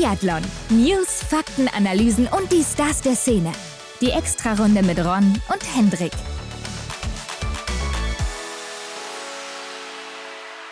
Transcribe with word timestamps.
Biathlon. 0.00 0.40
News, 0.70 1.22
Fakten, 1.28 1.68
Analysen 1.76 2.26
und 2.26 2.50
die 2.50 2.62
Stars 2.62 3.02
der 3.02 3.14
Szene. 3.14 3.52
Die 4.00 4.08
Extrarunde 4.08 4.82
mit 4.82 4.98
Ron 4.98 5.34
und 5.52 5.76
Hendrik. 5.76 6.12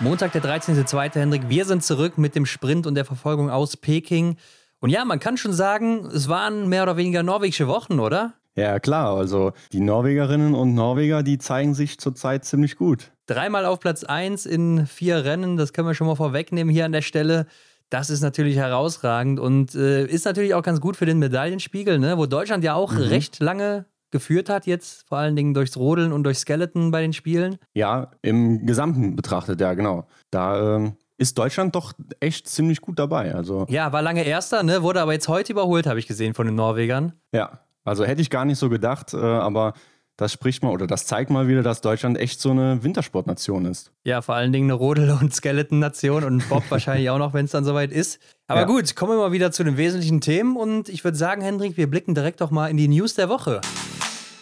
Montag, 0.00 0.32
der 0.32 0.42
13.02. 0.42 1.20
Hendrik. 1.20 1.42
Wir 1.50 1.66
sind 1.66 1.84
zurück 1.84 2.16
mit 2.16 2.36
dem 2.36 2.46
Sprint 2.46 2.86
und 2.86 2.94
der 2.94 3.04
Verfolgung 3.04 3.50
aus 3.50 3.76
Peking. 3.76 4.38
Und 4.80 4.88
ja, 4.88 5.04
man 5.04 5.20
kann 5.20 5.36
schon 5.36 5.52
sagen, 5.52 6.06
es 6.06 6.30
waren 6.30 6.66
mehr 6.70 6.84
oder 6.84 6.96
weniger 6.96 7.22
norwegische 7.22 7.68
Wochen, 7.68 8.00
oder? 8.00 8.32
Ja, 8.54 8.80
klar. 8.80 9.14
Also 9.14 9.52
die 9.72 9.80
Norwegerinnen 9.80 10.54
und 10.54 10.72
Norweger, 10.72 11.22
die 11.22 11.36
zeigen 11.36 11.74
sich 11.74 12.00
zurzeit 12.00 12.46
ziemlich 12.46 12.76
gut. 12.76 13.12
Dreimal 13.26 13.66
auf 13.66 13.78
Platz 13.78 14.04
1 14.04 14.46
in 14.46 14.86
vier 14.86 15.26
Rennen, 15.26 15.58
das 15.58 15.74
können 15.74 15.86
wir 15.86 15.92
schon 15.92 16.06
mal 16.06 16.16
vorwegnehmen 16.16 16.72
hier 16.72 16.86
an 16.86 16.92
der 16.92 17.02
Stelle. 17.02 17.46
Das 17.90 18.10
ist 18.10 18.20
natürlich 18.20 18.56
herausragend 18.56 19.40
und 19.40 19.74
äh, 19.74 20.04
ist 20.04 20.24
natürlich 20.24 20.54
auch 20.54 20.62
ganz 20.62 20.80
gut 20.80 20.96
für 20.96 21.06
den 21.06 21.18
Medaillenspiegel, 21.18 21.98
ne? 21.98 22.18
wo 22.18 22.26
Deutschland 22.26 22.62
ja 22.64 22.74
auch 22.74 22.92
mhm. 22.92 22.98
recht 22.98 23.40
lange 23.40 23.86
geführt 24.10 24.48
hat, 24.48 24.66
jetzt 24.66 25.06
vor 25.08 25.18
allen 25.18 25.36
Dingen 25.36 25.54
durchs 25.54 25.76
Rodeln 25.76 26.12
und 26.12 26.24
durch 26.24 26.38
Skeleton 26.38 26.90
bei 26.90 27.02
den 27.02 27.12
Spielen. 27.12 27.56
Ja, 27.74 28.10
im 28.22 28.66
Gesamten 28.66 29.16
betrachtet, 29.16 29.60
ja, 29.60 29.74
genau. 29.74 30.06
Da 30.30 30.76
ähm, 30.76 30.96
ist 31.18 31.36
Deutschland 31.38 31.74
doch 31.74 31.92
echt 32.20 32.48
ziemlich 32.48 32.80
gut 32.80 32.98
dabei. 32.98 33.34
Also 33.34 33.66
ja, 33.68 33.92
war 33.92 34.02
lange 34.02 34.22
Erster, 34.22 34.62
ne? 34.62 34.82
wurde 34.82 35.02
aber 35.02 35.12
jetzt 35.12 35.28
heute 35.28 35.52
überholt, 35.52 35.86
habe 35.86 35.98
ich 35.98 36.06
gesehen, 36.06 36.34
von 36.34 36.46
den 36.46 36.54
Norwegern. 36.54 37.12
Ja, 37.32 37.60
also 37.84 38.04
hätte 38.04 38.20
ich 38.20 38.30
gar 38.30 38.44
nicht 38.44 38.58
so 38.58 38.68
gedacht, 38.68 39.14
äh, 39.14 39.18
aber 39.18 39.74
das 40.18 40.32
spricht 40.32 40.64
mal 40.64 40.70
oder 40.70 40.88
das 40.88 41.06
zeigt 41.06 41.30
mal 41.30 41.46
wieder, 41.46 41.62
dass 41.62 41.80
Deutschland 41.80 42.18
echt 42.18 42.40
so 42.40 42.50
eine 42.50 42.82
Wintersportnation 42.82 43.64
ist. 43.66 43.92
Ja, 44.02 44.20
vor 44.20 44.34
allen 44.34 44.52
Dingen 44.52 44.66
eine 44.66 44.74
Rodel- 44.74 45.16
und 45.18 45.32
Skeleton-Nation 45.32 46.24
und 46.24 46.48
Bob 46.48 46.64
wahrscheinlich 46.70 47.08
auch 47.08 47.18
noch, 47.18 47.34
wenn 47.34 47.44
es 47.44 47.52
dann 47.52 47.64
soweit 47.64 47.92
ist. 47.92 48.18
Aber 48.48 48.62
ja. 48.62 48.66
gut, 48.66 48.96
kommen 48.96 49.12
wir 49.12 49.18
mal 49.18 49.30
wieder 49.30 49.52
zu 49.52 49.62
den 49.62 49.76
wesentlichen 49.76 50.20
Themen 50.20 50.56
und 50.56 50.88
ich 50.88 51.04
würde 51.04 51.16
sagen, 51.16 51.40
Hendrik, 51.40 51.76
wir 51.76 51.88
blicken 51.88 52.16
direkt 52.16 52.40
doch 52.40 52.50
mal 52.50 52.66
in 52.66 52.76
die 52.76 52.88
News 52.88 53.14
der 53.14 53.28
Woche. 53.28 53.60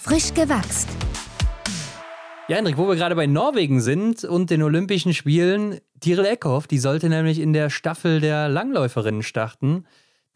Frisch 0.01 0.33
gewachst. 0.33 0.89
Ja, 2.48 2.56
Hendrik, 2.56 2.79
wo 2.79 2.89
wir 2.89 2.97
gerade 2.97 3.14
bei 3.14 3.27
Norwegen 3.27 3.83
sind 3.83 4.25
und 4.25 4.48
den 4.48 4.62
Olympischen 4.62 5.12
Spielen, 5.12 5.81
Tiril 6.01 6.25
Eckhoff, 6.25 6.67
die 6.67 6.79
sollte 6.79 7.11
nämlich 7.11 7.39
in 7.39 7.53
der 7.53 7.69
Staffel 7.69 8.20
der 8.20 8.48
Langläuferinnen 8.48 9.23
starten. 9.23 9.84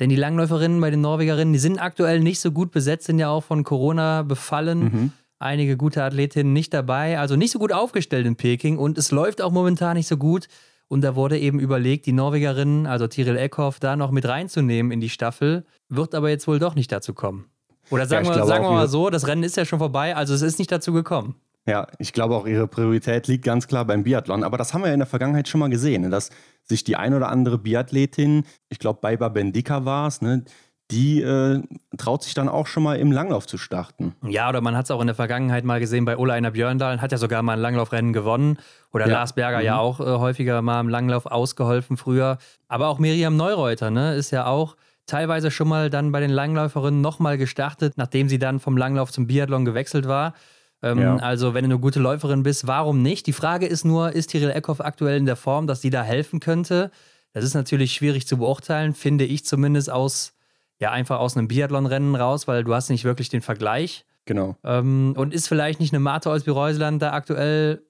Denn 0.00 0.10
die 0.10 0.16
Langläuferinnen 0.16 0.80
bei 0.82 0.90
den 0.90 1.00
Norwegerinnen, 1.00 1.54
die 1.54 1.58
sind 1.58 1.78
aktuell 1.78 2.20
nicht 2.20 2.40
so 2.40 2.52
gut 2.52 2.72
besetzt, 2.72 3.06
sind 3.06 3.18
ja 3.18 3.30
auch 3.30 3.44
von 3.44 3.64
Corona 3.64 4.22
befallen. 4.22 4.80
Mhm 4.80 5.12
einige 5.40 5.76
gute 5.76 6.04
Athletinnen 6.04 6.52
nicht 6.52 6.72
dabei, 6.72 7.18
also 7.18 7.34
nicht 7.34 7.50
so 7.50 7.58
gut 7.58 7.72
aufgestellt 7.72 8.26
in 8.26 8.36
Peking 8.36 8.78
und 8.78 8.98
es 8.98 9.10
läuft 9.10 9.42
auch 9.42 9.50
momentan 9.50 9.96
nicht 9.96 10.06
so 10.06 10.16
gut. 10.16 10.46
Und 10.86 11.02
da 11.02 11.14
wurde 11.14 11.38
eben 11.38 11.60
überlegt, 11.60 12.06
die 12.06 12.12
Norwegerin, 12.12 12.86
also 12.86 13.06
Tiril 13.06 13.36
Eckhoff, 13.36 13.78
da 13.78 13.94
noch 13.94 14.10
mit 14.10 14.26
reinzunehmen 14.26 14.90
in 14.90 15.00
die 15.00 15.08
Staffel, 15.08 15.64
wird 15.88 16.16
aber 16.16 16.30
jetzt 16.30 16.48
wohl 16.48 16.58
doch 16.58 16.74
nicht 16.74 16.90
dazu 16.90 17.14
kommen. 17.14 17.46
Oder 17.90 18.06
sagen, 18.06 18.26
ja, 18.26 18.34
wir, 18.34 18.44
sagen 18.44 18.64
wir 18.64 18.72
mal 18.72 18.88
so, 18.88 19.08
das 19.08 19.26
Rennen 19.26 19.44
ist 19.44 19.56
ja 19.56 19.64
schon 19.64 19.78
vorbei, 19.78 20.16
also 20.16 20.34
es 20.34 20.42
ist 20.42 20.58
nicht 20.58 20.70
dazu 20.70 20.92
gekommen. 20.92 21.36
Ja, 21.66 21.86
ich 21.98 22.12
glaube 22.12 22.34
auch, 22.34 22.46
ihre 22.46 22.66
Priorität 22.66 23.28
liegt 23.28 23.44
ganz 23.44 23.68
klar 23.68 23.84
beim 23.84 24.02
Biathlon. 24.02 24.42
Aber 24.42 24.58
das 24.58 24.74
haben 24.74 24.82
wir 24.82 24.88
ja 24.88 24.94
in 24.94 25.00
der 25.00 25.06
Vergangenheit 25.06 25.46
schon 25.46 25.60
mal 25.60 25.70
gesehen, 25.70 26.02
ne? 26.02 26.10
dass 26.10 26.30
sich 26.64 26.84
die 26.84 26.96
ein 26.96 27.14
oder 27.14 27.28
andere 27.28 27.58
Biathletin, 27.58 28.44
ich 28.68 28.78
glaube, 28.78 28.98
bei 29.02 29.16
Bendika 29.16 29.84
war 29.84 30.08
es, 30.08 30.22
ne, 30.22 30.44
die 30.90 31.22
äh, 31.22 31.62
traut 31.96 32.22
sich 32.22 32.34
dann 32.34 32.48
auch 32.48 32.66
schon 32.66 32.82
mal 32.82 32.98
im 32.98 33.12
Langlauf 33.12 33.46
zu 33.46 33.58
starten. 33.58 34.14
Ja, 34.26 34.48
oder 34.48 34.60
man 34.60 34.76
hat 34.76 34.86
es 34.86 34.90
auch 34.90 35.00
in 35.00 35.06
der 35.06 35.16
Vergangenheit 35.16 35.64
mal 35.64 35.80
gesehen 35.80 36.04
bei 36.04 36.16
Ola 36.16 36.34
Einer 36.34 36.50
Björndal, 36.50 37.00
hat 37.00 37.12
ja 37.12 37.18
sogar 37.18 37.42
mal 37.42 37.54
ein 37.54 37.60
Langlaufrennen 37.60 38.12
gewonnen. 38.12 38.58
Oder 38.92 39.06
ja. 39.06 39.14
Lars 39.14 39.34
Berger 39.34 39.58
mhm. 39.58 39.64
ja 39.64 39.78
auch 39.78 40.00
äh, 40.00 40.04
häufiger 40.04 40.60
mal 40.62 40.80
im 40.80 40.88
Langlauf 40.88 41.26
ausgeholfen 41.26 41.96
früher. 41.96 42.38
Aber 42.68 42.88
auch 42.88 42.98
Miriam 42.98 43.36
Neureuter, 43.36 43.90
ne, 43.90 44.14
ist 44.14 44.30
ja 44.30 44.46
auch 44.46 44.76
teilweise 45.06 45.50
schon 45.50 45.68
mal 45.68 45.90
dann 45.90 46.12
bei 46.12 46.20
den 46.20 46.30
Langläuferinnen 46.30 47.00
nochmal 47.00 47.38
gestartet, 47.38 47.94
nachdem 47.96 48.28
sie 48.28 48.38
dann 48.38 48.60
vom 48.60 48.76
Langlauf 48.76 49.12
zum 49.12 49.26
Biathlon 49.26 49.64
gewechselt 49.64 50.06
war. 50.06 50.34
Ähm, 50.82 50.98
ja. 51.00 51.16
Also, 51.16 51.52
wenn 51.52 51.64
du 51.64 51.70
eine 51.70 51.78
gute 51.78 52.00
Läuferin 52.00 52.42
bist, 52.42 52.66
warum 52.66 53.02
nicht? 53.02 53.26
Die 53.26 53.32
Frage 53.32 53.66
ist 53.66 53.84
nur, 53.84 54.12
ist 54.12 54.28
Tiril 54.28 54.50
Eckhoff 54.50 54.80
aktuell 54.80 55.18
in 55.18 55.26
der 55.26 55.36
Form, 55.36 55.66
dass 55.66 55.82
sie 55.82 55.90
da 55.90 56.02
helfen 56.02 56.40
könnte? 56.40 56.90
Das 57.32 57.44
ist 57.44 57.54
natürlich 57.54 57.92
schwierig 57.92 58.26
zu 58.26 58.38
beurteilen, 58.38 58.94
finde 58.94 59.24
ich 59.24 59.44
zumindest 59.44 59.90
aus 59.90 60.32
ja 60.80 60.90
einfach 60.90 61.18
aus 61.18 61.36
einem 61.36 61.48
Biathlon-Rennen 61.48 62.16
raus, 62.16 62.48
weil 62.48 62.64
du 62.64 62.74
hast 62.74 62.88
nicht 62.88 63.04
wirklich 63.04 63.28
den 63.28 63.42
Vergleich. 63.42 64.04
Genau. 64.24 64.56
Ähm, 64.64 65.14
und 65.16 65.34
ist 65.34 65.48
vielleicht 65.48 65.80
nicht 65.80 65.92
eine 65.92 66.00
Martha 66.00 66.32
aus 66.32 66.46
Reuseland 66.46 67.02
da 67.02 67.12
aktuell 67.12 67.84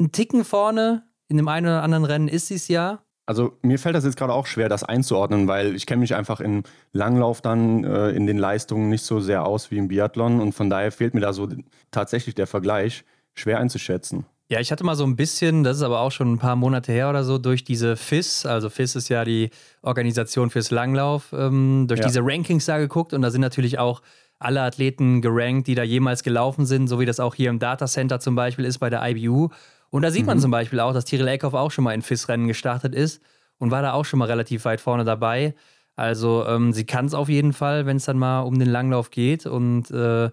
ein 0.00 0.12
Ticken 0.12 0.44
vorne? 0.44 1.04
In 1.28 1.38
dem 1.38 1.48
einen 1.48 1.66
oder 1.66 1.82
anderen 1.82 2.04
Rennen 2.04 2.28
ist 2.28 2.48
sie 2.48 2.54
es 2.54 2.68
ja. 2.68 3.00
Also 3.26 3.56
mir 3.62 3.78
fällt 3.78 3.94
das 3.94 4.04
jetzt 4.04 4.18
gerade 4.18 4.34
auch 4.34 4.46
schwer, 4.46 4.68
das 4.68 4.84
einzuordnen, 4.84 5.48
weil 5.48 5.74
ich 5.74 5.86
kenne 5.86 6.00
mich 6.00 6.14
einfach 6.14 6.40
im 6.40 6.62
Langlauf 6.92 7.40
dann 7.40 7.82
äh, 7.84 8.10
in 8.10 8.26
den 8.26 8.36
Leistungen 8.36 8.90
nicht 8.90 9.02
so 9.02 9.20
sehr 9.20 9.46
aus 9.46 9.70
wie 9.70 9.78
im 9.78 9.88
Biathlon 9.88 10.40
und 10.40 10.52
von 10.52 10.68
daher 10.68 10.92
fehlt 10.92 11.14
mir 11.14 11.20
da 11.20 11.32
so 11.32 11.48
tatsächlich 11.90 12.34
der 12.34 12.46
Vergleich, 12.46 13.04
schwer 13.32 13.58
einzuschätzen. 13.58 14.26
Ja, 14.50 14.60
ich 14.60 14.70
hatte 14.70 14.84
mal 14.84 14.94
so 14.94 15.04
ein 15.04 15.16
bisschen, 15.16 15.64
das 15.64 15.78
ist 15.78 15.82
aber 15.82 16.00
auch 16.00 16.12
schon 16.12 16.34
ein 16.34 16.38
paar 16.38 16.54
Monate 16.54 16.92
her 16.92 17.08
oder 17.08 17.24
so, 17.24 17.38
durch 17.38 17.64
diese 17.64 17.96
FIS, 17.96 18.44
also 18.44 18.68
FIS 18.68 18.94
ist 18.94 19.08
ja 19.08 19.24
die 19.24 19.50
Organisation 19.80 20.50
fürs 20.50 20.70
Langlauf, 20.70 21.32
ähm, 21.32 21.86
durch 21.88 22.00
ja. 22.00 22.06
diese 22.06 22.20
Rankings 22.22 22.66
da 22.66 22.76
geguckt 22.76 23.14
und 23.14 23.22
da 23.22 23.30
sind 23.30 23.40
natürlich 23.40 23.78
auch 23.78 24.02
alle 24.38 24.60
Athleten 24.60 25.22
gerankt, 25.22 25.66
die 25.66 25.74
da 25.74 25.82
jemals 25.82 26.22
gelaufen 26.22 26.66
sind, 26.66 26.88
so 26.88 27.00
wie 27.00 27.06
das 27.06 27.20
auch 27.20 27.34
hier 27.34 27.48
im 27.48 27.58
Datacenter 27.58 28.20
zum 28.20 28.34
Beispiel 28.34 28.66
ist 28.66 28.78
bei 28.78 28.90
der 28.90 29.02
IBU. 29.08 29.48
Und 29.88 30.02
da 30.02 30.10
sieht 30.10 30.22
mhm. 30.22 30.26
man 30.26 30.40
zum 30.40 30.50
Beispiel 30.50 30.80
auch, 30.80 30.92
dass 30.92 31.06
Tiril 31.06 31.28
Eckhoff 31.28 31.54
auch 31.54 31.70
schon 31.70 31.84
mal 31.84 31.94
in 31.94 32.02
FIS-Rennen 32.02 32.46
gestartet 32.46 32.94
ist 32.94 33.22
und 33.58 33.70
war 33.70 33.80
da 33.80 33.92
auch 33.92 34.04
schon 34.04 34.18
mal 34.18 34.26
relativ 34.26 34.66
weit 34.66 34.80
vorne 34.80 35.04
dabei. 35.04 35.54
Also 35.96 36.44
ähm, 36.46 36.72
sie 36.72 36.84
kann 36.84 37.06
es 37.06 37.14
auf 37.14 37.28
jeden 37.28 37.52
Fall, 37.52 37.86
wenn 37.86 37.96
es 37.96 38.04
dann 38.04 38.18
mal 38.18 38.40
um 38.40 38.58
den 38.58 38.68
Langlauf 38.68 39.10
geht 39.10 39.46
und 39.46 39.90
äh, 39.90 40.30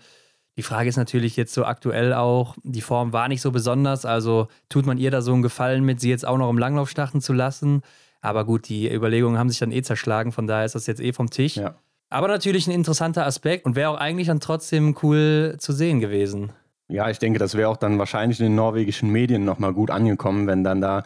die 0.58 0.64
Frage 0.64 0.90
ist 0.90 0.98
natürlich 0.98 1.38
jetzt 1.38 1.54
so 1.54 1.66
aktuell 1.66 2.14
auch, 2.14 2.56
die 2.64 2.82
Form 2.82 3.14
war 3.14 3.28
nicht 3.28 3.42
so 3.42 3.52
besonders, 3.52 4.06
also 4.06 4.48
tut 4.70 4.86
man 4.86 4.98
ihr 4.98 5.12
da 5.12 5.22
so 5.22 5.34
einen 5.34 5.42
Gefallen 5.42 5.84
mit, 5.84 6.02
sie 6.02 6.10
jetzt 6.10 6.28
auch 6.28 6.38
noch 6.38 6.50
im 6.50 6.58
Langlauf 6.58 6.90
starten 6.90 7.22
zu 7.22 7.34
lassen. 7.34 7.82
Aber 8.22 8.46
gut, 8.46 8.70
die 8.70 8.92
Überlegungen 8.94 9.40
haben 9.40 9.50
sich 9.50 9.60
dann 9.60 9.72
eh 9.72 9.82
zerschlagen, 9.82 10.32
von 10.32 10.48
daher 10.48 10.66
ist 10.66 10.76
das 10.76 10.88
jetzt 10.88 11.02
eh 11.02 11.14
vom 11.14 11.30
Tisch. 11.30 11.56
Ja. 11.56 11.76
Aber 12.10 12.28
natürlich 12.28 12.68
ein 12.68 12.72
interessanter 12.72 13.26
Aspekt 13.26 13.66
und 13.66 13.76
wäre 13.76 13.90
auch 13.90 13.98
eigentlich 13.98 14.28
dann 14.28 14.42
trotzdem 14.42 14.96
cool 15.02 15.56
zu 15.58 15.72
sehen 15.72 16.02
gewesen. 16.02 16.52
Ja, 16.90 17.10
ich 17.10 17.20
denke, 17.20 17.40
das 17.40 17.56
wäre 17.56 17.70
auch 17.70 17.78
dann 17.78 17.98
wahrscheinlich 17.98 18.40
in 18.42 18.48
den 18.48 18.56
norwegischen 18.56 19.10
Medien 19.10 19.46
nochmal 19.46 19.74
gut 19.74 19.90
angekommen, 19.90 20.46
wenn 20.46 20.66
dann 20.66 20.82
da 20.82 21.04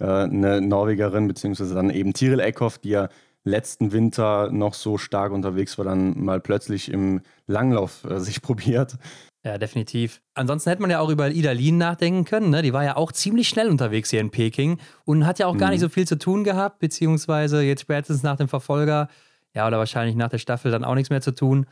äh, 0.00 0.04
eine 0.04 0.60
Norwegerin, 0.60 1.28
beziehungsweise 1.28 1.74
dann 1.76 1.90
eben 1.90 2.12
Tiril 2.12 2.40
Eckhoff, 2.40 2.78
die 2.78 2.90
ja 2.90 3.08
letzten 3.44 3.92
Winter 3.92 4.50
noch 4.50 4.74
so 4.74 4.98
stark 4.98 5.32
unterwegs 5.32 5.78
war, 5.78 5.84
dann 5.84 6.22
mal 6.22 6.40
plötzlich 6.40 6.90
im 6.90 7.20
Langlauf 7.46 8.04
äh, 8.04 8.20
sich 8.20 8.42
probiert. 8.42 8.96
Ja, 9.44 9.56
definitiv. 9.56 10.20
Ansonsten 10.34 10.70
hätte 10.70 10.82
man 10.82 10.90
ja 10.90 10.98
auch 10.98 11.10
über 11.10 11.30
Ida 11.30 11.52
Lien 11.52 11.78
nachdenken 11.78 12.24
können. 12.24 12.50
Ne? 12.50 12.62
Die 12.62 12.72
war 12.72 12.84
ja 12.84 12.96
auch 12.96 13.12
ziemlich 13.12 13.48
schnell 13.48 13.68
unterwegs 13.68 14.10
hier 14.10 14.20
in 14.20 14.30
Peking 14.30 14.78
und 15.04 15.26
hat 15.26 15.38
ja 15.38 15.46
auch 15.46 15.54
mhm. 15.54 15.58
gar 15.58 15.70
nicht 15.70 15.80
mhm. 15.80 15.86
so 15.86 15.88
viel 15.88 16.06
zu 16.06 16.18
tun 16.18 16.44
gehabt, 16.44 16.80
beziehungsweise 16.80 17.62
jetzt 17.62 17.82
spätestens 17.82 18.22
nach 18.22 18.36
dem 18.36 18.48
Verfolger, 18.48 19.08
ja, 19.54 19.66
oder 19.66 19.78
wahrscheinlich 19.78 20.16
nach 20.16 20.28
der 20.28 20.38
Staffel 20.38 20.70
dann 20.70 20.84
auch 20.84 20.94
nichts 20.94 21.10
mehr 21.10 21.20
zu 21.20 21.34
tun. 21.34 21.66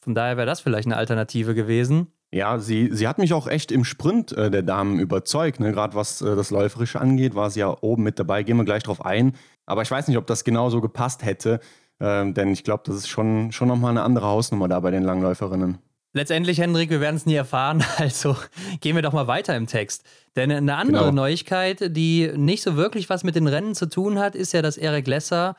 Von 0.00 0.14
daher 0.14 0.36
wäre 0.36 0.46
das 0.46 0.60
vielleicht 0.60 0.86
eine 0.86 0.96
Alternative 0.96 1.54
gewesen. 1.54 2.08
Ja, 2.32 2.58
sie, 2.58 2.90
sie 2.92 3.08
hat 3.08 3.18
mich 3.18 3.32
auch 3.32 3.48
echt 3.48 3.72
im 3.72 3.84
Sprint 3.84 4.32
äh, 4.32 4.50
der 4.50 4.62
Damen 4.62 5.00
überzeugt. 5.00 5.58
Ne? 5.58 5.72
Gerade 5.72 5.94
was 5.94 6.22
äh, 6.22 6.36
das 6.36 6.50
Läuferische 6.50 7.00
angeht, 7.00 7.34
war 7.34 7.50
sie 7.50 7.60
ja 7.60 7.76
oben 7.80 8.04
mit 8.04 8.18
dabei. 8.18 8.44
Gehen 8.44 8.56
wir 8.56 8.64
gleich 8.64 8.84
drauf 8.84 9.04
ein. 9.04 9.34
Aber 9.70 9.82
ich 9.82 9.90
weiß 9.90 10.08
nicht, 10.08 10.16
ob 10.16 10.26
das 10.26 10.42
genauso 10.42 10.80
gepasst 10.80 11.24
hätte, 11.24 11.60
äh, 12.00 12.32
denn 12.32 12.52
ich 12.52 12.64
glaube, 12.64 12.82
das 12.86 12.96
ist 12.96 13.08
schon, 13.08 13.52
schon 13.52 13.68
nochmal 13.68 13.92
eine 13.92 14.02
andere 14.02 14.26
Hausnummer 14.26 14.66
da 14.66 14.80
bei 14.80 14.90
den 14.90 15.04
Langläuferinnen. 15.04 15.78
Letztendlich, 16.12 16.58
Hendrik, 16.58 16.90
wir 16.90 17.00
werden 17.00 17.14
es 17.14 17.24
nie 17.24 17.36
erfahren, 17.36 17.84
also 17.98 18.36
gehen 18.80 18.96
wir 18.96 19.02
doch 19.02 19.12
mal 19.12 19.28
weiter 19.28 19.56
im 19.56 19.68
Text. 19.68 20.04
Denn 20.34 20.50
eine 20.50 20.74
andere 20.74 21.04
genau. 21.04 21.22
Neuigkeit, 21.22 21.96
die 21.96 22.32
nicht 22.34 22.62
so 22.64 22.76
wirklich 22.76 23.08
was 23.08 23.22
mit 23.22 23.36
den 23.36 23.46
Rennen 23.46 23.76
zu 23.76 23.86
tun 23.88 24.18
hat, 24.18 24.34
ist 24.34 24.52
ja, 24.52 24.60
dass 24.60 24.76
Eric 24.76 25.06
Lesser 25.06 25.54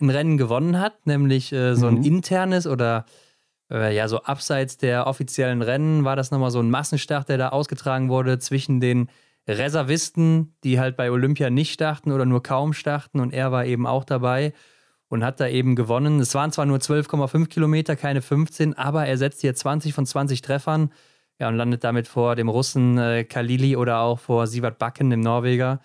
ein 0.00 0.10
Rennen 0.10 0.36
gewonnen 0.36 0.78
hat, 0.78 1.06
nämlich 1.06 1.52
äh, 1.52 1.74
so 1.74 1.88
ein 1.88 1.96
mhm. 1.96 2.04
internes 2.04 2.68
oder 2.68 3.04
äh, 3.70 3.96
ja, 3.96 4.06
so 4.06 4.22
abseits 4.22 4.76
der 4.76 5.08
offiziellen 5.08 5.62
Rennen 5.62 6.04
war 6.04 6.14
das 6.14 6.30
nochmal 6.30 6.52
so 6.52 6.60
ein 6.60 6.70
Massenstart, 6.70 7.28
der 7.28 7.38
da 7.38 7.48
ausgetragen 7.48 8.10
wurde 8.10 8.38
zwischen 8.38 8.78
den 8.78 9.08
Reservisten, 9.48 10.56
die 10.64 10.80
halt 10.80 10.96
bei 10.96 11.10
Olympia 11.10 11.50
nicht 11.50 11.72
starten 11.72 12.12
oder 12.12 12.24
nur 12.24 12.42
kaum 12.42 12.72
starten 12.72 13.20
und 13.20 13.32
er 13.32 13.52
war 13.52 13.64
eben 13.64 13.86
auch 13.86 14.04
dabei 14.04 14.52
und 15.08 15.24
hat 15.24 15.40
da 15.40 15.46
eben 15.46 15.76
gewonnen. 15.76 16.20
Es 16.20 16.34
waren 16.34 16.52
zwar 16.52 16.66
nur 16.66 16.78
12,5 16.78 17.46
Kilometer, 17.46 17.96
keine 17.96 18.22
15, 18.22 18.74
aber 18.74 19.06
er 19.06 19.18
setzt 19.18 19.40
hier 19.40 19.54
20 19.54 19.94
von 19.94 20.04
20 20.04 20.42
Treffern 20.42 20.90
ja, 21.38 21.48
und 21.48 21.56
landet 21.56 21.84
damit 21.84 22.08
vor 22.08 22.34
dem 22.34 22.48
Russen 22.48 22.98
äh, 22.98 23.24
Kalili 23.24 23.76
oder 23.76 24.00
auch 24.00 24.18
vor 24.18 24.46
Sivat 24.46 24.78
Bakken, 24.78 25.10
dem 25.10 25.20
Norweger. 25.20 25.80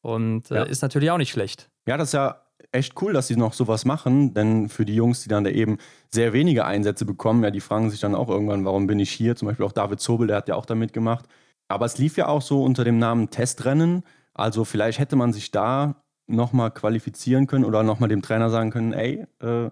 Und 0.00 0.50
äh, 0.50 0.56
ja. 0.56 0.62
ist 0.64 0.82
natürlich 0.82 1.10
auch 1.10 1.18
nicht 1.18 1.30
schlecht. 1.30 1.70
Ja, 1.86 1.96
das 1.96 2.08
ist 2.08 2.14
ja 2.14 2.42
echt 2.72 3.00
cool, 3.00 3.12
dass 3.12 3.28
sie 3.28 3.36
noch 3.36 3.52
sowas 3.52 3.84
machen, 3.84 4.34
denn 4.34 4.68
für 4.68 4.84
die 4.84 4.94
Jungs, 4.94 5.22
die 5.22 5.28
dann 5.28 5.44
da 5.44 5.50
eben 5.50 5.78
sehr 6.10 6.32
wenige 6.32 6.64
Einsätze 6.64 7.04
bekommen, 7.04 7.42
ja, 7.42 7.50
die 7.50 7.60
fragen 7.60 7.90
sich 7.90 8.00
dann 8.00 8.14
auch 8.14 8.28
irgendwann, 8.28 8.64
warum 8.64 8.86
bin 8.86 8.98
ich 8.98 9.10
hier? 9.10 9.36
Zum 9.36 9.48
Beispiel 9.48 9.64
auch 9.64 9.72
David 9.72 10.00
Zobel, 10.00 10.26
der 10.26 10.36
hat 10.36 10.48
ja 10.48 10.54
auch 10.54 10.66
da 10.66 10.74
mitgemacht. 10.74 11.26
Aber 11.68 11.86
es 11.86 11.98
lief 11.98 12.16
ja 12.16 12.26
auch 12.28 12.42
so 12.42 12.62
unter 12.64 12.84
dem 12.84 12.98
Namen 12.98 13.30
Testrennen. 13.30 14.02
Also 14.34 14.64
vielleicht 14.64 14.98
hätte 14.98 15.16
man 15.16 15.32
sich 15.32 15.50
da 15.50 16.02
nochmal 16.26 16.70
qualifizieren 16.70 17.46
können 17.46 17.64
oder 17.64 17.82
nochmal 17.82 18.08
dem 18.08 18.22
Trainer 18.22 18.50
sagen 18.50 18.70
können, 18.70 18.92
ey, 18.92 19.26
äh, 19.40 19.70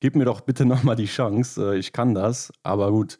gib 0.00 0.16
mir 0.16 0.24
doch 0.24 0.40
bitte 0.40 0.64
nochmal 0.66 0.96
die 0.96 1.06
Chance, 1.06 1.74
äh, 1.74 1.78
ich 1.78 1.92
kann 1.92 2.14
das. 2.14 2.52
Aber 2.62 2.90
gut, 2.90 3.18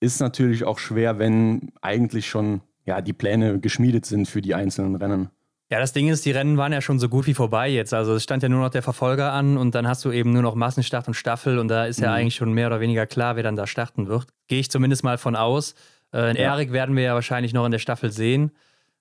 ist 0.00 0.20
natürlich 0.20 0.64
auch 0.64 0.78
schwer, 0.78 1.18
wenn 1.18 1.72
eigentlich 1.82 2.28
schon 2.28 2.62
ja, 2.84 3.00
die 3.00 3.12
Pläne 3.12 3.60
geschmiedet 3.60 4.06
sind 4.06 4.26
für 4.26 4.40
die 4.40 4.54
einzelnen 4.54 4.96
Rennen. 4.96 5.30
Ja, 5.70 5.78
das 5.78 5.92
Ding 5.92 6.08
ist, 6.08 6.24
die 6.24 6.32
Rennen 6.32 6.56
waren 6.56 6.72
ja 6.72 6.80
schon 6.80 6.98
so 6.98 7.08
gut 7.08 7.28
wie 7.28 7.34
vorbei 7.34 7.68
jetzt. 7.68 7.94
Also 7.94 8.14
es 8.14 8.24
stand 8.24 8.42
ja 8.42 8.48
nur 8.48 8.60
noch 8.60 8.70
der 8.70 8.82
Verfolger 8.82 9.32
an 9.32 9.56
und 9.56 9.74
dann 9.76 9.86
hast 9.86 10.04
du 10.04 10.10
eben 10.10 10.32
nur 10.32 10.42
noch 10.42 10.56
Massenstart 10.56 11.06
und 11.06 11.14
Staffel 11.14 11.58
und 11.58 11.68
da 11.68 11.86
ist 11.86 12.00
ja 12.00 12.08
mhm. 12.08 12.14
eigentlich 12.16 12.34
schon 12.34 12.52
mehr 12.52 12.66
oder 12.66 12.80
weniger 12.80 13.06
klar, 13.06 13.36
wer 13.36 13.44
dann 13.44 13.54
da 13.54 13.68
starten 13.68 14.08
wird. 14.08 14.26
Gehe 14.48 14.58
ich 14.58 14.70
zumindest 14.70 15.04
mal 15.04 15.16
von 15.16 15.36
aus. 15.36 15.76
Äh, 16.12 16.36
ja. 16.36 16.54
Erik 16.54 16.72
werden 16.72 16.96
wir 16.96 17.02
ja 17.02 17.14
wahrscheinlich 17.14 17.52
noch 17.52 17.64
in 17.64 17.72
der 17.72 17.78
Staffel 17.78 18.10
sehen. 18.10 18.52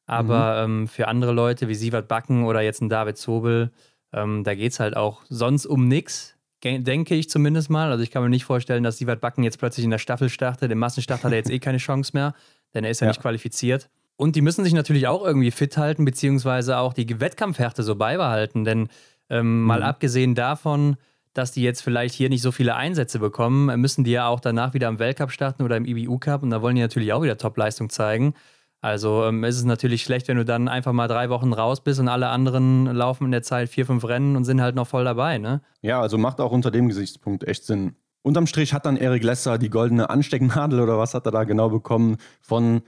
Aber 0.05 0.67
mhm. 0.67 0.81
ähm, 0.81 0.87
für 0.87 1.07
andere 1.07 1.33
Leute 1.33 1.67
wie 1.67 1.75
Sievert 1.75 2.07
Backen 2.07 2.43
oder 2.45 2.61
jetzt 2.61 2.81
ein 2.81 2.89
David 2.89 3.17
Zobel, 3.17 3.71
ähm, 4.11 4.43
da 4.43 4.55
geht 4.55 4.71
es 4.71 4.79
halt 4.79 4.97
auch 4.97 5.21
sonst 5.29 5.67
um 5.67 5.87
nichts, 5.87 6.35
denke 6.63 7.13
ich 7.13 7.29
zumindest 7.29 7.69
mal. 7.69 7.91
Also 7.91 8.03
ich 8.03 8.09
kann 8.09 8.23
mir 8.23 8.29
nicht 8.29 8.45
vorstellen, 8.45 8.83
dass 8.83 8.97
Sievert 8.97 9.21
Backen 9.21 9.43
jetzt 9.43 9.59
plötzlich 9.59 9.83
in 9.83 9.91
der 9.91 9.99
Staffel 9.99 10.29
startet. 10.29 10.71
Im 10.71 10.79
Massenstart 10.79 11.23
hat 11.23 11.31
er 11.31 11.37
jetzt 11.37 11.51
eh 11.51 11.59
keine 11.59 11.77
Chance 11.77 12.11
mehr, 12.15 12.33
denn 12.73 12.83
er 12.83 12.89
ist 12.89 13.01
ja, 13.01 13.05
ja 13.05 13.11
nicht 13.11 13.21
qualifiziert. 13.21 13.89
Und 14.15 14.35
die 14.35 14.41
müssen 14.41 14.63
sich 14.63 14.73
natürlich 14.73 15.07
auch 15.07 15.23
irgendwie 15.23 15.51
fit 15.51 15.77
halten, 15.77 16.05
beziehungsweise 16.05 16.77
auch 16.77 16.93
die 16.93 17.19
Wettkampfhärte 17.19 17.83
so 17.83 17.95
beibehalten. 17.95 18.65
Denn 18.65 18.89
ähm, 19.29 19.61
mhm. 19.61 19.67
mal 19.67 19.83
abgesehen 19.83 20.33
davon, 20.33 20.97
dass 21.39 21.51
die 21.51 21.63
jetzt 21.63 21.81
vielleicht 21.81 22.13
hier 22.13 22.29
nicht 22.29 22.41
so 22.41 22.51
viele 22.51 22.75
Einsätze 22.75 23.17
bekommen, 23.17 23.79
müssen 23.79 24.03
die 24.03 24.11
ja 24.11 24.27
auch 24.27 24.39
danach 24.39 24.73
wieder 24.73 24.87
im 24.89 24.99
Weltcup 24.99 25.31
starten 25.31 25.63
oder 25.63 25.77
im 25.77 25.85
IBU 25.85 26.19
Cup 26.19 26.43
und 26.43 26.49
da 26.49 26.61
wollen 26.61 26.75
die 26.75 26.81
natürlich 26.81 27.13
auch 27.13 27.23
wieder 27.23 27.37
Topleistung 27.37 27.89
zeigen. 27.89 28.33
Also 28.81 29.25
ähm, 29.25 29.43
ist 29.43 29.57
es 29.57 29.63
natürlich 29.63 30.03
schlecht, 30.03 30.27
wenn 30.27 30.37
du 30.37 30.45
dann 30.45 30.67
einfach 30.67 30.93
mal 30.93 31.07
drei 31.07 31.29
Wochen 31.29 31.51
raus 31.51 31.81
bist 31.81 31.99
und 31.99 32.07
alle 32.07 32.29
anderen 32.29 32.85
laufen 32.85 33.25
in 33.25 33.31
der 33.31 33.41
Zeit 33.41 33.69
vier, 33.69 33.85
fünf 33.85 34.05
Rennen 34.05 34.35
und 34.35 34.45
sind 34.45 34.61
halt 34.61 34.75
noch 34.75 34.87
voll 34.87 35.03
dabei, 35.03 35.37
ne? 35.37 35.61
Ja, 35.81 35.99
also 36.01 36.17
macht 36.17 36.39
auch 36.39 36.51
unter 36.51 36.71
dem 36.71 36.87
Gesichtspunkt 36.87 37.45
echt 37.45 37.65
Sinn. 37.65 37.95
Unterm 38.21 38.47
Strich 38.47 38.73
hat 38.73 38.85
dann 38.85 38.97
Erik 38.97 39.23
Lesser 39.23 39.57
die 39.57 39.69
goldene 39.69 40.09
Anstecknadel 40.09 40.81
oder 40.81 40.97
was 40.97 41.13
hat 41.13 41.25
er 41.25 41.31
da 41.31 41.45
genau 41.45 41.69
bekommen 41.69 42.17
von 42.41 42.81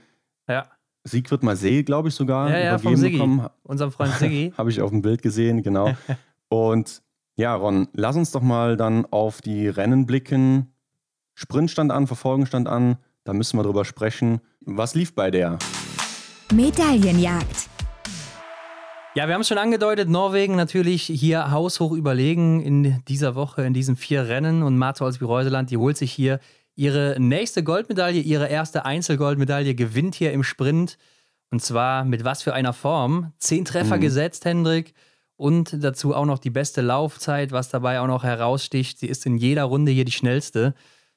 ja. 0.48 0.66
Siegfried 1.04 1.42
Marseille, 1.42 1.82
glaube 1.82 2.08
ich 2.08 2.14
sogar. 2.14 2.50
Ja, 2.50 2.58
ja, 2.58 2.78
vom 2.78 2.96
Siggi, 2.96 3.16
bekommen. 3.16 3.46
unserem 3.62 3.92
Freund 3.92 4.12
Siggi. 4.14 4.52
Habe 4.58 4.70
ich 4.70 4.80
auf 4.80 4.90
dem 4.90 5.02
Bild 5.02 5.22
gesehen, 5.22 5.62
genau. 5.62 5.92
und 6.48 7.02
ja, 7.42 7.56
Ron, 7.56 7.88
lass 7.92 8.14
uns 8.14 8.30
doch 8.30 8.40
mal 8.40 8.76
dann 8.76 9.04
auf 9.06 9.40
die 9.40 9.66
Rennen 9.66 10.06
blicken. 10.06 10.72
Sprint 11.34 11.72
stand 11.72 11.90
an, 11.90 12.06
Verfolgen 12.06 12.46
stand 12.46 12.68
an. 12.68 12.98
Da 13.24 13.32
müssen 13.32 13.58
wir 13.58 13.64
drüber 13.64 13.84
sprechen. 13.84 14.40
Was 14.60 14.94
lief 14.94 15.16
bei 15.16 15.32
der? 15.32 15.58
Medaillenjagd. 16.54 17.68
Ja, 19.16 19.26
wir 19.26 19.34
haben 19.34 19.40
es 19.40 19.48
schon 19.48 19.58
angedeutet, 19.58 20.08
Norwegen 20.08 20.54
natürlich 20.54 21.02
hier 21.02 21.50
haushoch 21.50 21.90
überlegen 21.90 22.60
in 22.60 23.02
dieser 23.08 23.34
Woche, 23.34 23.62
in 23.62 23.74
diesen 23.74 23.96
vier 23.96 24.28
Rennen. 24.28 24.62
Und 24.62 24.78
Marta 24.78 25.04
Olsby-Reuseland, 25.04 25.72
die 25.72 25.78
holt 25.78 25.96
sich 25.96 26.12
hier 26.12 26.38
ihre 26.76 27.16
nächste 27.18 27.64
Goldmedaille, 27.64 28.20
ihre 28.20 28.46
erste 28.46 28.84
Einzelgoldmedaille, 28.84 29.74
gewinnt 29.74 30.14
hier 30.14 30.32
im 30.32 30.44
Sprint. 30.44 30.96
Und 31.50 31.60
zwar 31.60 32.04
mit 32.04 32.22
was 32.22 32.44
für 32.44 32.54
einer 32.54 32.72
Form? 32.72 33.32
Zehn 33.38 33.64
Treffer 33.64 33.96
mhm. 33.96 34.02
gesetzt, 34.02 34.44
Hendrik. 34.44 34.94
Und 35.42 35.82
dazu 35.82 36.14
auch 36.14 36.24
noch 36.24 36.38
die 36.38 36.50
beste 36.50 36.82
Laufzeit, 36.82 37.50
was 37.50 37.68
dabei 37.68 37.98
auch 37.98 38.06
noch 38.06 38.22
heraussticht. 38.22 39.00
Sie 39.00 39.08
ist 39.08 39.26
in 39.26 39.36
jeder 39.36 39.64
Runde 39.64 39.90
hier 39.90 40.04
die 40.04 40.12
schnellste. 40.12 40.72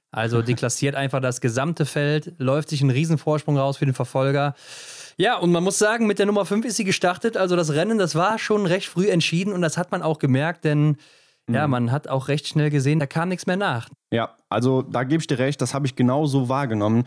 Also 0.10 0.42
deklassiert 0.42 0.96
einfach 1.04 1.22
das 1.22 1.42
gesamte 1.42 1.86
Feld, 1.86 2.34
läuft 2.40 2.70
sich 2.70 2.82
einen 2.82 2.90
Riesenvorsprung 2.90 3.56
raus 3.56 3.78
für 3.78 3.86
den 3.86 3.94
Verfolger. 3.94 4.56
Ja, 5.18 5.38
und 5.38 5.52
man 5.52 5.64
muss 5.64 5.78
sagen, 5.78 6.08
mit 6.08 6.18
der 6.18 6.26
Nummer 6.26 6.44
5 6.44 6.66
ist 6.66 6.78
sie 6.78 6.86
gestartet. 6.86 7.38
Also 7.38 7.56
das 7.56 7.74
Rennen, 7.74 8.00
das 8.00 8.16
war 8.16 8.40
schon 8.40 8.66
recht 8.66 8.88
früh 8.88 9.10
entschieden 9.10 9.54
und 9.54 9.62
das 9.62 9.78
hat 9.78 9.92
man 9.92 10.02
auch 10.02 10.18
gemerkt, 10.18 10.66
denn 10.66 10.98
mhm. 11.46 11.54
ja, 11.54 11.68
man 11.68 11.92
hat 11.92 12.08
auch 12.08 12.28
recht 12.28 12.48
schnell 12.48 12.72
gesehen, 12.72 12.98
da 12.98 13.06
kam 13.06 13.30
nichts 13.30 13.46
mehr 13.46 13.58
nach. 13.58 13.90
Ja, 14.12 14.36
also 14.50 14.82
da 14.82 15.04
gebe 15.04 15.22
ich 15.22 15.28
dir 15.28 15.38
recht, 15.38 15.62
das 15.62 15.76
habe 15.76 15.86
ich 15.86 15.96
genau 15.96 16.26
so 16.26 16.50
wahrgenommen. 16.50 17.04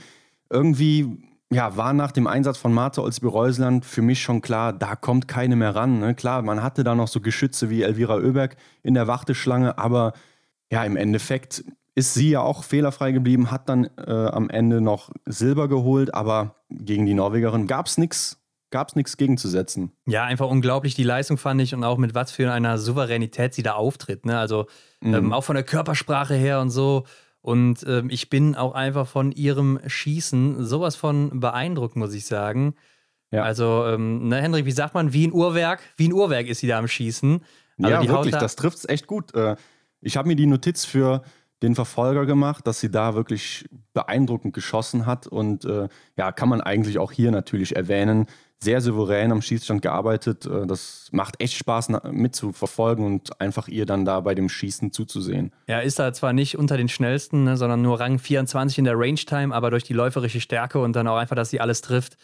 Irgendwie 0.51 1.19
ja, 1.51 1.77
war 1.77 1.93
nach 1.95 2.13
dem 2.13 2.27
Einsatz 2.27 2.59
von 2.59 2.75
Martha 2.75 3.01
Olsby-Reusland 3.03 3.85
für 3.85 4.03
mich 4.03 4.23
schon 4.23 4.43
klar, 4.43 4.73
da 4.73 4.97
kommt 4.97 5.29
keine 5.29 5.57
mehr 5.57 5.75
ran. 5.75 5.99
Ne? 5.99 6.15
Klar, 6.15 6.43
man 6.43 6.63
hatte 6.63 6.85
da 6.85 6.95
noch 6.95 7.09
so 7.09 7.21
Geschütze 7.21 7.71
wie 7.71 7.83
Elvira 7.83 8.17
Oeberg 8.17 8.57
in 8.83 8.95
der 8.95 9.07
Warteschlange, 9.07 9.79
aber 9.79 10.13
ja, 10.71 10.85
im 10.85 10.97
Endeffekt 10.97 11.65
ist 11.95 12.15
sie 12.15 12.31
ja 12.31 12.43
auch 12.43 12.65
fehlerfrei 12.65 13.13
geblieben, 13.13 13.51
hat 13.51 13.69
dann 13.69 13.89
äh, 13.97 14.11
am 14.11 14.51
Ende 14.51 14.81
noch 14.81 15.11
Silber 15.25 15.69
geholt, 15.69 16.15
aber 16.15 16.57
gegen 16.71 17.07
die 17.07 17.15
Norwegerin 17.15 17.67
gab 17.67 17.87
es 17.87 17.99
nichts 17.99 18.39
gab 18.71 18.89
es 18.89 18.97
nichts 18.97 19.17
gegenzusetzen. 19.17 19.93
Ja, 20.07 20.25
einfach 20.25 20.49
unglaublich 20.49 20.95
die 20.95 21.03
Leistung 21.03 21.39
fand 21.39 21.61
ich 21.61 21.75
und 21.75 21.85
auch 21.85 21.99
mit 21.99 22.15
was 22.15 22.31
für 22.31 22.53
einer 22.53 22.79
Souveränität 22.79 23.55
sie 23.55 23.63
da 23.63 23.73
auftritt. 23.73 24.27
Ne? 24.27 24.39
Also 24.39 24.67
mhm. 25.01 25.15
ähm, 25.15 25.33
auch 25.33 25.45
von 25.45 25.55
der 25.55 25.65
Körpersprache 25.65 26.35
her 26.35 26.61
und 26.61 26.71
so. 26.71 27.05
Und 27.49 27.83
ähm, 27.89 28.11
ich 28.11 28.29
bin 28.29 28.57
auch 28.57 28.75
einfach 28.75 29.07
von 29.07 29.33
ihrem 29.33 29.81
Schießen 29.87 30.67
sowas 30.67 30.97
von 30.97 31.41
beeindruckt, 31.41 31.97
muss 31.97 32.13
ich 32.13 32.27
sagen. 32.27 32.75
Ja. 33.31 33.43
Also, 33.43 33.87
ähm, 33.87 34.29
ne, 34.29 34.43
Hendrik, 34.43 34.67
wie 34.67 34.71
sagt 34.71 34.93
man, 34.93 35.15
wie 35.15 35.27
ein 35.27 35.33
Uhrwerk? 35.33 35.81
Wie 35.97 36.09
ein 36.09 36.13
Uhrwerk 36.13 36.47
ist 36.47 36.59
sie 36.59 36.67
da 36.67 36.79
am 36.79 36.89
Schießen. 36.89 37.41
Also 37.83 37.91
ja, 37.91 38.07
wirklich, 38.07 38.33
da 38.33 38.41
das 38.41 38.55
trifft 38.55 38.77
es 38.77 38.89
echt 38.91 39.07
gut. 39.07 39.35
Äh, 39.35 39.57
ich 40.03 40.19
habe 40.19 40.29
mir 40.29 40.37
die 40.37 40.45
Notiz 40.45 40.85
für 40.85 41.23
den 41.63 41.75
Verfolger 41.75 42.27
gemacht, 42.27 42.67
dass 42.67 42.81
sie 42.81 42.91
da 42.91 43.15
wirklich 43.15 43.67
beeindruckend 43.95 44.53
geschossen 44.53 45.07
hat. 45.07 45.27
Und 45.27 45.65
äh, 45.65 45.89
ja, 46.19 46.33
kann 46.33 46.51
man 46.51 46.61
eigentlich 46.61 46.99
auch 46.99 47.13
hier 47.13 47.31
natürlich 47.31 47.77
erwähnen. 47.77 48.27
Sehr 48.61 48.81
souverän 48.81 49.31
am 49.31 49.41
Schießstand 49.41 49.83
gearbeitet. 49.83 50.47
Äh, 50.47 50.67
das 50.67 51.09
macht 51.13 51.41
echt 51.41 51.55
Spaß 51.55 51.91
mitzuverfolgen 52.11 53.05
und 53.05 53.41
einfach 53.41 53.69
ihr 53.69 53.87
dann 53.87 54.05
da 54.05 54.21
bei 54.21 54.35
dem 54.35 54.49
Schießen 54.49 54.93
zuzusehen. 54.93 55.53
Ja, 55.69 55.79
ist 55.79 55.99
da 55.99 56.13
zwar 56.13 56.33
nicht 56.33 56.59
unter 56.59 56.77
den 56.77 56.89
schnellsten, 56.89 57.45
ne, 57.45 57.57
sondern 57.57 57.83
nur 57.83 58.01
Rang 58.01 58.19
24 58.19 58.79
in 58.79 58.85
der 58.85 58.99
Range 58.99 59.15
Time, 59.15 59.55
aber 59.55 59.71
durch 59.71 59.85
die 59.85 59.93
läuferische 59.93 60.41
Stärke 60.41 60.81
und 60.81 60.95
dann 60.95 61.07
auch 61.07 61.17
einfach, 61.17 61.37
dass 61.37 61.51
sie 61.51 61.61
alles 61.61 61.83
trifft, 61.83 62.17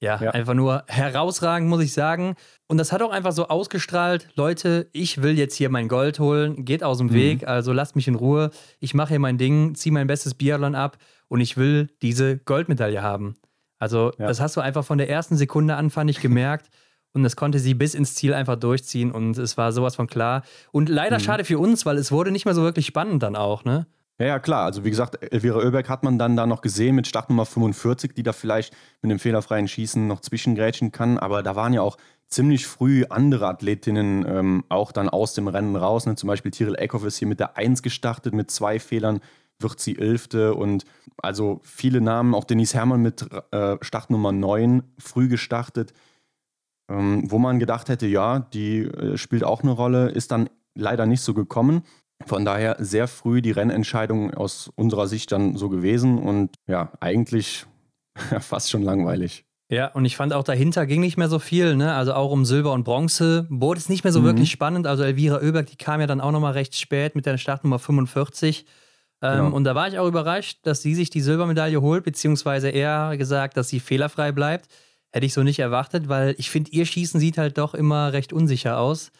ja, 0.00 0.20
ja, 0.22 0.30
einfach 0.30 0.54
nur 0.54 0.84
herausragend, 0.86 1.68
muss 1.68 1.82
ich 1.82 1.92
sagen. 1.92 2.36
Und 2.68 2.78
das 2.78 2.92
hat 2.92 3.02
auch 3.02 3.10
einfach 3.10 3.32
so 3.32 3.48
ausgestrahlt, 3.48 4.28
Leute, 4.36 4.88
ich 4.92 5.22
will 5.22 5.36
jetzt 5.36 5.56
hier 5.56 5.70
mein 5.70 5.88
Gold 5.88 6.20
holen, 6.20 6.64
geht 6.64 6.84
aus 6.84 6.98
dem 6.98 7.08
mhm. 7.08 7.14
Weg, 7.14 7.48
also 7.48 7.72
lasst 7.72 7.96
mich 7.96 8.06
in 8.06 8.14
Ruhe. 8.14 8.50
Ich 8.78 8.94
mache 8.94 9.10
hier 9.10 9.18
mein 9.18 9.38
Ding, 9.38 9.74
ziehe 9.74 9.92
mein 9.92 10.06
bestes 10.06 10.34
Biathlon 10.34 10.74
ab 10.74 10.98
und 11.28 11.40
ich 11.40 11.56
will 11.56 11.88
diese 12.02 12.38
Goldmedaille 12.38 13.02
haben. 13.02 13.36
Also 13.78 14.12
ja. 14.18 14.26
das 14.26 14.40
hast 14.40 14.56
du 14.56 14.60
einfach 14.60 14.84
von 14.84 14.98
der 14.98 15.08
ersten 15.08 15.36
Sekunde 15.36 15.76
an, 15.76 15.90
fand 15.90 16.10
ich, 16.10 16.20
gemerkt. 16.20 16.68
Und 17.14 17.22
das 17.22 17.36
konnte 17.36 17.58
sie 17.58 17.74
bis 17.74 17.94
ins 17.94 18.14
Ziel 18.14 18.34
einfach 18.34 18.56
durchziehen 18.56 19.10
und 19.10 19.38
es 19.38 19.56
war 19.56 19.72
sowas 19.72 19.96
von 19.96 20.06
klar. 20.06 20.42
Und 20.72 20.90
leider 20.90 21.18
mhm. 21.18 21.22
schade 21.22 21.44
für 21.44 21.58
uns, 21.58 21.86
weil 21.86 21.96
es 21.96 22.12
wurde 22.12 22.30
nicht 22.30 22.44
mehr 22.44 22.54
so 22.54 22.62
wirklich 22.62 22.84
spannend 22.84 23.22
dann 23.22 23.34
auch, 23.34 23.64
ne? 23.64 23.86
Ja, 24.20 24.26
ja, 24.26 24.38
klar. 24.40 24.64
Also 24.64 24.84
wie 24.84 24.90
gesagt, 24.90 25.22
Elvira 25.32 25.58
Oeberg 25.58 25.88
hat 25.88 26.02
man 26.02 26.18
dann 26.18 26.36
da 26.36 26.44
noch 26.44 26.60
gesehen 26.60 26.96
mit 26.96 27.06
Startnummer 27.06 27.46
45, 27.46 28.14
die 28.14 28.24
da 28.24 28.32
vielleicht 28.32 28.76
mit 29.00 29.10
dem 29.10 29.20
fehlerfreien 29.20 29.68
Schießen 29.68 30.06
noch 30.06 30.20
zwischengrätschen 30.20 30.90
kann. 30.90 31.18
Aber 31.18 31.42
da 31.42 31.54
waren 31.54 31.72
ja 31.72 31.82
auch 31.82 31.96
ziemlich 32.26 32.66
früh 32.66 33.04
andere 33.08 33.46
Athletinnen 33.46 34.26
ähm, 34.28 34.64
auch 34.68 34.90
dann 34.90 35.08
aus 35.08 35.34
dem 35.34 35.46
Rennen 35.46 35.76
raus. 35.76 36.04
Ne? 36.06 36.16
Zum 36.16 36.26
Beispiel 36.26 36.50
Tiril 36.50 36.74
Eckhoff 36.74 37.04
ist 37.04 37.18
hier 37.18 37.28
mit 37.28 37.38
der 37.38 37.56
1 37.56 37.82
gestartet, 37.82 38.34
mit 38.34 38.50
zwei 38.50 38.80
Fehlern 38.80 39.20
wird 39.60 39.80
sie 39.80 39.98
Elfte. 39.98 40.54
Und 40.54 40.84
also 41.22 41.60
viele 41.62 42.00
Namen, 42.00 42.34
auch 42.34 42.44
Denise 42.44 42.74
Herrmann 42.74 43.02
mit 43.02 43.26
äh, 43.52 43.76
Startnummer 43.80 44.32
9 44.32 44.82
früh 44.98 45.28
gestartet. 45.28 45.92
Ähm, 46.90 47.30
wo 47.30 47.38
man 47.38 47.58
gedacht 47.58 47.88
hätte, 47.90 48.06
ja, 48.06 48.38
die 48.38 48.78
äh, 48.80 49.18
spielt 49.18 49.44
auch 49.44 49.62
eine 49.62 49.72
Rolle, 49.72 50.08
ist 50.08 50.30
dann 50.30 50.48
leider 50.74 51.04
nicht 51.04 51.20
so 51.20 51.34
gekommen. 51.34 51.82
Von 52.26 52.44
daher 52.44 52.76
sehr 52.80 53.08
früh 53.08 53.42
die 53.42 53.50
Rennentscheidung 53.50 54.34
aus 54.34 54.70
unserer 54.74 55.06
Sicht 55.06 55.30
dann 55.30 55.56
so 55.56 55.68
gewesen 55.68 56.18
und 56.18 56.54
ja, 56.66 56.92
eigentlich 57.00 57.66
fast 58.40 58.70
schon 58.70 58.82
langweilig. 58.82 59.44
Ja, 59.70 59.88
und 59.88 60.06
ich 60.06 60.16
fand 60.16 60.32
auch 60.32 60.44
dahinter 60.44 60.86
ging 60.86 61.02
nicht 61.02 61.18
mehr 61.18 61.28
so 61.28 61.38
viel, 61.38 61.76
ne? 61.76 61.92
Also 61.92 62.14
auch 62.14 62.30
um 62.30 62.46
Silber 62.46 62.72
und 62.72 62.84
Bronze 62.84 63.46
wurde 63.50 63.78
es 63.78 63.90
nicht 63.90 64.02
mehr 64.02 64.14
so 64.14 64.20
mhm. 64.20 64.24
wirklich 64.24 64.50
spannend. 64.50 64.86
Also 64.86 65.02
Elvira 65.02 65.42
Oeberg, 65.42 65.66
die 65.66 65.76
kam 65.76 66.00
ja 66.00 66.06
dann 66.06 66.22
auch 66.22 66.32
nochmal 66.32 66.54
recht 66.54 66.74
spät 66.74 67.14
mit 67.14 67.26
der 67.26 67.36
Startnummer 67.36 67.78
45. 67.78 68.64
Ähm, 69.22 69.38
ja. 69.38 69.46
Und 69.46 69.64
da 69.64 69.74
war 69.74 69.88
ich 69.88 69.98
auch 69.98 70.06
überrascht, 70.06 70.60
dass 70.62 70.82
sie 70.82 70.94
sich 70.94 71.10
die 71.10 71.20
Silbermedaille 71.20 71.80
holt, 71.80 72.04
beziehungsweise 72.04 72.70
eher 72.70 73.16
gesagt, 73.16 73.56
dass 73.56 73.68
sie 73.68 73.80
fehlerfrei 73.80 74.32
bleibt. 74.32 74.68
Hätte 75.10 75.26
ich 75.26 75.32
so 75.32 75.42
nicht 75.42 75.58
erwartet, 75.58 76.08
weil 76.08 76.34
ich 76.38 76.50
finde, 76.50 76.70
ihr 76.70 76.86
Schießen 76.86 77.18
sieht 77.18 77.38
halt 77.38 77.58
doch 77.58 77.74
immer 77.74 78.12
recht 78.12 78.32
unsicher 78.32 78.78
aus. 78.78 79.10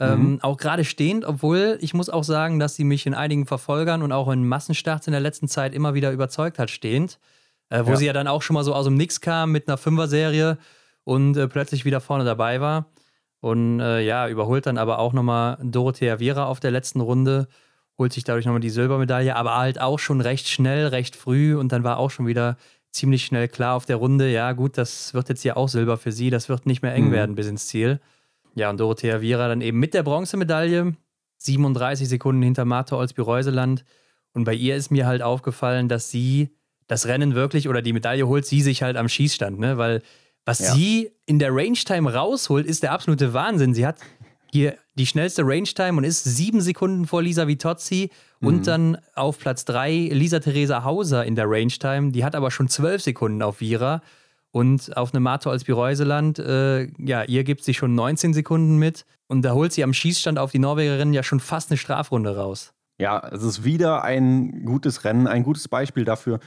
Ähm, 0.00 0.32
mhm. 0.32 0.38
auch 0.42 0.56
gerade 0.56 0.84
stehend, 0.84 1.24
obwohl 1.24 1.78
ich 1.80 1.94
muss 1.94 2.10
auch 2.10 2.24
sagen, 2.24 2.58
dass 2.58 2.74
sie 2.74 2.82
mich 2.82 3.06
in 3.06 3.14
einigen 3.14 3.46
Verfolgern 3.46 4.02
und 4.02 4.10
auch 4.10 4.28
in 4.28 4.46
Massenstarts 4.46 5.06
in 5.06 5.12
der 5.12 5.20
letzten 5.20 5.46
Zeit 5.46 5.72
immer 5.72 5.94
wieder 5.94 6.10
überzeugt 6.10 6.58
hat, 6.58 6.70
stehend. 6.70 7.20
Äh, 7.70 7.86
wo 7.86 7.90
ja. 7.90 7.96
sie 7.96 8.06
ja 8.06 8.12
dann 8.12 8.26
auch 8.26 8.42
schon 8.42 8.54
mal 8.54 8.64
so 8.64 8.74
aus 8.74 8.86
dem 8.86 8.96
Nix 8.96 9.20
kam 9.20 9.52
mit 9.52 9.68
einer 9.68 9.78
Fünfer-Serie 9.78 10.58
und 11.04 11.36
äh, 11.36 11.48
plötzlich 11.48 11.84
wieder 11.84 12.00
vorne 12.00 12.24
dabei 12.24 12.60
war. 12.60 12.86
Und 13.40 13.80
äh, 13.80 14.00
ja, 14.00 14.28
überholt 14.28 14.66
dann 14.66 14.78
aber 14.78 14.98
auch 14.98 15.12
nochmal 15.12 15.58
Dorothea 15.62 16.18
Viera 16.18 16.46
auf 16.46 16.60
der 16.60 16.70
letzten 16.70 17.00
Runde, 17.00 17.46
holt 17.98 18.12
sich 18.12 18.24
dadurch 18.24 18.44
nochmal 18.46 18.60
die 18.60 18.70
Silbermedaille, 18.70 19.36
aber 19.36 19.56
halt 19.56 19.80
auch 19.80 19.98
schon 19.98 20.20
recht 20.20 20.48
schnell, 20.48 20.88
recht 20.88 21.16
früh 21.16 21.56
und 21.56 21.72
dann 21.72 21.84
war 21.84 21.98
auch 21.98 22.10
schon 22.10 22.26
wieder 22.26 22.56
ziemlich 22.90 23.24
schnell 23.24 23.48
klar 23.48 23.74
auf 23.74 23.86
der 23.86 23.96
Runde, 23.96 24.30
ja 24.30 24.52
gut, 24.52 24.78
das 24.78 25.14
wird 25.14 25.28
jetzt 25.28 25.42
hier 25.42 25.56
auch 25.56 25.68
Silber 25.68 25.96
für 25.96 26.12
sie, 26.12 26.30
das 26.30 26.48
wird 26.48 26.66
nicht 26.66 26.82
mehr 26.82 26.94
eng 26.94 27.08
mhm. 27.08 27.12
werden 27.12 27.34
bis 27.34 27.46
ins 27.46 27.66
Ziel. 27.66 28.00
Ja, 28.54 28.70
und 28.70 28.78
Dorothea 28.78 29.20
Viera 29.20 29.48
dann 29.48 29.60
eben 29.60 29.80
mit 29.80 29.94
der 29.94 30.04
Bronzemedaille, 30.04 30.94
37 31.38 32.08
Sekunden 32.08 32.42
hinter 32.42 32.64
Marta 32.64 32.96
Olsby-Reuseland. 32.96 33.84
Und 34.32 34.44
bei 34.44 34.54
ihr 34.54 34.76
ist 34.76 34.90
mir 34.90 35.06
halt 35.06 35.22
aufgefallen, 35.22 35.88
dass 35.88 36.10
sie 36.10 36.50
das 36.86 37.06
Rennen 37.06 37.34
wirklich 37.34 37.68
oder 37.68 37.82
die 37.82 37.92
Medaille 37.92 38.26
holt 38.26 38.46
sie 38.46 38.60
sich 38.60 38.82
halt 38.82 38.96
am 38.96 39.08
Schießstand, 39.08 39.58
ne? 39.58 39.76
Weil 39.76 40.02
was 40.44 40.58
ja. 40.58 40.74
sie 40.74 41.10
in 41.26 41.38
der 41.38 41.54
Range-Time 41.54 42.12
rausholt, 42.12 42.66
ist 42.66 42.82
der 42.82 42.92
absolute 42.92 43.32
Wahnsinn. 43.32 43.74
Sie 43.74 43.86
hat 43.86 43.96
hier 44.54 44.76
die 44.94 45.06
schnellste 45.06 45.42
Range-Time 45.44 45.98
und 45.98 46.04
ist 46.04 46.22
sieben 46.22 46.60
Sekunden 46.60 47.06
vor 47.06 47.22
Lisa 47.22 47.48
Vitozzi 47.48 48.10
mhm. 48.38 48.48
und 48.48 48.66
dann 48.68 48.98
auf 49.16 49.40
Platz 49.40 49.64
drei 49.64 50.08
Lisa 50.12 50.38
Theresa 50.38 50.84
Hauser 50.84 51.24
in 51.24 51.34
der 51.34 51.46
Range-Time. 51.48 52.12
Die 52.12 52.24
hat 52.24 52.36
aber 52.36 52.52
schon 52.52 52.68
zwölf 52.68 53.02
Sekunden 53.02 53.42
auf 53.42 53.60
Vira. 53.60 54.00
Und 54.52 54.96
auf 54.96 55.12
eine 55.12 55.18
Mato 55.18 55.50
als 55.50 55.64
Bireuseland, 55.64 56.38
äh, 56.38 56.84
ja, 57.04 57.24
ihr 57.24 57.42
gibt 57.42 57.64
sie 57.64 57.74
schon 57.74 57.96
19 57.96 58.32
Sekunden 58.32 58.78
mit. 58.78 59.04
Und 59.26 59.42
da 59.42 59.54
holt 59.54 59.72
sie 59.72 59.82
am 59.82 59.92
Schießstand 59.92 60.38
auf 60.38 60.52
die 60.52 60.60
Norwegerin 60.60 61.12
ja 61.12 61.24
schon 61.24 61.40
fast 61.40 61.72
eine 61.72 61.76
Strafrunde 61.76 62.36
raus. 62.36 62.72
Ja, 63.00 63.28
es 63.32 63.42
ist 63.42 63.64
wieder 63.64 64.04
ein 64.04 64.64
gutes 64.64 65.02
Rennen, 65.02 65.26
ein 65.26 65.42
gutes 65.42 65.66
Beispiel 65.66 66.04
dafür, 66.04 66.38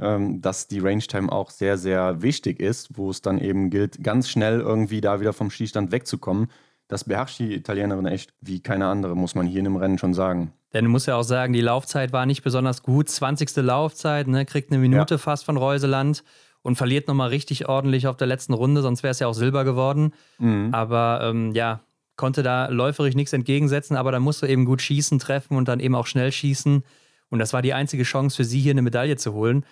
ähm, 0.00 0.40
dass 0.40 0.68
die 0.68 0.78
Range-Time 0.78 1.32
auch 1.32 1.50
sehr, 1.50 1.78
sehr 1.78 2.22
wichtig 2.22 2.60
ist, 2.60 2.96
wo 2.96 3.10
es 3.10 3.22
dann 3.22 3.38
eben 3.38 3.70
gilt, 3.70 4.04
ganz 4.04 4.28
schnell 4.28 4.60
irgendwie 4.60 5.00
da 5.00 5.18
wieder 5.18 5.32
vom 5.32 5.50
Schießstand 5.50 5.90
wegzukommen. 5.90 6.46
Das 6.88 7.04
beherrscht 7.04 7.38
die 7.38 7.54
Italienerin 7.54 8.06
echt 8.06 8.32
wie 8.40 8.60
keine 8.60 8.86
andere, 8.86 9.16
muss 9.16 9.34
man 9.34 9.46
hier 9.46 9.58
in 9.58 9.64
dem 9.64 9.76
Rennen 9.76 9.98
schon 9.98 10.14
sagen. 10.14 10.52
Denn 10.72 10.84
du 10.84 10.90
musst 10.90 11.06
ja 11.06 11.16
auch 11.16 11.22
sagen, 11.22 11.52
die 11.52 11.60
Laufzeit 11.60 12.12
war 12.12 12.26
nicht 12.26 12.42
besonders 12.42 12.82
gut. 12.82 13.08
20. 13.08 13.56
Laufzeit, 13.56 14.28
ne, 14.28 14.44
kriegt 14.44 14.70
eine 14.70 14.78
Minute 14.78 15.14
ja. 15.14 15.18
fast 15.18 15.44
von 15.44 15.56
Reuseland 15.56 16.22
und 16.62 16.76
verliert 16.76 17.08
nochmal 17.08 17.28
richtig 17.28 17.68
ordentlich 17.68 18.06
auf 18.06 18.16
der 18.16 18.26
letzten 18.26 18.52
Runde, 18.52 18.82
sonst 18.82 19.02
wäre 19.02 19.12
es 19.12 19.18
ja 19.18 19.26
auch 19.26 19.34
Silber 19.34 19.64
geworden. 19.64 20.12
Mhm. 20.38 20.70
Aber 20.72 21.20
ähm, 21.22 21.52
ja, 21.52 21.80
konnte 22.16 22.42
da 22.42 22.66
läuferisch 22.68 23.14
nichts 23.14 23.32
entgegensetzen, 23.32 23.96
aber 23.96 24.12
da 24.12 24.20
musst 24.20 24.42
du 24.42 24.46
eben 24.46 24.64
gut 24.64 24.82
schießen, 24.82 25.18
treffen 25.18 25.56
und 25.56 25.68
dann 25.68 25.80
eben 25.80 25.94
auch 25.94 26.06
schnell 26.06 26.32
schießen. 26.32 26.82
Und 27.30 27.38
das 27.38 27.52
war 27.52 27.62
die 27.62 27.74
einzige 27.74 28.02
Chance 28.02 28.36
für 28.36 28.44
sie, 28.44 28.60
hier 28.60 28.72
eine 28.72 28.82
Medaille 28.82 29.16
zu 29.16 29.32
holen. 29.32 29.64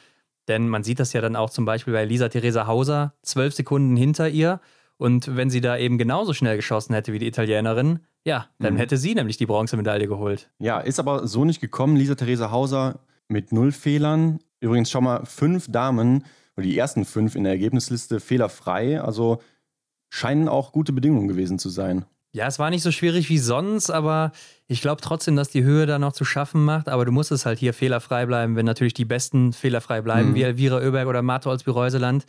Denn 0.49 0.68
man 0.68 0.85
sieht 0.85 1.00
das 1.00 1.12
ja 1.12 1.21
dann 1.21 1.37
auch 1.37 1.50
zum 1.50 1.64
Beispiel 1.64 1.92
bei 1.94 2.04
Lisa 2.04 2.28
Theresa 2.28 2.66
Hauser, 2.66 3.14
zwölf 3.23 3.54
Sekunden 3.54 3.97
hinter 3.97 4.28
ihr. 4.28 4.61
Und 4.96 5.36
wenn 5.36 5.50
sie 5.50 5.60
da 5.60 5.76
eben 5.76 5.98
genauso 5.98 6.32
schnell 6.32 6.56
geschossen 6.56 6.94
hätte 6.94 7.12
wie 7.12 7.18
die 7.18 7.26
Italienerin, 7.26 8.00
ja, 8.24 8.48
dann 8.58 8.74
mhm. 8.74 8.78
hätte 8.78 8.96
sie 8.96 9.14
nämlich 9.14 9.36
die 9.36 9.46
Bronzemedaille 9.46 10.06
geholt. 10.06 10.50
Ja, 10.58 10.80
ist 10.80 10.98
aber 10.98 11.26
so 11.26 11.44
nicht 11.44 11.60
gekommen. 11.60 11.96
Lisa 11.96 12.14
Theresa 12.14 12.50
Hauser 12.50 13.00
mit 13.28 13.52
null 13.52 13.72
Fehlern. 13.72 14.38
Übrigens 14.60 14.90
schon 14.90 15.04
mal 15.04 15.26
fünf 15.26 15.70
Damen, 15.70 16.24
oder 16.56 16.66
die 16.66 16.78
ersten 16.78 17.04
fünf 17.04 17.34
in 17.34 17.44
der 17.44 17.52
Ergebnisliste 17.52 18.20
fehlerfrei. 18.20 19.00
Also 19.00 19.42
scheinen 20.10 20.48
auch 20.48 20.72
gute 20.72 20.92
Bedingungen 20.92 21.28
gewesen 21.28 21.58
zu 21.58 21.68
sein. 21.68 22.04
Ja, 22.32 22.46
es 22.46 22.58
war 22.58 22.70
nicht 22.70 22.82
so 22.82 22.90
schwierig 22.90 23.28
wie 23.28 23.38
sonst, 23.38 23.90
aber 23.90 24.32
ich 24.66 24.80
glaube 24.80 25.00
trotzdem, 25.00 25.36
dass 25.36 25.50
die 25.50 25.62
Höhe 25.62 25.86
da 25.86 25.98
noch 26.00 26.12
zu 26.12 26.24
schaffen 26.24 26.64
macht. 26.64 26.88
Aber 26.88 27.04
du 27.04 27.12
musst 27.12 27.30
es 27.30 27.46
halt 27.46 27.58
hier 27.58 27.72
fehlerfrei 27.72 28.26
bleiben, 28.26 28.56
wenn 28.56 28.66
natürlich 28.66 28.94
die 28.94 29.04
Besten 29.04 29.52
fehlerfrei 29.52 30.00
bleiben, 30.02 30.30
mhm. 30.30 30.34
wie 30.34 30.42
Elvira 30.42 30.78
Oeberg 30.78 31.06
oder 31.06 31.22
Marto 31.22 31.50
als 31.50 31.66
Reuseland. 31.66 32.24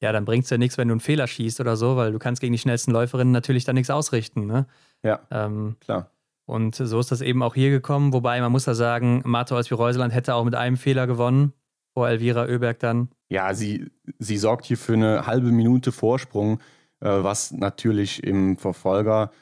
Ja, 0.00 0.12
dann 0.12 0.24
bringt 0.24 0.44
es 0.44 0.50
ja 0.50 0.58
nichts, 0.58 0.76
wenn 0.76 0.88
du 0.88 0.92
einen 0.92 1.00
Fehler 1.00 1.26
schießt 1.26 1.60
oder 1.60 1.76
so, 1.76 1.96
weil 1.96 2.12
du 2.12 2.18
kannst 2.18 2.40
gegen 2.40 2.52
die 2.52 2.58
schnellsten 2.58 2.90
Läuferinnen 2.90 3.32
natürlich 3.32 3.64
dann 3.64 3.76
nichts 3.76 3.90
ausrichten. 3.90 4.46
Ne? 4.46 4.66
Ja, 5.02 5.20
ähm, 5.30 5.76
klar. 5.80 6.10
Und 6.44 6.76
so 6.76 7.00
ist 7.00 7.10
das 7.10 7.22
eben 7.22 7.42
auch 7.42 7.54
hier 7.54 7.70
gekommen. 7.70 8.12
Wobei 8.12 8.40
man 8.40 8.52
muss 8.52 8.64
da 8.64 8.74
sagen, 8.74 9.22
Marto 9.24 9.56
als 9.56 9.70
Reuseland 9.72 10.14
hätte 10.14 10.34
auch 10.34 10.44
mit 10.44 10.54
einem 10.54 10.76
Fehler 10.76 11.06
gewonnen, 11.06 11.52
vor 11.92 12.08
Elvira 12.08 12.44
Oeberg 12.44 12.78
dann. 12.78 13.08
Ja, 13.28 13.52
sie, 13.52 13.90
sie 14.18 14.36
sorgt 14.36 14.66
hier 14.66 14.78
für 14.78 14.92
eine 14.92 15.26
halbe 15.26 15.50
Minute 15.50 15.90
Vorsprung, 15.90 16.60
äh, 17.00 17.08
was 17.08 17.50
natürlich 17.50 18.22
im 18.22 18.58
Verfolger 18.58 19.32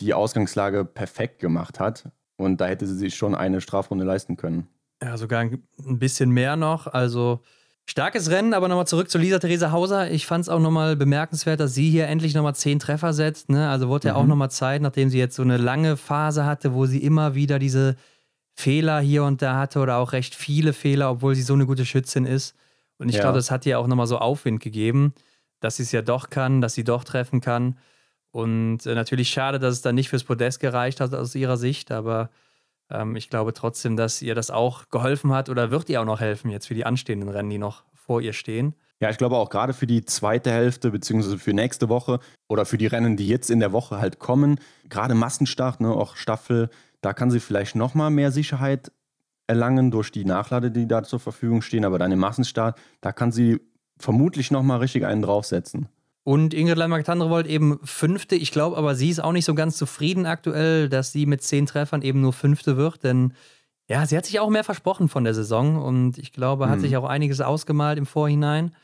die 0.00 0.12
Ausgangslage 0.12 0.84
perfekt 0.84 1.38
gemacht 1.38 1.80
hat. 1.80 2.10
Und 2.36 2.60
da 2.60 2.66
hätte 2.66 2.86
sie 2.86 2.96
sich 2.96 3.14
schon 3.14 3.34
eine 3.34 3.60
Strafrunde 3.60 4.04
leisten 4.04 4.36
können. 4.36 4.66
Ja, 5.02 5.16
sogar 5.16 5.40
ein 5.40 5.98
bisschen 5.98 6.30
mehr 6.30 6.56
noch. 6.56 6.86
Also 6.86 7.40
starkes 7.86 8.30
Rennen, 8.30 8.54
aber 8.54 8.68
nochmal 8.68 8.86
zurück 8.86 9.10
zu 9.10 9.18
Lisa 9.18 9.38
Theresa 9.38 9.72
Hauser. 9.72 10.10
Ich 10.10 10.26
fand 10.26 10.42
es 10.42 10.48
auch 10.48 10.60
nochmal 10.60 10.96
bemerkenswert, 10.96 11.60
dass 11.60 11.74
sie 11.74 11.90
hier 11.90 12.08
endlich 12.08 12.34
nochmal 12.34 12.54
zehn 12.54 12.78
Treffer 12.78 13.12
setzt. 13.12 13.48
Ne? 13.48 13.68
Also 13.68 13.88
wurde 13.88 14.08
ja 14.08 14.14
mhm. 14.14 14.20
auch 14.20 14.26
nochmal 14.26 14.50
Zeit, 14.50 14.82
nachdem 14.82 15.10
sie 15.10 15.18
jetzt 15.18 15.36
so 15.36 15.42
eine 15.42 15.56
lange 15.56 15.96
Phase 15.96 16.44
hatte, 16.44 16.74
wo 16.74 16.86
sie 16.86 17.02
immer 17.02 17.34
wieder 17.34 17.58
diese 17.58 17.96
Fehler 18.54 19.00
hier 19.00 19.24
und 19.24 19.42
da 19.42 19.56
hatte 19.56 19.80
oder 19.80 19.96
auch 19.96 20.12
recht 20.12 20.34
viele 20.34 20.72
Fehler, 20.72 21.10
obwohl 21.10 21.34
sie 21.34 21.42
so 21.42 21.54
eine 21.54 21.66
gute 21.66 21.86
Schützin 21.86 22.26
ist. 22.26 22.54
Und 22.98 23.08
ich 23.08 23.16
ja. 23.16 23.22
glaube, 23.22 23.38
das 23.38 23.50
hat 23.50 23.66
ihr 23.66 23.78
auch 23.78 23.86
nochmal 23.86 24.06
so 24.06 24.18
Aufwind 24.18 24.60
gegeben, 24.60 25.14
dass 25.60 25.76
sie 25.76 25.82
es 25.82 25.92
ja 25.92 26.02
doch 26.02 26.30
kann, 26.30 26.60
dass 26.60 26.74
sie 26.74 26.84
doch 26.84 27.04
treffen 27.04 27.40
kann. 27.40 27.78
Und 28.30 28.86
äh, 28.86 28.94
natürlich 28.94 29.30
schade, 29.30 29.58
dass 29.58 29.74
es 29.74 29.82
dann 29.82 29.94
nicht 29.94 30.08
fürs 30.08 30.24
Podest 30.24 30.60
gereicht 30.60 31.00
hat 31.00 31.14
aus 31.14 31.34
ihrer 31.34 31.56
Sicht, 31.56 31.90
aber 31.90 32.30
ähm, 32.90 33.16
ich 33.16 33.30
glaube 33.30 33.52
trotzdem, 33.52 33.96
dass 33.96 34.22
ihr 34.22 34.34
das 34.34 34.50
auch 34.50 34.88
geholfen 34.88 35.32
hat 35.32 35.48
oder 35.48 35.70
wird 35.70 35.88
ihr 35.88 36.00
auch 36.00 36.06
noch 36.06 36.20
helfen 36.20 36.50
jetzt 36.50 36.66
für 36.66 36.74
die 36.74 36.86
anstehenden 36.86 37.28
Rennen, 37.28 37.50
die 37.50 37.58
noch 37.58 37.84
vor 37.94 38.20
ihr 38.20 38.32
stehen. 38.32 38.74
Ja, 39.00 39.10
ich 39.10 39.18
glaube 39.18 39.36
auch 39.36 39.50
gerade 39.50 39.72
für 39.72 39.86
die 39.86 40.04
zweite 40.04 40.52
Hälfte, 40.52 40.90
beziehungsweise 40.90 41.38
für 41.38 41.52
nächste 41.52 41.88
Woche 41.88 42.20
oder 42.48 42.64
für 42.64 42.78
die 42.78 42.86
Rennen, 42.86 43.16
die 43.16 43.26
jetzt 43.26 43.50
in 43.50 43.58
der 43.58 43.72
Woche 43.72 43.98
halt 43.98 44.20
kommen, 44.20 44.60
gerade 44.88 45.14
Massenstart, 45.14 45.80
ne, 45.80 45.88
auch 45.88 46.14
Staffel, 46.14 46.70
da 47.00 47.12
kann 47.12 47.30
sie 47.30 47.40
vielleicht 47.40 47.74
nochmal 47.74 48.10
mehr 48.10 48.30
Sicherheit 48.30 48.92
erlangen 49.48 49.90
durch 49.90 50.12
die 50.12 50.24
Nachlade, 50.24 50.70
die 50.70 50.86
da 50.86 51.02
zur 51.02 51.20
Verfügung 51.20 51.62
stehen. 51.62 51.84
Aber 51.84 51.98
dann 51.98 52.12
im 52.12 52.20
Massenstart, 52.20 52.78
da 53.00 53.12
kann 53.12 53.32
sie 53.32 53.60
vermutlich 53.98 54.50
nochmal 54.50 54.78
richtig 54.78 55.04
einen 55.04 55.22
draufsetzen. 55.22 55.88
Und 56.24 56.54
Ingrid 56.54 56.76
Landmark-Tandrevold 56.76 57.46
eben 57.46 57.80
Fünfte. 57.82 58.36
Ich 58.36 58.52
glaube 58.52 58.76
aber, 58.76 58.94
sie 58.94 59.10
ist 59.10 59.22
auch 59.22 59.32
nicht 59.32 59.44
so 59.44 59.54
ganz 59.54 59.76
zufrieden 59.76 60.24
aktuell, 60.26 60.88
dass 60.88 61.10
sie 61.10 61.26
mit 61.26 61.42
zehn 61.42 61.66
Treffern 61.66 62.02
eben 62.02 62.20
nur 62.20 62.32
Fünfte 62.32 62.76
wird. 62.76 63.02
Denn 63.02 63.34
ja, 63.88 64.06
sie 64.06 64.16
hat 64.16 64.26
sich 64.26 64.38
auch 64.38 64.48
mehr 64.48 64.62
versprochen 64.62 65.08
von 65.08 65.24
der 65.24 65.34
Saison 65.34 65.82
und 65.82 66.18
ich 66.18 66.32
glaube, 66.32 66.68
hat 66.68 66.78
mhm. 66.78 66.82
sich 66.82 66.96
auch 66.96 67.04
einiges 67.04 67.40
ausgemalt 67.40 67.98
im 67.98 68.06
Vorhinein. 68.06 68.74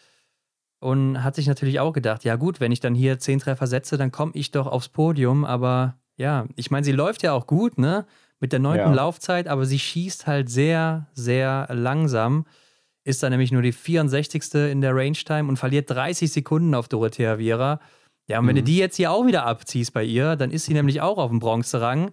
Und 0.81 1.25
hat 1.25 1.35
sich 1.35 1.49
natürlich 1.49 1.81
auch 1.81 1.93
gedacht, 1.93 2.23
ja 2.23 2.37
gut, 2.37 2.61
wenn 2.61 2.71
ich 2.71 2.79
dann 2.79 2.95
hier 2.95 3.19
zehn 3.19 3.41
Treffer 3.41 3.67
setze, 3.67 3.97
dann 3.97 4.13
komme 4.13 4.31
ich 4.35 4.53
doch 4.53 4.69
aufs 4.69 4.89
Podium. 4.89 5.45
Aber 5.45 5.97
ja, 6.17 6.47
ich 6.55 6.71
meine, 6.71 6.85
sie 6.85 6.93
läuft 6.93 7.23
ja 7.23 7.33
auch 7.33 7.47
gut, 7.47 7.79
ne? 7.79 8.07
Mit 8.39 8.53
der 8.53 8.61
neunten 8.61 8.91
ja. 8.91 8.95
Laufzeit, 8.95 9.49
aber 9.49 9.67
sie 9.67 9.81
schießt 9.81 10.29
halt 10.29 10.49
sehr, 10.49 11.09
sehr 11.15 11.67
langsam 11.73 12.47
ist 13.09 13.23
dann 13.23 13.31
nämlich 13.31 13.51
nur 13.51 13.63
die 13.63 13.73
64. 13.73 14.55
in 14.55 14.83
der 14.83 14.95
Range 14.95 15.13
Time 15.13 15.49
und 15.49 15.57
verliert 15.57 15.91
30 15.91 16.31
Sekunden 16.31 16.75
auf 16.75 16.89
Dorothea 16.89 17.39
Viera. 17.39 17.81
Ja, 18.27 18.39
und 18.39 18.47
wenn 18.47 18.57
du 18.57 18.61
mhm. 18.61 18.67
die 18.67 18.77
jetzt 18.77 18.97
hier 18.97 19.11
auch 19.11 19.27
wieder 19.27 19.47
abziehst 19.47 19.95
bei 19.95 20.05
ihr, 20.05 20.37
dann 20.37 20.51
ist 20.51 20.67
sie 20.67 20.75
nämlich 20.75 21.01
auch 21.01 21.17
auf 21.17 21.31
dem 21.31 21.39
Bronzerang. 21.39 22.11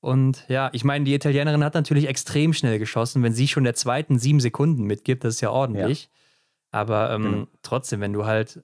Und 0.00 0.44
ja, 0.48 0.68
ich 0.74 0.84
meine, 0.84 1.06
die 1.06 1.14
Italienerin 1.14 1.64
hat 1.64 1.72
natürlich 1.72 2.06
extrem 2.06 2.52
schnell 2.52 2.78
geschossen. 2.78 3.22
Wenn 3.22 3.32
sie 3.32 3.48
schon 3.48 3.64
der 3.64 3.74
zweiten 3.74 4.18
sieben 4.18 4.40
Sekunden 4.40 4.84
mitgibt, 4.84 5.24
das 5.24 5.36
ist 5.36 5.40
ja 5.40 5.50
ordentlich. 5.50 6.04
Ja. 6.04 6.80
Aber 6.80 7.10
ähm, 7.12 7.22
genau. 7.22 7.46
trotzdem, 7.62 8.02
wenn 8.02 8.12
du 8.12 8.26
halt 8.26 8.62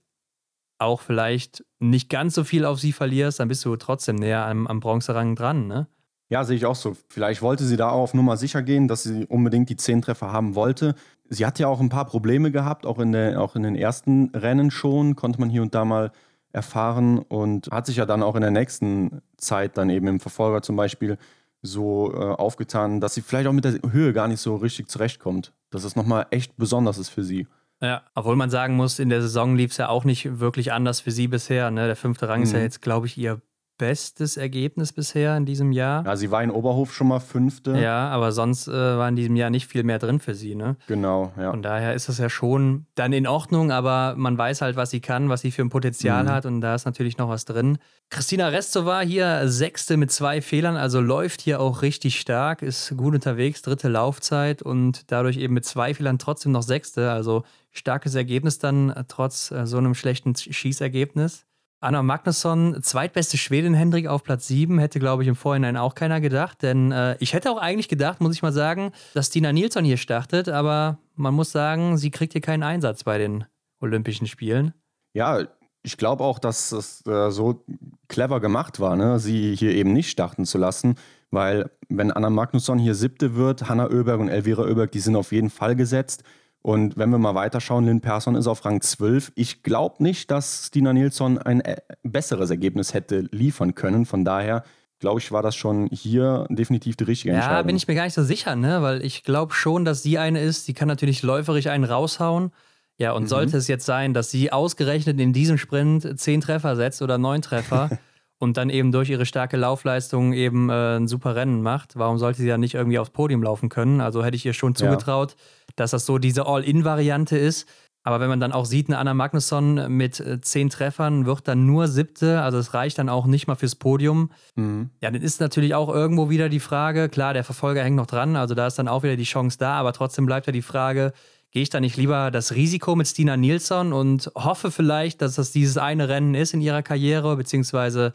auch 0.79 1.01
vielleicht 1.01 1.65
nicht 1.79 2.11
ganz 2.11 2.35
so 2.35 2.45
viel 2.45 2.67
auf 2.67 2.79
sie 2.79 2.93
verlierst, 2.93 3.41
dann 3.41 3.49
bist 3.49 3.65
du 3.65 3.75
trotzdem 3.77 4.17
näher 4.17 4.45
am, 4.45 4.67
am 4.67 4.81
Bronzerang 4.81 5.35
dran, 5.35 5.67
ne? 5.67 5.87
Ja, 6.31 6.45
sehe 6.45 6.57
ich 6.57 6.65
auch 6.65 6.77
so. 6.77 6.97
Vielleicht 7.09 7.43
wollte 7.43 7.65
sie 7.65 7.77
da 7.77 7.91
auch 7.91 8.03
auf 8.03 8.15
Nummer 8.15 8.37
sicher 8.37 8.63
gehen, 8.63 8.87
dass 8.87 9.03
sie 9.03 9.27
unbedingt 9.27 9.69
die 9.69 9.77
zehn 9.77 10.01
Treffer 10.01 10.33
haben 10.33 10.55
wollte. 10.55 10.95
Sie 11.29 11.45
hat 11.45 11.59
ja 11.59 11.67
auch 11.67 11.81
ein 11.81 11.89
paar 11.89 12.05
Probleme 12.07 12.53
gehabt, 12.53 12.87
auch 12.87 13.01
in, 13.01 13.13
der, 13.13 13.41
auch 13.41 13.57
in 13.57 13.65
den 13.65 13.75
ersten 13.75 14.31
Rennen 14.35 14.71
schon, 14.71 15.17
konnte 15.17 15.41
man 15.41 15.51
hier 15.51 15.63
und 15.63 15.75
da 15.75 15.85
mal 15.85 16.13
erfahren 16.53 17.19
und 17.19 17.69
hat 17.71 17.87
sich 17.87 17.97
ja 17.97 18.07
dann 18.07 18.23
auch 18.23 18.37
in 18.37 18.43
der 18.43 18.51
nächsten 18.53 19.23
Zeit 19.37 19.77
dann 19.77 19.91
eben 19.91 20.07
im 20.07 20.21
Verfolger 20.21 20.63
zum 20.63 20.77
Beispiel 20.77 21.19
so 21.63 22.13
äh, 22.15 22.17
aufgetan, 22.17 23.01
dass 23.01 23.15
sie 23.15 23.23
vielleicht 23.23 23.49
auch 23.49 23.53
mit 23.53 23.65
der 23.65 23.81
Höhe 23.91 24.13
gar 24.13 24.29
nicht 24.29 24.41
so 24.41 24.57
richtig 24.57 24.89
zurechtkommt. 24.89 25.53
Dass 25.71 25.85
es 25.85 25.97
nochmal 25.97 26.27
echt 26.31 26.57
besonders 26.57 26.99
ist 26.99 27.11
für 27.11 27.25
sie. 27.25 27.47
Ja, 27.83 28.03
obwohl 28.15 28.37
man 28.37 28.51
sagen 28.51 28.77
muss, 28.77 28.99
in 28.99 29.09
der 29.09 29.23
Saison 29.23 29.57
lief 29.57 29.73
es 29.73 29.79
ja 29.79 29.89
auch 29.89 30.05
nicht 30.05 30.39
wirklich 30.39 30.73
anders 30.73 31.01
für 31.01 31.11
sie 31.11 31.29
bisher. 31.29 31.71
Ne? 31.71 31.87
Der 31.87 31.97
fünfte 31.97 32.29
Rang 32.29 32.41
mhm. 32.41 32.45
ist 32.45 32.53
ja 32.53 32.59
mhm. 32.59 32.65
jetzt, 32.65 32.83
glaube 32.83 33.07
ich, 33.07 33.19
ihr 33.19 33.41
bestes 33.81 34.37
Ergebnis 34.37 34.93
bisher 34.93 35.35
in 35.39 35.47
diesem 35.47 35.73
Jahr. 35.73 36.05
Ja, 36.05 36.15
sie 36.15 36.31
war 36.31 36.43
in 36.43 36.51
Oberhof 36.51 36.93
schon 36.93 37.09
mal 37.09 37.19
Fünfte. 37.19 37.81
Ja, 37.81 38.11
aber 38.11 38.31
sonst 38.31 38.69
äh, 38.69 38.73
war 38.73 39.09
in 39.09 39.17
diesem 39.17 39.37
Jahr 39.37 39.49
nicht 39.49 39.69
viel 39.69 39.85
mehr 39.85 39.99
drin 39.99 40.21
für 40.21 40.35
sie, 40.35 40.55
ne? 40.55 40.77
Genau, 40.87 41.33
ja. 41.39 41.51
Von 41.51 41.63
daher 41.63 41.95
ist 41.95 42.11
das 42.11 42.19
ja 42.19 42.29
schon 42.29 42.85
dann 42.95 43.15
in 43.15 43.27
Ordnung, 43.27 43.73
aber 43.73 44.17
man 44.19 44.37
weiß 44.37 44.61
halt, 44.61 44.77
was 44.77 44.91
sie 44.91 45.01
kann, 45.01 45.31
was 45.31 45.41
sie 45.41 45.51
für 45.51 45.63
ein 45.63 45.71
Potenzial 45.71 46.25
mhm. 46.25 46.29
hat 46.29 46.45
und 46.45 46.61
da 46.61 46.75
ist 46.75 46.85
natürlich 46.85 47.17
noch 47.17 47.31
was 47.31 47.47
drin. 47.47 47.79
Christina 48.11 48.49
Restova 48.49 49.01
hier 49.01 49.49
Sechste 49.49 49.97
mit 49.97 50.11
zwei 50.11 50.43
Fehlern, 50.43 50.77
also 50.77 51.01
läuft 51.01 51.41
hier 51.41 51.59
auch 51.59 51.81
richtig 51.81 52.21
stark, 52.21 52.61
ist 52.61 52.95
gut 52.99 53.15
unterwegs, 53.15 53.63
dritte 53.63 53.89
Laufzeit 53.89 54.61
und 54.61 55.11
dadurch 55.11 55.39
eben 55.39 55.55
mit 55.55 55.65
zwei 55.65 55.95
Fehlern 55.95 56.19
trotzdem 56.19 56.53
noch 56.53 56.63
Sechste, 56.63 57.11
also 57.11 57.45
starkes 57.71 58.15
Ergebnis 58.15 58.59
dann 58.59 58.91
äh, 58.91 59.05
trotz 59.09 59.51
äh, 59.53 59.67
so 59.67 59.79
einem 59.79 59.95
schlechten 59.95 60.35
Schießergebnis. 60.37 61.47
Anna 61.83 62.03
Magnusson, 62.03 62.83
zweitbeste 62.83 63.39
Schwedin 63.39 63.73
Hendrik 63.73 64.07
auf 64.07 64.23
Platz 64.23 64.47
7, 64.49 64.79
hätte, 64.79 65.01
glaube 65.01 65.23
ich, 65.23 65.29
im 65.29 65.35
Vorhinein 65.35 65.79
auch 65.79 65.95
keiner 65.95 66.21
gedacht. 66.21 66.63
Denn 66.63 66.93
äh, 66.93 67.17
ich 67.21 67.33
hätte 67.33 67.51
auch 67.51 67.57
eigentlich 67.57 67.89
gedacht, 67.89 68.21
muss 68.21 68.35
ich 68.35 68.43
mal 68.43 68.53
sagen, 68.53 68.93
dass 69.15 69.31
Tina 69.31 69.51
Nilsson 69.51 69.85
hier 69.85 69.97
startet, 69.97 70.51
aber 70.51 70.99
man 71.17 71.33
muss 71.33 71.53
sagen, 71.53 71.97
sie 71.97 72.11
kriegt 72.11 72.35
hier 72.35 72.43
keinen 72.43 72.63
Einsatz 72.65 73.05
bei 73.05 73.17
den 73.17 73.47
Olympischen 73.81 74.27
Spielen. 74.27 74.75
Ja, 75.15 75.47
ich 75.83 75.97
glaube 75.97 76.23
auch, 76.23 76.39
dass 76.39 76.71
es 76.73 77.07
äh, 77.07 77.31
so 77.31 77.65
clever 78.09 78.41
gemacht 78.41 78.79
war, 78.79 78.95
ne? 78.95 79.19
sie 79.19 79.57
hier 79.57 79.73
eben 79.73 79.95
nicht 79.95 80.11
starten 80.11 80.45
zu 80.45 80.59
lassen, 80.59 80.97
weil 81.31 81.71
wenn 81.89 82.13
Anna 82.13 82.29
Magnusson 82.29 82.79
hier 82.79 82.95
siebte 82.95 83.37
wird, 83.37 83.71
Hanna 83.71 83.89
Oeberg 83.89 84.21
und 84.21 84.29
Elvira 84.29 84.65
Oeberg, 84.65 84.93
die 84.93 85.01
sind 85.01 85.17
auf 85.17 85.33
jeden 85.33 85.49
Fall 85.49 85.77
gesetzt. 85.77 86.25
Und 86.63 86.99
wenn 86.99 87.11
wir 87.11 87.19
mal 87.19 87.35
weiterschauen, 87.35 87.87
Lynn 87.87 88.01
Persson 88.01 88.35
ist 88.35 88.47
auf 88.47 88.65
Rang 88.65 88.81
12. 88.81 89.33
Ich 89.35 89.63
glaube 89.63 90.03
nicht, 90.03 90.31
dass 90.31 90.67
Stina 90.67 90.93
Nilsson 90.93 91.39
ein 91.39 91.61
äh, 91.63 91.77
besseres 92.03 92.51
Ergebnis 92.51 92.93
hätte 92.93 93.21
liefern 93.31 93.75
können. 93.75 94.05
Von 94.05 94.25
daher 94.25 94.65
glaube 95.01 95.19
ich, 95.19 95.33
war 95.33 95.43
das 95.43 95.57
schon 95.57 95.89
hier 95.91 96.47
definitiv 96.51 96.95
die 96.95 97.05
richtige 97.05 97.35
Entscheidung. 97.35 97.57
Ja, 97.57 97.63
bin 97.63 97.77
ich 97.77 97.89
mir 97.89 97.95
gar 97.95 98.05
nicht 98.05 98.15
so 98.15 98.23
sicher, 98.23 98.55
ne? 98.55 98.83
weil 98.83 99.05
ich 99.05 99.25
glaube 99.25 99.55
schon, 99.55 99.85
dass 99.85 100.03
sie 100.03 100.19
eine 100.19 100.41
ist, 100.41 100.69
die 100.69 100.75
kann 100.75 100.89
natürlich 100.89 101.23
läuferisch 101.23 101.67
einen 101.67 101.85
raushauen. 101.85 102.53
Ja, 102.99 103.13
und 103.13 103.23
mhm. 103.23 103.29
sollte 103.29 103.57
es 103.57 103.67
jetzt 103.67 103.87
sein, 103.87 104.13
dass 104.13 104.31
sie 104.31 104.53
ausgerechnet 104.53 105.19
in 105.19 105.33
diesem 105.33 105.57
Sprint 105.57 106.21
zehn 106.21 106.43
Treffer 106.43 106.77
setzt 106.77 107.01
oder 107.01 107.17
neun 107.17 107.41
Treffer 107.41 107.99
und 108.39 108.59
dann 108.59 108.69
eben 108.69 108.93
durch 108.93 109.09
ihre 109.09 109.25
starke 109.25 109.57
Laufleistung 109.57 110.35
eben 110.35 110.69
äh, 110.69 110.99
ein 110.99 111.09
super 111.09 111.35
Rennen 111.35 111.63
macht, 111.63 111.97
warum 111.97 112.19
sollte 112.19 112.43
sie 112.43 112.49
ja 112.49 112.59
nicht 112.59 112.75
irgendwie 112.75 112.99
aufs 112.99 113.11
Podium 113.11 113.43
laufen 113.43 113.71
können? 113.71 114.03
Also 114.03 114.23
hätte 114.23 114.37
ich 114.37 114.45
ihr 114.45 114.53
schon 114.53 114.75
zugetraut, 114.75 115.31
ja. 115.33 115.37
Dass 115.81 115.91
das 115.91 116.07
so 116.07 116.19
diese 116.19 116.47
All-In-Variante 116.47 117.37
ist. 117.37 117.67
Aber 118.03 118.21
wenn 118.21 118.29
man 118.29 118.41
dann 118.41 118.53
auch 118.53 118.65
sieht, 118.65 118.89
eine 118.89 118.99
Anna 118.99 119.13
Magnusson 119.13 119.95
mit 119.95 120.21
äh, 120.21 120.41
zehn 120.41 120.71
Treffern 120.71 121.27
wird 121.27 121.47
dann 121.49 121.67
nur 121.67 121.87
siebte, 121.87 122.41
also 122.41 122.59
es 122.59 122.73
reicht 122.73 122.99
dann 122.99 123.11
auch 123.11 123.27
nicht 123.27 123.47
mal 123.47 123.57
fürs 123.57 123.77
Podium. 123.77 124.31
Mhm. 124.57 124.91
Ja, 125.03 125.11
dann 125.11 125.21
ist 125.21 125.41
natürlich 125.41 125.75
auch 125.75 125.93
irgendwo 125.93 126.31
wieder 126.31 126.49
die 126.49 126.61
Frage, 126.61 127.11
klar, 127.11 127.35
der 127.35 127.45
Verfolger 127.45 127.85
hängt 127.85 127.97
noch 127.97 128.07
dran, 128.07 128.37
also 128.37 128.55
da 128.55 128.67
ist 128.67 128.79
dann 128.79 128.89
auch 128.89 129.03
wieder 129.03 129.17
die 129.17 129.25
Chance 129.25 129.59
da, 129.59 129.75
aber 129.75 129.93
trotzdem 129.93 130.25
bleibt 130.25 130.47
ja 130.47 130.53
die 130.53 130.63
Frage, 130.63 131.13
gehe 131.51 131.63
ich 131.63 131.69
da 131.69 131.81
nicht 131.81 131.97
lieber 131.97 132.31
das 132.31 132.55
Risiko 132.55 132.97
mit 132.97 133.07
Stina 133.07 133.37
Nilsson 133.37 133.93
und 133.93 134.31
hoffe 134.35 134.71
vielleicht, 134.71 135.21
dass 135.21 135.35
das 135.35 135.53
dieses 135.53 135.77
eine 135.77 136.09
Rennen 136.09 136.35
ist 136.35 136.55
in 136.55 136.63
ihrer 136.63 136.83
Karriere, 136.83 137.37
beziehungsweise 137.37 138.13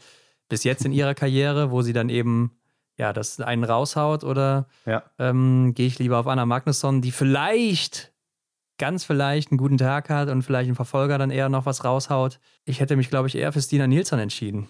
bis 0.48 0.64
jetzt 0.64 0.84
in 0.84 0.92
ihrer 0.92 1.14
Karriere, 1.14 1.70
wo 1.70 1.82
sie 1.82 1.92
dann 1.92 2.08
eben 2.08 2.52
ja, 2.98 3.12
das 3.12 3.40
einen 3.40 3.64
raushaut 3.64 4.24
oder 4.24 4.66
ja. 4.86 5.02
ähm, 5.18 5.72
gehe 5.74 5.86
ich 5.86 5.98
lieber 5.98 6.18
auf 6.18 6.26
Anna 6.26 6.46
Magnusson, 6.46 7.02
die 7.02 7.12
vielleicht, 7.12 8.12
ganz 8.78 9.04
vielleicht 9.04 9.50
einen 9.50 9.58
guten 9.58 9.78
Tag 9.78 10.10
hat 10.10 10.28
und 10.28 10.42
vielleicht 10.42 10.68
ein 10.68 10.74
Verfolger 10.74 11.18
dann 11.18 11.30
eher 11.30 11.48
noch 11.48 11.66
was 11.66 11.84
raushaut. 11.84 12.38
Ich 12.64 12.80
hätte 12.80 12.96
mich, 12.96 13.10
glaube 13.10 13.28
ich, 13.28 13.34
eher 13.34 13.52
für 13.52 13.60
Stina 13.60 13.86
Nilsson 13.86 14.18
entschieden. 14.18 14.68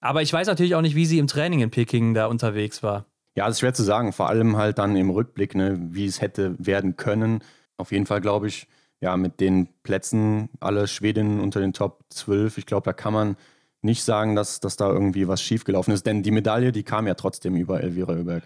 Aber 0.00 0.22
ich 0.22 0.32
weiß 0.32 0.46
natürlich 0.48 0.74
auch 0.74 0.80
nicht, 0.80 0.96
wie 0.96 1.06
sie 1.06 1.18
im 1.18 1.26
Training 1.26 1.60
in 1.60 1.70
Peking 1.70 2.14
da 2.14 2.26
unterwegs 2.26 2.82
war. 2.82 3.06
Ja, 3.34 3.46
das 3.46 3.56
ist 3.56 3.60
schwer 3.60 3.72
zu 3.72 3.82
sagen, 3.82 4.12
vor 4.12 4.28
allem 4.28 4.56
halt 4.56 4.78
dann 4.78 4.96
im 4.96 5.10
Rückblick, 5.10 5.54
ne, 5.54 5.78
wie 5.90 6.06
es 6.06 6.20
hätte 6.20 6.54
werden 6.58 6.96
können. 6.96 7.42
Auf 7.78 7.92
jeden 7.92 8.06
Fall 8.06 8.20
glaube 8.20 8.48
ich, 8.48 8.66
ja, 9.00 9.16
mit 9.16 9.40
den 9.40 9.68
Plätzen, 9.82 10.48
alle 10.60 10.86
Schwedinnen 10.86 11.40
unter 11.40 11.60
den 11.60 11.72
Top 11.72 12.04
12, 12.10 12.58
ich 12.58 12.66
glaube, 12.66 12.84
da 12.84 12.92
kann 12.92 13.12
man 13.12 13.36
nicht 13.82 14.04
sagen, 14.04 14.34
dass, 14.36 14.60
dass 14.60 14.76
da 14.76 14.90
irgendwie 14.90 15.28
was 15.28 15.42
schiefgelaufen 15.42 15.92
ist, 15.92 16.06
denn 16.06 16.22
die 16.22 16.30
Medaille, 16.30 16.72
die 16.72 16.82
kam 16.82 17.06
ja 17.06 17.14
trotzdem 17.14 17.56
über 17.56 17.80
Elvira 17.82 18.12
Oeberg. 18.12 18.44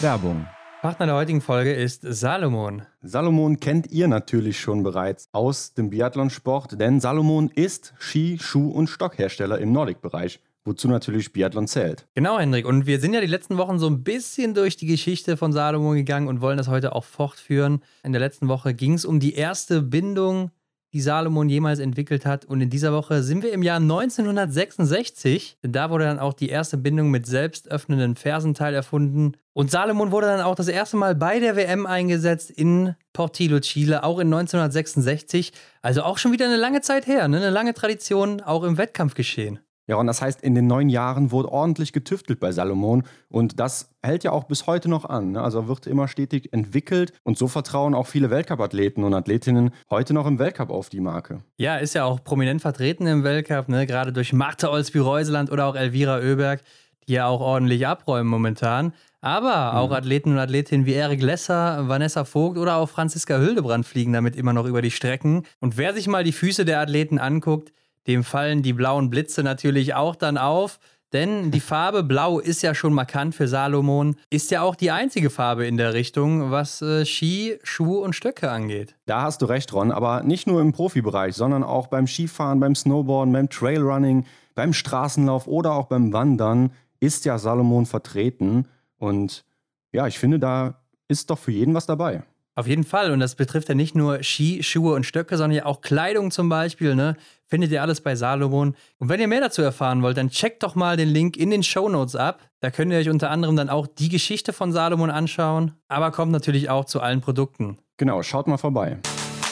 Werbung. 0.00 0.46
Partner 0.80 1.06
der 1.06 1.14
heutigen 1.16 1.42
Folge 1.42 1.74
ist 1.74 2.02
Salomon. 2.02 2.82
Salomon 3.02 3.60
kennt 3.60 3.90
ihr 3.90 4.08
natürlich 4.08 4.58
schon 4.58 4.82
bereits 4.82 5.28
aus 5.32 5.74
dem 5.74 5.90
Biathlonsport, 5.90 6.80
denn 6.80 7.00
Salomon 7.00 7.50
ist 7.54 7.92
Ski-, 7.98 8.38
Schuh- 8.38 8.70
und 8.70 8.88
Stockhersteller 8.88 9.58
im 9.58 9.72
Nordic-Bereich 9.72 10.40
wozu 10.64 10.88
natürlich 10.88 11.32
Biathlon 11.32 11.66
zählt. 11.66 12.06
Genau, 12.14 12.38
Hendrik. 12.38 12.66
Und 12.66 12.86
wir 12.86 13.00
sind 13.00 13.14
ja 13.14 13.20
die 13.20 13.26
letzten 13.26 13.56
Wochen 13.56 13.78
so 13.78 13.86
ein 13.86 14.02
bisschen 14.02 14.54
durch 14.54 14.76
die 14.76 14.86
Geschichte 14.86 15.36
von 15.36 15.52
Salomon 15.52 15.96
gegangen 15.96 16.28
und 16.28 16.40
wollen 16.40 16.58
das 16.58 16.68
heute 16.68 16.94
auch 16.94 17.04
fortführen. 17.04 17.82
In 18.04 18.12
der 18.12 18.20
letzten 18.20 18.48
Woche 18.48 18.74
ging 18.74 18.94
es 18.94 19.04
um 19.04 19.20
die 19.20 19.34
erste 19.34 19.82
Bindung, 19.82 20.50
die 20.92 21.00
Salomon 21.00 21.48
jemals 21.48 21.78
entwickelt 21.78 22.26
hat. 22.26 22.44
Und 22.44 22.60
in 22.60 22.70
dieser 22.70 22.92
Woche 22.92 23.22
sind 23.22 23.42
wir 23.42 23.52
im 23.52 23.62
Jahr 23.62 23.78
1966. 23.78 25.58
Da 25.62 25.90
wurde 25.90 26.04
dann 26.04 26.18
auch 26.18 26.32
die 26.32 26.48
erste 26.48 26.76
Bindung 26.76 27.10
mit 27.10 27.26
selbstöffnenden 27.26 28.16
Fersenteil 28.16 28.74
erfunden. 28.74 29.36
Und 29.52 29.70
Salomon 29.70 30.10
wurde 30.10 30.26
dann 30.26 30.40
auch 30.40 30.54
das 30.54 30.68
erste 30.68 30.96
Mal 30.96 31.14
bei 31.14 31.38
der 31.38 31.56
WM 31.56 31.86
eingesetzt 31.86 32.50
in 32.50 32.94
Portillo, 33.12 33.60
Chile, 33.60 34.02
auch 34.04 34.18
in 34.18 34.32
1966. 34.32 35.52
Also 35.82 36.02
auch 36.02 36.18
schon 36.18 36.32
wieder 36.32 36.46
eine 36.46 36.56
lange 36.56 36.80
Zeit 36.80 37.06
her, 37.06 37.28
ne? 37.28 37.36
eine 37.36 37.50
lange 37.50 37.74
Tradition 37.74 38.40
auch 38.40 38.64
im 38.64 38.76
Wettkampfgeschehen. 38.76 39.60
Ja, 39.90 39.96
und 39.96 40.06
das 40.06 40.22
heißt, 40.22 40.40
in 40.42 40.54
den 40.54 40.68
neun 40.68 40.88
Jahren 40.88 41.32
wurde 41.32 41.50
ordentlich 41.50 41.92
getüftelt 41.92 42.38
bei 42.38 42.52
Salomon 42.52 43.02
und 43.28 43.58
das 43.58 43.90
hält 44.04 44.22
ja 44.22 44.30
auch 44.30 44.44
bis 44.44 44.68
heute 44.68 44.88
noch 44.88 45.04
an. 45.04 45.32
Ne? 45.32 45.42
Also 45.42 45.66
wird 45.66 45.88
immer 45.88 46.06
stetig 46.06 46.52
entwickelt 46.52 47.12
und 47.24 47.36
so 47.36 47.48
vertrauen 47.48 47.96
auch 47.96 48.06
viele 48.06 48.30
Weltcup-Athleten 48.30 49.02
und 49.02 49.14
Athletinnen 49.14 49.72
heute 49.90 50.14
noch 50.14 50.26
im 50.26 50.38
Weltcup 50.38 50.70
auf 50.70 50.90
die 50.90 51.00
Marke. 51.00 51.42
Ja, 51.56 51.76
ist 51.78 51.96
ja 51.96 52.04
auch 52.04 52.22
prominent 52.22 52.62
vertreten 52.62 53.08
im 53.08 53.24
Weltcup, 53.24 53.68
ne? 53.68 53.84
gerade 53.84 54.12
durch 54.12 54.32
Martha 54.32 54.68
Olsby-Reuseland 54.68 55.50
oder 55.50 55.66
auch 55.66 55.74
Elvira 55.74 56.18
Oeberg, 56.18 56.60
die 57.08 57.14
ja 57.14 57.26
auch 57.26 57.40
ordentlich 57.40 57.84
abräumen 57.88 58.30
momentan. 58.30 58.92
Aber 59.20 59.74
auch 59.74 59.88
mhm. 59.88 59.96
Athleten 59.96 60.30
und 60.30 60.38
Athletinnen 60.38 60.86
wie 60.86 60.92
Erik 60.92 61.20
Lesser, 61.20 61.88
Vanessa 61.88 62.24
Vogt 62.24 62.58
oder 62.58 62.76
auch 62.76 62.88
Franziska 62.88 63.38
Hildebrand 63.38 63.84
fliegen 63.84 64.12
damit 64.12 64.36
immer 64.36 64.52
noch 64.52 64.66
über 64.66 64.82
die 64.82 64.92
Strecken. 64.92 65.46
Und 65.58 65.76
wer 65.76 65.94
sich 65.94 66.06
mal 66.06 66.22
die 66.22 66.30
Füße 66.30 66.64
der 66.64 66.78
Athleten 66.78 67.18
anguckt, 67.18 67.72
dem 68.10 68.24
fallen 68.24 68.62
die 68.62 68.72
blauen 68.72 69.08
Blitze 69.08 69.42
natürlich 69.42 69.94
auch 69.94 70.16
dann 70.16 70.36
auf. 70.36 70.78
Denn 71.12 71.50
die 71.50 71.60
Farbe 71.72 72.02
Blau 72.02 72.38
ist 72.38 72.62
ja 72.62 72.74
schon 72.74 72.92
markant 72.92 73.34
für 73.34 73.48
Salomon, 73.48 74.16
ist 74.30 74.50
ja 74.50 74.62
auch 74.62 74.74
die 74.74 74.90
einzige 74.90 75.30
Farbe 75.30 75.66
in 75.66 75.76
der 75.76 75.94
Richtung, 75.94 76.50
was 76.50 76.82
äh, 76.82 77.04
Ski, 77.04 77.58
Schuh 77.62 77.98
und 77.98 78.14
Stöcke 78.14 78.50
angeht. 78.50 78.96
Da 79.06 79.22
hast 79.22 79.42
du 79.42 79.46
recht, 79.46 79.72
Ron, 79.72 79.92
aber 79.92 80.22
nicht 80.22 80.46
nur 80.46 80.60
im 80.60 80.72
Profibereich, 80.72 81.34
sondern 81.34 81.64
auch 81.64 81.86
beim 81.88 82.06
Skifahren, 82.06 82.60
beim 82.60 82.74
Snowboarden, 82.74 83.32
beim 83.32 83.48
Trailrunning, 83.48 84.24
beim 84.54 84.72
Straßenlauf 84.72 85.46
oder 85.46 85.72
auch 85.72 85.86
beim 85.86 86.12
Wandern 86.12 86.72
ist 87.00 87.24
ja 87.24 87.38
Salomon 87.38 87.86
vertreten. 87.86 88.66
Und 88.98 89.44
ja, 89.92 90.06
ich 90.06 90.18
finde, 90.18 90.38
da 90.38 90.80
ist 91.08 91.30
doch 91.30 91.38
für 91.38 91.52
jeden 91.52 91.74
was 91.74 91.86
dabei. 91.86 92.22
Auf 92.54 92.66
jeden 92.66 92.84
Fall. 92.84 93.10
Und 93.10 93.20
das 93.20 93.36
betrifft 93.36 93.68
ja 93.68 93.74
nicht 93.74 93.94
nur 93.94 94.22
Ski, 94.22 94.62
Schuhe 94.62 94.94
und 94.94 95.06
Stöcke, 95.06 95.36
sondern 95.36 95.56
ja 95.56 95.66
auch 95.66 95.80
Kleidung 95.80 96.30
zum 96.30 96.48
Beispiel. 96.48 96.94
Ne? 96.94 97.16
Findet 97.50 97.72
ihr 97.72 97.82
alles 97.82 98.00
bei 98.00 98.14
Salomon. 98.14 98.76
Und 98.98 99.08
wenn 99.08 99.20
ihr 99.20 99.26
mehr 99.26 99.40
dazu 99.40 99.60
erfahren 99.60 100.02
wollt, 100.02 100.16
dann 100.16 100.30
checkt 100.30 100.62
doch 100.62 100.76
mal 100.76 100.96
den 100.96 101.08
Link 101.08 101.36
in 101.36 101.50
den 101.50 101.64
Show 101.64 101.88
Notes 101.88 102.14
ab. 102.14 102.48
Da 102.60 102.70
könnt 102.70 102.92
ihr 102.92 102.98
euch 102.98 103.10
unter 103.10 103.30
anderem 103.30 103.56
dann 103.56 103.68
auch 103.68 103.88
die 103.88 104.08
Geschichte 104.08 104.52
von 104.52 104.70
Salomon 104.70 105.10
anschauen. 105.10 105.72
Aber 105.88 106.12
kommt 106.12 106.30
natürlich 106.30 106.70
auch 106.70 106.84
zu 106.84 107.00
allen 107.00 107.20
Produkten. 107.20 107.78
Genau, 107.96 108.22
schaut 108.22 108.46
mal 108.46 108.56
vorbei. 108.56 108.98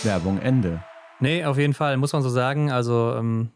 Werbung 0.04 0.38
Ende. 0.38 0.80
Nee, 1.18 1.44
auf 1.44 1.58
jeden 1.58 1.74
Fall, 1.74 1.96
muss 1.96 2.12
man 2.12 2.22
so 2.22 2.28
sagen. 2.28 2.70
Also 2.70 3.16
ähm, 3.16 3.50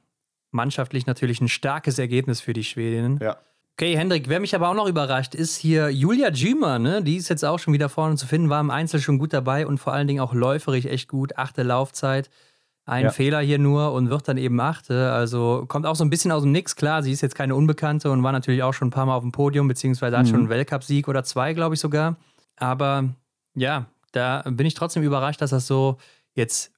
mannschaftlich 0.50 1.06
natürlich 1.06 1.40
ein 1.40 1.48
starkes 1.48 2.00
Ergebnis 2.00 2.40
für 2.40 2.52
die 2.52 2.64
Schwedinnen. 2.64 3.20
Ja. 3.22 3.36
Okay, 3.78 3.96
Hendrik, 3.96 4.28
wer 4.28 4.40
mich 4.40 4.54
aber 4.56 4.68
auch 4.68 4.74
noch 4.74 4.88
überrascht, 4.88 5.34
ist 5.36 5.56
hier 5.56 5.88
Julia 5.88 6.30
Jümer, 6.30 6.78
ne? 6.78 7.00
Die 7.02 7.16
ist 7.16 7.28
jetzt 7.28 7.44
auch 7.44 7.58
schon 7.58 7.72
wieder 7.72 7.88
vorne 7.88 8.16
zu 8.16 8.26
finden, 8.26 8.50
war 8.50 8.60
im 8.60 8.70
Einzel 8.70 9.00
schon 9.00 9.18
gut 9.18 9.32
dabei 9.32 9.66
und 9.66 9.78
vor 9.78 9.92
allen 9.92 10.08
Dingen 10.08 10.20
auch 10.20 10.34
läuferig 10.34 10.90
echt 10.90 11.08
gut. 11.08 11.38
Achte 11.38 11.62
Laufzeit. 11.62 12.28
Ein 12.84 13.04
ja. 13.04 13.10
Fehler 13.10 13.40
hier 13.40 13.58
nur 13.58 13.92
und 13.92 14.10
wird 14.10 14.26
dann 14.26 14.36
eben 14.36 14.60
achte. 14.60 15.12
Also 15.12 15.64
kommt 15.68 15.86
auch 15.86 15.94
so 15.94 16.04
ein 16.04 16.10
bisschen 16.10 16.32
aus 16.32 16.42
dem 16.42 16.50
Nix. 16.50 16.74
Klar, 16.74 17.02
sie 17.02 17.12
ist 17.12 17.20
jetzt 17.20 17.36
keine 17.36 17.54
Unbekannte 17.54 18.10
und 18.10 18.22
war 18.22 18.32
natürlich 18.32 18.62
auch 18.64 18.74
schon 18.74 18.88
ein 18.88 18.92
paar 18.92 19.06
Mal 19.06 19.14
auf 19.14 19.22
dem 19.22 19.30
Podium, 19.30 19.68
beziehungsweise 19.68 20.18
hat 20.18 20.26
mhm. 20.26 20.30
schon 20.30 20.40
einen 20.40 20.48
Weltcupsieg 20.48 21.06
oder 21.06 21.22
zwei, 21.22 21.52
glaube 21.54 21.76
ich 21.76 21.80
sogar. 21.80 22.16
Aber 22.56 23.04
ja, 23.54 23.86
da 24.10 24.42
bin 24.46 24.66
ich 24.66 24.74
trotzdem 24.74 25.04
überrascht, 25.04 25.40
dass 25.40 25.50
das 25.50 25.66
so 25.66 25.98
jetzt 26.34 26.72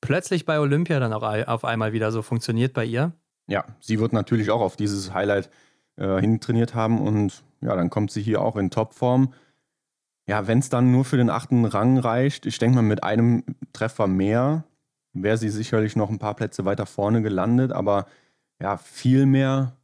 plötzlich 0.00 0.44
bei 0.44 0.60
Olympia 0.60 1.00
dann 1.00 1.12
auch 1.12 1.22
auf 1.22 1.64
einmal 1.64 1.92
wieder 1.92 2.12
so 2.12 2.22
funktioniert 2.22 2.72
bei 2.72 2.84
ihr. 2.84 3.12
Ja, 3.48 3.64
sie 3.80 3.98
wird 3.98 4.12
natürlich 4.12 4.50
auch 4.50 4.60
auf 4.60 4.76
dieses 4.76 5.12
Highlight 5.12 5.50
äh, 5.96 6.20
hintrainiert 6.20 6.74
haben 6.74 7.00
und 7.00 7.42
ja, 7.60 7.74
dann 7.74 7.90
kommt 7.90 8.12
sie 8.12 8.22
hier 8.22 8.42
auch 8.42 8.56
in 8.56 8.70
Topform. 8.70 9.32
Ja, 10.26 10.46
wenn 10.46 10.58
es 10.58 10.68
dann 10.68 10.92
nur 10.92 11.04
für 11.04 11.16
den 11.16 11.30
achten 11.30 11.64
Rang 11.64 11.98
reicht, 11.98 12.46
ich 12.46 12.58
denke 12.58 12.76
mal 12.76 12.82
mit 12.82 13.02
einem 13.02 13.42
Treffer 13.72 14.06
mehr 14.06 14.64
wäre 15.12 15.36
sie 15.36 15.48
sicherlich 15.48 15.96
noch 15.96 16.10
ein 16.10 16.18
paar 16.18 16.34
Plätze 16.34 16.64
weiter 16.64 16.86
vorne 16.86 17.22
gelandet, 17.22 17.72
aber 17.72 18.06
ja, 18.60 18.76
viel 18.76 19.26
mehr 19.26 19.76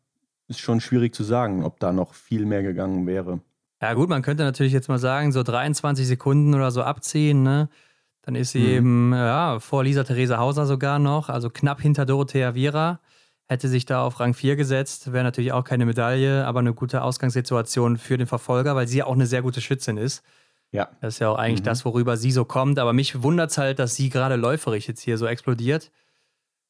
ist 0.49 0.61
schon 0.61 0.81
schwierig 0.81 1.15
zu 1.15 1.25
sagen, 1.25 1.65
ob 1.65 1.81
da 1.81 1.93
noch 1.93 2.15
viel 2.15 2.45
mehr 2.45 2.63
gegangen 2.63 3.07
wäre. 3.07 3.41
Ja, 3.81 3.95
gut, 3.95 4.09
man 4.09 4.23
könnte 4.23 4.45
natürlich 4.45 4.73
jetzt 4.73 4.89
mal 4.89 4.99
sagen, 4.99 5.33
so 5.33 5.43
23 5.43 6.07
Sekunden 6.07 6.55
oder 6.55 6.71
so 6.71 6.83
abziehen, 6.83 7.43
ne? 7.43 7.69
Dann 8.23 8.35
ist 8.37 8.53
sie 8.53 8.61
mhm. 8.61 8.69
eben 8.69 9.13
ja, 9.13 9.61
vor 9.61 9.85
Lisa 9.85 10.05
Theresa 10.05 10.39
Hauser 10.39 10.65
sogar 10.65 10.99
noch, 10.99 11.29
also 11.29 11.51
knapp 11.51 11.81
hinter 11.81 12.07
Dorothea 12.07 12.55
Viera 12.55 13.01
hätte 13.47 13.69
sich 13.69 13.85
da 13.85 14.03
auf 14.03 14.21
Rang 14.21 14.35
4 14.35 14.57
gesetzt, 14.57 15.13
wäre 15.13 15.25
natürlich 15.25 15.53
auch 15.53 15.65
keine 15.65 15.85
Medaille, 15.87 16.47
aber 16.47 16.61
eine 16.61 16.75
gute 16.75 17.03
Ausgangssituation 17.03 17.99
für 17.99 18.17
den 18.17 18.27
Verfolger, 18.27 18.75
weil 18.75 18.89
sie 18.89 18.99
ja 18.99 19.07
auch 19.07 19.15
eine 19.15 19.27
sehr 19.27 19.43
gute 19.43 19.61
Schützin 19.61 19.97
ist. 19.97 20.23
Ja. 20.75 20.89
Das 21.01 21.15
ist 21.15 21.19
ja 21.21 21.31
auch 21.31 21.39
eigentlich 21.39 21.61
mhm. 21.61 21.67
das, 21.67 21.85
worüber 21.85 22.17
sie 22.17 22.33
so 22.33 22.45
kommt. 22.45 22.81
Aber 22.81 22.93
mich 22.93 23.23
wundert 23.23 23.53
es 23.53 23.59
halt, 23.59 23.79
dass 23.79 23.95
sie 23.95 24.09
gerade 24.11 24.35
läuferig 24.35 24.89
jetzt 24.89 25.01
hier 25.01 25.17
so 25.19 25.27
explodiert. 25.27 25.93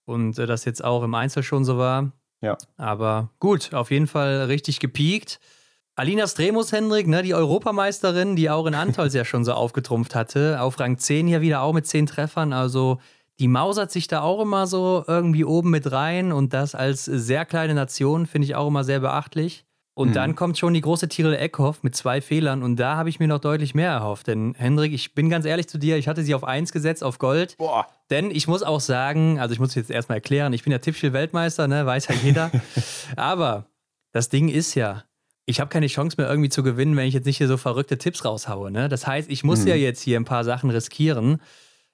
Und 0.05 0.39
äh, 0.39 0.47
das 0.47 0.67
jetzt 0.67 0.85
auch 0.85 1.03
im 1.03 1.15
Einzel 1.15 1.43
schon 1.43 1.65
so 1.65 1.79
war. 1.79 2.13
Ja. 2.43 2.59
Aber 2.77 3.31
gut, 3.41 3.73
auf 3.73 3.91
jeden 3.91 4.07
Fall 4.07 4.45
richtig 4.45 4.79
gepiekt. 4.79 5.41
Alina 5.95 6.27
Stremus, 6.27 6.71
Hendrik, 6.71 7.07
ne, 7.07 7.23
die 7.23 7.33
Europameisterin, 7.33 8.37
die 8.37 8.51
auch 8.51 8.67
in 8.67 8.75
Antolz 8.75 9.15
ja 9.15 9.25
schon 9.25 9.47
so 9.47 9.55
aufgetrumpft 9.55 10.15
hatte. 10.15 10.61
Auf 10.61 10.79
Rang 10.79 10.99
10 10.99 11.27
hier 11.27 11.41
wieder 11.41 11.63
auch 11.63 11.73
mit 11.73 11.87
10 11.87 12.05
Treffern. 12.05 12.53
Also 12.53 12.99
die 13.39 13.49
mausert 13.49 13.91
sich 13.91 14.07
da 14.07 14.21
auch 14.21 14.43
immer 14.43 14.67
so 14.67 15.03
irgendwie 15.07 15.47
oben 15.47 15.71
mit 15.71 15.91
rein 15.91 16.31
und 16.31 16.53
das 16.53 16.75
als 16.75 17.07
sehr 17.07 17.47
kleine 17.47 17.75
Nation 17.75 18.27
finde 18.27 18.45
ich 18.45 18.55
auch 18.55 18.69
immer 18.69 18.85
sehr 18.85 19.01
beachtlich. 19.01 19.65
Und 19.95 20.09
mhm. 20.09 20.15
dann 20.15 20.35
kommt 20.35 20.59
schon 20.59 20.75
die 20.75 20.81
große 20.81 21.09
Tyrell 21.09 21.37
Eckhoff 21.37 21.85
mit 21.85 21.95
zwei 21.95 22.21
Fehlern 22.21 22.65
und 22.65 22.77
da 22.77 22.97
habe 22.97 23.09
ich 23.09 23.21
mir 23.21 23.29
noch 23.29 23.39
deutlich 23.39 23.75
mehr 23.75 23.91
erhofft. 23.91 24.27
Denn 24.27 24.55
Hendrik, 24.57 24.93
ich 24.93 25.15
bin 25.15 25.31
ganz 25.31 25.47
ehrlich 25.47 25.69
zu 25.69 25.79
dir, 25.79 25.97
ich 25.97 26.09
hatte 26.09 26.25
sie 26.25 26.35
auf 26.35 26.43
1 26.43 26.73
gesetzt, 26.73 27.05
auf 27.05 27.19
Gold. 27.19 27.57
Boah. 27.59 27.87
Denn 28.11 28.33
ich 28.33 28.49
muss 28.49 28.65
auch 28.65 28.81
sagen, 28.81 29.39
also 29.39 29.53
ich 29.53 29.61
muss 29.61 29.77
jetzt 29.77 29.91
erstmal 29.91 30.19
erklären, 30.19 30.53
ich 30.53 30.65
bin 30.65 30.73
ja 30.73 30.79
Tippspiel-Weltmeister, 30.79 31.69
ne, 31.69 31.87
weiß 31.87 32.09
ja 32.09 32.17
jeder. 32.17 32.51
Aber 33.17 33.67
das 34.11 34.29
Ding 34.29 34.49
ist 34.49 34.75
ja, 34.75 35.05
ich 35.47 35.61
habe 35.61 35.71
keine 35.71 35.87
Chance 35.87 36.17
mehr 36.19 36.29
irgendwie 36.29 36.49
zu 36.49 36.65
gewinnen, 36.65 36.97
wenn 36.97 37.07
ich 37.07 37.15
jetzt 37.15 37.27
nicht 37.27 37.39
hier 37.39 37.49
so 37.49 37.57
verrückte 37.57 37.97
Tipps 37.97 38.25
raushaue. 38.25 38.73
Ne? 38.73 38.89
Das 38.89 39.07
heißt, 39.07 39.31
ich 39.31 39.45
muss 39.45 39.61
mhm. 39.61 39.69
ja 39.69 39.75
jetzt 39.77 40.03
hier 40.03 40.19
ein 40.19 40.25
paar 40.25 40.43
Sachen 40.43 40.71
riskieren. 40.71 41.41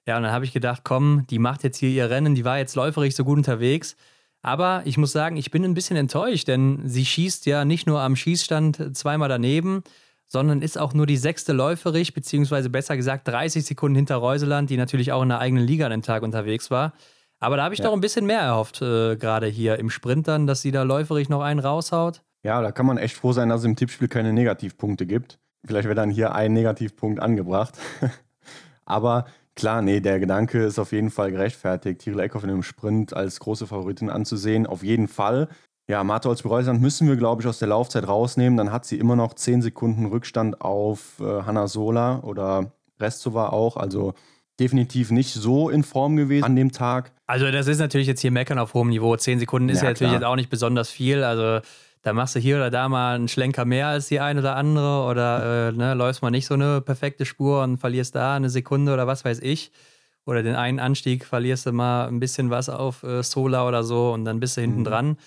Ja, 0.07 0.17
und 0.17 0.23
dann 0.23 0.31
habe 0.31 0.45
ich 0.45 0.53
gedacht, 0.53 0.81
komm, 0.83 1.27
die 1.29 1.37
macht 1.37 1.63
jetzt 1.63 1.77
hier 1.77 1.89
ihr 1.89 2.09
Rennen, 2.09 2.33
die 2.33 2.45
war 2.45 2.57
jetzt 2.57 2.75
läuferig 2.75 3.15
so 3.15 3.23
gut 3.23 3.37
unterwegs. 3.37 3.95
Aber 4.41 4.81
ich 4.85 4.97
muss 4.97 5.11
sagen, 5.11 5.37
ich 5.37 5.51
bin 5.51 5.63
ein 5.63 5.73
bisschen 5.73 5.97
enttäuscht, 5.97 6.47
denn 6.47 6.81
sie 6.85 7.05
schießt 7.05 7.45
ja 7.45 7.63
nicht 7.65 7.85
nur 7.85 8.01
am 8.01 8.15
Schießstand 8.15 8.97
zweimal 8.97 9.29
daneben, 9.29 9.83
sondern 10.27 10.61
ist 10.61 10.77
auch 10.77 10.93
nur 10.93 11.05
die 11.05 11.17
sechste 11.17 11.53
läuferig, 11.53 12.13
beziehungsweise 12.13 12.69
besser 12.69 12.95
gesagt 12.95 13.27
30 13.27 13.65
Sekunden 13.65 13.95
hinter 13.95 14.15
Reuseland, 14.15 14.69
die 14.69 14.77
natürlich 14.77 15.11
auch 15.11 15.21
in 15.21 15.29
der 15.29 15.39
eigenen 15.39 15.65
Liga 15.65 15.85
an 15.85 15.91
dem 15.91 16.01
Tag 16.01 16.23
unterwegs 16.23 16.71
war. 16.71 16.93
Aber 17.39 17.57
da 17.57 17.63
habe 17.63 17.73
ich 17.73 17.79
ja. 17.79 17.85
doch 17.85 17.93
ein 17.93 18.01
bisschen 18.01 18.25
mehr 18.25 18.39
erhofft, 18.39 18.81
äh, 18.81 19.15
gerade 19.17 19.47
hier 19.47 19.77
im 19.77 19.89
Sprint 19.89 20.27
dann, 20.27 20.47
dass 20.47 20.61
sie 20.61 20.71
da 20.71 20.83
läuferig 20.83 21.27
noch 21.27 21.41
einen 21.41 21.59
raushaut. 21.59 22.21
Ja, 22.43 22.61
da 22.61 22.71
kann 22.71 22.85
man 22.85 22.97
echt 22.97 23.15
froh 23.15 23.33
sein, 23.33 23.49
dass 23.49 23.61
es 23.61 23.65
im 23.65 23.75
Tippspiel 23.75 24.07
keine 24.07 24.31
Negativpunkte 24.31 25.05
gibt. 25.05 25.39
Vielleicht 25.65 25.87
wird 25.87 25.97
dann 25.97 26.09
hier 26.09 26.33
ein 26.33 26.53
Negativpunkt 26.53 27.19
angebracht. 27.19 27.77
Aber 28.85 29.25
Klar, 29.55 29.81
nee, 29.81 29.99
der 29.99 30.19
Gedanke 30.19 30.63
ist 30.63 30.79
auf 30.79 30.91
jeden 30.91 31.11
Fall 31.11 31.31
gerechtfertigt, 31.31 32.01
Tyrell 32.01 32.21
Eckhoff 32.21 32.43
in 32.43 32.49
einem 32.49 32.63
Sprint 32.63 33.13
als 33.13 33.39
große 33.39 33.67
Favoritin 33.67 34.09
anzusehen. 34.09 34.65
Auf 34.65 34.83
jeden 34.83 35.07
Fall. 35.07 35.49
Ja, 35.89 36.03
Martha 36.03 36.29
Olsby-Reusland 36.29 36.81
müssen 36.81 37.07
wir, 37.07 37.17
glaube 37.17 37.41
ich, 37.41 37.47
aus 37.47 37.59
der 37.59 37.67
Laufzeit 37.67 38.07
rausnehmen. 38.07 38.55
Dann 38.55 38.71
hat 38.71 38.85
sie 38.85 38.97
immer 38.97 39.15
noch 39.15 39.33
10 39.33 39.61
Sekunden 39.61 40.05
Rückstand 40.05 40.61
auf 40.61 41.19
äh, 41.19 41.43
Hanna 41.43 41.67
Sola 41.67 42.19
oder 42.21 42.71
Restova 42.99 43.49
auch. 43.49 43.75
Also 43.75 44.13
definitiv 44.59 45.11
nicht 45.11 45.33
so 45.33 45.69
in 45.69 45.83
Form 45.83 46.15
gewesen 46.15 46.45
an 46.45 46.55
dem 46.55 46.71
Tag. 46.71 47.11
Also 47.27 47.51
das 47.51 47.67
ist 47.67 47.79
natürlich 47.79 48.07
jetzt 48.07 48.21
hier 48.21 48.31
Meckern 48.31 48.59
auf 48.59 48.73
hohem 48.73 48.89
Niveau. 48.89 49.15
10 49.15 49.39
Sekunden 49.39 49.69
ist 49.69 49.79
ja, 49.79 49.85
ja 49.85 49.89
natürlich 49.89 50.13
jetzt 50.13 50.23
auch 50.23 50.35
nicht 50.35 50.49
besonders 50.49 50.89
viel. 50.89 51.23
Also 51.23 51.65
da 52.01 52.13
machst 52.13 52.35
du 52.35 52.39
hier 52.39 52.55
oder 52.55 52.71
da 52.71 52.89
mal 52.89 53.15
einen 53.15 53.27
Schlenker 53.27 53.65
mehr 53.65 53.87
als 53.87 54.07
die 54.07 54.19
eine 54.19 54.39
oder 54.39 54.55
andere 54.55 55.03
oder 55.05 55.69
äh, 55.69 55.71
ne, 55.71 55.93
läufst 55.93 56.21
mal 56.21 56.31
nicht 56.31 56.47
so 56.47 56.55
eine 56.55 56.81
perfekte 56.81 57.25
Spur 57.25 57.61
und 57.63 57.77
verlierst 57.77 58.15
da 58.15 58.35
eine 58.35 58.49
Sekunde 58.49 58.93
oder 58.93 59.07
was 59.07 59.23
weiß 59.23 59.39
ich. 59.39 59.71
Oder 60.25 60.43
den 60.43 60.55
einen 60.55 60.79
Anstieg 60.79 61.25
verlierst 61.25 61.65
du 61.65 61.71
mal 61.71 62.07
ein 62.07 62.19
bisschen 62.19 62.49
was 62.49 62.69
auf 62.69 63.03
äh, 63.03 63.23
Sola 63.23 63.67
oder 63.67 63.83
so 63.83 64.11
und 64.11 64.25
dann 64.25 64.39
bist 64.39 64.57
du 64.57 64.61
hinten 64.61 64.79
mhm. 64.79 64.85
dran. 64.85 65.17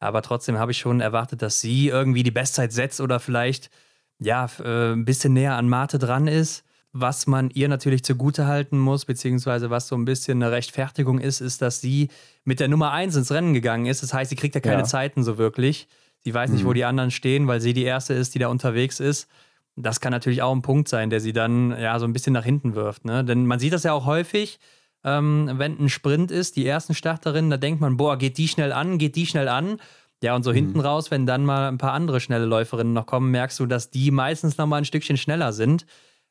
Aber 0.00 0.22
trotzdem 0.22 0.58
habe 0.58 0.72
ich 0.72 0.78
schon 0.78 1.00
erwartet, 1.00 1.42
dass 1.42 1.60
sie 1.60 1.88
irgendwie 1.88 2.22
die 2.22 2.30
Bestzeit 2.30 2.72
setzt 2.72 3.00
oder 3.00 3.20
vielleicht 3.20 3.70
ja 4.18 4.48
äh, 4.62 4.92
ein 4.92 5.04
bisschen 5.04 5.32
näher 5.32 5.56
an 5.56 5.68
Mate 5.68 5.98
dran 5.98 6.26
ist. 6.26 6.64
Was 6.92 7.26
man 7.26 7.50
ihr 7.50 7.68
natürlich 7.68 8.02
zugute 8.02 8.46
halten 8.46 8.78
muss, 8.78 9.04
beziehungsweise 9.04 9.68
was 9.70 9.88
so 9.88 9.96
ein 9.96 10.06
bisschen 10.06 10.42
eine 10.42 10.52
Rechtfertigung 10.52 11.18
ist, 11.18 11.40
ist, 11.40 11.60
dass 11.60 11.80
sie 11.80 12.08
mit 12.44 12.60
der 12.60 12.68
Nummer 12.68 12.92
1 12.92 13.14
ins 13.14 13.30
Rennen 13.30 13.52
gegangen 13.52 13.86
ist. 13.86 14.02
Das 14.02 14.14
heißt, 14.14 14.30
sie 14.30 14.36
kriegt 14.36 14.54
ja 14.54 14.62
keine 14.62 14.80
ja. 14.80 14.84
Zeiten 14.84 15.22
so 15.22 15.36
wirklich. 15.36 15.86
Sie 16.20 16.34
weiß 16.34 16.50
nicht, 16.50 16.64
mhm. 16.64 16.68
wo 16.68 16.72
die 16.72 16.84
anderen 16.84 17.10
stehen, 17.10 17.46
weil 17.46 17.60
sie 17.60 17.72
die 17.72 17.84
Erste 17.84 18.14
ist, 18.14 18.34
die 18.34 18.38
da 18.38 18.48
unterwegs 18.48 19.00
ist. 19.00 19.28
Das 19.76 20.00
kann 20.00 20.10
natürlich 20.10 20.42
auch 20.42 20.54
ein 20.54 20.62
Punkt 20.62 20.88
sein, 20.88 21.10
der 21.10 21.20
sie 21.20 21.32
dann 21.32 21.70
ja 21.70 21.98
so 21.98 22.04
ein 22.04 22.12
bisschen 22.12 22.32
nach 22.32 22.44
hinten 22.44 22.74
wirft. 22.74 23.04
Ne? 23.04 23.24
Denn 23.24 23.46
man 23.46 23.60
sieht 23.60 23.72
das 23.72 23.84
ja 23.84 23.92
auch 23.92 24.06
häufig, 24.06 24.58
ähm, 25.04 25.50
wenn 25.54 25.78
ein 25.78 25.88
Sprint 25.88 26.30
ist, 26.30 26.56
die 26.56 26.66
ersten 26.66 26.94
Starterinnen, 26.94 27.50
da 27.50 27.56
denkt 27.56 27.80
man, 27.80 27.96
boah, 27.96 28.18
geht 28.18 28.38
die 28.38 28.48
schnell 28.48 28.72
an, 28.72 28.98
geht 28.98 29.16
die 29.16 29.26
schnell 29.26 29.48
an. 29.48 29.80
Ja, 30.22 30.34
und 30.34 30.42
so 30.42 30.50
mhm. 30.50 30.56
hinten 30.56 30.80
raus, 30.80 31.12
wenn 31.12 31.26
dann 31.26 31.44
mal 31.44 31.68
ein 31.68 31.78
paar 31.78 31.92
andere 31.92 32.20
schnelle 32.20 32.44
Läuferinnen 32.44 32.92
noch 32.92 33.06
kommen, 33.06 33.30
merkst 33.30 33.60
du, 33.60 33.66
dass 33.66 33.90
die 33.90 34.10
meistens 34.10 34.58
noch 34.58 34.66
mal 34.66 34.78
ein 34.78 34.84
Stückchen 34.84 35.16
schneller 35.16 35.52
sind, 35.52 35.86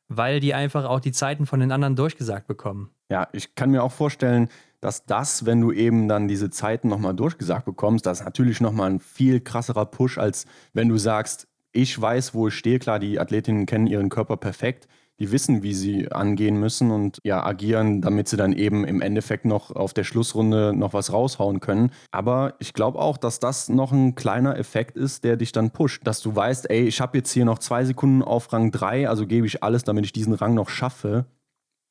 weil 0.08 0.40
die 0.40 0.52
einfach 0.52 0.84
auch 0.84 1.00
die 1.00 1.12
Zeiten 1.12 1.46
von 1.46 1.60
den 1.60 1.72
anderen 1.72 1.96
durchgesagt 1.96 2.46
bekommen. 2.46 2.90
Ja, 3.10 3.28
ich 3.32 3.54
kann 3.54 3.70
mir 3.70 3.82
auch 3.82 3.92
vorstellen, 3.92 4.50
dass 4.80 5.06
das, 5.06 5.44
wenn 5.44 5.60
du 5.60 5.72
eben 5.72 6.08
dann 6.08 6.28
diese 6.28 6.50
Zeiten 6.50 6.88
nochmal 6.88 7.14
durchgesagt 7.14 7.64
bekommst, 7.64 8.06
das 8.06 8.20
ist 8.20 8.24
natürlich 8.24 8.60
nochmal 8.60 8.90
ein 8.90 9.00
viel 9.00 9.40
krasserer 9.40 9.86
Push, 9.86 10.18
als 10.18 10.46
wenn 10.72 10.88
du 10.88 10.98
sagst, 10.98 11.48
ich 11.72 12.00
weiß, 12.00 12.34
wo 12.34 12.48
ich 12.48 12.54
stehe. 12.54 12.78
Klar, 12.78 12.98
die 12.98 13.20
Athletinnen 13.20 13.66
kennen 13.66 13.86
ihren 13.86 14.08
Körper 14.08 14.36
perfekt. 14.36 14.88
Die 15.20 15.32
wissen, 15.32 15.64
wie 15.64 15.74
sie 15.74 16.12
angehen 16.12 16.60
müssen 16.60 16.92
und 16.92 17.18
ja, 17.24 17.44
agieren, 17.44 18.00
damit 18.00 18.28
sie 18.28 18.36
dann 18.36 18.52
eben 18.52 18.84
im 18.84 19.00
Endeffekt 19.00 19.44
noch 19.44 19.72
auf 19.72 19.92
der 19.92 20.04
Schlussrunde 20.04 20.72
noch 20.72 20.92
was 20.92 21.12
raushauen 21.12 21.58
können. 21.58 21.90
Aber 22.12 22.54
ich 22.60 22.72
glaube 22.72 23.00
auch, 23.00 23.16
dass 23.16 23.40
das 23.40 23.68
noch 23.68 23.90
ein 23.90 24.14
kleiner 24.14 24.56
Effekt 24.56 24.96
ist, 24.96 25.24
der 25.24 25.36
dich 25.36 25.50
dann 25.50 25.72
pusht. 25.72 26.06
Dass 26.06 26.20
du 26.20 26.34
weißt, 26.34 26.70
ey, 26.70 26.86
ich 26.86 27.00
habe 27.00 27.18
jetzt 27.18 27.32
hier 27.32 27.44
noch 27.44 27.58
zwei 27.58 27.84
Sekunden 27.84 28.22
auf 28.22 28.52
Rang 28.52 28.70
3, 28.70 29.08
also 29.08 29.26
gebe 29.26 29.46
ich 29.46 29.64
alles, 29.64 29.82
damit 29.82 30.04
ich 30.04 30.12
diesen 30.12 30.34
Rang 30.34 30.54
noch 30.54 30.68
schaffe. 30.68 31.26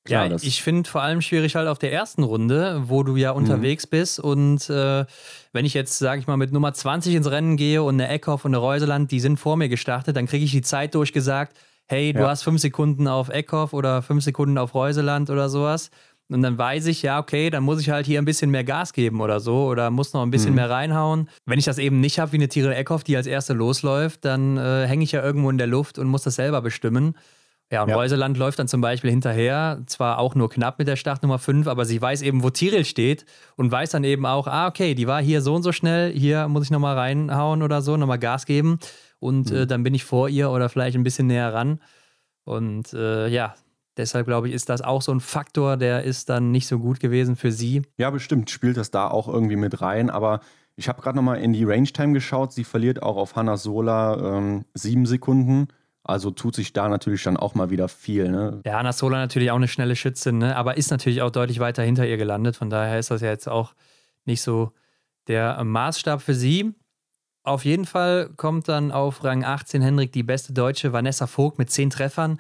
Klar, 0.08 0.28
ja, 0.28 0.38
ich 0.42 0.64
finde 0.64 0.90
vor 0.90 1.02
allem 1.02 1.22
schwierig 1.22 1.56
halt 1.56 1.68
auf 1.68 1.80
der 1.80 1.94
ersten 1.94 2.24
Runde, 2.24 2.84
wo 2.88 3.04
du 3.04 3.16
ja 3.16 3.32
mhm. 3.32 3.40
unterwegs 3.40 3.86
mhm. 3.86 3.90
bist 3.90 4.20
und 4.20 4.70
äh, 4.70 5.06
wenn 5.54 5.66
ich 5.66 5.74
jetzt, 5.74 5.98
sage 6.00 6.22
ich 6.22 6.28
mal, 6.28 6.38
mit 6.38 6.52
Nummer 6.52 6.74
20 6.74 7.16
ins 7.16 7.30
Rennen 7.30 7.58
gehe 7.58 7.84
und 7.84 7.96
eine 7.96 8.08
Eckhoff 8.10 8.46
und 8.46 8.52
eine 8.52 8.58
Reuseland, 8.58 9.12
die 9.12 9.20
sind 9.20 9.38
vor 9.38 9.58
mir 9.58 9.70
gestartet, 9.70 10.16
dann 10.16 10.28
kriege 10.28 10.46
ich 10.46 10.52
die 10.52 10.62
Zeit 10.62 10.96
durchgesagt, 10.96 11.58
hey, 11.88 12.14
du 12.14 12.20
ja. 12.20 12.30
hast 12.30 12.44
fünf 12.44 12.62
Sekunden 12.62 13.08
auf 13.08 13.30
Eckhoff 13.30 13.74
oder 13.74 14.02
fünf 14.02 14.24
Sekunden 14.24 14.58
auf 14.58 14.74
Reuseland 14.74 15.30
oder 15.30 15.50
sowas. 15.50 15.90
Und 16.30 16.42
dann 16.42 16.58
weiß 16.58 16.88
ich, 16.88 17.04
ja, 17.04 17.20
okay, 17.20 17.50
dann 17.50 17.64
muss 17.64 17.80
ich 17.80 17.90
halt 17.90 18.06
hier 18.06 18.20
ein 18.22 18.26
bisschen 18.26 18.52
mehr 18.52 18.66
Gas 18.66 18.92
geben 18.92 19.22
oder 19.22 19.40
so 19.40 19.66
oder 19.68 19.90
muss 19.92 20.12
noch 20.12 20.24
ein 20.24 20.32
bisschen 20.32 20.50
mhm. 20.50 20.56
mehr 20.58 20.70
reinhauen. 20.70 21.30
Wenn 21.46 21.58
ich 21.58 21.66
das 21.66 21.78
eben 21.78 22.02
nicht 22.02 22.20
habe 22.20 22.34
wie 22.34 22.38
eine 22.38 22.50
Tyrell 22.50 22.74
Eckhoff, 22.74 23.06
die 23.06 23.16
als 23.16 23.28
erste 23.28 23.54
losläuft, 23.54 24.26
dann 24.26 24.58
äh, 24.58 24.86
hänge 24.88 25.06
ich 25.06 25.14
ja 25.14 25.24
irgendwo 25.24 25.50
in 25.50 25.58
der 25.58 25.68
Luft 25.68 25.98
und 25.98 26.08
muss 26.08 26.24
das 26.24 26.36
selber 26.36 26.62
bestimmen. 26.62 27.16
Ja, 27.72 27.84
und 27.84 27.90
ja. 27.90 27.96
Reuseland 27.96 28.38
läuft 28.38 28.60
dann 28.60 28.70
zum 28.70 28.80
Beispiel 28.80 29.10
hinterher, 29.10 29.82
zwar 29.88 30.20
auch 30.20 30.36
nur 30.36 30.50
knapp 30.50 30.80
mit 30.80 30.88
der 30.88 30.96
Startnummer 30.96 31.38
5, 31.38 31.68
aber 31.68 31.84
sie 31.84 32.02
weiß 32.02 32.22
eben, 32.22 32.42
wo 32.42 32.50
Tiril 32.50 32.86
steht 32.86 33.26
und 33.58 33.72
weiß 33.72 33.90
dann 33.90 34.06
eben 34.06 34.26
auch, 34.26 34.48
ah, 34.48 34.68
okay, 34.68 34.96
die 34.96 35.06
war 35.06 35.22
hier 35.22 35.42
so 35.42 35.54
und 35.54 35.64
so 35.64 35.74
schnell, 35.74 36.14
hier 36.14 36.48
muss 36.48 36.64
ich 36.64 36.72
nochmal 36.72 36.98
reinhauen 36.98 37.62
oder 37.62 37.82
so, 37.82 37.98
nochmal 37.98 38.20
Gas 38.20 38.46
geben 38.46 38.80
und 39.20 39.52
mhm. 39.52 39.58
äh, 39.58 39.68
dann 39.68 39.84
bin 39.84 39.94
ich 39.94 40.06
vor 40.06 40.30
ihr 40.30 40.50
oder 40.50 40.70
vielleicht 40.70 40.96
ein 40.96 41.04
bisschen 41.04 41.28
näher 41.28 41.54
ran. 41.54 41.82
Und 42.46 42.94
äh, 42.94 43.28
ja, 43.28 43.56
deshalb 43.98 44.28
glaube 44.28 44.48
ich, 44.48 44.54
ist 44.54 44.70
das 44.70 44.82
auch 44.82 45.02
so 45.02 45.12
ein 45.12 45.20
Faktor, 45.20 45.76
der 45.76 46.04
ist 46.04 46.30
dann 46.30 46.52
nicht 46.52 46.68
so 46.68 46.80
gut 46.80 47.02
gewesen 47.02 47.36
für 47.36 47.52
sie. 47.52 47.82
Ja, 47.98 48.10
bestimmt 48.12 48.50
spielt 48.50 48.78
das 48.78 48.92
da 48.92 49.10
auch 49.10 49.28
irgendwie 49.28 49.58
mit 49.58 49.82
rein, 49.82 50.10
aber 50.10 50.40
ich 50.78 50.88
habe 50.88 51.02
gerade 51.02 51.18
nochmal 51.18 51.40
in 51.40 51.52
die 51.52 51.66
Range 51.66 51.88
Time 51.88 52.14
geschaut, 52.14 52.54
sie 52.54 52.64
verliert 52.64 53.04
auch 53.04 53.18
auf 53.18 53.36
Hannah 53.36 53.58
Sola 53.58 54.38
ähm, 54.38 54.66
sieben 54.74 55.06
Sekunden. 55.06 55.68
Also 56.08 56.32
tut 56.32 56.56
sich 56.56 56.74
da 56.74 56.88
natürlich 56.88 57.24
dann 57.24 57.38
auch 57.38 57.54
mal 57.54 57.70
wieder 57.70 57.88
viel. 57.88 58.30
Ne? 58.30 58.62
Ja, 58.66 58.78
Anna 58.78 58.94
Sola 58.94 59.18
natürlich 59.18 59.52
auch 59.52 59.58
eine 59.58 59.68
schnelle 59.68 59.96
Schützin, 59.96 60.38
ne? 60.38 60.56
aber 60.56 60.78
ist 60.78 60.90
natürlich 60.90 61.22
auch 61.22 61.32
deutlich 61.32 61.60
weiter 61.60 61.84
hinter 61.84 62.08
ihr 62.08 62.18
gelandet. 62.18 62.56
Von 62.56 62.70
daher 62.70 62.98
ist 62.98 63.12
das 63.12 63.22
ja 63.22 63.30
jetzt 63.30 63.48
auch 63.48 63.74
nicht 64.26 64.42
so 64.42 64.72
der 65.28 65.64
Maßstab 65.64 66.22
für 66.22 66.34
sie. 66.34 66.74
Auf 67.44 67.66
jeden 67.66 67.86
Fall 67.86 68.30
kommt 68.36 68.68
dann 68.68 68.92
auf 68.92 69.24
Rang 69.24 69.44
18 69.44 69.82
Henrik 69.82 70.12
die 70.12 70.24
beste 70.24 70.54
Deutsche 70.54 70.94
Vanessa 70.94 71.28
Vogt 71.28 71.60
mit 71.60 71.70
zehn 71.70 71.90
Treffern. 71.90 72.40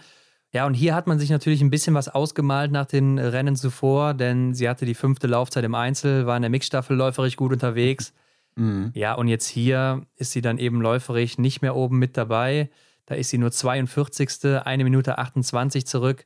Ja, 0.53 0.65
und 0.65 0.73
hier 0.73 0.95
hat 0.95 1.07
man 1.07 1.19
sich 1.19 1.29
natürlich 1.29 1.61
ein 1.61 1.69
bisschen 1.69 1.93
was 1.93 2.07
ausgemalt 2.09 2.71
nach 2.71 2.85
den 2.85 3.19
Rennen 3.19 3.55
zuvor, 3.55 4.13
denn 4.13 4.53
sie 4.53 4.67
hatte 4.67 4.85
die 4.85 4.95
fünfte 4.95 5.27
Laufzeit 5.27 5.63
im 5.63 5.75
Einzel, 5.75 6.25
war 6.25 6.35
in 6.37 6.41
der 6.41 6.49
Mixstaffel 6.49 6.95
läuferig 6.95 7.35
gut 7.35 7.51
unterwegs. 7.51 8.13
Mhm. 8.55 8.91
Ja, 8.93 9.13
und 9.13 9.27
jetzt 9.27 9.47
hier 9.47 10.05
ist 10.15 10.31
sie 10.31 10.41
dann 10.41 10.57
eben 10.57 10.81
läuferig 10.81 11.37
nicht 11.37 11.61
mehr 11.61 11.75
oben 11.75 11.99
mit 11.99 12.17
dabei. 12.17 12.69
Da 13.07 13.15
ist 13.15 13.29
sie 13.29 13.37
nur 13.39 13.51
42. 13.51 14.61
eine 14.63 14.83
Minute 14.83 15.17
28 15.17 15.87
zurück. 15.87 16.25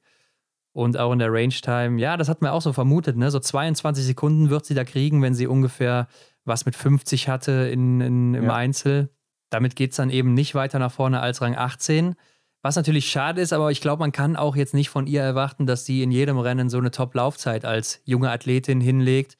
Und 0.74 0.98
auch 0.98 1.12
in 1.12 1.20
der 1.20 1.32
Range 1.32 1.54
Time, 1.54 2.00
ja, 2.00 2.15
das 2.15 2.30
hat 2.30 2.41
man 2.41 2.52
auch 2.52 2.62
so 2.62 2.72
vermutet, 2.72 3.17
ne? 3.17 3.30
So 3.30 3.39
22 3.39 4.06
Sekunden 4.06 4.50
wird 4.50 4.65
sie 4.65 4.74
da 4.74 4.86
kriegen, 4.86 5.22
wenn 5.22 5.34
sie 5.34 5.48
ungefähr 5.48 6.08
was 6.46 6.65
mit 6.65 6.76
50 6.76 7.28
hatte 7.28 7.52
in, 7.52 8.00
in 8.02 8.34
im 8.34 8.46
ja. 8.46 8.54
Einzel. 8.54 9.10
Damit 9.50 9.76
geht 9.76 9.91
es 9.91 9.98
dann 9.98 10.10
eben 10.10 10.34
nicht 10.34 10.56
weiter 10.56 10.80
nach 10.80 10.91
vorne 10.91 11.20
als 11.20 11.41
Rang 11.41 11.56
18. 11.56 12.15
Was 12.63 12.78
natürlich 12.78 13.10
schade 13.10 13.41
ist, 13.41 13.54
aber 13.54 13.70
ich 13.72 13.82
glaube, 13.82 14.00
man 14.00 14.12
kann 14.12 14.36
auch 14.36 14.56
jetzt 14.56 14.74
nicht 14.74 14.89
von 14.89 15.08
ihr 15.08 15.22
erwarten, 15.22 15.65
dass 15.65 15.86
sie 15.86 16.04
in 16.04 16.12
jedem 16.12 16.38
Rennen 16.38 16.70
so 16.70 16.78
eine 16.78 16.91
Top-Laufzeit 16.91 17.65
als 17.65 18.02
junge 18.06 18.32
Athletin 18.32 18.80
hinlegt, 18.80 19.38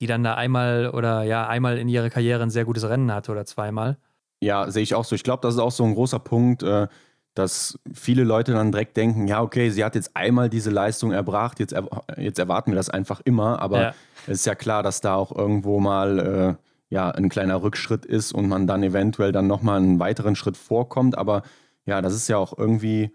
die 0.00 0.06
dann 0.06 0.22
da 0.22 0.34
einmal 0.34 0.90
oder 0.90 1.24
ja, 1.24 1.48
einmal 1.48 1.76
in 1.78 1.88
ihrer 1.88 2.08
Karriere 2.08 2.42
ein 2.42 2.50
sehr 2.50 2.64
gutes 2.64 2.88
Rennen 2.88 3.12
hatte 3.12 3.32
oder 3.32 3.46
zweimal. 3.46 3.98
Ja, 4.42 4.68
sehe 4.70 4.82
ich 4.82 4.94
auch 4.94 5.04
so. 5.04 5.14
Ich 5.14 5.22
glaube, 5.22 5.40
das 5.42 5.54
ist 5.54 5.60
auch 5.60 5.70
so 5.70 5.84
ein 5.84 5.94
großer 5.94 6.18
Punkt, 6.18 6.64
äh, 6.64 6.88
dass 7.34 7.78
viele 7.94 8.24
Leute 8.24 8.52
dann 8.52 8.72
direkt 8.72 8.96
denken, 8.96 9.28
ja, 9.28 9.40
okay, 9.40 9.70
sie 9.70 9.84
hat 9.84 9.94
jetzt 9.94 10.16
einmal 10.16 10.50
diese 10.50 10.70
Leistung 10.70 11.12
erbracht, 11.12 11.60
jetzt, 11.60 11.72
er 11.72 11.86
jetzt 12.16 12.40
erwarten 12.40 12.72
wir 12.72 12.76
das 12.76 12.90
einfach 12.90 13.20
immer. 13.24 13.62
Aber 13.62 13.80
ja. 13.80 13.94
es 14.26 14.40
ist 14.40 14.46
ja 14.46 14.56
klar, 14.56 14.82
dass 14.82 15.00
da 15.00 15.14
auch 15.14 15.30
irgendwo 15.34 15.78
mal 15.78 16.18
äh, 16.18 16.64
ja, 16.92 17.10
ein 17.10 17.28
kleiner 17.28 17.62
Rückschritt 17.62 18.04
ist 18.04 18.32
und 18.32 18.48
man 18.48 18.66
dann 18.66 18.82
eventuell 18.82 19.30
dann 19.30 19.46
nochmal 19.46 19.78
einen 19.78 20.00
weiteren 20.00 20.34
Schritt 20.34 20.56
vorkommt. 20.56 21.16
Aber 21.16 21.42
ja, 21.86 22.02
das 22.02 22.12
ist 22.12 22.28
ja 22.28 22.36
auch 22.36 22.58
irgendwie 22.58 23.14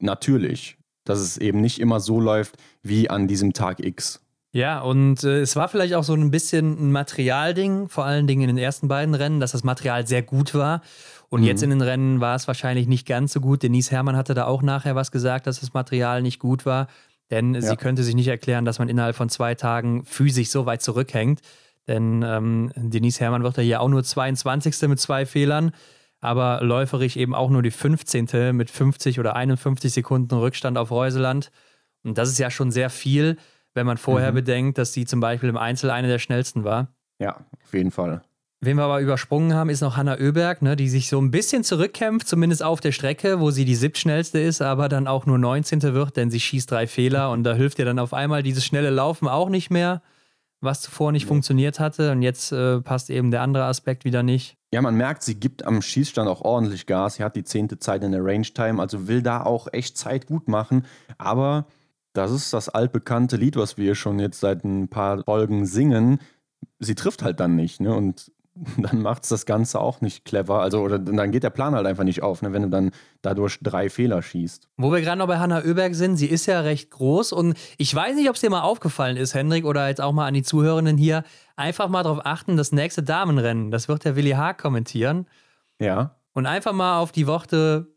natürlich, 0.00 0.78
dass 1.04 1.20
es 1.20 1.38
eben 1.38 1.60
nicht 1.60 1.80
immer 1.80 2.00
so 2.00 2.20
läuft 2.20 2.56
wie 2.82 3.08
an 3.08 3.28
diesem 3.28 3.52
Tag 3.52 3.78
X. 3.78 4.25
Ja, 4.56 4.80
und 4.80 5.22
äh, 5.22 5.40
es 5.40 5.54
war 5.54 5.68
vielleicht 5.68 5.92
auch 5.92 6.02
so 6.02 6.14
ein 6.14 6.30
bisschen 6.30 6.88
ein 6.88 6.90
Materialding, 6.90 7.90
vor 7.90 8.06
allen 8.06 8.26
Dingen 8.26 8.40
in 8.40 8.56
den 8.56 8.56
ersten 8.56 8.88
beiden 8.88 9.14
Rennen, 9.14 9.38
dass 9.38 9.52
das 9.52 9.64
Material 9.64 10.06
sehr 10.06 10.22
gut 10.22 10.54
war. 10.54 10.80
Und 11.28 11.42
mhm. 11.42 11.46
jetzt 11.46 11.62
in 11.62 11.68
den 11.68 11.82
Rennen 11.82 12.22
war 12.22 12.34
es 12.34 12.48
wahrscheinlich 12.48 12.86
nicht 12.86 13.06
ganz 13.06 13.34
so 13.34 13.42
gut. 13.42 13.62
Denise 13.62 13.90
Herrmann 13.90 14.16
hatte 14.16 14.32
da 14.32 14.46
auch 14.46 14.62
nachher 14.62 14.94
was 14.94 15.10
gesagt, 15.12 15.46
dass 15.46 15.60
das 15.60 15.74
Material 15.74 16.22
nicht 16.22 16.38
gut 16.38 16.64
war. 16.64 16.86
Denn 17.30 17.52
ja. 17.52 17.60
sie 17.60 17.76
könnte 17.76 18.02
sich 18.02 18.14
nicht 18.14 18.28
erklären, 18.28 18.64
dass 18.64 18.78
man 18.78 18.88
innerhalb 18.88 19.14
von 19.14 19.28
zwei 19.28 19.54
Tagen 19.54 20.06
physisch 20.06 20.48
so 20.48 20.64
weit 20.64 20.80
zurückhängt. 20.80 21.42
Denn 21.86 22.24
ähm, 22.26 22.72
Denise 22.76 23.20
Herrmann 23.20 23.42
wird 23.42 23.58
ja 23.58 23.62
hier 23.62 23.82
auch 23.82 23.90
nur 23.90 24.04
22. 24.04 24.88
mit 24.88 24.98
zwei 24.98 25.26
Fehlern, 25.26 25.72
aber 26.20 26.60
läuferisch 26.62 27.18
eben 27.18 27.34
auch 27.34 27.50
nur 27.50 27.60
die 27.60 27.70
15. 27.70 28.56
mit 28.56 28.70
50 28.70 29.20
oder 29.20 29.36
51 29.36 29.92
Sekunden 29.92 30.34
Rückstand 30.34 30.78
auf 30.78 30.90
Reuseland. 30.90 31.50
Und 32.04 32.16
das 32.16 32.30
ist 32.30 32.38
ja 32.38 32.50
schon 32.50 32.70
sehr 32.70 32.88
viel, 32.88 33.36
wenn 33.76 33.86
man 33.86 33.98
vorher 33.98 34.32
mhm. 34.32 34.36
bedenkt, 34.36 34.78
dass 34.78 34.92
sie 34.92 35.04
zum 35.04 35.20
Beispiel 35.20 35.48
im 35.48 35.56
Einzel 35.56 35.90
eine 35.90 36.08
der 36.08 36.18
schnellsten 36.18 36.64
war. 36.64 36.88
Ja, 37.18 37.36
auf 37.64 37.72
jeden 37.72 37.90
Fall. 37.90 38.22
Wen 38.60 38.78
wir 38.78 38.84
aber 38.84 39.00
übersprungen 39.00 39.54
haben, 39.54 39.68
ist 39.68 39.82
noch 39.82 39.98
Hanna 39.98 40.18
Oeberg, 40.18 40.62
ne, 40.62 40.76
die 40.76 40.88
sich 40.88 41.08
so 41.08 41.20
ein 41.20 41.30
bisschen 41.30 41.62
zurückkämpft, 41.62 42.26
zumindest 42.26 42.62
auf 42.62 42.80
der 42.80 42.92
Strecke, 42.92 43.38
wo 43.38 43.50
sie 43.50 43.66
die 43.66 43.74
siebtschnellste 43.74 44.40
ist, 44.40 44.62
aber 44.62 44.88
dann 44.88 45.06
auch 45.06 45.26
nur 45.26 45.36
19. 45.36 45.82
wird, 45.82 46.16
denn 46.16 46.30
sie 46.30 46.40
schießt 46.40 46.70
drei 46.70 46.86
Fehler 46.86 47.30
und 47.30 47.44
da 47.44 47.54
hilft 47.54 47.78
ihr 47.78 47.84
dann 47.84 47.98
auf 47.98 48.14
einmal 48.14 48.42
dieses 48.42 48.64
schnelle 48.64 48.88
Laufen 48.88 49.28
auch 49.28 49.50
nicht 49.50 49.70
mehr, 49.70 50.00
was 50.62 50.80
zuvor 50.80 51.12
nicht 51.12 51.24
ja. 51.24 51.28
funktioniert 51.28 51.78
hatte. 51.78 52.12
Und 52.12 52.22
jetzt 52.22 52.50
äh, 52.50 52.80
passt 52.80 53.10
eben 53.10 53.30
der 53.30 53.42
andere 53.42 53.64
Aspekt 53.64 54.06
wieder 54.06 54.22
nicht. 54.22 54.56
Ja, 54.72 54.80
man 54.80 54.94
merkt, 54.94 55.22
sie 55.22 55.38
gibt 55.38 55.64
am 55.64 55.82
Schießstand 55.82 56.26
auch 56.26 56.40
ordentlich 56.40 56.86
Gas. 56.86 57.16
Sie 57.16 57.24
hat 57.24 57.36
die 57.36 57.44
zehnte 57.44 57.78
Zeit 57.78 58.02
in 58.02 58.12
der 58.12 58.24
Range 58.24 58.46
Time, 58.46 58.80
also 58.80 59.06
will 59.06 59.22
da 59.22 59.42
auch 59.42 59.68
echt 59.72 59.98
Zeit 59.98 60.26
gut 60.26 60.48
machen. 60.48 60.86
Aber 61.18 61.66
das 62.16 62.30
ist 62.30 62.52
das 62.52 62.68
altbekannte 62.68 63.36
Lied, 63.36 63.56
was 63.56 63.76
wir 63.76 63.94
schon 63.94 64.18
jetzt 64.18 64.40
seit 64.40 64.64
ein 64.64 64.88
paar 64.88 65.22
Folgen 65.24 65.66
singen. 65.66 66.20
Sie 66.78 66.94
trifft 66.94 67.22
halt 67.22 67.40
dann 67.40 67.56
nicht. 67.56 67.80
Ne? 67.80 67.94
Und 67.94 68.32
dann 68.78 69.02
macht 69.02 69.24
es 69.24 69.28
das 69.28 69.46
Ganze 69.46 69.80
auch 69.80 70.00
nicht 70.00 70.24
clever. 70.24 70.60
Also, 70.60 70.80
oder 70.80 70.98
dann 70.98 71.30
geht 71.30 71.42
der 71.42 71.50
Plan 71.50 71.74
halt 71.74 71.86
einfach 71.86 72.04
nicht 72.04 72.22
auf, 72.22 72.42
ne, 72.42 72.52
wenn 72.52 72.62
du 72.62 72.68
dann 72.68 72.90
dadurch 73.22 73.58
drei 73.62 73.90
Fehler 73.90 74.22
schießt. 74.22 74.68
Wo 74.76 74.90
wir 74.92 75.00
gerade 75.00 75.18
noch 75.18 75.26
bei 75.26 75.38
Hanna 75.38 75.62
Oeberg 75.62 75.94
sind, 75.94 76.16
sie 76.16 76.26
ist 76.26 76.46
ja 76.46 76.60
recht 76.60 76.90
groß 76.90 77.32
und 77.32 77.56
ich 77.76 77.94
weiß 77.94 78.16
nicht, 78.16 78.28
ob 78.28 78.36
es 78.36 78.40
dir 78.40 78.50
mal 78.50 78.62
aufgefallen 78.62 79.16
ist, 79.16 79.34
Hendrik, 79.34 79.66
oder 79.66 79.88
jetzt 79.88 80.00
auch 80.00 80.12
mal 80.12 80.26
an 80.26 80.34
die 80.34 80.42
Zuhörenden 80.42 80.96
hier, 80.96 81.24
einfach 81.56 81.88
mal 81.88 82.02
darauf 82.02 82.24
achten, 82.24 82.56
das 82.56 82.72
nächste 82.72 83.02
Damenrennen, 83.02 83.70
das 83.70 83.88
wird 83.88 84.04
der 84.04 84.16
Willi 84.16 84.30
Haag 84.30 84.58
kommentieren. 84.58 85.26
Ja. 85.78 86.16
Und 86.32 86.46
einfach 86.46 86.72
mal 86.72 86.98
auf 87.00 87.12
die 87.12 87.26
Worte 87.26 87.95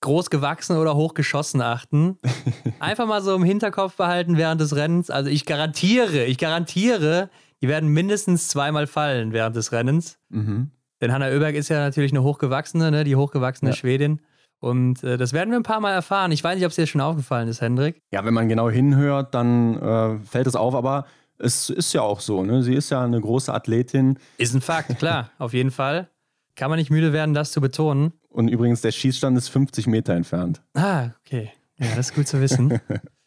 groß 0.00 0.30
gewachsen 0.30 0.76
oder 0.76 0.94
hochgeschossen 0.94 1.60
achten. 1.62 2.18
Einfach 2.80 3.06
mal 3.06 3.22
so 3.22 3.34
im 3.34 3.44
Hinterkopf 3.44 3.96
behalten 3.96 4.36
während 4.36 4.60
des 4.60 4.76
Rennens. 4.76 5.10
Also 5.10 5.30
ich 5.30 5.46
garantiere, 5.46 6.24
ich 6.24 6.38
garantiere, 6.38 7.30
die 7.62 7.68
werden 7.68 7.88
mindestens 7.88 8.48
zweimal 8.48 8.86
fallen 8.86 9.32
während 9.32 9.56
des 9.56 9.72
Rennens. 9.72 10.18
Mhm. 10.28 10.70
Denn 11.00 11.12
Hanna 11.12 11.28
Oeberg 11.28 11.54
ist 11.54 11.68
ja 11.68 11.78
natürlich 11.78 12.12
eine 12.12 12.22
hochgewachsene, 12.22 12.90
ne? 12.90 13.04
die 13.04 13.16
hochgewachsene 13.16 13.72
ja. 13.72 13.76
Schwedin. 13.76 14.20
Und 14.58 15.04
äh, 15.04 15.16
das 15.18 15.32
werden 15.32 15.50
wir 15.50 15.58
ein 15.58 15.62
paar 15.62 15.80
Mal 15.80 15.92
erfahren. 15.92 16.32
Ich 16.32 16.42
weiß 16.42 16.56
nicht, 16.56 16.64
ob 16.64 16.70
es 16.70 16.76
dir 16.76 16.86
schon 16.86 17.00
aufgefallen 17.00 17.48
ist, 17.48 17.60
Hendrik. 17.60 18.00
Ja, 18.10 18.24
wenn 18.24 18.34
man 18.34 18.48
genau 18.48 18.70
hinhört, 18.70 19.34
dann 19.34 19.80
äh, 19.80 20.18
fällt 20.20 20.46
es 20.46 20.56
auf, 20.56 20.74
aber 20.74 21.06
es 21.38 21.68
ist 21.68 21.92
ja 21.92 22.02
auch 22.02 22.20
so. 22.20 22.42
Ne? 22.42 22.62
Sie 22.62 22.74
ist 22.74 22.90
ja 22.90 23.04
eine 23.04 23.20
große 23.20 23.52
Athletin. 23.52 24.18
Ist 24.38 24.54
ein 24.54 24.62
Fakt, 24.62 24.98
klar, 24.98 25.30
auf 25.38 25.52
jeden 25.52 25.70
Fall. 25.70 26.08
Kann 26.54 26.70
man 26.70 26.78
nicht 26.78 26.90
müde 26.90 27.12
werden, 27.12 27.34
das 27.34 27.52
zu 27.52 27.60
betonen. 27.60 28.14
Und 28.36 28.48
übrigens, 28.48 28.82
der 28.82 28.92
Schießstand 28.92 29.38
ist 29.38 29.48
50 29.48 29.86
Meter 29.86 30.12
entfernt. 30.12 30.60
Ah, 30.74 31.08
okay. 31.20 31.52
Ja, 31.78 31.86
das 31.96 32.10
ist 32.10 32.14
gut 32.14 32.28
zu 32.28 32.38
wissen. 32.38 32.78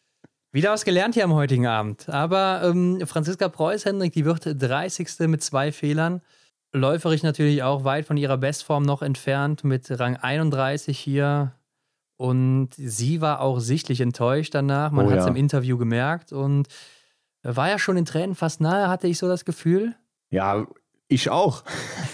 Wieder 0.52 0.70
was 0.70 0.84
gelernt 0.84 1.14
hier 1.14 1.24
am 1.24 1.34
heutigen 1.34 1.66
Abend. 1.66 2.08
Aber 2.08 2.62
ähm, 2.62 3.04
Franziska 3.04 3.48
Preuß, 3.48 3.86
Hendrik, 3.86 4.12
die 4.12 4.24
wird 4.24 4.44
30. 4.44 5.08
mit 5.26 5.42
zwei 5.42 5.72
Fehlern. 5.72 6.22
Läuferig 6.72 7.24
natürlich 7.24 7.64
auch 7.64 7.82
weit 7.82 8.06
von 8.06 8.16
ihrer 8.16 8.38
Bestform 8.38 8.84
noch 8.84 9.02
entfernt, 9.02 9.64
mit 9.64 9.90
Rang 9.98 10.14
31 10.14 10.96
hier. 10.96 11.54
Und 12.16 12.68
sie 12.76 13.20
war 13.20 13.40
auch 13.40 13.58
sichtlich 13.58 14.00
enttäuscht 14.00 14.54
danach. 14.54 14.92
Man 14.92 15.06
oh, 15.06 15.10
hat 15.10 15.18
es 15.18 15.24
ja. 15.24 15.30
im 15.30 15.36
Interview 15.36 15.76
gemerkt 15.76 16.32
und 16.32 16.68
war 17.42 17.68
ja 17.68 17.80
schon 17.80 17.96
in 17.96 18.04
Tränen 18.04 18.36
fast 18.36 18.60
nahe, 18.60 18.86
hatte 18.86 19.08
ich 19.08 19.18
so 19.18 19.26
das 19.26 19.44
Gefühl. 19.44 19.96
Ja, 20.30 20.68
ich 21.10 21.28
auch, 21.28 21.64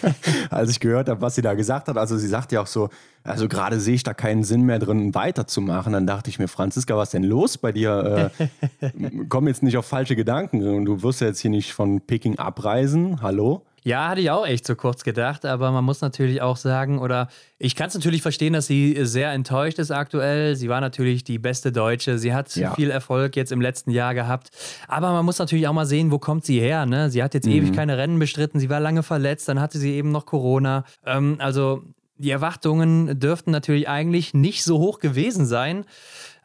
als 0.51 0.71
ich 0.71 0.81
gehört 0.81 1.09
habe, 1.09 1.21
was 1.21 1.35
sie 1.35 1.43
da 1.43 1.55
gesagt 1.55 1.89
hat. 1.89 1.97
Also 1.97 2.17
sie 2.17 2.29
sagt 2.29 2.53
ja 2.53 2.63
auch 2.63 2.67
so, 2.67 2.89
also 3.23 3.49
gerade 3.49 3.81
sehe 3.81 3.95
ich 3.95 4.03
da 4.03 4.15
keinen 4.15 4.45
Sinn 4.45 4.63
mehr 4.63 4.79
drin, 4.79 5.15
weiterzumachen. 5.15 5.93
Dann 5.93 6.07
dachte 6.07 6.31
ich 6.31 6.39
mir, 6.39 6.49
Franziska, 6.49 6.97
was 6.97 7.09
ist 7.09 7.15
denn 7.15 7.25
los 7.25 7.59
bei 7.59 7.73
dir? 7.73 8.31
Äh, 8.39 8.91
komm 9.29 9.49
jetzt 9.49 9.63
nicht 9.63 9.77
auf 9.77 9.87
falsche 9.87 10.17
Gedanken. 10.17 10.85
Du 10.85 11.03
wirst 11.03 11.21
ja 11.21 11.29
jetzt 11.29 11.41
hier 11.41 11.51
nicht 11.51 11.73
von 11.73 12.01
Peking 12.01 12.39
abreisen. 12.39 13.23
Hallo? 13.23 13.63
Ja, 13.87 14.09
hatte 14.09 14.20
ich 14.20 14.33
auch 14.33 14.44
echt 14.44 14.66
so 14.66 14.75
kurz 14.75 15.05
gedacht, 15.05 15.46
aber 15.46 15.70
man 15.70 15.85
muss 15.85 16.01
natürlich 16.01 16.42
auch 16.42 16.57
sagen, 16.57 16.99
oder 16.99 17.29
ich 17.57 17.77
kann 17.77 17.87
es 17.87 17.94
natürlich 17.94 18.20
verstehen, 18.20 18.53
dass 18.53 18.66
sie 18.66 18.99
sehr 19.03 19.31
enttäuscht 19.31 19.79
ist 19.79 19.92
aktuell. 19.92 20.57
Sie 20.57 20.68
war 20.68 20.81
natürlich 20.81 21.22
die 21.22 21.38
beste 21.38 21.70
Deutsche. 21.70 22.18
Sie 22.18 22.35
hat 22.35 22.53
ja. 22.57 22.75
viel 22.75 22.90
Erfolg 22.90 23.37
jetzt 23.37 23.53
im 23.53 23.61
letzten 23.61 23.92
Jahr 23.92 24.12
gehabt. 24.12 24.51
Aber 24.88 25.12
man 25.12 25.25
muss 25.25 25.38
natürlich 25.38 25.68
auch 25.68 25.72
mal 25.72 25.87
sehen, 25.87 26.11
wo 26.11 26.18
kommt 26.18 26.44
sie 26.44 26.59
her. 26.59 26.85
Ne? 26.85 27.11
Sie 27.11 27.22
hat 27.22 27.33
jetzt 27.33 27.46
mhm. 27.46 27.53
ewig 27.53 27.75
keine 27.75 27.96
Rennen 27.96 28.18
bestritten. 28.18 28.59
Sie 28.59 28.70
war 28.70 28.81
lange 28.81 29.05
verletzt. 29.05 29.49
Dann 29.49 29.61
hatte 29.61 29.79
sie 29.79 29.92
eben 29.92 30.11
noch 30.11 30.27
Corona. 30.27 30.85
Ähm, 31.05 31.37
also 31.38 31.85
die 32.18 32.31
Erwartungen 32.31 33.20
dürften 33.20 33.53
natürlich 33.53 33.88
eigentlich 33.88 34.35
nicht 34.35 34.64
so 34.64 34.79
hoch 34.79 34.99
gewesen 34.99 35.46
sein. 35.46 35.85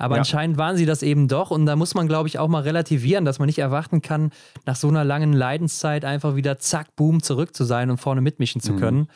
Aber 0.02 0.16
ja. 0.16 0.22
anscheinend 0.22 0.58
waren 0.58 0.78
sie 0.78 0.88
das 0.88 1.04
eben 1.04 1.28
doch. 1.28 1.52
Und 1.52 1.68
da 1.68 1.76
muss 1.76 1.94
man, 1.94 2.08
glaube 2.08 2.28
ich, 2.28 2.40
auch 2.40 2.48
mal 2.48 2.64
relativieren, 2.64 3.24
dass 3.24 3.38
man 3.38 3.46
nicht 3.46 3.60
erwarten 3.60 4.02
kann, 4.02 4.32
nach 4.66 4.76
so 4.76 4.88
einer 4.88 5.04
langen 5.04 5.32
Leidenszeit 5.32 6.06
einfach 6.06 6.36
wieder 6.36 6.58
zack, 6.58 6.96
boom, 6.96 7.22
zurück 7.22 7.56
zu 7.56 7.66
sein 7.66 7.92
und 7.92 7.98
vorne 7.98 8.22
mitmischen 8.22 8.62
zu 8.62 8.74
mhm. 8.74 8.80
können. 8.80 9.08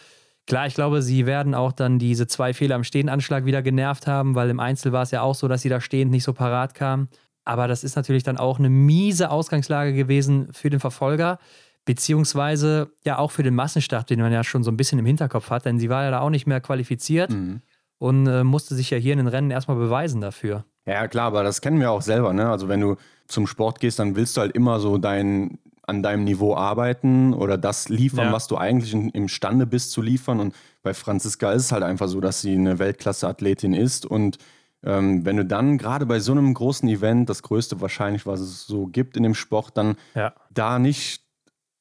Klar, 0.46 0.68
ich 0.68 0.76
glaube, 0.76 1.02
sie 1.02 1.26
werden 1.26 1.56
auch 1.56 1.72
dann 1.72 1.98
diese 1.98 2.28
zwei 2.28 2.54
Fehler 2.54 2.76
am 2.76 2.84
Stehenanschlag 2.84 3.46
wieder 3.46 3.64
genervt 3.64 4.06
haben, 4.06 4.36
weil 4.36 4.48
im 4.52 4.60
Einzel 4.60 4.92
war 4.92 5.02
es 5.02 5.10
ja 5.10 5.24
auch 5.24 5.34
so, 5.34 5.48
dass 5.48 5.64
sie 5.64 5.70
da 5.70 5.82
stehend 5.82 6.12
nicht 6.12 6.24
so 6.24 6.34
parat 6.34 6.76
kam. 6.76 7.08
Aber 7.46 7.68
das 7.68 7.84
ist 7.84 7.96
natürlich 7.96 8.22
dann 8.22 8.38
auch 8.38 8.60
eine 8.60 8.70
miese 8.70 9.32
Ausgangslage 9.32 9.94
gewesen 9.94 10.50
für 10.52 10.70
den 10.70 10.80
Verfolger, 10.80 11.40
beziehungsweise 11.86 12.92
ja 13.04 13.18
auch 13.18 13.32
für 13.32 13.42
den 13.42 13.56
Massenstart, 13.56 14.12
den 14.12 14.20
man 14.20 14.32
ja 14.32 14.44
schon 14.44 14.64
so 14.64 14.70
ein 14.70 14.78
bisschen 14.78 15.00
im 15.00 15.06
Hinterkopf 15.08 15.50
hat, 15.50 15.66
denn 15.66 15.80
sie 15.80 15.90
war 15.90 16.04
ja 16.04 16.12
da 16.12 16.20
auch 16.20 16.30
nicht 16.30 16.46
mehr 16.46 16.62
qualifiziert 16.62 17.32
mhm. 17.32 17.62
und 17.98 18.28
äh, 18.28 18.44
musste 18.44 18.76
sich 18.76 18.92
ja 18.92 19.00
hier 19.00 19.14
in 19.14 19.20
den 19.20 19.28
Rennen 19.28 19.50
erstmal 19.50 19.78
beweisen 19.78 20.22
dafür. 20.22 20.64
Ja, 20.86 21.08
klar, 21.08 21.28
aber 21.28 21.44
das 21.44 21.62
kennen 21.62 21.80
wir 21.80 21.92
auch 21.92 22.02
selber. 22.02 22.34
Ne? 22.34 22.50
Also 22.50 22.68
wenn 22.68 22.82
du 22.82 22.96
zum 23.28 23.48
Sport 23.48 23.80
gehst, 23.80 24.00
dann 24.00 24.16
willst 24.16 24.38
du 24.38 24.42
halt 24.42 24.56
immer 24.56 24.80
so 24.80 24.98
dein, 24.98 25.58
an 25.84 26.04
deinem 26.04 26.24
Niveau 26.24 26.56
arbeiten 26.56 27.34
oder 27.34 27.58
das 27.58 27.90
liefern, 27.90 28.28
ja. 28.28 28.32
was 28.32 28.48
du 28.48 28.58
eigentlich 28.58 28.94
in, 28.94 29.10
imstande 29.10 29.66
bist 29.66 29.92
zu 29.92 30.02
liefern. 30.02 30.40
Und 30.40 30.56
bei 30.84 30.94
Franziska 30.94 31.52
ist 31.52 31.64
es 31.64 31.72
halt 31.72 31.84
einfach 31.84 32.08
so, 32.08 32.22
dass 32.22 32.42
sie 32.42 32.54
eine 32.54 32.78
Weltklasse-Athletin 32.78 33.74
ist. 33.74 34.06
Und 34.06 34.38
ähm, 34.84 35.26
wenn 35.26 35.38
du 35.38 35.46
dann 35.46 35.80
gerade 35.80 36.06
bei 36.06 36.20
so 36.20 36.32
einem 36.32 36.54
großen 36.54 36.88
Event, 36.88 37.30
das 37.30 37.42
größte 37.42 37.82
wahrscheinlich, 37.82 38.28
was 38.28 38.40
es 38.40 38.68
so 38.68 38.86
gibt 38.86 39.18
in 39.18 39.24
dem 39.24 39.34
Sport, 39.34 39.78
dann 39.78 39.96
ja. 40.14 40.34
da 40.52 40.78
nicht 40.78 41.25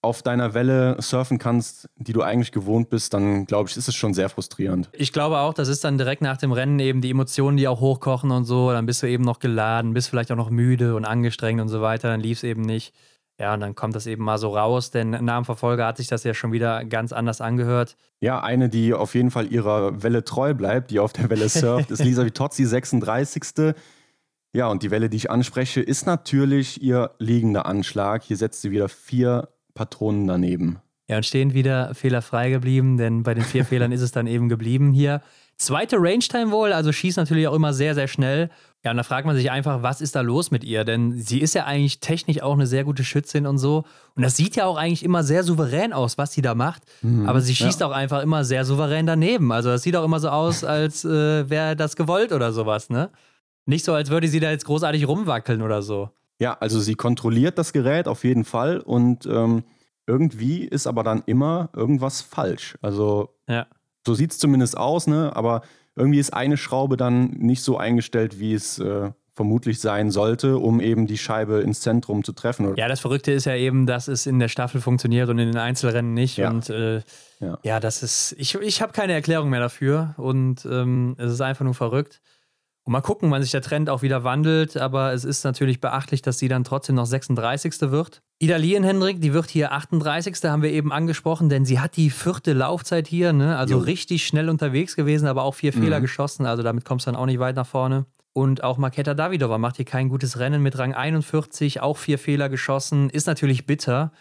auf 0.04 0.22
deiner 0.22 0.54
Welle 0.54 0.96
surfen 1.00 1.38
kannst, 1.38 1.88
die 1.96 2.12
du 2.12 2.22
eigentlich 2.22 2.52
gewohnt 2.52 2.90
bist, 2.90 3.14
dann 3.14 3.46
glaube 3.46 3.68
ich, 3.68 3.76
ist 3.76 3.88
es 3.88 3.94
schon 3.94 4.14
sehr 4.14 4.28
frustrierend. 4.28 4.88
Ich 4.92 5.12
glaube 5.12 5.38
auch, 5.38 5.54
das 5.54 5.68
ist 5.68 5.82
dann 5.84 5.98
direkt 5.98 6.22
nach 6.22 6.36
dem 6.36 6.52
Rennen 6.52 6.78
eben 6.78 7.00
die 7.00 7.10
Emotionen, 7.10 7.56
die 7.56 7.66
auch 7.66 7.80
hochkochen 7.80 8.30
und 8.30 8.44
so. 8.44 8.70
Dann 8.70 8.86
bist 8.86 9.02
du 9.02 9.08
eben 9.08 9.24
noch 9.24 9.40
geladen, 9.40 9.94
bist 9.94 10.08
vielleicht 10.10 10.30
auch 10.30 10.36
noch 10.36 10.50
müde 10.50 10.94
und 10.94 11.04
angestrengt 11.04 11.60
und 11.60 11.68
so 11.68 11.80
weiter. 11.80 12.08
Dann 12.08 12.20
lief 12.20 12.38
es 12.38 12.44
eben 12.44 12.62
nicht. 12.62 12.94
Ja, 13.40 13.54
und 13.54 13.60
dann 13.60 13.74
kommt 13.74 13.96
das 13.96 14.06
eben 14.06 14.22
mal 14.22 14.38
so 14.38 14.56
raus, 14.56 14.92
denn 14.92 15.10
nach 15.10 15.38
dem 15.38 15.44
Verfolger 15.44 15.86
hat 15.86 15.96
sich 15.96 16.06
das 16.06 16.22
ja 16.22 16.34
schon 16.34 16.52
wieder 16.52 16.84
ganz 16.84 17.12
anders 17.12 17.40
angehört. 17.40 17.96
Ja, 18.20 18.40
eine, 18.40 18.68
die 18.68 18.94
auf 18.94 19.16
jeden 19.16 19.32
Fall 19.32 19.52
ihrer 19.52 20.04
Welle 20.04 20.22
treu 20.22 20.54
bleibt, 20.54 20.92
die 20.92 21.00
auf 21.00 21.12
der 21.12 21.30
Welle 21.30 21.48
surft, 21.48 21.90
ist 21.90 22.04
Lisa 22.04 22.24
Vitozzi, 22.24 22.64
36. 22.64 23.74
Ja, 24.52 24.68
und 24.68 24.84
die 24.84 24.92
Welle, 24.92 25.10
die 25.10 25.16
ich 25.16 25.32
anspreche, 25.32 25.80
ist 25.80 26.06
natürlich 26.06 26.80
ihr 26.80 27.10
liegender 27.18 27.66
Anschlag. 27.66 28.22
Hier 28.22 28.36
setzt 28.36 28.62
sie 28.62 28.70
wieder 28.70 28.88
vier 28.88 29.48
Patronen 29.74 30.26
daneben. 30.26 30.78
Ja, 31.08 31.16
und 31.16 31.26
stehen 31.26 31.52
wieder 31.52 31.94
fehlerfrei 31.94 32.50
geblieben, 32.50 32.96
denn 32.96 33.22
bei 33.22 33.34
den 33.34 33.44
vier 33.44 33.64
Fehlern 33.66 33.92
ist 33.92 34.00
es 34.00 34.12
dann 34.12 34.26
eben 34.26 34.48
geblieben 34.48 34.92
hier. 34.92 35.20
Zweite 35.56 35.96
Range-Time 35.98 36.50
wohl, 36.50 36.72
also 36.72 36.90
schießt 36.90 37.16
natürlich 37.16 37.46
auch 37.46 37.54
immer 37.54 37.72
sehr, 37.72 37.94
sehr 37.94 38.08
schnell. 38.08 38.50
Ja, 38.84 38.90
und 38.90 38.96
da 38.96 39.02
fragt 39.02 39.26
man 39.26 39.36
sich 39.36 39.50
einfach, 39.50 39.82
was 39.82 40.00
ist 40.00 40.16
da 40.16 40.20
los 40.20 40.50
mit 40.50 40.64
ihr? 40.64 40.84
Denn 40.84 41.12
sie 41.12 41.40
ist 41.40 41.54
ja 41.54 41.64
eigentlich 41.64 42.00
technisch 42.00 42.42
auch 42.42 42.54
eine 42.54 42.66
sehr 42.66 42.84
gute 42.84 43.04
Schützin 43.04 43.46
und 43.46 43.58
so. 43.58 43.84
Und 44.14 44.22
das 44.22 44.36
sieht 44.36 44.56
ja 44.56 44.66
auch 44.66 44.76
eigentlich 44.76 45.04
immer 45.04 45.22
sehr 45.22 45.44
souverän 45.44 45.92
aus, 45.92 46.18
was 46.18 46.32
sie 46.32 46.42
da 46.42 46.54
macht. 46.54 46.82
Mhm, 47.02 47.28
Aber 47.28 47.40
sie 47.40 47.54
schießt 47.54 47.80
ja. 47.80 47.86
auch 47.86 47.92
einfach 47.92 48.20
immer 48.22 48.44
sehr 48.44 48.64
souverän 48.64 49.06
daneben. 49.06 49.52
Also 49.52 49.70
das 49.70 49.82
sieht 49.82 49.94
auch 49.96 50.04
immer 50.04 50.20
so 50.20 50.28
aus, 50.28 50.64
als 50.64 51.04
äh, 51.04 51.48
wäre 51.48 51.76
das 51.76 51.94
gewollt 51.96 52.32
oder 52.32 52.52
sowas, 52.52 52.90
ne? 52.90 53.10
Nicht 53.66 53.84
so, 53.84 53.94
als 53.94 54.10
würde 54.10 54.28
sie 54.28 54.40
da 54.40 54.50
jetzt 54.50 54.66
großartig 54.66 55.08
rumwackeln 55.08 55.62
oder 55.62 55.80
so. 55.80 56.10
Ja, 56.38 56.56
also 56.60 56.80
sie 56.80 56.94
kontrolliert 56.94 57.58
das 57.58 57.72
Gerät 57.72 58.08
auf 58.08 58.24
jeden 58.24 58.44
Fall 58.44 58.80
und 58.80 59.26
ähm, 59.26 59.64
irgendwie 60.06 60.64
ist 60.64 60.86
aber 60.86 61.02
dann 61.02 61.22
immer 61.26 61.70
irgendwas 61.74 62.20
falsch. 62.20 62.76
Also 62.82 63.30
ja. 63.48 63.66
so 64.06 64.14
sieht 64.14 64.32
es 64.32 64.38
zumindest 64.38 64.76
aus, 64.76 65.06
ne? 65.06 65.34
Aber 65.34 65.62
irgendwie 65.96 66.18
ist 66.18 66.34
eine 66.34 66.56
Schraube 66.56 66.96
dann 66.96 67.30
nicht 67.30 67.62
so 67.62 67.78
eingestellt, 67.78 68.40
wie 68.40 68.52
es 68.52 68.78
äh, 68.78 69.12
vermutlich 69.34 69.80
sein 69.80 70.10
sollte, 70.10 70.58
um 70.58 70.80
eben 70.80 71.06
die 71.06 71.18
Scheibe 71.18 71.60
ins 71.60 71.80
Zentrum 71.80 72.22
zu 72.22 72.32
treffen. 72.32 72.74
Ja, 72.76 72.86
das 72.88 73.00
Verrückte 73.00 73.32
ist 73.32 73.46
ja 73.46 73.56
eben, 73.56 73.86
dass 73.86 74.06
es 74.08 74.26
in 74.26 74.38
der 74.38 74.48
Staffel 74.48 74.80
funktioniert 74.80 75.28
und 75.28 75.38
in 75.38 75.48
den 75.48 75.56
Einzelrennen 75.56 76.14
nicht. 76.14 76.36
Ja. 76.36 76.50
Und 76.50 76.70
äh, 76.70 77.02
ja. 77.40 77.58
ja. 77.62 77.80
das 77.80 78.02
ist, 78.02 78.34
ich, 78.38 78.54
ich 78.54 78.80
habe 78.80 78.92
keine 78.92 79.12
Erklärung 79.12 79.50
mehr 79.50 79.60
dafür 79.60 80.14
und 80.18 80.64
ähm, 80.66 81.16
es 81.18 81.32
ist 81.32 81.40
einfach 81.40 81.64
nur 81.64 81.74
verrückt. 81.74 82.20
Und 82.86 82.92
mal 82.92 83.00
gucken, 83.00 83.30
wann 83.30 83.40
sich 83.40 83.50
der 83.50 83.62
Trend 83.62 83.88
auch 83.88 84.02
wieder 84.02 84.24
wandelt. 84.24 84.76
Aber 84.76 85.14
es 85.14 85.24
ist 85.24 85.42
natürlich 85.44 85.80
beachtlich, 85.80 86.20
dass 86.20 86.38
sie 86.38 86.48
dann 86.48 86.64
trotzdem 86.64 86.96
noch 86.96 87.06
36. 87.06 87.90
wird. 87.90 88.22
Ida 88.38 88.58
Hendrik, 88.58 89.22
die 89.22 89.32
wird 89.32 89.48
hier 89.48 89.72
38. 89.72 90.36
haben 90.44 90.62
wir 90.62 90.70
eben 90.70 90.92
angesprochen, 90.92 91.48
denn 91.48 91.64
sie 91.64 91.80
hat 91.80 91.96
die 91.96 92.10
vierte 92.10 92.52
Laufzeit 92.52 93.06
hier. 93.06 93.32
Ne? 93.32 93.56
Also 93.56 93.76
jo. 93.76 93.80
richtig 93.80 94.26
schnell 94.26 94.50
unterwegs 94.50 94.96
gewesen, 94.96 95.26
aber 95.26 95.44
auch 95.44 95.54
vier 95.54 95.74
mhm. 95.74 95.82
Fehler 95.82 96.00
geschossen. 96.02 96.44
Also 96.44 96.62
damit 96.62 96.84
kommst 96.84 97.06
du 97.06 97.12
dann 97.12 97.18
auch 97.18 97.26
nicht 97.26 97.38
weit 97.38 97.56
nach 97.56 97.66
vorne. 97.66 98.04
Und 98.34 98.64
auch 98.64 98.76
Maketa 98.76 99.14
Davidova 99.14 99.58
macht 99.58 99.76
hier 99.76 99.84
kein 99.84 100.08
gutes 100.08 100.38
Rennen 100.38 100.60
mit 100.60 100.76
Rang 100.76 100.92
41, 100.92 101.80
auch 101.80 101.96
vier 101.96 102.18
Fehler 102.18 102.48
geschossen. 102.48 103.08
Ist 103.08 103.28
natürlich 103.28 103.64
bitter, 103.64 104.12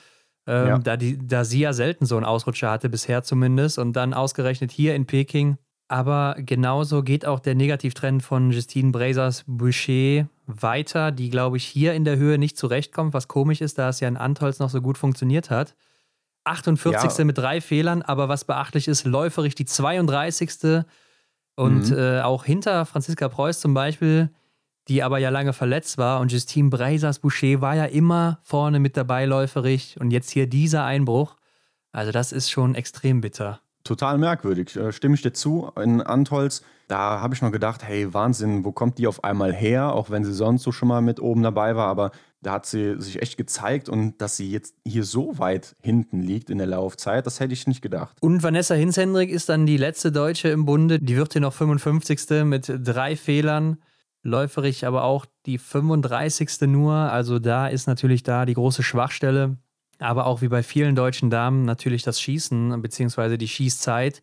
ähm, 0.48 0.68
ja. 0.68 0.78
da, 0.78 0.98
die, 0.98 1.18
da 1.18 1.44
sie 1.44 1.62
ja 1.62 1.74
selten 1.74 2.06
so 2.06 2.16
einen 2.16 2.26
Ausrutscher 2.26 2.70
hatte, 2.70 2.90
bisher 2.90 3.24
zumindest. 3.24 3.80
Und 3.80 3.94
dann 3.94 4.14
ausgerechnet 4.14 4.72
hier 4.72 4.94
in 4.96 5.08
Peking 5.08 5.58
aber 5.94 6.38
genauso 6.40 7.04
geht 7.04 7.24
auch 7.24 7.40
der 7.40 7.54
Negativtrend 7.54 8.24
von 8.24 8.50
Justine 8.50 8.92
Brazers 8.92 9.44
Boucher 9.46 10.28
weiter, 10.48 11.12
die, 11.12 11.30
glaube 11.30 11.58
ich, 11.58 11.66
hier 11.66 11.94
in 11.94 12.04
der 12.04 12.18
Höhe 12.18 12.40
nicht 12.40 12.58
zurechtkommt, 12.58 13.14
was 13.14 13.28
komisch 13.28 13.62
ist, 13.62 13.78
da 13.78 13.90
es 13.90 14.00
ja 14.00 14.08
in 14.08 14.18
Antolz 14.18 14.58
noch 14.58 14.72
so 14.72 14.82
gut 14.82 14.98
funktioniert 14.98 15.52
hat. 15.52 15.76
48. 16.46 17.16
Ja. 17.20 17.26
mit 17.26 17.38
drei 17.38 17.62
Fehlern, 17.62 18.02
aber 18.02 18.28
was 18.28 18.44
beachtlich 18.44 18.88
ist, 18.88 19.06
läuferig 19.06 19.54
die 19.54 19.66
32. 19.66 20.84
Und 21.58 21.92
mhm. 21.92 21.96
äh, 21.96 22.22
auch 22.22 22.44
hinter 22.44 22.88
Franziska 22.88 23.30
Preuß 23.30 23.60
zum 23.60 23.76
Beispiel, 23.76 24.32
die 24.88 25.04
aber 25.04 25.20
ja 25.20 25.30
lange 25.30 25.54
verletzt 25.54 26.00
war. 26.00 26.22
Und 26.22 26.32
Justine 26.32 26.72
Brazers 26.72 27.20
Boucher 27.20 27.62
war 27.62 27.76
ja 27.76 27.86
immer 27.86 28.40
vorne 28.42 28.80
mit 28.80 28.98
dabei 28.98 29.26
läuferig. 29.26 29.98
Und 30.00 30.10
jetzt 30.10 30.32
hier 30.32 30.48
dieser 30.48 30.86
Einbruch. 30.86 31.36
Also, 31.92 32.12
das 32.12 32.32
ist 32.32 32.50
schon 32.50 32.74
extrem 32.74 33.22
bitter 33.22 33.63
total 33.84 34.18
merkwürdig. 34.18 34.76
Äh, 34.76 34.92
stimme 34.92 35.16
ich 35.16 35.22
dir 35.22 35.34
zu. 35.34 35.72
In 35.82 36.02
Antolz, 36.02 36.64
da 36.88 37.22
habe 37.22 37.34
ich 37.34 37.42
noch 37.42 37.52
gedacht, 37.52 37.84
hey, 37.84 38.14
Wahnsinn, 38.14 38.66
wo 38.66 38.72
kommt 38.72 38.98
die 38.98 39.08
auf 39.08 39.24
einmal 39.24 39.54
her? 39.54 39.94
Auch 39.94 40.10
wenn 40.10 40.24
sie 40.24 40.34
sonst 40.34 40.64
so 40.64 40.72
schon 40.72 40.88
mal 40.88 41.02
mit 41.02 41.20
oben 41.20 41.44
dabei 41.44 41.76
war. 41.76 41.88
Aber 41.88 42.12
da 42.42 42.54
hat 42.54 42.66
sie 42.66 43.00
sich 43.00 43.22
echt 43.22 43.38
gezeigt 43.38 43.90
und 43.90 44.22
dass 44.22 44.38
sie 44.38 44.52
jetzt 44.52 44.76
hier 44.86 45.04
so 45.04 45.38
weit 45.40 45.76
hinten 45.82 46.22
liegt 46.22 46.50
in 46.50 46.58
der 46.58 46.68
Laufzeit, 46.68 47.26
das 47.26 47.40
hätte 47.40 47.54
ich 47.54 47.68
nicht 47.68 47.82
gedacht. 47.82 48.18
Und 48.22 48.44
Vanessa 48.44 48.76
Hinzhendrik 48.76 49.30
ist 49.30 49.50
dann 49.50 49.66
die 49.66 49.78
letzte 49.78 50.12
Deutsche 50.12 50.50
im 50.50 50.66
Bunde. 50.66 51.00
Die 51.00 51.16
wird 51.16 51.34
hier 51.34 51.42
noch 51.42 51.54
55. 51.54 52.44
mit 52.44 52.72
drei 52.84 53.16
Fehlern. 53.16 53.78
Läuferig 54.24 54.86
aber 54.86 55.04
auch 55.04 55.26
die 55.46 55.58
35. 55.58 56.62
nur. 56.62 56.94
Also 56.94 57.40
da 57.40 57.68
ist 57.68 57.88
natürlich 57.88 58.24
da 58.24 58.46
die 58.46 58.54
große 58.54 58.84
Schwachstelle. 58.84 59.58
Aber 60.00 60.26
auch 60.26 60.42
wie 60.42 60.48
bei 60.48 60.64
vielen 60.64 60.96
deutschen 60.96 61.30
Damen 61.30 61.66
natürlich 61.66 62.04
das 62.04 62.20
Schießen 62.20 62.82
bzw. 62.82 63.38
die 63.38 63.48
Schießzeit, 63.48 64.22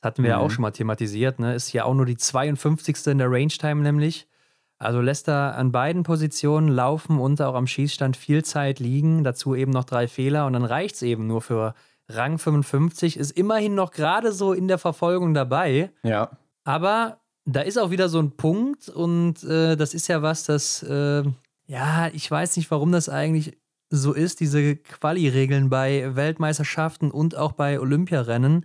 das 0.00 0.08
hatten 0.10 0.22
wir 0.22 0.30
mhm. 0.30 0.30
ja 0.30 0.38
auch 0.38 0.48
mhm. 0.48 0.50
schon 0.50 0.62
mal 0.62 0.70
thematisiert, 0.70 1.38
ne? 1.38 1.54
ist 1.54 1.72
ja 1.72 1.84
auch 1.84 1.94
nur 1.94 2.06
die 2.06 2.16
52. 2.16 3.06
in 3.06 3.18
der 3.18 3.30
Range 3.30 3.48
Time 3.48 3.82
nämlich. 3.82 4.26
Also 4.78 5.02
lässt 5.02 5.28
er 5.28 5.56
an 5.56 5.72
beiden 5.72 6.04
Positionen 6.04 6.68
laufen 6.68 7.18
und 7.20 7.42
auch 7.42 7.54
am 7.54 7.66
Schießstand 7.66 8.16
viel 8.16 8.42
Zeit 8.44 8.80
liegen, 8.80 9.24
dazu 9.24 9.54
eben 9.54 9.72
noch 9.72 9.84
drei 9.84 10.08
Fehler 10.08 10.46
und 10.46 10.54
dann 10.54 10.64
reicht 10.64 10.94
es 10.94 11.02
eben 11.02 11.26
nur 11.26 11.42
für 11.42 11.74
Rang 12.08 12.38
55, 12.38 13.18
ist 13.18 13.30
immerhin 13.32 13.74
noch 13.74 13.90
gerade 13.90 14.32
so 14.32 14.54
in 14.54 14.68
der 14.68 14.78
Verfolgung 14.78 15.34
dabei. 15.34 15.90
Ja. 16.02 16.30
Aber 16.64 17.18
da 17.44 17.60
ist 17.60 17.78
auch 17.78 17.90
wieder 17.90 18.08
so 18.08 18.18
ein 18.20 18.32
Punkt 18.32 18.88
und 18.88 19.44
äh, 19.44 19.76
das 19.76 19.92
ist 19.92 20.08
ja 20.08 20.22
was, 20.22 20.44
das, 20.44 20.82
äh, 20.82 21.24
ja, 21.66 22.08
ich 22.12 22.30
weiß 22.30 22.56
nicht, 22.56 22.70
warum 22.70 22.90
das 22.90 23.08
eigentlich 23.08 23.58
so 23.90 24.12
ist, 24.12 24.40
diese 24.40 24.76
Quali-Regeln 24.76 25.68
bei 25.68 26.14
Weltmeisterschaften 26.14 27.10
und 27.10 27.36
auch 27.36 27.52
bei 27.52 27.80
Olympiarennen. 27.80 28.64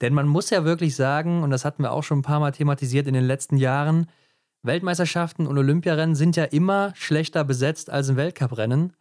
Denn 0.00 0.12
man 0.12 0.26
muss 0.26 0.50
ja 0.50 0.64
wirklich 0.64 0.96
sagen, 0.96 1.42
und 1.42 1.50
das 1.50 1.64
hatten 1.64 1.82
wir 1.82 1.92
auch 1.92 2.02
schon 2.02 2.18
ein 2.18 2.22
paar 2.22 2.40
Mal 2.40 2.52
thematisiert 2.52 3.06
in 3.06 3.14
den 3.14 3.24
letzten 3.24 3.56
Jahren, 3.56 4.08
Weltmeisterschaften 4.62 5.46
und 5.46 5.56
Olympiarennen 5.56 6.16
sind 6.16 6.36
ja 6.36 6.44
immer 6.44 6.92
schlechter 6.96 7.44
besetzt 7.44 7.88
als 7.88 8.10
ein 8.10 8.16
Weltcuprennen. 8.16 8.92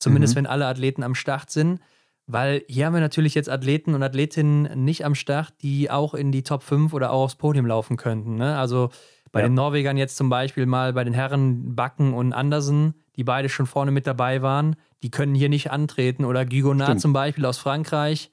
Zumindest 0.00 0.34
mhm. 0.34 0.38
wenn 0.38 0.46
alle 0.46 0.66
Athleten 0.66 1.02
am 1.02 1.14
Start 1.14 1.50
sind. 1.50 1.80
Weil 2.26 2.62
hier 2.68 2.86
haben 2.86 2.94
wir 2.94 3.00
natürlich 3.00 3.34
jetzt 3.34 3.50
Athleten 3.50 3.94
und 3.94 4.02
Athletinnen 4.02 4.84
nicht 4.84 5.04
am 5.04 5.14
Start, 5.14 5.52
die 5.62 5.90
auch 5.90 6.14
in 6.14 6.32
die 6.32 6.42
Top 6.42 6.62
5 6.62 6.92
oder 6.92 7.12
auch 7.12 7.24
aufs 7.24 7.36
Podium 7.36 7.66
laufen 7.66 7.96
könnten. 7.96 8.36
Ne? 8.36 8.56
Also 8.56 8.90
bei 9.30 9.40
ja. 9.40 9.48
den 9.48 9.54
Norwegern 9.54 9.96
jetzt 9.96 10.16
zum 10.16 10.30
Beispiel 10.30 10.66
mal 10.66 10.92
bei 10.94 11.04
den 11.04 11.12
Herren 11.12 11.74
Backen 11.74 12.14
und 12.14 12.32
Andersen, 12.32 12.94
die 13.16 13.24
beide 13.24 13.48
schon 13.48 13.66
vorne 13.66 13.90
mit 13.90 14.06
dabei 14.06 14.42
waren, 14.42 14.76
die 15.02 15.10
können 15.10 15.34
hier 15.34 15.48
nicht 15.48 15.70
antreten. 15.70 16.24
Oder 16.24 16.44
Guigonard 16.44 17.00
zum 17.00 17.12
Beispiel 17.12 17.44
aus 17.46 17.58
Frankreich. 17.58 18.30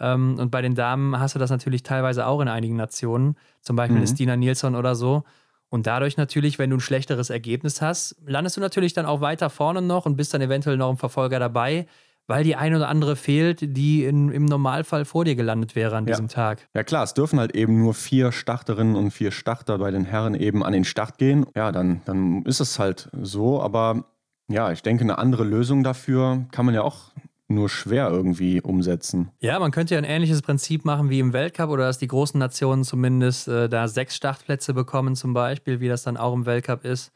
Ähm, 0.00 0.36
und 0.38 0.50
bei 0.50 0.62
den 0.62 0.74
Damen 0.74 1.18
hast 1.18 1.34
du 1.34 1.38
das 1.38 1.50
natürlich 1.50 1.82
teilweise 1.82 2.26
auch 2.26 2.40
in 2.40 2.48
einigen 2.48 2.76
Nationen, 2.76 3.36
zum 3.60 3.76
Beispiel 3.76 4.00
mhm. 4.00 4.06
Stina 4.06 4.36
Nilsson 4.36 4.74
oder 4.74 4.94
so. 4.94 5.24
Und 5.68 5.86
dadurch 5.86 6.16
natürlich, 6.16 6.58
wenn 6.58 6.70
du 6.70 6.76
ein 6.76 6.80
schlechteres 6.80 7.30
Ergebnis 7.30 7.82
hast, 7.82 8.16
landest 8.26 8.56
du 8.56 8.60
natürlich 8.60 8.92
dann 8.92 9.06
auch 9.06 9.20
weiter 9.20 9.50
vorne 9.50 9.82
noch 9.82 10.06
und 10.06 10.16
bist 10.16 10.32
dann 10.34 10.40
eventuell 10.40 10.76
noch 10.76 10.90
im 10.90 10.98
Verfolger 10.98 11.38
dabei 11.38 11.86
weil 12.26 12.44
die 12.44 12.56
ein 12.56 12.74
oder 12.74 12.88
andere 12.88 13.16
fehlt, 13.16 13.76
die 13.76 14.04
in, 14.04 14.30
im 14.30 14.46
Normalfall 14.46 15.04
vor 15.04 15.24
dir 15.24 15.34
gelandet 15.34 15.74
wäre 15.74 15.96
an 15.96 16.06
diesem 16.06 16.26
ja. 16.26 16.32
Tag. 16.32 16.68
Ja 16.74 16.82
klar, 16.82 17.04
es 17.04 17.14
dürfen 17.14 17.38
halt 17.38 17.54
eben 17.54 17.78
nur 17.78 17.94
vier 17.94 18.32
Starterinnen 18.32 18.96
und 18.96 19.10
vier 19.10 19.30
Starter 19.30 19.78
bei 19.78 19.90
den 19.90 20.04
Herren 20.04 20.34
eben 20.34 20.64
an 20.64 20.72
den 20.72 20.84
Start 20.84 21.18
gehen. 21.18 21.46
Ja, 21.54 21.70
dann, 21.72 22.00
dann 22.06 22.42
ist 22.44 22.60
es 22.60 22.78
halt 22.78 23.10
so, 23.20 23.60
aber 23.60 24.04
ja, 24.48 24.72
ich 24.72 24.82
denke, 24.82 25.04
eine 25.04 25.18
andere 25.18 25.44
Lösung 25.44 25.82
dafür 25.82 26.46
kann 26.50 26.66
man 26.66 26.74
ja 26.74 26.82
auch 26.82 27.12
nur 27.48 27.68
schwer 27.68 28.08
irgendwie 28.08 28.60
umsetzen. 28.60 29.30
Ja, 29.40 29.58
man 29.58 29.70
könnte 29.70 29.94
ja 29.94 29.98
ein 29.98 30.04
ähnliches 30.04 30.42
Prinzip 30.42 30.84
machen 30.84 31.10
wie 31.10 31.20
im 31.20 31.32
Weltcup 31.32 31.70
oder 31.70 31.84
dass 31.84 31.98
die 31.98 32.06
großen 32.06 32.38
Nationen 32.38 32.84
zumindest 32.84 33.48
äh, 33.48 33.68
da 33.68 33.86
sechs 33.88 34.16
Startplätze 34.16 34.74
bekommen, 34.74 35.14
zum 35.14 35.34
Beispiel, 35.34 35.80
wie 35.80 35.88
das 35.88 36.02
dann 36.02 36.16
auch 36.16 36.34
im 36.34 36.46
Weltcup 36.46 36.84
ist, 36.84 37.12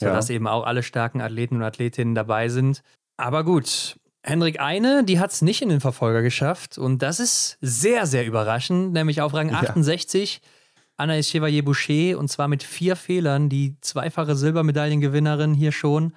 sodass 0.00 0.28
ja. 0.28 0.36
eben 0.36 0.46
auch 0.46 0.64
alle 0.64 0.82
starken 0.82 1.20
Athleten 1.20 1.56
und 1.56 1.62
Athletinnen 1.62 2.14
dabei 2.14 2.48
sind. 2.48 2.82
Aber 3.16 3.44
gut, 3.44 3.96
Henrik 4.22 4.60
Eine, 4.60 5.04
die 5.04 5.18
hat 5.18 5.32
es 5.32 5.42
nicht 5.42 5.62
in 5.62 5.68
den 5.68 5.80
Verfolger 5.80 6.22
geschafft 6.22 6.78
und 6.78 7.02
das 7.02 7.18
ist 7.18 7.58
sehr, 7.60 8.06
sehr 8.06 8.24
überraschend, 8.24 8.92
nämlich 8.92 9.20
auf 9.20 9.34
Rang 9.34 9.52
68. 9.52 10.40
Ja. 10.42 11.04
Anaïs 11.04 11.30
Chevalier-Boucher 11.30 12.18
und 12.18 12.28
zwar 12.28 12.46
mit 12.46 12.62
vier 12.62 12.94
Fehlern, 12.94 13.48
die 13.48 13.76
zweifache 13.80 14.36
Silbermedaillengewinnerin 14.36 15.54
hier 15.54 15.72
schon. 15.72 16.12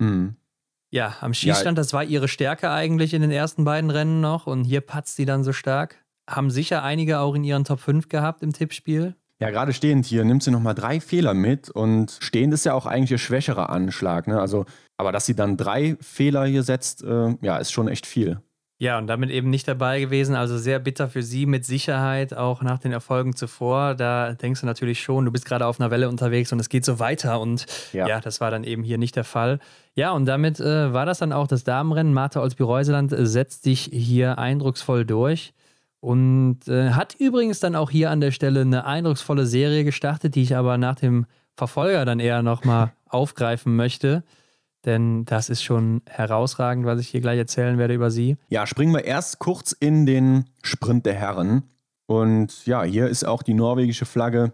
Mhm. 0.00 0.36
Ja, 0.90 1.16
am 1.20 1.34
Schießstand, 1.34 1.78
ja. 1.78 1.82
das 1.82 1.92
war 1.92 2.02
ihre 2.02 2.26
Stärke 2.26 2.70
eigentlich 2.70 3.14
in 3.14 3.22
den 3.22 3.30
ersten 3.30 3.64
beiden 3.64 3.90
Rennen 3.90 4.20
noch 4.20 4.46
und 4.46 4.64
hier 4.64 4.80
patzt 4.80 5.16
sie 5.16 5.24
dann 5.24 5.44
so 5.44 5.52
stark. 5.52 6.04
Haben 6.28 6.50
sicher 6.50 6.82
einige 6.82 7.20
auch 7.20 7.34
in 7.34 7.44
ihren 7.44 7.64
Top 7.64 7.80
5 7.80 8.08
gehabt 8.08 8.42
im 8.42 8.52
Tippspiel. 8.52 9.14
Ja, 9.38 9.50
gerade 9.50 9.72
stehend 9.72 10.04
hier 10.04 10.24
nimmt 10.24 10.42
sie 10.42 10.50
nochmal 10.50 10.74
drei 10.74 11.00
Fehler 11.00 11.32
mit 11.32 11.70
und 11.70 12.18
stehend 12.20 12.52
ist 12.52 12.64
ja 12.64 12.74
auch 12.74 12.86
eigentlich 12.86 13.12
ihr 13.12 13.18
schwächerer 13.18 13.70
Anschlag. 13.70 14.26
Ne? 14.26 14.38
Also, 14.38 14.66
aber 14.98 15.12
dass 15.12 15.24
sie 15.24 15.34
dann 15.34 15.56
drei 15.56 15.96
Fehler 16.00 16.44
hier 16.44 16.62
setzt, 16.62 17.02
äh, 17.02 17.36
ja, 17.40 17.56
ist 17.56 17.70
schon 17.70 17.88
echt 17.88 18.04
viel. 18.04 18.42
Ja, 18.80 18.96
und 18.96 19.08
damit 19.08 19.28
eben 19.28 19.50
nicht 19.50 19.68
dabei 19.68 20.00
gewesen. 20.00 20.34
Also 20.34 20.56
sehr 20.56 20.78
bitter 20.78 21.10
für 21.10 21.22
sie 21.22 21.44
mit 21.44 21.66
Sicherheit, 21.66 22.32
auch 22.32 22.62
nach 22.62 22.78
den 22.78 22.92
Erfolgen 22.92 23.36
zuvor. 23.36 23.94
Da 23.94 24.32
denkst 24.32 24.62
du 24.62 24.66
natürlich 24.66 25.02
schon, 25.02 25.26
du 25.26 25.30
bist 25.30 25.44
gerade 25.44 25.66
auf 25.66 25.78
einer 25.78 25.90
Welle 25.90 26.08
unterwegs 26.08 26.50
und 26.50 26.58
es 26.60 26.70
geht 26.70 26.86
so 26.86 26.98
weiter. 26.98 27.40
Und 27.40 27.66
ja, 27.92 28.08
ja 28.08 28.20
das 28.22 28.40
war 28.40 28.50
dann 28.50 28.64
eben 28.64 28.82
hier 28.82 28.96
nicht 28.96 29.16
der 29.16 29.24
Fall. 29.24 29.58
Ja, 29.96 30.12
und 30.12 30.24
damit 30.24 30.60
äh, 30.60 30.94
war 30.94 31.04
das 31.04 31.18
dann 31.18 31.34
auch 31.34 31.46
das 31.46 31.62
Damenrennen. 31.62 32.14
Martha 32.14 32.40
Olsby-Reuseland 32.40 33.14
setzt 33.18 33.64
sich 33.64 33.90
hier 33.92 34.38
eindrucksvoll 34.38 35.04
durch. 35.04 35.52
Und 36.00 36.66
äh, 36.66 36.92
hat 36.92 37.14
übrigens 37.18 37.60
dann 37.60 37.76
auch 37.76 37.90
hier 37.90 38.10
an 38.10 38.22
der 38.22 38.30
Stelle 38.30 38.62
eine 38.62 38.86
eindrucksvolle 38.86 39.44
Serie 39.44 39.84
gestartet, 39.84 40.34
die 40.34 40.42
ich 40.42 40.56
aber 40.56 40.78
nach 40.78 40.94
dem 40.94 41.26
Verfolger 41.54 42.06
dann 42.06 42.18
eher 42.18 42.42
nochmal 42.42 42.94
aufgreifen 43.10 43.76
möchte. 43.76 44.24
Denn 44.86 45.24
das 45.26 45.50
ist 45.50 45.62
schon 45.62 46.02
herausragend, 46.06 46.86
was 46.86 47.00
ich 47.00 47.08
hier 47.08 47.20
gleich 47.20 47.38
erzählen 47.38 47.78
werde 47.78 47.94
über 47.94 48.10
sie. 48.10 48.36
Ja, 48.48 48.66
springen 48.66 48.94
wir 48.94 49.04
erst 49.04 49.38
kurz 49.38 49.72
in 49.72 50.06
den 50.06 50.44
Sprint 50.62 51.06
der 51.06 51.14
Herren. 51.14 51.64
Und 52.06 52.66
ja, 52.66 52.82
hier 52.82 53.08
ist 53.08 53.24
auch 53.24 53.42
die 53.42 53.54
norwegische 53.54 54.06
Flagge 54.06 54.52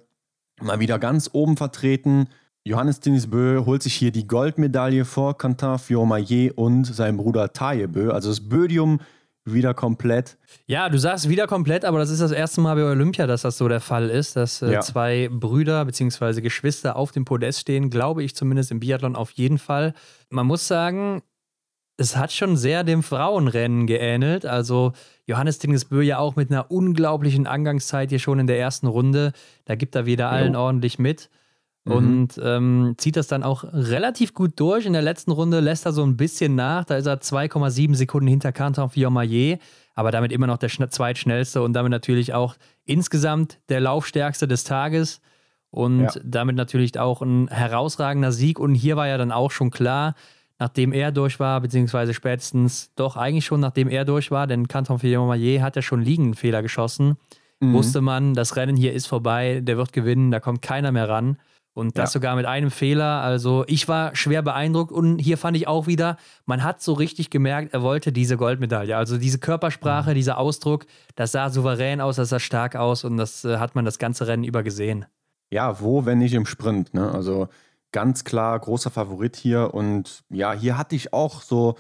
mal 0.61 0.81
wieder 0.81 0.99
ganz 0.99 1.31
oben 1.33 1.57
vertreten. 1.57 2.29
Johannes 2.65 3.01
Tinisbö 3.01 3.65
holt 3.65 3.83
sich 3.83 3.95
hier 3.95 4.11
die 4.11 4.27
Goldmedaille 4.27 5.05
vor 5.05 5.39
Quentin 5.39 5.79
Fiormaillet 5.79 6.51
und 6.57 6.85
sein 6.85 7.17
Bruder 7.17 7.53
Tajebö. 7.53 8.11
Also 8.11 8.29
das 8.29 8.49
Bödium 8.49 9.01
wieder 9.47 9.75
komplett. 9.75 10.37
Ja, 10.67 10.89
du 10.89 10.99
sagst 10.99 11.29
wieder 11.29 11.47
komplett, 11.47 11.85
aber 11.85 11.99
das 11.99 12.11
ist 12.11 12.21
das 12.21 12.33
erste 12.33 12.61
Mal 12.61 12.75
bei 12.75 12.85
Olympia, 12.85 13.27
dass 13.27 13.43
das 13.43 13.57
so 13.59 13.69
der 13.69 13.81
Fall 13.81 14.11
ist, 14.11 14.37
dass 14.37 14.63
äh, 14.63 14.73
ja. 14.73 14.81
zwei 14.81 15.29
Brüder 15.31 15.85
bzw. 15.85 16.41
Geschwister 16.41 16.97
auf 16.97 17.13
dem 17.13 17.25
Podest 17.25 17.61
stehen, 17.61 17.91
glaube 17.91 18.23
ich 18.23 18.35
zumindest 18.35 18.71
im 18.71 18.81
Biathlon 18.81 19.17
auf 19.17 19.31
jeden 19.33 19.59
Fall. 19.59 19.95
Man 20.31 20.47
muss 20.47 20.67
sagen, 20.67 21.23
es 21.97 22.17
hat 22.17 22.33
schon 22.33 22.57
sehr 22.57 22.85
dem 22.85 23.03
Frauenrennen 23.03 23.87
geähnelt. 23.87 24.45
Also 24.45 24.93
Johannes 25.27 25.59
Tingesbö 25.59 26.03
ja 26.03 26.19
auch 26.19 26.37
mit 26.37 26.51
einer 26.51 26.71
unglaublichen 26.71 27.47
Angangszeit 27.47 28.11
hier 28.11 28.19
schon 28.19 28.39
in 28.39 28.47
der 28.47 28.59
ersten 28.59 28.87
Runde. 28.87 29.33
Da 29.65 29.75
gibt 29.77 29.95
er 29.95 30.07
wieder 30.07 30.31
allen 30.31 30.55
jo. 30.55 30.61
ordentlich 30.61 30.99
mit. 30.99 31.31
Mhm. 31.87 31.93
Und 31.93 32.41
ähm, 32.43 32.95
zieht 32.99 33.17
das 33.17 33.29
dann 33.29 33.43
auch 33.43 33.65
relativ 33.65 34.35
gut 34.35 34.53
durch. 34.57 34.87
In 34.87 34.93
der 34.93 35.03
letzten 35.03 35.31
Runde 35.31 35.61
lässt 35.61 35.87
er 35.87 35.93
so 35.93 36.05
ein 36.05 36.17
bisschen 36.17 36.55
nach. 36.55 36.85
Da 36.85 36.97
ist 36.97 37.07
er 37.07 37.21
2,7 37.21 37.95
Sekunden 37.95 38.27
hinter 38.27 38.53
Canton 38.53 38.91
Fiormaillet, 38.91 39.61
aber 39.95 40.11
damit 40.11 40.33
immer 40.33 40.47
noch 40.47 40.59
der 40.59 40.71
zweitschnellste 40.91 41.63
und 41.63 41.73
damit 41.73 41.91
natürlich 41.91 42.35
auch 42.35 42.57
insgesamt 42.85 43.59
der 43.69 43.81
Laufstärkste 43.81 44.49
des 44.49 44.65
Tages. 44.65 45.21
Und 45.71 46.01
ja. 46.01 46.11
damit 46.25 46.57
natürlich 46.57 46.99
auch 46.99 47.23
ein 47.23 47.49
herausragender 47.49 48.33
Sieg. 48.33 48.59
Und 48.59 48.75
hier 48.75 48.97
war 48.97 49.09
ja 49.09 49.19
dann 49.19 49.31
auch 49.31 49.51
schon 49.51 49.71
klar, 49.71 50.15
nachdem 50.59 50.93
er 50.93 51.13
durch 51.13 51.39
war, 51.39 51.61
beziehungsweise 51.61 52.15
spätestens 52.15 52.93
doch 52.95 53.17
eigentlich 53.17 53.45
schon 53.45 53.61
nachdem 53.61 53.89
er 53.89 54.05
durch 54.05 54.31
war, 54.31 54.47
denn 54.47 54.69
Canton 54.69 54.99
Fiormaillet 54.99 55.61
hat 55.61 55.77
ja 55.77 55.83
schon 55.83 56.03
liegenden 56.03 56.35
Fehler 56.35 56.63
geschossen. 56.63 57.17
Mhm. 57.61 57.75
Wusste 57.75 58.01
man, 58.01 58.35
das 58.35 58.57
Rennen 58.57 58.77
hier 58.77 58.93
ist 58.93 59.07
vorbei, 59.07 59.61
der 59.63 59.77
wird 59.77 59.93
gewinnen, 59.93 60.31
da 60.31 60.41
kommt 60.41 60.63
keiner 60.63 60.93
mehr 60.93 61.09
ran. 61.09 61.39
Und 61.77 61.99
das 61.99 62.09
ja. 62.09 62.13
sogar 62.15 62.37
mit 62.37 62.47
einem 62.47 62.71
Fehler. 62.71 63.21
Also 63.21 63.65
ich 63.67 63.87
war 63.87 64.17
schwer 64.17 64.41
beeindruckt 64.41 64.93
und 64.93 65.19
hier 65.19 65.37
fand 65.37 65.59
ich 65.59 65.69
auch 65.69 65.87
wieder, 65.87 66.17
man 66.47 66.65
hat 66.65 66.81
so 66.81 66.95
richtig 66.95 67.29
gemerkt, 67.29 67.75
er 67.75 67.83
wollte 67.83 68.13
diese 68.13 68.39
Goldmedaille. 68.39 68.97
Also 68.97 69.19
diese 69.19 69.39
Körpersprache, 69.39 70.11
mhm. 70.11 70.15
dieser 70.15 70.39
Ausdruck, 70.39 70.87
das 71.17 71.33
sah 71.33 71.51
souverän 71.51 72.01
aus, 72.01 72.17
das 72.17 72.31
sah 72.31 72.41
stark 72.41 72.77
aus 72.77 73.05
und 73.05 73.19
das 73.19 73.45
äh, 73.45 73.59
hat 73.59 73.75
man 73.75 73.85
das 73.85 73.99
ganze 73.99 74.27
Rennen 74.27 74.45
über 74.45 74.63
gesehen. 74.63 75.05
Ja, 75.51 75.79
wo, 75.79 76.07
wenn 76.07 76.17
nicht 76.17 76.33
im 76.33 76.47
Sprint. 76.47 76.95
Ne? 76.95 77.13
Also 77.13 77.49
ganz 77.93 78.25
klar 78.25 78.59
großer 78.59 78.91
Favorit 78.91 79.37
hier. 79.37 79.75
Und 79.75 80.25
ja, 80.31 80.55
hier 80.55 80.79
hatte 80.79 80.97
ich 80.97 81.13
auch 81.13 81.43
so 81.43 81.77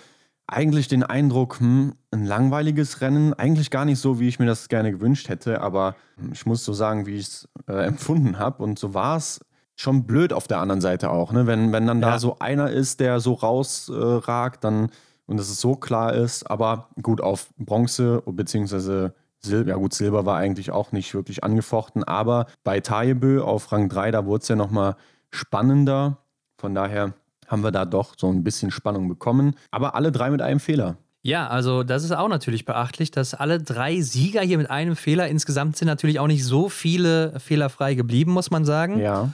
eigentlich 0.47 0.89
den 0.89 1.05
Eindruck, 1.05 1.59
hm, 1.59 1.95
ein 2.11 2.27
langweiliges 2.27 3.01
Rennen, 3.01 3.33
eigentlich 3.33 3.71
gar 3.71 3.87
nicht 3.87 3.99
so, 3.99 4.21
wie 4.21 4.29
ich 4.29 4.39
mir 4.39 4.47
das 4.47 4.69
gerne 4.69 4.93
gewünscht 4.93 5.31
hätte, 5.31 5.63
aber 5.63 5.97
ich 6.33 6.45
muss 6.45 6.65
so 6.65 6.75
sagen, 6.75 7.07
wie 7.07 7.17
ich 7.17 7.27
es 7.27 7.49
äh, 7.67 7.87
empfunden 7.87 8.39
habe. 8.39 8.63
Und 8.63 8.79
so 8.79 8.93
war 8.93 9.17
es 9.17 9.41
schon 9.77 10.05
blöd 10.07 10.33
auf 10.33 10.49
der 10.49 10.59
anderen 10.59 10.81
Seite 10.81 11.11
auch, 11.11 11.33
ne? 11.33 11.47
Wenn, 11.47 11.73
wenn 11.73 11.87
dann 11.87 12.01
ja. 12.01 12.13
da 12.13 12.19
so 12.19 12.39
einer 12.39 12.71
ist, 12.71 13.01
der 13.01 13.21
so 13.21 13.35
rausragt, 13.35 14.57
äh, 14.57 14.61
dann 14.61 14.91
und 15.27 15.39
dass 15.39 15.49
es 15.49 15.61
so 15.61 15.75
klar 15.75 16.15
ist, 16.15 16.49
aber 16.51 16.89
gut, 17.03 17.21
auf 17.21 17.49
Bronze 17.59 18.23
beziehungsweise 18.27 19.13
Silber, 19.41 19.71
ja 19.71 19.77
gut, 19.77 19.93
Silber 19.93 20.25
war 20.25 20.39
eigentlich 20.39 20.71
auch 20.71 20.93
nicht 20.93 21.15
wirklich 21.15 21.45
angefochten, 21.45 22.05
aber 22.05 22.47
bei 22.65 22.81
Tajebö 22.81 23.43
auf 23.43 23.71
Rang 23.73 23.89
3, 23.89 24.13
da 24.13 24.25
wurde 24.25 24.43
es 24.43 24.49
ja 24.49 24.57
nochmal 24.57 24.97
spannender. 25.31 26.19
Von 26.59 26.75
daher 26.75 27.15
haben 27.47 27.63
wir 27.63 27.71
da 27.71 27.85
doch 27.85 28.15
so 28.17 28.31
ein 28.31 28.45
bisschen 28.45 28.71
Spannung 28.71 29.09
bekommen. 29.09 29.55
Aber 29.71 29.95
alle 29.95 30.11
drei 30.11 30.31
mit 30.31 30.43
einem 30.43 30.61
Fehler. 30.61 30.97
Ja, 31.23 31.49
also 31.49 31.83
das 31.83 32.05
ist 32.05 32.13
auch 32.13 32.29
natürlich 32.29 32.65
beachtlich, 32.65 33.11
dass 33.11 33.35
alle 33.35 33.61
drei 33.61 34.01
Sieger 34.01 34.43
hier 34.43 34.59
mit 34.59 34.71
einem 34.71 34.95
Fehler 34.95 35.27
insgesamt 35.29 35.77
sind 35.77 35.87
natürlich 35.87 36.21
auch 36.21 36.29
nicht 36.29 36.45
so 36.45 36.69
viele 36.69 37.39
fehlerfrei 37.41 37.95
geblieben, 37.95 38.33
muss 38.33 38.51
man 38.51 38.65
sagen. 38.65 39.01
Ja. 39.01 39.31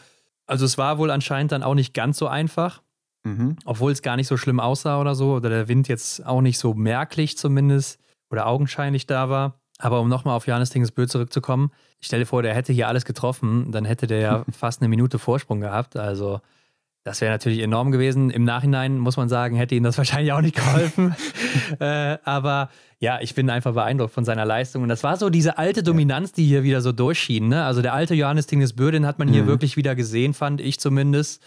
Also 0.47 0.65
es 0.65 0.79
war 0.79 0.99
wohl 0.99 1.11
anscheinend 1.11 1.53
dann 1.53 1.63
auch 1.63 1.75
nicht 1.75 1.95
ganz 1.95 2.19
so 2.19 2.27
einfach, 2.27 2.83
mhm. 3.25 3.57
obwohl 3.65 3.93
es 3.93 4.03
gar 4.03 4.17
nicht 4.17 4.27
so 4.27 4.37
schlimm 4.37 4.61
aussah 4.61 5.01
oder 5.01 5.15
so, 5.15 5.35
oder 5.35 5.49
der 5.49 5.69
Wind 5.69 5.89
jetzt 5.89 6.25
auch 6.27 6.41
nicht 6.41 6.59
so 6.59 6.75
merklich 6.75 7.39
zumindest 7.39 8.01
oder 8.31 8.47
augenscheinlich 8.47 9.07
da 9.07 9.29
war. 9.29 9.61
Aber 9.79 10.01
um 10.01 10.09
nochmal 10.09 10.37
auf 10.37 10.47
Johannes 10.47 10.71
Dingesbö 10.71 11.07
zurückzukommen, 11.07 11.73
ich 12.01 12.07
stelle 12.07 12.27
vor, 12.27 12.43
der 12.43 12.55
hätte 12.55 12.73
hier 12.73 12.89
alles 12.89 13.05
getroffen, 13.05 13.73
dann 13.73 13.85
hätte 13.85 14.07
der 14.07 14.21
ja 14.21 14.45
fast 14.53 14.81
eine 14.81 14.89
Minute 14.89 15.19
Vorsprung 15.19 15.61
gehabt. 15.61 15.97
Also 15.97 16.41
das 17.05 17.21
wäre 17.21 17.33
natürlich 17.33 17.61
enorm 17.61 17.91
gewesen. 17.91 18.31
Im 18.31 18.45
Nachhinein 18.45 18.99
muss 18.99 19.17
man 19.17 19.29
sagen, 19.29 19.57
hätte 19.57 19.75
ihm 19.75 19.83
das 19.83 19.99
wahrscheinlich 19.99 20.33
auch 20.33 20.41
nicht 20.41 20.57
geholfen. 20.57 21.15
äh, 21.81 22.19
aber 22.25 22.71
ja, 22.99 23.21
ich 23.21 23.35
bin 23.35 23.51
einfach 23.51 23.75
beeindruckt 23.75 24.15
von 24.15 24.25
seiner 24.25 24.45
Leistung. 24.45 24.83
Und 24.83 24.89
das 24.89 25.03
war 25.03 25.17
so 25.17 25.29
diese 25.29 25.59
alte 25.59 25.83
Dominanz, 25.83 26.33
die 26.33 26.45
hier 26.45 26.63
wieder 26.63 26.81
so 26.81 26.93
durchschien. 26.93 27.49
Ne? 27.49 27.65
Also 27.65 27.83
der 27.83 27.95
alte 27.95 28.15
Johannes 28.15 28.47
Dingesbö, 28.47 28.91
den 28.91 29.07
hat 29.07 29.19
man 29.19 29.29
hier 29.29 29.43
mhm. 29.43 29.49
wirklich 29.49 29.77
wieder 29.77 29.95
gesehen, 29.97 30.35
fand 30.35 30.61
ich 30.61 30.79
zumindest. 30.79 31.43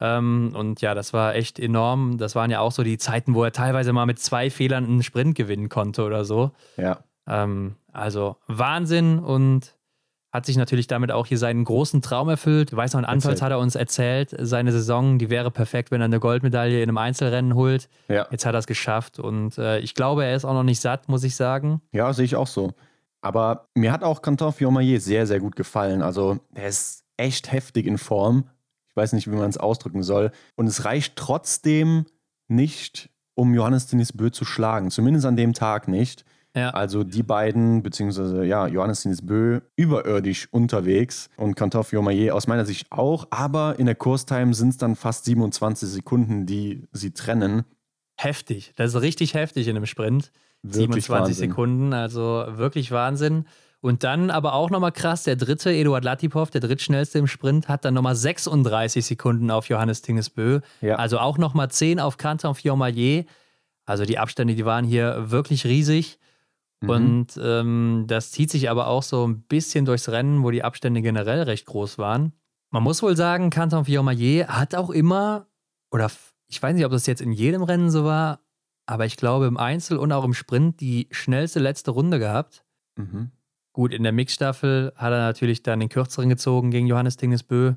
Ähm, 0.00 0.52
und 0.54 0.80
ja, 0.80 0.94
das 0.94 1.12
war 1.12 1.34
echt 1.34 1.60
enorm. 1.60 2.18
Das 2.18 2.34
waren 2.34 2.50
ja 2.50 2.60
auch 2.60 2.72
so 2.72 2.82
die 2.82 2.98
Zeiten, 2.98 3.34
wo 3.34 3.44
er 3.44 3.52
teilweise 3.52 3.92
mal 3.92 4.06
mit 4.06 4.18
zwei 4.18 4.50
Fehlern 4.50 4.84
einen 4.84 5.02
Sprint 5.02 5.36
gewinnen 5.36 5.68
konnte 5.68 6.02
oder 6.02 6.24
so. 6.24 6.50
Ja. 6.76 6.98
Ähm, 7.28 7.76
also 7.92 8.36
Wahnsinn 8.46 9.18
und 9.20 9.74
hat 10.30 10.44
sich 10.44 10.56
natürlich 10.56 10.86
damit 10.86 11.10
auch 11.10 11.26
hier 11.26 11.38
seinen 11.38 11.64
großen 11.64 12.02
Traum 12.02 12.28
erfüllt. 12.28 12.74
Weiß 12.76 12.92
noch, 12.92 13.00
in 13.00 13.06
Anfalls 13.06 13.40
hat 13.40 13.50
er 13.50 13.58
uns 13.58 13.74
erzählt, 13.74 14.34
seine 14.38 14.72
Saison, 14.72 15.18
die 15.18 15.30
wäre 15.30 15.50
perfekt, 15.50 15.90
wenn 15.90 16.02
er 16.02 16.06
eine 16.06 16.20
Goldmedaille 16.20 16.82
in 16.82 16.88
einem 16.88 16.98
Einzelrennen 16.98 17.54
holt. 17.54 17.88
Ja. 18.08 18.26
Jetzt 18.30 18.44
hat 18.44 18.54
er 18.54 18.58
es 18.58 18.66
geschafft 18.66 19.18
und 19.18 19.56
äh, 19.56 19.78
ich 19.78 19.94
glaube, 19.94 20.24
er 20.24 20.36
ist 20.36 20.44
auch 20.44 20.52
noch 20.52 20.64
nicht 20.64 20.80
satt, 20.80 21.08
muss 21.08 21.24
ich 21.24 21.34
sagen. 21.34 21.80
Ja, 21.92 22.12
sehe 22.12 22.26
ich 22.26 22.36
auch 22.36 22.46
so. 22.46 22.74
Aber 23.20 23.68
mir 23.74 23.90
hat 23.90 24.02
auch 24.02 24.22
Canton 24.22 24.52
Fiormaillet 24.52 25.02
sehr, 25.02 25.26
sehr 25.26 25.40
gut 25.40 25.56
gefallen. 25.56 26.02
Also, 26.02 26.38
er 26.54 26.68
ist 26.68 27.04
echt 27.16 27.50
heftig 27.50 27.86
in 27.86 27.98
Form. 27.98 28.44
Ich 28.90 28.96
weiß 28.96 29.12
nicht, 29.12 29.30
wie 29.30 29.36
man 29.36 29.50
es 29.50 29.58
ausdrücken 29.58 30.02
soll. 30.02 30.30
Und 30.56 30.66
es 30.66 30.84
reicht 30.84 31.16
trotzdem 31.16 32.06
nicht, 32.48 33.10
um 33.34 33.54
Johannes 33.54 33.86
Denis 33.86 34.12
Bö 34.12 34.30
zu 34.30 34.44
schlagen. 34.44 34.90
Zumindest 34.90 35.26
an 35.26 35.36
dem 35.36 35.52
Tag 35.52 35.88
nicht. 35.88 36.24
Ja. 36.56 36.70
Also 36.70 37.04
die 37.04 37.22
beiden, 37.22 37.82
beziehungsweise 37.82 38.44
ja, 38.44 38.66
Johannes 38.66 39.06
Bö 39.22 39.60
überirdisch 39.76 40.48
unterwegs 40.50 41.28
und 41.36 41.54
Kantoff 41.54 41.92
Jomaye 41.92 42.30
aus 42.30 42.46
meiner 42.46 42.64
Sicht 42.64 42.90
auch, 42.90 43.26
aber 43.30 43.78
in 43.78 43.86
der 43.86 43.94
Kurstime 43.94 44.54
sind 44.54 44.70
es 44.70 44.76
dann 44.78 44.96
fast 44.96 45.26
27 45.26 45.88
Sekunden, 45.88 46.46
die 46.46 46.88
sie 46.92 47.12
trennen. 47.12 47.64
Heftig, 48.16 48.72
das 48.76 48.94
ist 48.94 49.02
richtig 49.02 49.34
heftig 49.34 49.68
in 49.68 49.76
einem 49.76 49.86
Sprint. 49.86 50.32
Wirklich 50.62 51.04
27 51.04 51.10
Wahnsinn. 51.10 51.34
Sekunden, 51.50 51.92
also 51.92 52.44
wirklich 52.48 52.90
Wahnsinn. 52.90 53.44
Und 53.80 54.02
dann 54.02 54.30
aber 54.30 54.54
auch 54.54 54.70
nochmal 54.70 54.90
krass, 54.90 55.22
der 55.22 55.36
dritte, 55.36 55.70
Eduard 55.70 56.02
Latipov, 56.02 56.50
der 56.50 56.60
drittschnellste 56.60 57.20
im 57.20 57.28
Sprint, 57.28 57.68
hat 57.68 57.84
dann 57.84 57.94
nochmal 57.94 58.16
36 58.16 59.06
Sekunden 59.06 59.52
auf 59.52 59.68
Johannes 59.68 60.02
Tingesbö. 60.02 60.60
Ja. 60.80 60.96
Also 60.96 61.18
auch 61.18 61.38
nochmal 61.38 61.70
10 61.70 62.00
auf 62.00 62.16
Canton 62.16 62.56
Fiormaillet. 62.56 63.26
Also 63.86 64.04
die 64.04 64.18
Abstände, 64.18 64.56
die 64.56 64.64
waren 64.64 64.84
hier 64.84 65.30
wirklich 65.30 65.64
riesig. 65.64 66.18
Mhm. 66.80 66.90
Und 66.90 67.40
ähm, 67.42 68.04
das 68.06 68.30
zieht 68.30 68.50
sich 68.50 68.70
aber 68.70 68.86
auch 68.86 69.02
so 69.02 69.26
ein 69.26 69.42
bisschen 69.42 69.84
durchs 69.84 70.08
Rennen, 70.08 70.42
wo 70.42 70.50
die 70.50 70.62
Abstände 70.64 71.02
generell 71.02 71.42
recht 71.42 71.66
groß 71.66 71.98
waren. 71.98 72.32
Man 72.70 72.82
muss 72.82 73.02
wohl 73.02 73.16
sagen, 73.16 73.50
Canton 73.50 73.84
Fiormaillet 73.84 74.48
hat 74.48 74.74
auch 74.74 74.90
immer, 74.90 75.46
oder 75.90 76.10
ich 76.48 76.62
weiß 76.62 76.74
nicht, 76.74 76.84
ob 76.84 76.92
das 76.92 77.06
jetzt 77.06 77.22
in 77.22 77.32
jedem 77.32 77.62
Rennen 77.62 77.90
so 77.90 78.04
war, 78.04 78.40
aber 78.86 79.06
ich 79.06 79.16
glaube 79.16 79.46
im 79.46 79.56
Einzel 79.56 79.98
und 79.98 80.12
auch 80.12 80.24
im 80.24 80.34
Sprint 80.34 80.80
die 80.80 81.08
schnellste 81.10 81.60
letzte 81.60 81.90
Runde 81.90 82.18
gehabt. 82.18 82.64
Mhm. 82.96 83.32
Gut, 83.72 83.92
in 83.92 84.02
der 84.02 84.12
Mixstaffel 84.12 84.92
hat 84.96 85.12
er 85.12 85.18
natürlich 85.18 85.62
dann 85.62 85.80
den 85.80 85.88
kürzeren 85.88 86.28
gezogen 86.28 86.70
gegen 86.70 86.86
Johannes 86.86 87.16
Dingesbö. 87.16 87.74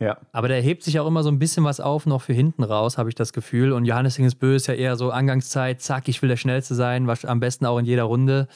Ja. 0.00 0.18
Aber 0.32 0.48
der 0.48 0.60
hebt 0.60 0.84
sich 0.84 1.00
auch 1.00 1.06
immer 1.06 1.22
so 1.22 1.28
ein 1.28 1.38
bisschen 1.38 1.64
was 1.64 1.80
auf, 1.80 2.06
noch 2.06 2.22
für 2.22 2.32
hinten 2.32 2.62
raus, 2.62 2.98
habe 2.98 3.08
ich 3.08 3.14
das 3.14 3.32
Gefühl. 3.32 3.72
Und 3.72 3.84
Johannes 3.84 4.16
Hingesbö 4.16 4.54
ist 4.54 4.68
ja 4.68 4.74
eher 4.74 4.96
so 4.96 5.10
Angangszeit, 5.10 5.80
zack, 5.80 6.08
ich 6.08 6.22
will 6.22 6.28
der 6.28 6.36
Schnellste 6.36 6.74
sein, 6.74 7.06
was 7.06 7.24
am 7.24 7.40
besten 7.40 7.66
auch 7.66 7.78
in 7.78 7.84
jeder 7.84 8.04
Runde. 8.04 8.46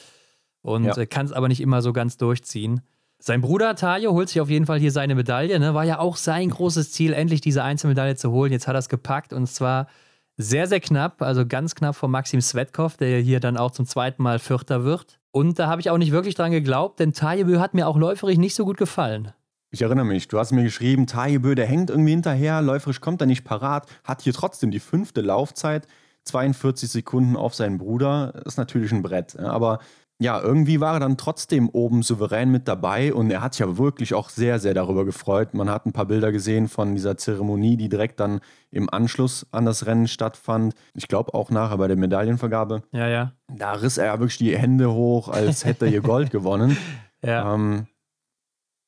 Und 0.61 0.85
ja. 0.85 1.05
kann 1.05 1.25
es 1.25 1.33
aber 1.33 1.49
nicht 1.49 1.59
immer 1.59 1.81
so 1.81 1.91
ganz 1.91 2.15
durchziehen. 2.17 2.81
Sein 3.19 3.41
Bruder 3.41 3.75
Tajo 3.75 4.13
holt 4.13 4.29
sich 4.29 4.41
auf 4.41 4.49
jeden 4.49 4.65
Fall 4.65 4.79
hier 4.79 4.91
seine 4.91 5.15
Medaille. 5.15 5.59
Ne? 5.59 5.73
War 5.73 5.83
ja 5.83 5.99
auch 5.99 6.15
sein 6.17 6.49
großes 6.49 6.91
Ziel, 6.91 7.13
endlich 7.13 7.41
diese 7.41 7.63
Einzelmedaille 7.63 8.15
zu 8.15 8.31
holen. 8.31 8.51
Jetzt 8.51 8.67
hat 8.67 8.75
er 8.75 8.79
es 8.79 8.89
gepackt 8.89 9.33
und 9.33 9.47
zwar 9.47 9.87
sehr, 10.35 10.67
sehr 10.67 10.79
knapp, 10.79 11.21
also 11.21 11.45
ganz 11.45 11.75
knapp 11.75 11.95
vor 11.95 12.09
Maxim 12.09 12.41
Svetkov, 12.41 12.97
der 12.97 13.19
hier 13.19 13.39
dann 13.39 13.57
auch 13.57 13.71
zum 13.71 13.85
zweiten 13.85 14.23
Mal 14.23 14.39
Vierter 14.39 14.83
wird. 14.83 15.19
Und 15.31 15.59
da 15.59 15.67
habe 15.67 15.81
ich 15.81 15.89
auch 15.89 15.97
nicht 15.97 16.11
wirklich 16.11 16.35
dran 16.35 16.51
geglaubt, 16.51 16.99
denn 16.99 17.13
Tajebö 17.13 17.59
hat 17.59 17.73
mir 17.73 17.87
auch 17.87 17.97
läuferig 17.97 18.37
nicht 18.37 18.55
so 18.55 18.65
gut 18.65 18.77
gefallen. 18.77 19.31
Ich 19.73 19.81
erinnere 19.81 20.05
mich, 20.05 20.27
du 20.27 20.37
hast 20.37 20.51
mir 20.51 20.61
geschrieben, 20.61 21.07
Tajebö, 21.07 21.55
der 21.55 21.65
hängt 21.65 21.89
irgendwie 21.89 22.11
hinterher, 22.11 22.61
läuferisch 22.61 23.01
kommt 23.01 23.21
er 23.21 23.25
nicht 23.25 23.43
parat, 23.43 23.87
hat 24.03 24.21
hier 24.21 24.31
trotzdem 24.31 24.69
die 24.69 24.79
fünfte 24.79 25.21
Laufzeit, 25.21 25.87
42 26.25 26.91
Sekunden 26.91 27.35
auf 27.35 27.55
seinen 27.55 27.79
Bruder, 27.79 28.43
ist 28.45 28.59
natürlich 28.59 28.91
ein 28.91 29.01
Brett. 29.01 29.39
Aber 29.39 29.79
ja, 30.19 30.39
irgendwie 30.39 30.79
war 30.79 30.93
er 30.93 30.99
dann 30.99 31.17
trotzdem 31.17 31.69
oben 31.69 32.03
souverän 32.03 32.51
mit 32.51 32.67
dabei 32.67 33.15
und 33.15 33.31
er 33.31 33.41
hat 33.41 33.55
sich 33.55 33.65
ja 33.65 33.77
wirklich 33.79 34.13
auch 34.13 34.29
sehr, 34.29 34.59
sehr 34.59 34.75
darüber 34.75 35.05
gefreut. 35.05 35.55
Man 35.55 35.71
hat 35.71 35.87
ein 35.87 35.91
paar 35.91 36.05
Bilder 36.05 36.31
gesehen 36.31 36.67
von 36.67 36.93
dieser 36.93 37.17
Zeremonie, 37.17 37.75
die 37.75 37.89
direkt 37.89 38.19
dann 38.19 38.41
im 38.69 38.91
Anschluss 38.91 39.47
an 39.49 39.65
das 39.65 39.87
Rennen 39.87 40.07
stattfand. 40.07 40.75
Ich 40.93 41.07
glaube 41.07 41.33
auch 41.33 41.49
nachher 41.49 41.79
bei 41.79 41.87
der 41.87 41.97
Medaillenvergabe. 41.97 42.83
Ja, 42.91 43.07
ja. 43.07 43.33
Da 43.51 43.71
riss 43.71 43.97
er 43.97 44.05
ja 44.05 44.19
wirklich 44.19 44.37
die 44.37 44.55
Hände 44.55 44.93
hoch, 44.93 45.29
als 45.29 45.65
hätte 45.65 45.85
er 45.85 45.91
hier 45.91 46.01
Gold 46.01 46.29
gewonnen. 46.29 46.77
Ja. 47.23 47.55
Ähm, 47.55 47.87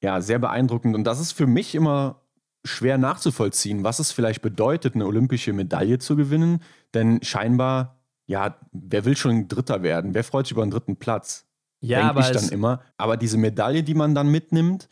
ja, 0.06 0.22
sehr 0.22 0.38
beeindruckend. 0.38 0.96
Und 0.96 1.04
das 1.04 1.20
ist 1.20 1.32
für 1.32 1.48
mich 1.48 1.74
immer 1.74 2.22
schwer 2.64 3.00
nachzuvollziehen, 3.00 3.84
was 3.84 3.98
es 3.98 4.12
vielleicht 4.12 4.44
bedeutet, 4.44 4.94
eine 4.94 5.06
olympische 5.08 5.52
Medaille 5.52 5.98
zu 5.98 6.16
gewinnen. 6.16 6.62
Denn 6.94 7.24
scheinbar, 7.24 7.98
ja, 8.28 8.56
wer 8.72 9.04
will 9.04 9.18
schon 9.18 9.48
Dritter 9.48 9.82
werden? 9.82 10.14
Wer 10.14 10.24
freut 10.24 10.46
sich 10.46 10.52
über 10.52 10.62
einen 10.62 10.70
dritten 10.70 10.98
Platz? 10.98 11.48
Ja, 11.80 11.98
Denk 12.00 12.10
aber 12.12 12.20
ich 12.20 12.32
dann 12.32 12.50
immer. 12.50 12.82
Aber 12.98 13.18
diese 13.18 13.40
Medaille, 13.40 13.82
die 13.82 13.96
man 13.96 14.14
dann 14.14 14.28
mitnimmt, 14.30 14.90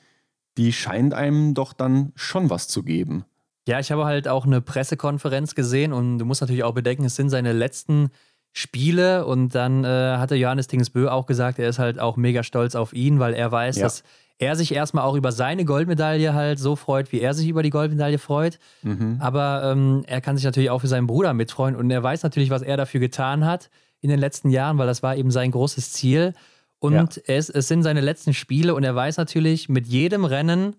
die 0.57 0.73
scheint 0.73 1.13
einem 1.13 1.53
doch 1.53 1.73
dann 1.73 2.11
schon 2.15 2.49
was 2.49 2.67
zu 2.67 2.81
geben. 2.81 3.23
Ja, 3.67 3.79
ich 3.79 3.91
habe 3.91 4.05
halt 4.05 4.27
auch 4.27 4.47
eine 4.47 4.61
Pressekonferenz 4.61 5.53
gesehen 5.53 5.93
und 5.93 6.17
du 6.17 6.25
musst 6.25 6.41
natürlich 6.41 6.63
auch 6.63 6.73
bedenken, 6.73 7.05
es 7.05 7.15
sind 7.15 7.29
seine 7.29 7.53
letzten 7.53 8.09
Spiele 8.51 9.27
und 9.27 9.53
dann 9.53 9.83
äh, 9.83 9.87
hatte 10.17 10.35
Johannes 10.35 10.67
Tingsbö 10.67 11.07
auch 11.07 11.27
gesagt, 11.27 11.59
er 11.59 11.69
ist 11.69 11.79
halt 11.79 11.99
auch 11.99 12.17
mega 12.17 12.41
stolz 12.41 12.73
auf 12.73 12.93
ihn, 12.93 13.19
weil 13.19 13.35
er 13.35 13.51
weiß, 13.51 13.77
ja. 13.77 13.83
dass 13.83 14.03
er 14.39 14.55
sich 14.55 14.73
erstmal 14.73 15.05
auch 15.05 15.15
über 15.15 15.31
seine 15.31 15.65
Goldmedaille 15.65 16.33
halt 16.33 16.59
so 16.59 16.75
freut, 16.75 17.11
wie 17.11 17.21
er 17.21 17.33
sich 17.33 17.47
über 17.47 17.63
die 17.63 17.69
Goldmedaille 17.69 18.17
freut. 18.17 18.59
Mhm. 18.81 19.17
Aber 19.19 19.63
ähm, 19.71 20.03
er 20.07 20.21
kann 20.21 20.35
sich 20.35 20.45
natürlich 20.45 20.69
auch 20.69 20.81
für 20.81 20.87
seinen 20.87 21.07
Bruder 21.07 21.33
mitfreuen 21.33 21.75
und 21.75 21.89
er 21.91 22.03
weiß 22.03 22.23
natürlich, 22.23 22.49
was 22.49 22.61
er 22.61 22.77
dafür 22.77 22.99
getan 22.99 23.45
hat 23.45 23.69
in 24.01 24.09
den 24.09 24.19
letzten 24.19 24.49
Jahren, 24.49 24.77
weil 24.77 24.87
das 24.87 25.03
war 25.03 25.15
eben 25.15 25.31
sein 25.31 25.51
großes 25.51 25.93
Ziel. 25.93 26.33
Und 26.79 26.93
ja. 26.93 27.07
es, 27.27 27.49
es 27.49 27.67
sind 27.69 27.83
seine 27.83 28.01
letzten 28.01 28.33
Spiele 28.33 28.75
und 28.75 28.83
er 28.83 28.93
weiß 28.93 29.17
natürlich, 29.17 29.69
mit 29.69 29.87
jedem 29.87 30.25
Rennen 30.25 30.75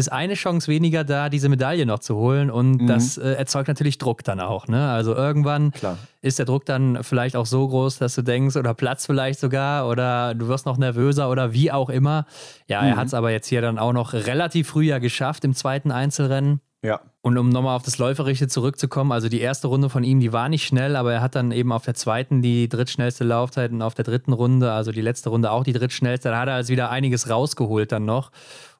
ist 0.00 0.08
eine 0.08 0.34
Chance 0.34 0.66
weniger 0.68 1.04
da, 1.04 1.28
diese 1.28 1.48
Medaille 1.48 1.86
noch 1.86 2.00
zu 2.00 2.16
holen. 2.16 2.50
Und 2.50 2.82
mhm. 2.82 2.86
das 2.86 3.18
äh, 3.18 3.34
erzeugt 3.34 3.68
natürlich 3.68 3.98
Druck 3.98 4.24
dann 4.24 4.40
auch. 4.40 4.66
Ne? 4.66 4.90
Also 4.90 5.14
irgendwann 5.14 5.70
Klar. 5.70 5.98
ist 6.22 6.38
der 6.38 6.46
Druck 6.46 6.64
dann 6.64 7.04
vielleicht 7.04 7.36
auch 7.36 7.46
so 7.46 7.68
groß, 7.68 7.98
dass 7.98 8.14
du 8.14 8.22
denkst, 8.22 8.56
oder 8.56 8.74
Platz 8.74 9.06
vielleicht 9.06 9.38
sogar, 9.38 9.88
oder 9.88 10.34
du 10.34 10.48
wirst 10.48 10.66
noch 10.66 10.78
nervöser 10.78 11.30
oder 11.30 11.52
wie 11.52 11.70
auch 11.70 11.90
immer. 11.90 12.26
Ja, 12.66 12.82
mhm. 12.82 12.88
er 12.88 12.96
hat 12.96 13.06
es 13.06 13.14
aber 13.14 13.30
jetzt 13.30 13.46
hier 13.46 13.60
dann 13.60 13.78
auch 13.78 13.92
noch 13.92 14.12
relativ 14.12 14.68
früh 14.68 14.86
ja 14.86 14.98
geschafft 14.98 15.44
im 15.44 15.54
zweiten 15.54 15.92
Einzelrennen. 15.92 16.60
Ja. 16.82 17.00
Und 17.22 17.36
um 17.36 17.50
nochmal 17.50 17.76
auf 17.76 17.82
das 17.82 17.98
Läuferische 17.98 18.48
zurückzukommen, 18.48 19.12
also 19.12 19.28
die 19.28 19.40
erste 19.40 19.68
Runde 19.68 19.90
von 19.90 20.02
ihm, 20.02 20.20
die 20.20 20.32
war 20.32 20.48
nicht 20.48 20.66
schnell, 20.66 20.96
aber 20.96 21.12
er 21.12 21.20
hat 21.20 21.34
dann 21.34 21.52
eben 21.52 21.72
auf 21.72 21.84
der 21.84 21.94
zweiten 21.94 22.40
die 22.40 22.70
drittschnellste 22.70 23.24
Laufzeit 23.24 23.72
und 23.72 23.82
auf 23.82 23.94
der 23.94 24.06
dritten 24.06 24.32
Runde, 24.32 24.72
also 24.72 24.90
die 24.90 25.02
letzte 25.02 25.28
Runde 25.28 25.50
auch 25.50 25.62
die 25.62 25.74
drittschnellste. 25.74 26.30
Da 26.30 26.38
hat 26.38 26.48
er 26.48 26.54
also 26.54 26.72
wieder 26.72 26.90
einiges 26.90 27.28
rausgeholt 27.28 27.92
dann 27.92 28.06
noch. 28.06 28.30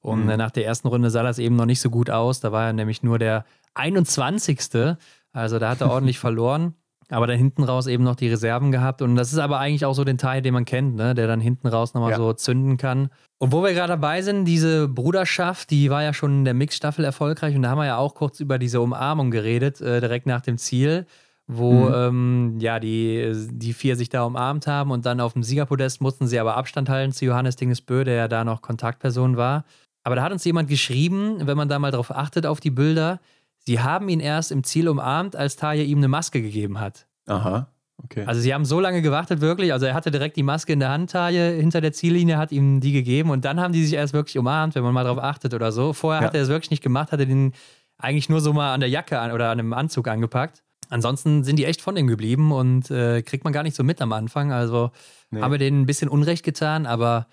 Und 0.01 0.27
mhm. 0.27 0.37
nach 0.37 0.51
der 0.51 0.67
ersten 0.67 0.89
Runde 0.89 1.11
sah 1.11 1.23
das 1.23 1.39
eben 1.39 1.57
noch 1.57 1.67
nicht 1.67 1.81
so 1.81 1.91
gut 1.91 2.11
aus. 2.11 2.41
Da 2.41 2.53
war 2.53 2.67
er 2.67 2.73
nämlich 2.73 3.03
nur 3.03 3.19
der 3.19 3.45
21. 3.75 4.97
Also 5.33 5.59
da 5.59 5.71
hat 5.71 5.81
er 5.81 5.91
ordentlich 5.91 6.19
verloren. 6.21 6.75
Aber 7.11 7.27
dann 7.27 7.37
hinten 7.37 7.65
raus 7.65 7.89
eben 7.89 8.05
noch 8.05 8.15
die 8.15 8.29
Reserven 8.29 8.71
gehabt. 8.71 9.03
Und 9.03 9.17
das 9.17 9.33
ist 9.33 9.39
aber 9.39 9.59
eigentlich 9.59 9.85
auch 9.85 9.95
so 9.95 10.05
den 10.05 10.17
Teil, 10.17 10.43
den 10.43 10.55
man 10.55 10.65
kennt, 10.65 10.95
ne? 10.95 11.13
der 11.15 11.27
dann 11.27 11.41
hinten 11.41 11.67
raus 11.67 11.93
nochmal 11.93 12.13
ja. 12.13 12.17
so 12.17 12.33
zünden 12.33 12.77
kann. 12.77 13.11
Und 13.39 13.51
wo 13.51 13.65
wir 13.65 13.73
gerade 13.73 13.89
dabei 13.89 14.23
sind, 14.23 14.45
diese 14.45 14.87
Bruderschaft, 14.87 15.71
die 15.71 15.91
war 15.91 16.05
ja 16.05 16.15
schon 16.15 16.39
in 16.39 16.45
der 16.45 16.55
Mixstaffel 16.55 17.05
erfolgreich. 17.05 17.57
Und 17.57 17.63
da 17.63 17.71
haben 17.71 17.79
wir 17.79 17.87
ja 17.87 17.97
auch 17.97 18.15
kurz 18.15 18.39
über 18.39 18.59
diese 18.59 18.81
Umarmung 18.81 19.33
geredet, 19.33 19.81
äh, 19.81 20.01
direkt 20.01 20.27
nach 20.27 20.41
dem 20.41 20.57
Ziel, 20.57 21.05
wo 21.49 21.73
mhm. 21.73 21.95
ähm, 21.95 22.57
ja 22.61 22.79
die, 22.79 23.33
die 23.51 23.73
vier 23.73 23.97
sich 23.97 24.09
da 24.09 24.23
umarmt 24.23 24.69
haben. 24.69 24.93
Und 24.93 25.05
dann 25.05 25.21
auf 25.21 25.33
dem 25.33 25.43
Siegerpodest 25.43 26.01
mussten 26.01 26.29
sie 26.29 26.39
aber 26.39 26.57
Abstand 26.57 26.89
halten 26.89 27.13
zu 27.13 27.25
Johannes 27.25 27.57
Dingesbö, 27.57 28.05
der 28.05 28.15
ja 28.15 28.29
da 28.29 28.45
noch 28.45 28.63
Kontaktperson 28.63 29.37
war. 29.37 29.65
Aber 30.03 30.17
da 30.17 30.23
hat 30.23 30.33
uns 30.33 30.45
jemand 30.45 30.69
geschrieben, 30.69 31.47
wenn 31.47 31.57
man 31.57 31.69
da 31.69 31.79
mal 31.79 31.91
drauf 31.91 32.11
achtet, 32.11 32.47
auf 32.47 32.61
die 32.61 32.71
Bilder, 32.71 33.21
sie 33.59 33.81
haben 33.81 34.09
ihn 34.09 34.21
erst 34.21 34.53
im 34.53 34.65
Ziel 34.65 34.89
umarmt, 34.89 35.37
als 35.37 35.57
Taya 35.57 35.83
ihm 35.83 35.99
eine 35.99 36.09
Maske 36.09 36.41
gegeben 36.41 36.81
hat. 36.81 37.07
Aha. 37.27 37.69
Okay. 38.05 38.25
Also 38.25 38.41
sie 38.41 38.55
haben 38.55 38.65
so 38.65 38.81
lange 38.81 39.03
gewartet, 39.03 39.41
wirklich. 39.41 39.73
Also 39.73 39.87
er 39.87 39.95
hatte 39.95 40.11
direkt 40.11 40.37
die 40.37 40.43
Maske 40.43 40.73
in 40.73 40.81
der 40.81 40.89
Hand, 40.89 41.11
Taje, 41.11 41.51
hinter 41.51 41.81
der 41.81 41.93
Ziellinie, 41.93 42.39
hat 42.39 42.51
ihm 42.51 42.81
die 42.81 42.93
gegeben 42.93 43.31
und 43.31 43.45
dann 43.45 43.61
haben 43.61 43.73
die 43.73 43.85
sich 43.85 43.95
erst 43.95 44.15
wirklich 44.15 44.39
umarmt, 44.39 44.75
wenn 44.75 44.83
man 44.83 44.95
mal 44.95 45.05
drauf 45.05 45.19
achtet 45.19 45.53
oder 45.53 45.71
so. 45.71 45.93
Vorher 45.93 46.23
ja. 46.23 46.27
hat 46.27 46.35
er 46.35 46.43
es 46.43 46.49
wirklich 46.49 46.71
nicht 46.71 46.83
gemacht, 46.83 47.13
hat 47.13 47.21
er 47.21 47.27
den 47.27 47.53
eigentlich 47.99 48.29
nur 48.29 48.41
so 48.41 48.53
mal 48.53 48.73
an 48.73 48.81
der 48.81 48.89
Jacke 48.89 49.19
an, 49.19 49.33
oder 49.33 49.51
an 49.51 49.59
einem 49.59 49.73
Anzug 49.75 50.09
angepackt. 50.09 50.63
Ansonsten 50.89 51.45
sind 51.45 51.57
die 51.57 51.67
echt 51.67 51.83
von 51.83 51.97
ihm 51.97 52.07
geblieben 52.07 52.53
und 52.53 52.91
äh, 52.91 53.23
kriegt 53.23 53.45
man 53.45 53.53
gar 53.53 53.63
nicht 53.63 53.77
so 53.77 53.85
mit 53.85 54.01
am 54.01 54.13
Anfang. 54.13 54.51
Also 54.51 54.91
nee. 55.31 55.41
haben 55.41 55.53
wir 55.53 55.59
denen 55.59 55.83
ein 55.83 55.87
bisschen 55.87 56.09
Unrecht 56.09 56.45
getan, 56.45 56.87
aber 56.87 57.27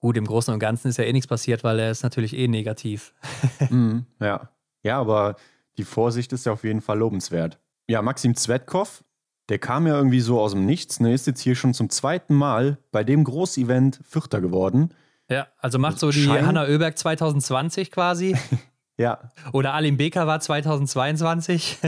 Gut, 0.00 0.16
im 0.16 0.26
Großen 0.26 0.54
und 0.54 0.60
Ganzen 0.60 0.88
ist 0.88 0.96
ja 0.96 1.04
eh 1.04 1.12
nichts 1.12 1.26
passiert, 1.26 1.64
weil 1.64 1.78
er 1.80 1.90
ist 1.90 2.02
natürlich 2.02 2.36
eh 2.36 2.46
negativ. 2.46 3.14
mm, 3.70 4.00
ja. 4.20 4.50
Ja, 4.84 5.00
aber 5.00 5.36
die 5.76 5.84
Vorsicht 5.84 6.32
ist 6.32 6.46
ja 6.46 6.52
auf 6.52 6.64
jeden 6.64 6.80
Fall 6.80 6.98
lobenswert. 6.98 7.58
Ja, 7.88 8.00
Maxim 8.02 8.36
Zvetkov, 8.36 9.02
der 9.48 9.58
kam 9.58 9.86
ja 9.86 9.96
irgendwie 9.96 10.20
so 10.20 10.40
aus 10.40 10.52
dem 10.52 10.66
Nichts, 10.66 11.00
ne, 11.00 11.12
ist 11.12 11.26
jetzt 11.26 11.40
hier 11.40 11.56
schon 11.56 11.74
zum 11.74 11.90
zweiten 11.90 12.34
Mal 12.34 12.78
bei 12.92 13.02
dem 13.02 13.24
Großevent 13.24 14.00
Vierter 14.04 14.40
geworden. 14.40 14.94
Ja, 15.30 15.48
also 15.58 15.78
macht 15.78 15.98
so 15.98 16.10
die 16.10 16.22
Schein 16.22 16.46
Hanna 16.46 16.64
Oeberg 16.64 16.96
2020 16.96 17.90
quasi. 17.90 18.36
ja. 18.98 19.18
Oder 19.52 19.74
Alim 19.74 19.96
Beker 19.96 20.26
war 20.26 20.40
2022. 20.40 21.78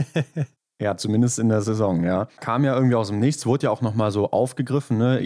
ja, 0.79 0.97
zumindest 0.97 1.39
in 1.39 1.49
der 1.49 1.61
Saison, 1.61 2.03
ja. 2.03 2.27
Kam 2.39 2.63
ja 2.65 2.75
irgendwie 2.75 2.95
aus 2.95 3.07
dem 3.07 3.19
Nichts, 3.19 3.45
wurde 3.45 3.65
ja 3.65 3.71
auch 3.71 3.81
nochmal 3.81 4.11
so 4.11 4.31
aufgegriffen, 4.31 4.97
ne? 4.97 5.21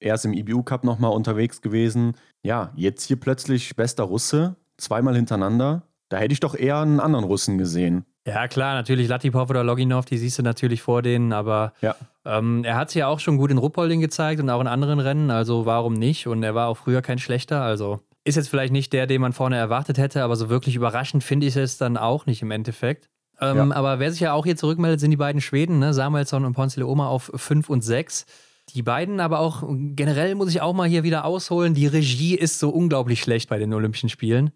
Er 0.00 0.14
ist 0.14 0.24
im 0.24 0.32
IBU 0.32 0.62
Cup 0.62 0.84
nochmal 0.84 1.12
unterwegs 1.12 1.60
gewesen. 1.60 2.14
Ja, 2.42 2.72
jetzt 2.76 3.04
hier 3.04 3.18
plötzlich 3.18 3.74
bester 3.76 4.04
Russe, 4.04 4.56
zweimal 4.76 5.16
hintereinander. 5.16 5.82
Da 6.08 6.18
hätte 6.18 6.32
ich 6.32 6.40
doch 6.40 6.54
eher 6.54 6.78
einen 6.78 7.00
anderen 7.00 7.24
Russen 7.24 7.58
gesehen. 7.58 8.04
Ja, 8.26 8.46
klar, 8.46 8.74
natürlich 8.74 9.08
Latipov 9.08 9.48
oder 9.48 9.64
Loginov, 9.64 10.04
die 10.04 10.18
siehst 10.18 10.38
du 10.38 10.42
natürlich 10.42 10.82
vor 10.82 11.00
denen, 11.00 11.32
aber 11.32 11.72
ja. 11.80 11.96
ähm, 12.26 12.62
er 12.62 12.76
hat 12.76 12.88
es 12.88 12.94
ja 12.94 13.06
auch 13.06 13.20
schon 13.20 13.38
gut 13.38 13.50
in 13.50 13.58
Ruppolding 13.58 14.00
gezeigt 14.00 14.40
und 14.40 14.50
auch 14.50 14.60
in 14.60 14.66
anderen 14.66 15.00
Rennen, 15.00 15.30
also 15.30 15.64
warum 15.64 15.94
nicht? 15.94 16.26
Und 16.26 16.42
er 16.42 16.54
war 16.54 16.68
auch 16.68 16.76
früher 16.76 17.00
kein 17.00 17.18
schlechter, 17.18 17.62
also 17.62 18.00
ist 18.24 18.36
jetzt 18.36 18.50
vielleicht 18.50 18.72
nicht 18.72 18.92
der, 18.92 19.06
den 19.06 19.22
man 19.22 19.32
vorne 19.32 19.56
erwartet 19.56 19.96
hätte, 19.96 20.22
aber 20.22 20.36
so 20.36 20.50
wirklich 20.50 20.76
überraschend 20.76 21.24
finde 21.24 21.46
ich 21.46 21.56
es 21.56 21.78
dann 21.78 21.96
auch 21.96 22.26
nicht 22.26 22.42
im 22.42 22.50
Endeffekt. 22.50 23.08
Ähm, 23.40 23.56
ja. 23.56 23.76
Aber 23.76 23.98
wer 23.98 24.10
sich 24.10 24.20
ja 24.20 24.32
auch 24.32 24.44
hier 24.44 24.56
zurückmeldet, 24.56 25.00
sind 25.00 25.10
die 25.10 25.16
beiden 25.16 25.40
Schweden, 25.40 25.78
ne? 25.78 25.94
Samuelsson 25.94 26.44
und 26.44 26.52
Ponce 26.52 26.78
Oma 26.78 27.08
auf 27.08 27.30
5 27.34 27.70
und 27.70 27.82
6. 27.82 28.26
Die 28.74 28.82
beiden, 28.82 29.20
aber 29.20 29.40
auch 29.40 29.64
generell 29.68 30.34
muss 30.34 30.50
ich 30.50 30.60
auch 30.60 30.74
mal 30.74 30.88
hier 30.88 31.02
wieder 31.02 31.24
ausholen, 31.24 31.74
die 31.74 31.86
Regie 31.86 32.34
ist 32.34 32.58
so 32.58 32.68
unglaublich 32.70 33.20
schlecht 33.20 33.48
bei 33.48 33.58
den 33.58 33.72
Olympischen 33.72 34.08
Spielen. 34.08 34.50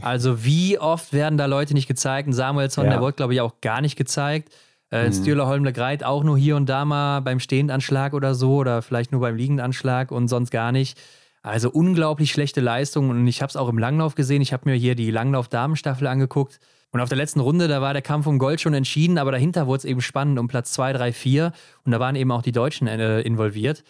Also 0.00 0.44
wie 0.44 0.78
oft 0.78 1.12
werden 1.12 1.36
da 1.36 1.46
Leute 1.46 1.74
nicht 1.74 1.88
gezeigt? 1.88 2.26
Und 2.28 2.32
Samuelsson, 2.32 2.84
ja. 2.84 2.92
der 2.92 3.00
wurde, 3.00 3.14
glaube 3.14 3.34
ich, 3.34 3.40
auch 3.40 3.60
gar 3.60 3.80
nicht 3.80 3.96
gezeigt. 3.96 4.52
Äh, 4.90 5.08
mhm. 5.08 5.12
Stühler 5.12 5.46
Holmle 5.46 5.72
Greit 5.72 6.04
auch 6.04 6.22
nur 6.22 6.38
hier 6.38 6.56
und 6.56 6.68
da 6.68 6.84
mal 6.84 7.20
beim 7.20 7.40
Stehendanschlag 7.40 8.14
oder 8.14 8.34
so 8.34 8.56
oder 8.56 8.82
vielleicht 8.82 9.12
nur 9.12 9.20
beim 9.20 9.36
Liegendanschlag 9.36 10.12
und 10.12 10.28
sonst 10.28 10.50
gar 10.50 10.72
nicht. 10.72 10.98
Also 11.42 11.70
unglaublich 11.70 12.30
schlechte 12.30 12.60
Leistung 12.60 13.10
und 13.10 13.26
ich 13.26 13.42
habe 13.42 13.50
es 13.50 13.56
auch 13.56 13.68
im 13.68 13.78
Langlauf 13.78 14.14
gesehen. 14.14 14.42
Ich 14.42 14.52
habe 14.52 14.68
mir 14.68 14.76
hier 14.76 14.94
die 14.94 15.10
Langlauf-Damenstaffel 15.10 16.06
angeguckt. 16.06 16.60
Und 16.96 17.02
auf 17.02 17.10
der 17.10 17.18
letzten 17.18 17.40
Runde, 17.40 17.68
da 17.68 17.82
war 17.82 17.92
der 17.92 18.00
Kampf 18.00 18.26
um 18.26 18.38
Gold 18.38 18.58
schon 18.58 18.72
entschieden, 18.72 19.18
aber 19.18 19.30
dahinter 19.30 19.66
wurde 19.66 19.80
es 19.80 19.84
eben 19.84 20.00
spannend 20.00 20.38
um 20.38 20.48
Platz 20.48 20.72
2, 20.72 20.94
3, 20.94 21.12
4. 21.12 21.52
Und 21.84 21.92
da 21.92 22.00
waren 22.00 22.16
eben 22.16 22.32
auch 22.32 22.40
die 22.40 22.52
Deutschen 22.52 22.88
äh, 22.88 23.20
involviert. 23.20 23.84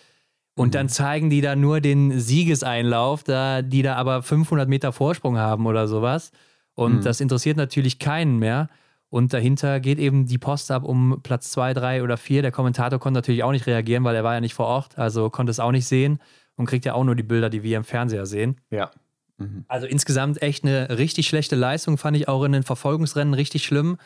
Und 0.57 0.71
mhm. 0.71 0.73
dann 0.73 0.89
zeigen 0.89 1.31
die 1.31 1.41
da 1.41 1.55
nur 1.55 1.81
den 1.81 2.19
Siegeseinlauf, 2.19 3.23
da, 3.23 3.63
die 3.63 3.83
da 3.83 3.95
aber 3.95 4.25
500 4.25 4.69
Meter 4.69 4.91
Vorsprung 4.91 5.39
haben 5.39 5.67
oder 5.67 5.87
sowas. 5.87 6.33
Und 6.75 6.97
mhm. 6.97 7.03
das 7.03 7.21
interessiert 7.21 7.57
natürlich 7.57 8.01
keinen 8.01 8.41
mehr. 8.41 8.69
Und 9.09 9.33
dahinter 9.33 9.79
geht 9.79 10.01
eben 10.01 10.27
die 10.27 10.39
Post 10.39 10.73
ab 10.73 10.83
um 10.83 11.21
Platz 11.23 11.53
2, 11.53 11.75
3 11.75 12.03
oder 12.03 12.17
4. 12.17 12.43
Der 12.43 12.51
Kommentator 12.51 12.99
konnte 12.99 13.19
natürlich 13.19 13.45
auch 13.45 13.53
nicht 13.53 13.69
reagieren, 13.69 14.03
weil 14.03 14.17
er 14.17 14.25
war 14.25 14.35
ja 14.35 14.41
nicht 14.41 14.55
vor 14.55 14.67
Ort, 14.67 14.99
also 14.99 15.31
konnte 15.31 15.53
es 15.53 15.61
auch 15.61 15.71
nicht 15.71 15.87
sehen 15.87 16.19
und 16.57 16.67
kriegt 16.67 16.85
ja 16.85 16.95
auch 16.95 17.05
nur 17.05 17.15
die 17.15 17.23
Bilder, 17.23 17.51
die 17.51 17.63
wir 17.63 17.77
im 17.77 17.85
Fernseher 17.85 18.27
sehen. 18.27 18.57
Ja. 18.71 18.91
Mhm. 19.39 19.65
Also 19.69 19.87
insgesamt 19.87 20.43
echt 20.43 20.65
eine 20.65 20.99
richtig 20.99 21.29
schlechte 21.29 21.57
Leistung, 21.57 21.99
fand 21.99 22.17
ich 22.17 22.29
auch 22.29 22.45
in 22.45 22.53
den 22.53 22.63
Verfolgungsrennen 22.63 23.35
richtig 23.35 23.65
schlimm. 23.65 23.99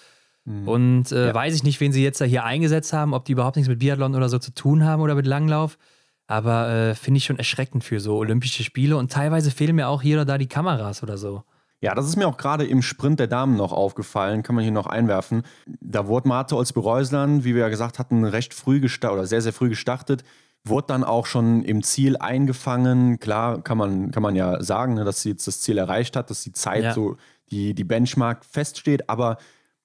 Mhm. 0.44 0.68
Und 0.68 1.12
äh, 1.12 1.28
ja. 1.28 1.34
weiß 1.34 1.54
ich 1.54 1.62
nicht, 1.62 1.80
wen 1.80 1.92
sie 1.92 2.02
jetzt 2.02 2.20
da 2.20 2.24
hier 2.24 2.44
eingesetzt 2.44 2.92
haben, 2.92 3.14
ob 3.14 3.24
die 3.24 3.32
überhaupt 3.32 3.56
nichts 3.56 3.68
mit 3.68 3.78
Biathlon 3.78 4.14
oder 4.14 4.28
so 4.28 4.38
zu 4.38 4.52
tun 4.54 4.84
haben 4.84 5.02
oder 5.02 5.14
mit 5.14 5.26
Langlauf. 5.26 5.78
Aber 6.26 6.70
äh, 6.70 6.94
finde 6.94 7.18
ich 7.18 7.24
schon 7.24 7.38
erschreckend 7.38 7.84
für 7.84 8.00
so 8.00 8.16
Olympische 8.16 8.62
Spiele. 8.62 8.96
Und 8.96 9.12
teilweise 9.12 9.50
fehlen 9.50 9.76
mir 9.76 9.88
auch 9.88 10.02
hier 10.02 10.16
oder 10.16 10.24
da 10.24 10.38
die 10.38 10.46
Kameras 10.46 11.02
oder 11.02 11.18
so. 11.18 11.42
Ja, 11.82 11.94
das 11.94 12.06
ist 12.06 12.16
mir 12.16 12.28
auch 12.28 12.36
gerade 12.36 12.66
im 12.66 12.82
Sprint 12.82 13.20
der 13.20 13.26
Damen 13.26 13.56
noch 13.56 13.72
aufgefallen, 13.72 14.42
kann 14.42 14.54
man 14.54 14.62
hier 14.62 14.72
noch 14.72 14.86
einwerfen. 14.86 15.44
Da 15.80 16.06
wurde 16.06 16.28
Marte 16.28 16.54
Olsby-Reusland, 16.56 17.42
wie 17.44 17.54
wir 17.54 17.62
ja 17.62 17.68
gesagt 17.70 17.98
hatten, 17.98 18.24
recht 18.24 18.52
früh 18.52 18.80
gestartet 18.80 19.18
oder 19.18 19.26
sehr, 19.26 19.40
sehr 19.40 19.54
früh 19.54 19.70
gestartet 19.70 20.22
wurde 20.64 20.88
dann 20.88 21.04
auch 21.04 21.26
schon 21.26 21.62
im 21.62 21.82
Ziel 21.82 22.16
eingefangen. 22.16 23.18
Klar 23.18 23.62
kann 23.62 23.78
man, 23.78 24.11
kann 24.11 24.22
man 24.22 24.36
ja 24.36 24.62
sagen, 24.62 24.94
ne, 24.94 25.04
dass 25.04 25.22
sie 25.22 25.30
jetzt 25.30 25.46
das 25.46 25.61
Ziel 25.61 25.78
erreicht 25.78 26.16
hat, 26.16 26.30
dass 26.30 26.42
die 26.42 26.52
Zeit 26.52 26.84
ja. 26.84 26.94
so, 26.94 27.16
die, 27.50 27.74
die 27.74 27.84
Benchmark 27.84 28.44
feststeht, 28.44 29.08
aber 29.08 29.38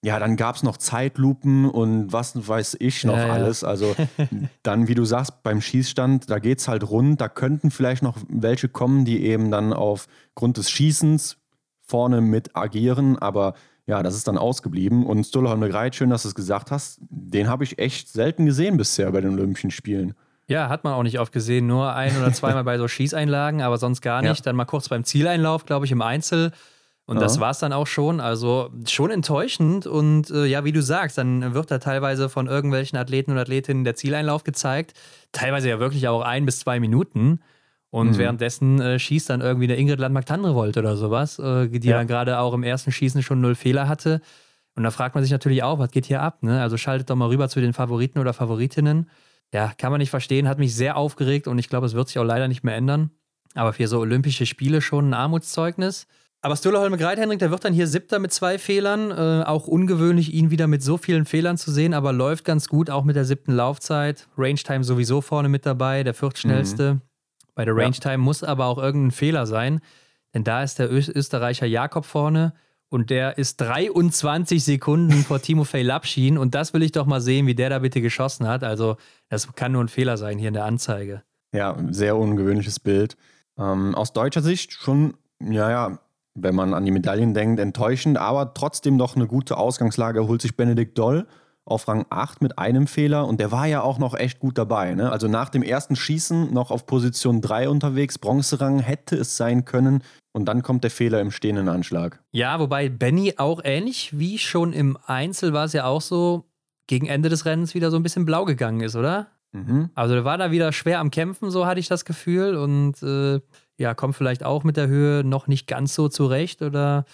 ja, 0.03 0.19
dann 0.19 0.35
gab 0.35 0.55
es 0.55 0.61
noch 0.61 0.77
Zeitlupen 0.77 1.67
und 1.67 2.13
was 2.13 2.47
weiß 2.47 2.77
ich 2.79 3.03
noch 3.05 3.17
ja, 3.17 3.33
alles. 3.33 3.63
Also 3.63 3.95
dann, 4.63 4.87
wie 4.87 4.93
du 4.93 5.03
sagst, 5.03 5.41
beim 5.41 5.61
Schießstand, 5.61 6.29
da 6.29 6.37
geht 6.37 6.59
es 6.59 6.67
halt 6.67 6.87
rund. 6.87 7.21
Da 7.21 7.27
könnten 7.27 7.71
vielleicht 7.71 8.03
noch 8.03 8.17
welche 8.29 8.69
kommen, 8.69 9.03
die 9.05 9.23
eben 9.23 9.49
dann 9.49 9.73
aufgrund 9.73 10.57
des 10.57 10.69
Schießens 10.69 11.37
vorne 11.81 12.21
mit 12.21 12.55
agieren, 12.55 13.17
aber 13.17 13.55
ja, 13.87 14.03
das 14.03 14.15
ist 14.15 14.27
dann 14.27 14.37
ausgeblieben. 14.37 15.05
Und 15.05 15.25
Stolholm 15.25 15.61
Greit, 15.61 15.95
schön, 15.95 16.11
dass 16.11 16.23
du 16.23 16.29
es 16.29 16.35
gesagt 16.35 16.69
hast, 16.69 16.99
den 17.09 17.47
habe 17.47 17.63
ich 17.63 17.79
echt 17.79 18.09
selten 18.09 18.45
gesehen 18.45 18.77
bisher 18.77 19.11
bei 19.11 19.21
den 19.21 19.33
Olympischen 19.33 19.71
Spielen. 19.71 20.13
Ja, 20.47 20.69
hat 20.69 20.83
man 20.83 20.93
auch 20.93 21.03
nicht 21.03 21.19
oft 21.19 21.31
gesehen. 21.31 21.67
Nur 21.67 21.93
ein 21.93 22.15
oder 22.17 22.31
zweimal 22.31 22.63
bei 22.63 22.77
so 22.77 22.87
Schießeinlagen, 22.89 23.61
aber 23.61 23.77
sonst 23.77 24.01
gar 24.01 24.21
nicht. 24.21 24.39
Ja. 24.39 24.43
Dann 24.43 24.55
mal 24.55 24.65
kurz 24.65 24.89
beim 24.89 25.03
Zieleinlauf, 25.03 25.65
glaube 25.65 25.85
ich, 25.85 25.91
im 25.91 26.01
Einzel. 26.01 26.51
Und 27.07 27.17
ja. 27.17 27.23
das 27.23 27.39
war 27.39 27.51
es 27.51 27.59
dann 27.59 27.73
auch 27.73 27.87
schon. 27.87 28.19
Also 28.19 28.69
schon 28.87 29.11
enttäuschend. 29.11 29.87
Und 29.87 30.29
äh, 30.31 30.45
ja, 30.45 30.63
wie 30.63 30.71
du 30.71 30.81
sagst, 30.81 31.17
dann 31.17 31.53
wird 31.53 31.71
da 31.71 31.79
teilweise 31.79 32.29
von 32.29 32.47
irgendwelchen 32.47 32.97
Athleten 32.97 33.31
und 33.31 33.37
Athletinnen 33.37 33.83
der 33.83 33.95
Zieleinlauf 33.95 34.43
gezeigt. 34.43 34.93
Teilweise 35.31 35.69
ja 35.69 35.79
wirklich 35.79 36.07
auch 36.07 36.21
ein 36.21 36.45
bis 36.45 36.59
zwei 36.59 36.79
Minuten. 36.79 37.41
Und 37.89 38.11
mhm. 38.11 38.17
währenddessen 38.17 38.81
äh, 38.81 38.99
schießt 38.99 39.29
dann 39.29 39.41
irgendwie 39.41 39.67
der 39.67 39.77
Ingrid 39.77 39.99
Landmark-Tandrevold 39.99 40.77
oder 40.77 40.97
sowas, 40.97 41.39
äh, 41.39 41.69
die 41.69 41.87
ja. 41.87 41.97
dann 41.97 42.07
gerade 42.07 42.39
auch 42.39 42.53
im 42.53 42.63
ersten 42.63 42.91
Schießen 42.91 43.23
schon 43.23 43.39
null 43.39 43.55
Fehler 43.55 43.87
hatte. 43.87 44.21
Und 44.75 44.83
da 44.83 44.91
fragt 44.91 45.15
man 45.15 45.23
sich 45.23 45.31
natürlich 45.31 45.63
auch, 45.63 45.79
was 45.79 45.91
geht 45.91 46.05
hier 46.05 46.21
ab? 46.21 46.43
Ne? 46.43 46.61
Also 46.61 46.75
schaltet 46.75 47.09
doch 47.09 47.15
mal 47.15 47.29
rüber 47.29 47.47
zu 47.47 47.61
den 47.61 47.71
Favoriten 47.71 48.19
oder 48.19 48.33
Favoritinnen 48.33 49.09
ja, 49.53 49.73
kann 49.77 49.91
man 49.91 49.99
nicht 49.99 50.09
verstehen, 50.09 50.47
hat 50.47 50.59
mich 50.59 50.75
sehr 50.75 50.97
aufgeregt 50.97 51.47
und 51.47 51.57
ich 51.57 51.69
glaube, 51.69 51.85
es 51.85 51.93
wird 51.93 52.07
sich 52.07 52.19
auch 52.19 52.23
leider 52.23 52.47
nicht 52.47 52.63
mehr 52.63 52.75
ändern. 52.75 53.11
Aber 53.53 53.73
für 53.73 53.87
so 53.87 53.99
Olympische 53.99 54.45
Spiele 54.45 54.81
schon 54.81 55.09
ein 55.09 55.13
Armutszeugnis. 55.13 56.07
Aber 56.41 56.55
Stüller 56.55 56.81
Holme 56.81 56.97
Greit, 56.97 57.17
Henrik, 57.17 57.39
der 57.39 57.49
wird 57.49 57.65
dann 57.65 57.73
hier 57.73 57.87
Siebter 57.87 58.19
mit 58.19 58.31
zwei 58.31 58.59
Fehlern. 58.59 59.09
Äh, 59.11 59.43
auch 59.45 59.65
ungewöhnlich, 59.65 60.33
ihn 60.33 60.51
wieder 60.51 60.67
mit 60.67 60.83
so 60.83 60.97
vielen 60.97 61.25
Fehlern 61.25 61.57
zu 61.57 61.71
sehen, 61.71 61.93
aber 61.93 62.13
läuft 62.13 62.45
ganz 62.45 62.67
gut, 62.67 62.89
auch 62.89 63.03
mit 63.03 63.15
der 63.15 63.25
siebten 63.25 63.53
Laufzeit. 63.53 64.27
Range 64.37 64.55
Time 64.55 64.83
sowieso 64.83 65.21
vorne 65.21 65.49
mit 65.49 65.65
dabei, 65.65 66.03
der 66.03 66.13
viertschnellste. 66.13 66.95
Mhm. 66.95 67.01
Bei 67.55 67.65
der 67.65 67.75
Range 67.75 67.93
Time 67.93 68.13
ja. 68.13 68.17
muss 68.17 68.43
aber 68.43 68.65
auch 68.65 68.77
irgendein 68.77 69.11
Fehler 69.11 69.47
sein, 69.47 69.79
denn 70.33 70.43
da 70.43 70.61
ist 70.61 70.77
der 70.77 70.91
Österreicher 70.91 71.65
Jakob 71.65 72.05
vorne 72.05 72.53
und 72.95 73.09
der 73.09 73.37
ist 73.37 73.57
23 73.57 74.63
Sekunden 74.63 75.11
vor 75.23 75.41
Timofey 75.41 75.81
Lapschin 75.83 76.37
und 76.37 76.55
das 76.55 76.73
will 76.73 76.81
ich 76.81 76.93
doch 76.93 77.05
mal 77.05 77.19
sehen, 77.19 77.45
wie 77.45 77.53
der 77.53 77.69
da 77.69 77.79
bitte 77.79 78.01
geschossen 78.01 78.47
hat. 78.47 78.63
Also, 78.63 78.95
das 79.29 79.53
kann 79.53 79.73
nur 79.73 79.83
ein 79.83 79.89
Fehler 79.89 80.15
sein 80.17 80.39
hier 80.39 80.47
in 80.47 80.53
der 80.53 80.63
Anzeige. 80.63 81.21
Ja, 81.53 81.77
sehr 81.91 82.15
ungewöhnliches 82.15 82.79
Bild. 82.79 83.17
Ähm, 83.59 83.93
aus 83.95 84.13
deutscher 84.13 84.41
Sicht 84.41 84.71
schon, 84.71 85.15
ja, 85.41 85.69
ja, 85.69 85.99
wenn 86.35 86.55
man 86.55 86.73
an 86.73 86.85
die 86.85 86.91
Medaillen 86.91 87.33
denkt, 87.33 87.59
enttäuschend, 87.59 88.17
aber 88.17 88.53
trotzdem 88.53 88.97
doch 88.97 89.17
eine 89.17 89.27
gute 89.27 89.57
Ausgangslage 89.57 90.27
holt 90.27 90.41
sich 90.41 90.55
Benedikt 90.55 90.97
Doll 90.97 91.27
auf 91.65 91.87
Rang 91.87 92.05
8 92.09 92.41
mit 92.41 92.59
einem 92.59 92.85
Fehler 92.85 93.27
und 93.27 93.39
der 93.39 93.51
war 93.51 93.65
ja 93.65 93.81
auch 93.81 93.97
noch 93.97 94.13
echt 94.13 94.39
gut 94.39 94.57
dabei. 94.57 94.93
Ne? 94.93 95.11
Also 95.11 95.27
nach 95.27 95.49
dem 95.49 95.63
ersten 95.63 95.95
Schießen 95.95 96.53
noch 96.53 96.69
auf 96.69 96.85
Position 96.85 97.41
3 97.41 97.69
unterwegs, 97.69 98.19
Bronzerang 98.19 98.79
hätte 98.79 99.15
es 99.15 99.35
sein 99.35 99.65
können 99.65 100.03
und 100.31 100.45
dann 100.45 100.61
kommt 100.61 100.83
der 100.83 100.91
Fehler 100.91 101.21
im 101.21 101.31
stehenden 101.31 101.67
Anschlag. 101.67 102.23
Ja, 102.31 102.59
wobei 102.59 102.89
Benny 102.89 103.33
auch 103.37 103.61
ähnlich 103.63 104.17
wie 104.19 104.37
schon 104.37 104.73
im 104.73 104.97
Einzel 105.07 105.53
war 105.53 105.65
es 105.65 105.73
ja 105.73 105.85
auch 105.85 106.01
so, 106.01 106.45
gegen 106.87 107.07
Ende 107.07 107.29
des 107.29 107.45
Rennens 107.45 107.73
wieder 107.73 107.89
so 107.89 107.97
ein 107.97 108.03
bisschen 108.03 108.25
blau 108.25 108.45
gegangen 108.45 108.81
ist, 108.81 108.95
oder? 108.95 109.27
Mhm. 109.53 109.89
Also 109.95 110.13
der 110.13 110.25
war 110.25 110.37
da 110.37 110.51
wieder 110.51 110.71
schwer 110.71 110.99
am 110.99 111.11
Kämpfen, 111.11 111.49
so 111.49 111.65
hatte 111.65 111.79
ich 111.79 111.87
das 111.87 112.05
Gefühl 112.05 112.55
und 112.55 113.01
äh, 113.01 113.39
ja, 113.77 113.93
kommt 113.93 114.15
vielleicht 114.15 114.43
auch 114.43 114.63
mit 114.63 114.77
der 114.77 114.87
Höhe 114.87 115.23
noch 115.23 115.47
nicht 115.47 115.67
ganz 115.67 115.95
so 115.95 116.09
zurecht 116.09 116.61
oder 116.61 117.05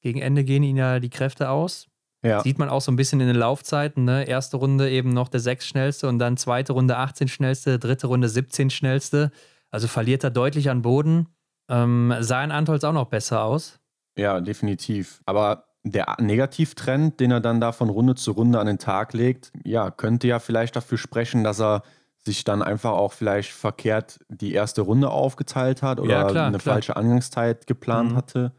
gegen 0.00 0.20
Ende 0.20 0.44
gehen 0.44 0.62
ihnen 0.62 0.78
ja 0.78 1.00
die 1.00 1.10
Kräfte 1.10 1.50
aus. 1.50 1.88
Ja. 2.24 2.40
Sieht 2.40 2.58
man 2.58 2.68
auch 2.68 2.80
so 2.80 2.92
ein 2.92 2.96
bisschen 2.96 3.20
in 3.20 3.26
den 3.26 3.36
Laufzeiten. 3.36 4.04
Ne? 4.04 4.24
Erste 4.24 4.56
Runde 4.56 4.90
eben 4.90 5.10
noch 5.10 5.28
der 5.28 5.40
sechs 5.40 5.66
schnellste 5.66 6.08
und 6.08 6.18
dann 6.18 6.36
zweite 6.36 6.72
Runde 6.72 6.96
18 6.96 7.28
schnellste, 7.28 7.78
dritte 7.78 8.06
Runde 8.06 8.28
17 8.28 8.70
schnellste. 8.70 9.32
Also 9.70 9.88
verliert 9.88 10.22
er 10.22 10.30
deutlich 10.30 10.70
an 10.70 10.82
Boden. 10.82 11.28
Ähm, 11.68 12.14
sah 12.20 12.44
in 12.44 12.52
Antolz 12.52 12.84
auch 12.84 12.92
noch 12.92 13.06
besser 13.06 13.42
aus. 13.42 13.80
Ja, 14.16 14.40
definitiv. 14.40 15.20
Aber 15.26 15.64
der 15.84 16.16
Negativtrend, 16.20 17.18
den 17.18 17.32
er 17.32 17.40
dann 17.40 17.60
da 17.60 17.72
von 17.72 17.88
Runde 17.88 18.14
zu 18.14 18.32
Runde 18.32 18.60
an 18.60 18.66
den 18.66 18.78
Tag 18.78 19.14
legt, 19.14 19.52
ja, 19.64 19.90
könnte 19.90 20.28
ja 20.28 20.38
vielleicht 20.38 20.76
dafür 20.76 20.98
sprechen, 20.98 21.42
dass 21.42 21.60
er 21.60 21.82
sich 22.24 22.44
dann 22.44 22.62
einfach 22.62 22.92
auch 22.92 23.12
vielleicht 23.12 23.50
verkehrt 23.50 24.20
die 24.28 24.52
erste 24.52 24.82
Runde 24.82 25.10
aufgeteilt 25.10 25.82
hat 25.82 25.98
oder 25.98 26.12
ja, 26.12 26.24
klar, 26.28 26.46
eine 26.46 26.58
klar. 26.58 26.76
falsche 26.76 26.96
Angangszeit 26.96 27.66
geplant 27.66 28.12
mhm. 28.12 28.16
hatte. 28.16 28.52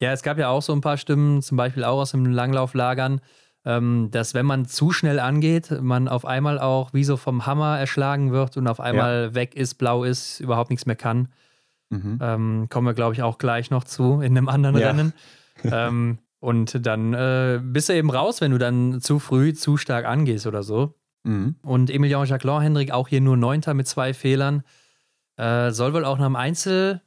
Ja, 0.00 0.12
es 0.12 0.22
gab 0.22 0.38
ja 0.38 0.48
auch 0.48 0.62
so 0.62 0.72
ein 0.72 0.80
paar 0.80 0.96
Stimmen, 0.96 1.42
zum 1.42 1.56
Beispiel 1.56 1.84
auch 1.84 2.00
aus 2.00 2.12
dem 2.12 2.24
Langlauflagern, 2.24 3.20
ähm, 3.66 4.08
dass 4.10 4.32
wenn 4.32 4.46
man 4.46 4.66
zu 4.66 4.92
schnell 4.92 5.20
angeht, 5.20 5.70
man 5.82 6.08
auf 6.08 6.24
einmal 6.24 6.58
auch 6.58 6.94
wie 6.94 7.04
so 7.04 7.18
vom 7.18 7.44
Hammer 7.44 7.78
erschlagen 7.78 8.32
wird 8.32 8.56
und 8.56 8.66
auf 8.66 8.80
einmal 8.80 9.24
ja. 9.24 9.34
weg 9.34 9.54
ist, 9.54 9.74
blau 9.74 10.04
ist, 10.04 10.40
überhaupt 10.40 10.70
nichts 10.70 10.86
mehr 10.86 10.96
kann. 10.96 11.28
Mhm. 11.90 12.18
Ähm, 12.22 12.66
kommen 12.70 12.86
wir, 12.86 12.94
glaube 12.94 13.14
ich, 13.14 13.22
auch 13.22 13.36
gleich 13.36 13.70
noch 13.70 13.84
zu 13.84 14.22
in 14.22 14.36
einem 14.36 14.48
anderen 14.48 14.78
ja. 14.78 14.88
Rennen. 14.88 15.12
ähm, 15.64 16.18
und 16.38 16.86
dann 16.86 17.12
äh, 17.12 17.60
bist 17.62 17.90
du 17.90 17.94
eben 17.94 18.10
raus, 18.10 18.40
wenn 18.40 18.52
du 18.52 18.58
dann 18.58 19.02
zu 19.02 19.18
früh, 19.18 19.52
zu 19.52 19.76
stark 19.76 20.06
angehst 20.06 20.46
oder 20.46 20.62
so. 20.62 20.94
Mhm. 21.24 21.56
Und 21.62 21.90
Emilien 21.90 22.24
Jacquelin 22.24 22.62
Hendrik 22.62 22.92
auch 22.92 23.08
hier 23.08 23.20
nur 23.20 23.36
Neunter 23.36 23.74
mit 23.74 23.86
zwei 23.86 24.14
Fehlern. 24.14 24.62
Äh, 25.36 25.72
soll 25.72 25.92
wohl 25.92 26.06
auch 26.06 26.16
nach 26.16 26.26
dem 26.26 26.36
Einzel 26.36 27.02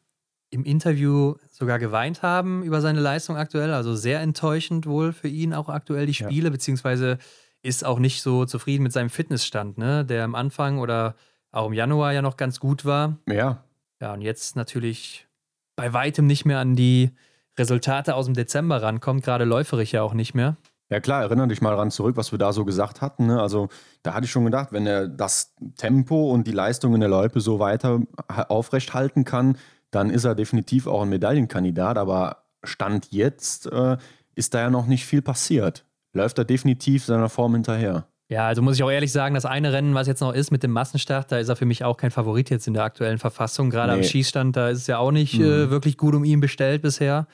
im 0.54 0.64
Interview 0.64 1.36
sogar 1.50 1.80
geweint 1.80 2.22
haben 2.22 2.64
über 2.64 2.80
seine 2.80 3.00
Leistung 3.00 3.38
aktuell. 3.38 3.74
Also 3.74 3.96
sehr 3.96 4.22
enttäuschend 4.22 4.86
wohl 4.86 5.12
für 5.12 5.28
ihn 5.28 5.54
auch 5.54 5.68
aktuell 5.68 6.06
die 6.06 6.14
Spiele, 6.14 6.46
ja. 6.46 6.52
beziehungsweise 6.52 7.18
ist 7.64 7.86
auch 7.86 8.00
nicht 8.00 8.22
so 8.22 8.46
zufrieden 8.46 8.84
mit 8.84 8.94
seinem 8.94 9.10
Fitnessstand, 9.10 9.78
ne? 9.78 10.06
der 10.06 10.24
am 10.24 10.36
Anfang 10.36 10.80
oder 10.80 11.16
auch 11.52 11.68
im 11.68 11.74
Januar 11.74 12.14
ja 12.14 12.22
noch 12.22 12.38
ganz 12.38 12.60
gut 12.60 12.86
war. 12.86 13.18
Ja. 13.28 13.64
Ja, 14.00 14.14
und 14.14 14.22
jetzt 14.22 14.56
natürlich 14.56 15.28
bei 15.76 15.94
weitem 15.94 16.28
nicht 16.28 16.46
mehr 16.46 16.60
an 16.60 16.76
die 16.76 17.12
Resultate 17.58 18.16
aus 18.16 18.26
dem 18.26 18.34
Dezember 18.34 18.82
rankommt, 18.82 19.24
gerade 19.24 19.46
läuferig 19.46 19.92
ja 19.92 20.04
auch 20.04 20.14
nicht 20.14 20.34
mehr. 20.34 20.58
Ja 20.90 21.00
klar, 21.00 21.22
erinnere 21.22 21.48
dich 21.48 21.62
mal 21.62 21.74
ran 21.74 21.90
zurück, 21.90 22.18
was 22.18 22.32
wir 22.32 22.38
da 22.38 22.54
so 22.54 22.66
gesagt 22.66 23.02
hatten. 23.02 23.28
Ne? 23.28 23.42
Also 23.42 23.70
da 24.04 24.14
hatte 24.14 24.26
ich 24.26 24.32
schon 24.32 24.46
gedacht, 24.46 24.72
wenn 24.72 24.86
er 24.86 25.08
das 25.08 25.56
Tempo 25.78 26.32
und 26.32 26.46
die 26.46 26.52
Leistung 26.52 26.94
in 26.94 27.00
der 27.00 27.10
Loipe 27.10 27.40
so 27.40 27.60
weiter 27.60 28.02
aufrecht 28.28 28.94
halten 28.94 29.24
kann, 29.24 29.58
dann 29.94 30.10
ist 30.10 30.26
er 30.26 30.36
definitiv 30.36 30.88
auch 30.88 31.04
ein 31.04 31.10
Medaillenkandidat. 31.10 31.98
Aber 31.98 32.44
Stand 32.64 33.12
jetzt 33.12 33.68
äh, 33.68 33.98
ist 34.36 34.54
da 34.54 34.62
ja 34.62 34.70
noch 34.70 34.88
nicht 34.88 35.06
viel 35.06 35.22
passiert. 35.22 35.86
Läuft 36.14 36.38
er 36.38 36.46
definitiv 36.46 37.06
seiner 37.06 37.30
Form 37.30 37.54
hinterher. 37.54 38.08
Ja, 38.30 38.48
also 38.48 38.62
muss 38.62 38.76
ich 38.76 38.84
auch 38.84 38.90
ehrlich 38.90 39.12
sagen, 39.12 39.36
das 39.36 39.46
eine 39.46 39.74
Rennen, 39.74 39.94
was 39.94 40.08
jetzt 40.08 40.22
noch 40.22 40.34
ist 40.34 40.50
mit 40.50 40.64
dem 40.64 40.72
Massenstart, 40.72 41.32
da 41.32 41.38
ist 41.38 41.50
er 41.50 41.56
für 41.56 41.66
mich 41.66 41.84
auch 41.84 41.98
kein 41.98 42.10
Favorit 42.10 42.50
jetzt 42.50 42.68
in 42.68 42.74
der 42.74 42.84
aktuellen 42.84 43.20
Verfassung. 43.20 43.70
Gerade 43.70 43.92
nee. 43.92 44.00
am 44.00 44.04
Schießstand, 44.04 44.56
da 44.56 44.70
ist 44.70 44.80
es 44.80 44.88
ja 44.88 44.98
auch 44.98 45.12
nicht 45.12 45.38
mhm. 45.38 45.46
äh, 45.46 45.70
wirklich 45.70 45.98
gut 45.98 46.16
um 46.16 46.24
ihn 46.24 46.40
bestellt 46.40 46.82
bisher. 46.82 47.28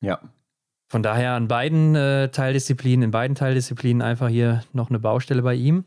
Ja. 0.00 0.20
Von 0.88 1.02
daher 1.02 1.32
an 1.32 1.48
beiden 1.48 1.94
äh, 1.94 2.28
Teildisziplinen, 2.28 3.04
in 3.04 3.10
beiden 3.10 3.34
Teildisziplinen 3.34 4.02
einfach 4.02 4.28
hier 4.28 4.64
noch 4.72 4.90
eine 4.90 4.98
Baustelle 4.98 5.42
bei 5.42 5.54
ihm. 5.54 5.84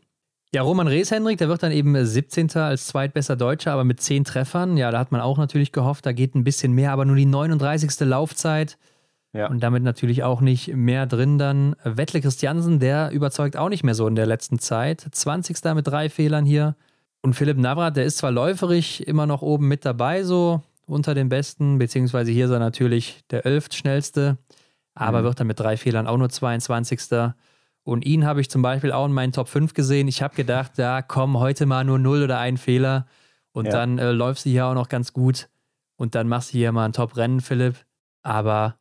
Ja, 0.54 0.62
Roman 0.62 0.88
Rees, 0.88 1.10
Hendrik, 1.10 1.36
der 1.36 1.48
wird 1.48 1.62
dann 1.62 1.72
eben 1.72 2.02
17. 2.02 2.50
als 2.56 2.86
zweitbester 2.86 3.36
Deutscher, 3.36 3.72
aber 3.72 3.84
mit 3.84 4.00
10 4.00 4.24
Treffern. 4.24 4.78
Ja, 4.78 4.90
da 4.90 4.98
hat 4.98 5.12
man 5.12 5.20
auch 5.20 5.36
natürlich 5.36 5.72
gehofft, 5.72 6.06
da 6.06 6.12
geht 6.12 6.34
ein 6.34 6.44
bisschen 6.44 6.72
mehr, 6.72 6.92
aber 6.92 7.04
nur 7.04 7.16
die 7.16 7.26
39. 7.26 8.00
Laufzeit. 8.00 8.78
Ja. 9.34 9.48
Und 9.48 9.60
damit 9.62 9.82
natürlich 9.82 10.22
auch 10.22 10.40
nicht 10.40 10.74
mehr 10.74 11.04
drin 11.04 11.36
dann. 11.36 11.76
Wettle 11.84 12.22
Christiansen, 12.22 12.80
der 12.80 13.10
überzeugt 13.10 13.58
auch 13.58 13.68
nicht 13.68 13.84
mehr 13.84 13.94
so 13.94 14.06
in 14.08 14.14
der 14.14 14.24
letzten 14.24 14.58
Zeit. 14.58 15.06
20. 15.10 15.62
mit 15.74 15.86
drei 15.86 16.08
Fehlern 16.08 16.46
hier. 16.46 16.76
Und 17.20 17.34
Philipp 17.34 17.58
Navrat, 17.58 17.96
der 17.96 18.04
ist 18.04 18.16
zwar 18.18 18.30
läuferig 18.30 19.06
immer 19.06 19.26
noch 19.26 19.42
oben 19.42 19.68
mit 19.68 19.84
dabei, 19.84 20.22
so 20.22 20.62
unter 20.86 21.14
den 21.14 21.28
Besten, 21.28 21.78
beziehungsweise 21.78 22.32
hier 22.32 22.46
ist 22.46 22.50
er 22.50 22.58
natürlich 22.58 23.22
der 23.30 23.44
elft 23.44 23.74
schnellste, 23.74 24.38
aber 24.94 25.20
mhm. 25.20 25.24
wird 25.24 25.40
dann 25.40 25.46
mit 25.46 25.60
drei 25.60 25.76
Fehlern 25.76 26.06
auch 26.06 26.16
nur 26.16 26.30
22. 26.30 27.00
Und 27.88 28.04
ihn 28.04 28.26
habe 28.26 28.42
ich 28.42 28.50
zum 28.50 28.60
Beispiel 28.60 28.92
auch 28.92 29.06
in 29.06 29.12
meinen 29.12 29.32
Top 29.32 29.48
5 29.48 29.72
gesehen. 29.72 30.08
Ich 30.08 30.20
habe 30.20 30.34
gedacht, 30.34 30.76
ja, 30.76 31.00
komm, 31.00 31.38
heute 31.38 31.64
mal 31.64 31.84
nur 31.84 31.98
null 31.98 32.22
oder 32.22 32.38
ein 32.38 32.58
Fehler. 32.58 33.06
Und 33.52 33.64
ja. 33.64 33.72
dann 33.72 33.98
äh, 33.98 34.10
läufst 34.10 34.44
du 34.44 34.50
hier 34.50 34.66
auch 34.66 34.74
noch 34.74 34.90
ganz 34.90 35.14
gut. 35.14 35.48
Und 35.96 36.14
dann 36.14 36.28
machst 36.28 36.52
du 36.52 36.58
hier 36.58 36.70
mal 36.70 36.84
ein 36.84 36.92
Top-Rennen, 36.92 37.40
Philipp. 37.40 37.76
Aber 38.22 38.74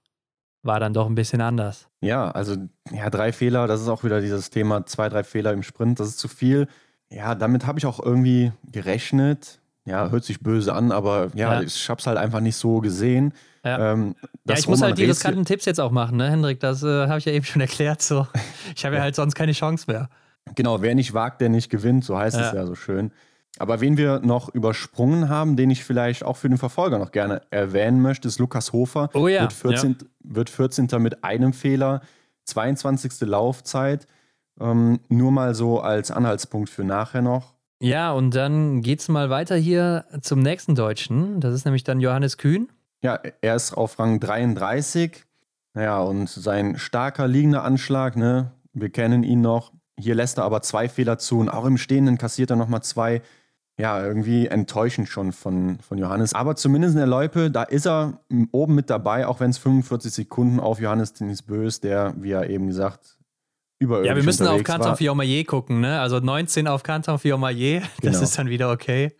war 0.62 0.82
dann 0.82 0.92
doch 0.92 1.06
ein 1.06 1.16
bisschen 1.16 1.40
anders. 1.40 1.88
Ja, 2.02 2.32
also 2.32 2.58
ja, 2.92 3.10
drei 3.10 3.32
Fehler, 3.32 3.66
das 3.66 3.80
ist 3.80 3.88
auch 3.88 4.04
wieder 4.04 4.20
dieses 4.20 4.50
Thema, 4.50 4.86
zwei, 4.86 5.08
drei 5.08 5.24
Fehler 5.24 5.54
im 5.54 5.64
Sprint, 5.64 6.02
das 6.02 6.10
ist 6.10 6.20
zu 6.20 6.28
viel. 6.28 6.68
Ja, 7.10 7.34
damit 7.34 7.66
habe 7.66 7.80
ich 7.80 7.86
auch 7.86 8.04
irgendwie 8.04 8.52
gerechnet. 8.70 9.62
Ja, 9.86 10.10
hört 10.10 10.26
sich 10.26 10.42
böse 10.42 10.74
an, 10.74 10.92
aber 10.92 11.30
ja, 11.34 11.54
ja. 11.54 11.62
ich 11.62 11.90
habe 11.90 12.02
es 12.02 12.08
halt 12.08 12.18
einfach 12.18 12.42
nicht 12.42 12.58
so 12.58 12.82
gesehen. 12.82 13.34
Ja, 13.68 13.94
ähm, 13.94 14.16
ja 14.48 14.58
ich 14.58 14.68
muss 14.68 14.82
halt 14.82 14.98
die 14.98 15.06
riskanten 15.06 15.46
Tipps 15.46 15.66
jetzt 15.66 15.80
auch 15.80 15.92
machen, 15.92 16.18
ne, 16.18 16.30
Hendrik? 16.30 16.60
Das 16.60 16.84
äh, 16.84 17.08
habe 17.08 17.20
ich 17.20 17.26
ja 17.26 17.34
eben 17.34 17.46
schon 17.46 17.62
erklärt. 17.68 18.02
So. 18.02 18.28
Ich 18.76 18.86
habe 18.86 18.96
ja 18.96 19.02
halt 19.02 19.16
sonst 19.16 19.36
keine 19.36 19.52
Chance 19.52 19.86
mehr. 19.88 20.10
Genau, 20.56 20.82
wer 20.82 20.96
nicht 20.96 21.14
wagt, 21.14 21.42
der 21.42 21.50
nicht 21.50 21.70
gewinnt, 21.70 22.06
so 22.06 22.18
heißt 22.18 22.38
ja. 22.38 22.48
es 22.48 22.54
ja 22.54 22.66
so 22.66 22.76
schön. 22.76 23.12
Aber 23.60 23.82
wen 23.82 23.98
wir 23.98 24.20
noch 24.20 24.50
übersprungen 24.54 25.30
haben, 25.30 25.56
den 25.56 25.70
ich 25.70 25.84
vielleicht 25.84 26.24
auch 26.24 26.38
für 26.38 26.48
den 26.48 26.58
Verfolger 26.58 27.00
noch 27.00 27.12
gerne 27.12 27.42
erwähnen 27.50 28.02
möchte, 28.02 28.28
ist 28.28 28.40
Lukas 28.40 28.72
Hofer. 28.72 29.10
Oh 29.14 29.28
ja. 29.28 29.42
Wird 29.42 29.54
14. 29.54 29.98
Ja. 30.00 30.08
Wird 30.24 30.50
14. 30.50 30.88
mit 31.00 31.24
einem 31.24 31.54
Fehler, 31.54 32.02
22. 32.46 33.22
Laufzeit. 33.22 34.06
Ähm, 34.60 35.00
nur 35.10 35.32
mal 35.32 35.56
so 35.56 35.80
als 35.80 36.12
Anhaltspunkt 36.12 36.70
für 36.70 36.84
nachher 36.84 37.22
noch. 37.22 37.54
Ja, 37.80 38.12
und 38.12 38.34
dann 38.34 38.82
geht 38.82 39.02
es 39.02 39.08
mal 39.08 39.30
weiter 39.30 39.56
hier 39.56 40.06
zum 40.22 40.40
nächsten 40.40 40.74
Deutschen. 40.74 41.40
Das 41.40 41.54
ist 41.54 41.66
nämlich 41.66 41.84
dann 41.84 42.00
Johannes 42.00 42.38
Kühn. 42.38 42.70
Ja, 43.02 43.20
er 43.42 43.56
ist 43.56 43.74
auf 43.74 44.00
Rang 44.00 44.20
33. 44.20 45.26
Naja, 45.74 46.00
und 46.00 46.28
sein 46.28 46.78
starker 46.78 47.28
liegender 47.28 47.64
Anschlag, 47.64 48.16
ne, 48.16 48.52
wir 48.74 48.90
kennen 48.90 49.24
ihn 49.24 49.42
noch. 49.42 49.74
Hier 50.00 50.16
lässt 50.16 50.38
er 50.38 50.44
aber 50.44 50.62
zwei 50.62 50.90
Fehler 50.90 51.18
zu 51.18 51.40
und 51.40 51.50
auch 51.50 51.66
im 51.66 51.78
Stehenden 51.78 52.18
kassiert 52.18 52.50
er 52.50 52.56
nochmal 52.56 52.84
zwei. 52.84 53.22
Ja, 53.80 54.04
irgendwie 54.04 54.48
enttäuschend 54.48 55.08
schon 55.08 55.32
von, 55.32 55.80
von 55.80 56.00
Johannes. 56.00 56.34
Aber 56.34 56.56
zumindest 56.56 56.94
in 56.96 56.98
der 56.98 57.08
Loipe, 57.08 57.52
da 57.52 57.62
ist 57.62 57.86
er 57.86 58.20
oben 58.52 58.74
mit 58.74 58.90
dabei, 58.90 59.28
auch 59.28 59.40
wenn 59.40 59.52
es 59.52 59.60
45 59.60 60.12
Sekunden 60.12 60.60
auf 60.60 60.80
Johannes 60.80 61.14
Dennis 61.14 61.44
Bös, 61.44 61.80
der, 61.80 62.16
wie 62.18 62.32
er 62.32 62.50
eben 62.50 62.66
gesagt, 62.66 63.20
über 63.78 64.04
Ja, 64.04 64.16
wir 64.16 64.24
müssen 64.24 64.48
auf 64.48 64.64
Canton 64.64 64.96
Fiormaillet 64.96 65.46
gucken, 65.46 65.82
ne? 65.82 66.00
Also 66.00 66.20
19 66.20 66.68
auf 66.68 66.82
Canton 66.82 67.20
Fiormaillet, 67.20 67.84
das 68.02 68.14
genau. 68.14 68.24
ist 68.24 68.38
dann 68.38 68.50
wieder 68.50 68.72
okay. 68.72 69.16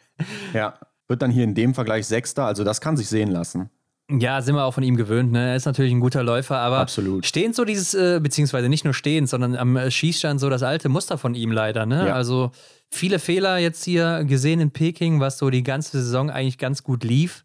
Ja, 0.54 0.74
wird 1.08 1.22
dann 1.22 1.32
hier 1.32 1.44
in 1.44 1.56
dem 1.56 1.74
Vergleich 1.74 2.06
Sechster, 2.08 2.46
also 2.46 2.64
das 2.64 2.82
kann 2.82 2.98
sich 2.98 3.08
sehen 3.08 3.32
lassen. 3.32 3.70
Ja, 4.10 4.42
sind 4.42 4.56
wir 4.56 4.64
auch 4.64 4.74
von 4.74 4.84
ihm 4.84 4.96
gewöhnt. 4.96 5.34
Ne? 5.34 5.50
Er 5.50 5.56
ist 5.58 5.66
natürlich 5.66 5.92
ein 5.92 6.00
guter 6.00 6.24
Läufer, 6.24 6.58
aber 6.60 6.78
Absolut. 6.78 7.26
stehend 7.26 7.56
so 7.56 7.66
dieses, 7.66 7.94
äh, 7.94 8.22
beziehungsweise 8.22 8.70
nicht 8.70 8.86
nur 8.86 8.94
stehend, 8.94 9.28
sondern 9.28 9.58
am 9.58 9.76
äh, 9.76 9.92
Schießstand 9.92 10.40
so 10.40 10.50
das 10.50 10.64
alte 10.64 10.88
Muster 10.88 11.18
von 11.18 11.36
ihm 11.36 11.52
leider. 11.52 11.86
Ne? 11.86 12.08
Ja. 12.08 12.14
Also 12.14 12.52
viele 12.90 13.20
Fehler 13.20 13.58
jetzt 13.58 13.84
hier 13.84 14.24
gesehen 14.24 14.62
in 14.62 14.72
Peking, 14.72 15.20
was 15.20 15.38
so 15.38 15.50
die 15.50 15.64
ganze 15.64 16.02
Saison 16.02 16.30
eigentlich 16.30 16.58
ganz 16.58 16.84
gut 16.84 17.04
lief. 17.04 17.44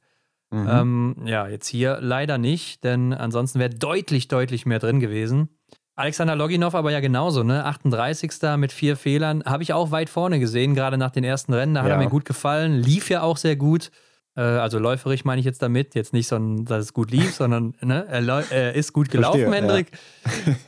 Mhm. 0.50 0.68
Ähm, 0.70 1.16
ja, 1.24 1.48
jetzt 1.48 1.66
hier 1.66 1.98
leider 2.00 2.38
nicht, 2.38 2.84
denn 2.84 3.12
ansonsten 3.12 3.58
wäre 3.58 3.70
deutlich, 3.70 4.28
deutlich 4.28 4.64
mehr 4.64 4.78
drin 4.78 5.00
gewesen. 5.00 5.48
Alexander 5.94 6.34
Loginov 6.36 6.74
aber 6.74 6.90
ja 6.90 7.00
genauso, 7.00 7.42
ne? 7.42 7.64
38. 7.64 8.32
mit 8.56 8.72
vier 8.72 8.96
Fehlern. 8.96 9.44
Habe 9.44 9.62
ich 9.62 9.72
auch 9.74 9.90
weit 9.90 10.08
vorne 10.08 10.40
gesehen, 10.40 10.74
gerade 10.74 10.96
nach 10.96 11.10
den 11.10 11.22
ersten 11.24 11.52
Rennen. 11.52 11.74
Da 11.74 11.82
hat 11.82 11.88
Ja. 11.88 11.94
er 11.96 11.98
mir 12.00 12.08
gut 12.08 12.24
gefallen. 12.24 12.74
Lief 12.80 13.10
ja 13.10 13.22
auch 13.22 13.36
sehr 13.36 13.56
gut. 13.56 13.90
Äh, 14.34 14.40
also 14.40 14.78
läuferig 14.78 15.24
meine 15.26 15.38
ich 15.40 15.44
jetzt 15.44 15.60
damit. 15.60 15.94
Jetzt 15.94 16.14
nicht 16.14 16.28
so, 16.28 16.38
dass 16.64 16.84
es 16.86 16.92
gut 16.94 17.10
lief, 17.10 17.34
sondern 17.34 17.74
ne? 17.82 18.06
er, 18.08 18.50
er 18.50 18.74
ist 18.74 18.92
gut 18.94 19.10
gelaufen, 19.10 19.40
Verstehe, 19.42 19.54
Hendrik. 19.60 19.90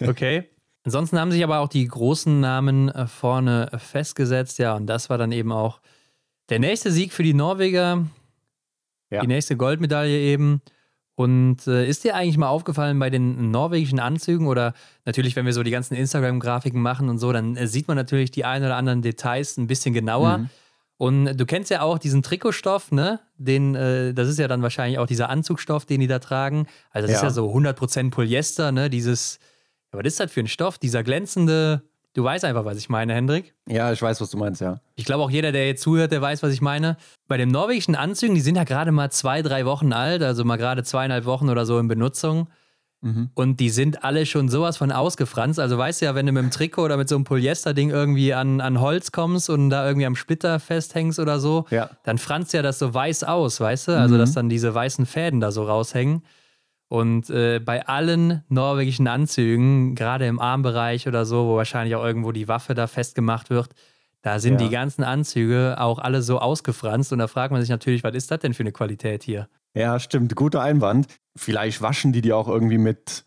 Okay. 0.06 0.44
Ansonsten 0.86 1.18
haben 1.18 1.32
sich 1.32 1.42
aber 1.42 1.60
auch 1.60 1.68
die 1.68 1.88
großen 1.88 2.40
Namen 2.40 2.90
äh, 2.90 3.06
vorne 3.06 3.70
festgesetzt. 3.78 4.58
Ja, 4.58 4.74
und 4.74 4.86
das 4.86 5.08
war 5.08 5.16
dann 5.16 5.32
eben 5.32 5.50
auch 5.50 5.80
der 6.50 6.58
nächste 6.58 6.90
Sieg 6.92 7.14
für 7.14 7.22
die 7.22 7.32
Norweger. 7.32 8.04
Ja. 9.10 9.22
Die 9.22 9.26
nächste 9.26 9.56
Goldmedaille 9.56 10.18
eben. 10.18 10.60
Und 11.16 11.66
äh, 11.68 11.86
ist 11.86 12.02
dir 12.02 12.16
eigentlich 12.16 12.38
mal 12.38 12.48
aufgefallen 12.48 12.98
bei 12.98 13.08
den 13.08 13.50
norwegischen 13.52 14.00
Anzügen 14.00 14.48
oder 14.48 14.74
natürlich, 15.04 15.36
wenn 15.36 15.46
wir 15.46 15.52
so 15.52 15.62
die 15.62 15.70
ganzen 15.70 15.94
Instagram-Grafiken 15.94 16.80
machen 16.80 17.08
und 17.08 17.18
so, 17.18 17.32
dann 17.32 17.56
äh, 17.56 17.68
sieht 17.68 17.86
man 17.86 17.96
natürlich 17.96 18.32
die 18.32 18.44
ein 18.44 18.64
oder 18.64 18.76
anderen 18.76 19.00
Details 19.00 19.56
ein 19.56 19.68
bisschen 19.68 19.94
genauer. 19.94 20.38
Mhm. 20.38 20.50
Und 20.96 21.36
du 21.36 21.46
kennst 21.46 21.70
ja 21.70 21.82
auch 21.82 21.98
diesen 21.98 22.22
Trikotstoff, 22.22 22.90
ne? 22.92 23.20
Den, 23.36 23.74
äh, 23.74 24.14
das 24.14 24.28
ist 24.28 24.38
ja 24.38 24.48
dann 24.48 24.62
wahrscheinlich 24.62 24.98
auch 24.98 25.06
dieser 25.06 25.28
Anzugstoff, 25.28 25.86
den 25.86 26.00
die 26.00 26.06
da 26.06 26.18
tragen. 26.18 26.66
Also 26.90 27.06
das 27.06 27.16
ist 27.16 27.22
Ja. 27.22 27.28
ja 27.28 27.34
so 27.34 27.52
100% 27.52 28.10
Polyester, 28.10 28.72
ne? 28.72 28.90
Dieses, 28.90 29.38
ja, 29.92 29.98
was 29.98 30.06
ist 30.06 30.20
das 30.20 30.32
für 30.32 30.40
ein 30.40 30.48
Stoff? 30.48 30.78
Dieser 30.78 31.02
glänzende, 31.04 31.82
du 32.14 32.24
weißt 32.24 32.44
einfach, 32.44 32.64
was 32.64 32.78
ich 32.78 32.88
meine, 32.88 33.12
Hendrik. 33.14 33.54
Ja, 33.68 33.92
ich 33.92 34.00
weiß, 34.00 34.20
was 34.20 34.30
du 34.30 34.38
meinst, 34.38 34.60
ja. 34.60 34.80
Ich 34.94 35.04
glaube 35.04 35.22
auch 35.22 35.30
jeder, 35.30 35.52
der 35.52 35.66
jetzt 35.66 35.82
zuhört, 35.82 36.10
der 36.12 36.22
weiß, 36.22 36.42
was 36.42 36.52
ich 36.52 36.60
meine. 36.62 36.96
Bei 37.28 37.36
den 37.36 37.50
norwegischen 37.50 37.94
Anzügen, 37.94 38.34
die 38.34 38.40
sind 38.40 38.56
ja 38.56 38.64
gerade 38.64 38.92
mal 38.92 39.10
zwei, 39.10 39.42
drei 39.42 39.66
Wochen 39.66 39.92
alt, 39.92 40.22
also 40.22 40.44
mal 40.44 40.56
gerade 40.56 40.82
zweieinhalb 40.82 41.24
Wochen 41.26 41.50
oder 41.50 41.66
so 41.66 41.78
in 41.78 41.88
Benutzung. 41.88 42.48
Mhm. 43.02 43.28
Und 43.34 43.60
die 43.60 43.68
sind 43.68 44.02
alle 44.02 44.24
schon 44.24 44.48
sowas 44.48 44.78
von 44.78 44.90
ausgefranst. 44.90 45.60
Also 45.60 45.76
weißt 45.76 46.00
du 46.00 46.06
ja, 46.06 46.14
wenn 46.14 46.24
du 46.24 46.32
mit 46.32 46.42
dem 46.42 46.50
Trikot 46.50 46.84
oder 46.84 46.96
mit 46.96 47.06
so 47.08 47.16
einem 47.16 47.24
Polyester-Ding 47.24 47.90
irgendwie 47.90 48.32
an, 48.32 48.62
an 48.62 48.80
Holz 48.80 49.12
kommst 49.12 49.50
und 49.50 49.68
da 49.68 49.86
irgendwie 49.86 50.06
am 50.06 50.16
Splitter 50.16 50.58
festhängst 50.58 51.18
oder 51.18 51.38
so, 51.38 51.66
Ja. 51.70 51.90
dann 52.04 52.16
franzt 52.16 52.54
ja 52.54 52.62
das 52.62 52.78
so 52.78 52.94
weiß 52.94 53.24
aus, 53.24 53.60
weißt 53.60 53.88
du? 53.88 53.92
Also, 53.98 54.14
Mhm. 54.14 54.18
dass 54.20 54.32
dann 54.32 54.48
diese 54.48 54.74
weißen 54.74 55.04
Fäden 55.04 55.40
da 55.40 55.50
so 55.52 55.64
raushängen. 55.64 56.22
Und 56.94 57.28
äh, 57.30 57.58
bei 57.58 57.86
allen 57.88 58.44
norwegischen 58.48 59.08
Anzügen, 59.08 59.94
gerade 59.96 60.26
im 60.26 60.38
Armbereich 60.38 61.08
oder 61.08 61.24
so, 61.24 61.46
wo 61.48 61.56
wahrscheinlich 61.56 61.96
auch 61.96 62.04
irgendwo 62.04 62.30
die 62.30 62.46
Waffe 62.46 62.74
da 62.74 62.86
festgemacht 62.86 63.50
wird, 63.50 63.70
da 64.22 64.38
sind 64.38 64.60
Ja. 64.60 64.66
die 64.68 64.72
ganzen 64.72 65.02
Anzüge 65.02 65.74
auch 65.78 65.98
alle 65.98 66.22
so 66.22 66.38
ausgefranst. 66.38 67.12
Und 67.12 67.18
da 67.18 67.26
fragt 67.26 67.50
man 67.52 67.60
sich 67.60 67.68
natürlich, 67.70 68.04
was 68.04 68.14
ist 68.14 68.30
das 68.30 68.38
denn 68.40 68.54
für 68.54 68.62
eine 68.62 68.70
Qualität 68.72 69.24
hier? 69.24 69.48
Ja, 69.74 69.98
stimmt. 69.98 70.36
Guter 70.36 70.62
Einwand. 70.62 71.08
Vielleicht 71.34 71.82
waschen 71.82 72.12
die 72.12 72.20
die 72.22 72.32
auch 72.32 72.46
irgendwie 72.48 72.78
mit 72.78 73.24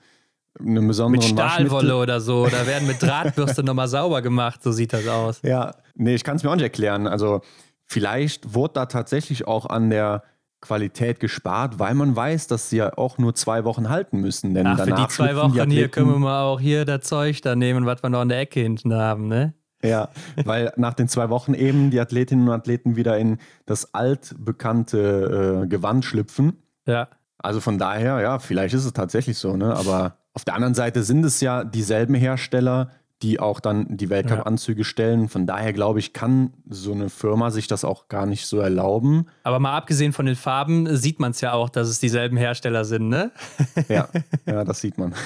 einem 0.59 0.87
besonderen 0.87 1.19
Mit 1.35 1.37
Stahlwolle 1.39 1.97
oder 1.97 2.21
so. 2.21 2.45
Oder 2.45 2.65
werden 2.67 2.87
mit 2.87 3.01
Drahtbürste 3.03 3.63
nochmal 3.65 3.89
sauber 3.89 4.21
gemacht. 4.21 4.63
So 4.63 4.71
sieht 4.71 4.93
das 4.93 5.05
aus. 5.07 5.41
Ja, 5.43 5.75
nee, 5.93 6.15
ich 6.15 6.23
kann 6.23 6.37
es 6.37 6.43
mir 6.43 6.49
auch 6.51 6.55
nicht 6.55 6.63
erklären. 6.63 7.05
Also 7.05 7.41
vielleicht 7.85 8.53
wurde 8.53 8.75
da 8.75 8.85
tatsächlich 8.85 9.45
auch 9.45 9.65
an 9.65 9.89
der 9.89 10.23
Qualität 10.61 11.19
gespart, 11.19 11.79
weil 11.79 11.93
man 11.93 12.15
weiß, 12.15 12.47
dass 12.47 12.69
sie 12.69 12.77
ja 12.77 12.97
auch 12.97 13.17
nur 13.17 13.35
zwei 13.35 13.63
Wochen 13.63 13.89
halten 13.89 14.19
müssen. 14.19 14.53
Denn 14.53 14.65
Ach, 14.65 14.83
für 14.83 14.91
die 14.91 15.07
zwei 15.07 15.35
Wochen 15.35 15.69
die 15.69 15.75
hier 15.75 15.89
können 15.89 16.09
wir 16.09 16.19
mal 16.19 16.43
auch 16.43 16.59
hier 16.59 16.83
das 16.83 17.03
Zeug 17.03 17.41
da 17.41 17.55
nehmen, 17.55 17.85
was 17.85 18.01
wir 18.03 18.09
noch 18.09 18.23
in 18.23 18.29
der 18.29 18.39
Ecke 18.39 18.61
hinten 18.61 18.93
haben, 18.93 19.27
ne? 19.27 19.53
Ja, 19.83 20.09
weil 20.43 20.73
nach 20.75 20.95
den 20.95 21.07
zwei 21.07 21.29
Wochen 21.29 21.53
eben 21.53 21.91
die 21.91 21.99
Athletinnen 21.99 22.47
und 22.47 22.53
Athleten 22.53 22.95
wieder 22.95 23.17
in 23.17 23.37
das 23.67 23.93
altbekannte 23.93 25.63
äh, 25.63 25.67
Gewand 25.67 26.03
schlüpfen. 26.03 26.57
Ja. 26.87 27.09
Also 27.37 27.61
von 27.61 27.77
daher, 27.77 28.19
ja, 28.21 28.39
vielleicht 28.39 28.73
ist 28.73 28.85
es 28.85 28.93
tatsächlich 28.93 29.37
so, 29.37 29.55
ne? 29.55 29.75
Aber 29.75 30.17
auf 30.33 30.43
der 30.43 30.55
anderen 30.55 30.73
Seite 30.73 31.03
sind 31.03 31.23
es 31.23 31.41
ja 31.41 31.63
dieselben 31.63 32.15
Hersteller, 32.15 32.91
die 33.21 33.39
auch 33.39 33.59
dann 33.59 33.97
die 33.97 34.09
Weltcup-Anzüge 34.09 34.83
stellen. 34.83 35.27
Von 35.27 35.47
daher 35.47 35.73
glaube 35.73 35.99
ich, 35.99 36.13
kann 36.13 36.53
so 36.69 36.91
eine 36.91 37.09
Firma 37.09 37.49
sich 37.49 37.67
das 37.67 37.83
auch 37.83 38.07
gar 38.09 38.25
nicht 38.25 38.45
so 38.45 38.59
erlauben. 38.59 39.27
Aber 39.43 39.59
mal 39.59 39.75
abgesehen 39.75 40.13
von 40.13 40.27
den 40.27 40.35
Farben 40.35 40.85
äh, 40.85 40.97
sieht 40.97 41.19
man 41.19 41.31
es 41.31 41.41
ja 41.41 41.53
auch, 41.53 41.69
dass 41.69 41.89
es 41.89 41.99
dieselben 41.99 42.37
Hersteller 42.37 42.85
sind, 42.85 43.09
ne? 43.09 43.31
Ja, 43.89 44.09
ja, 44.45 44.63
das 44.63 44.81
sieht 44.81 44.97
man. 44.97 45.13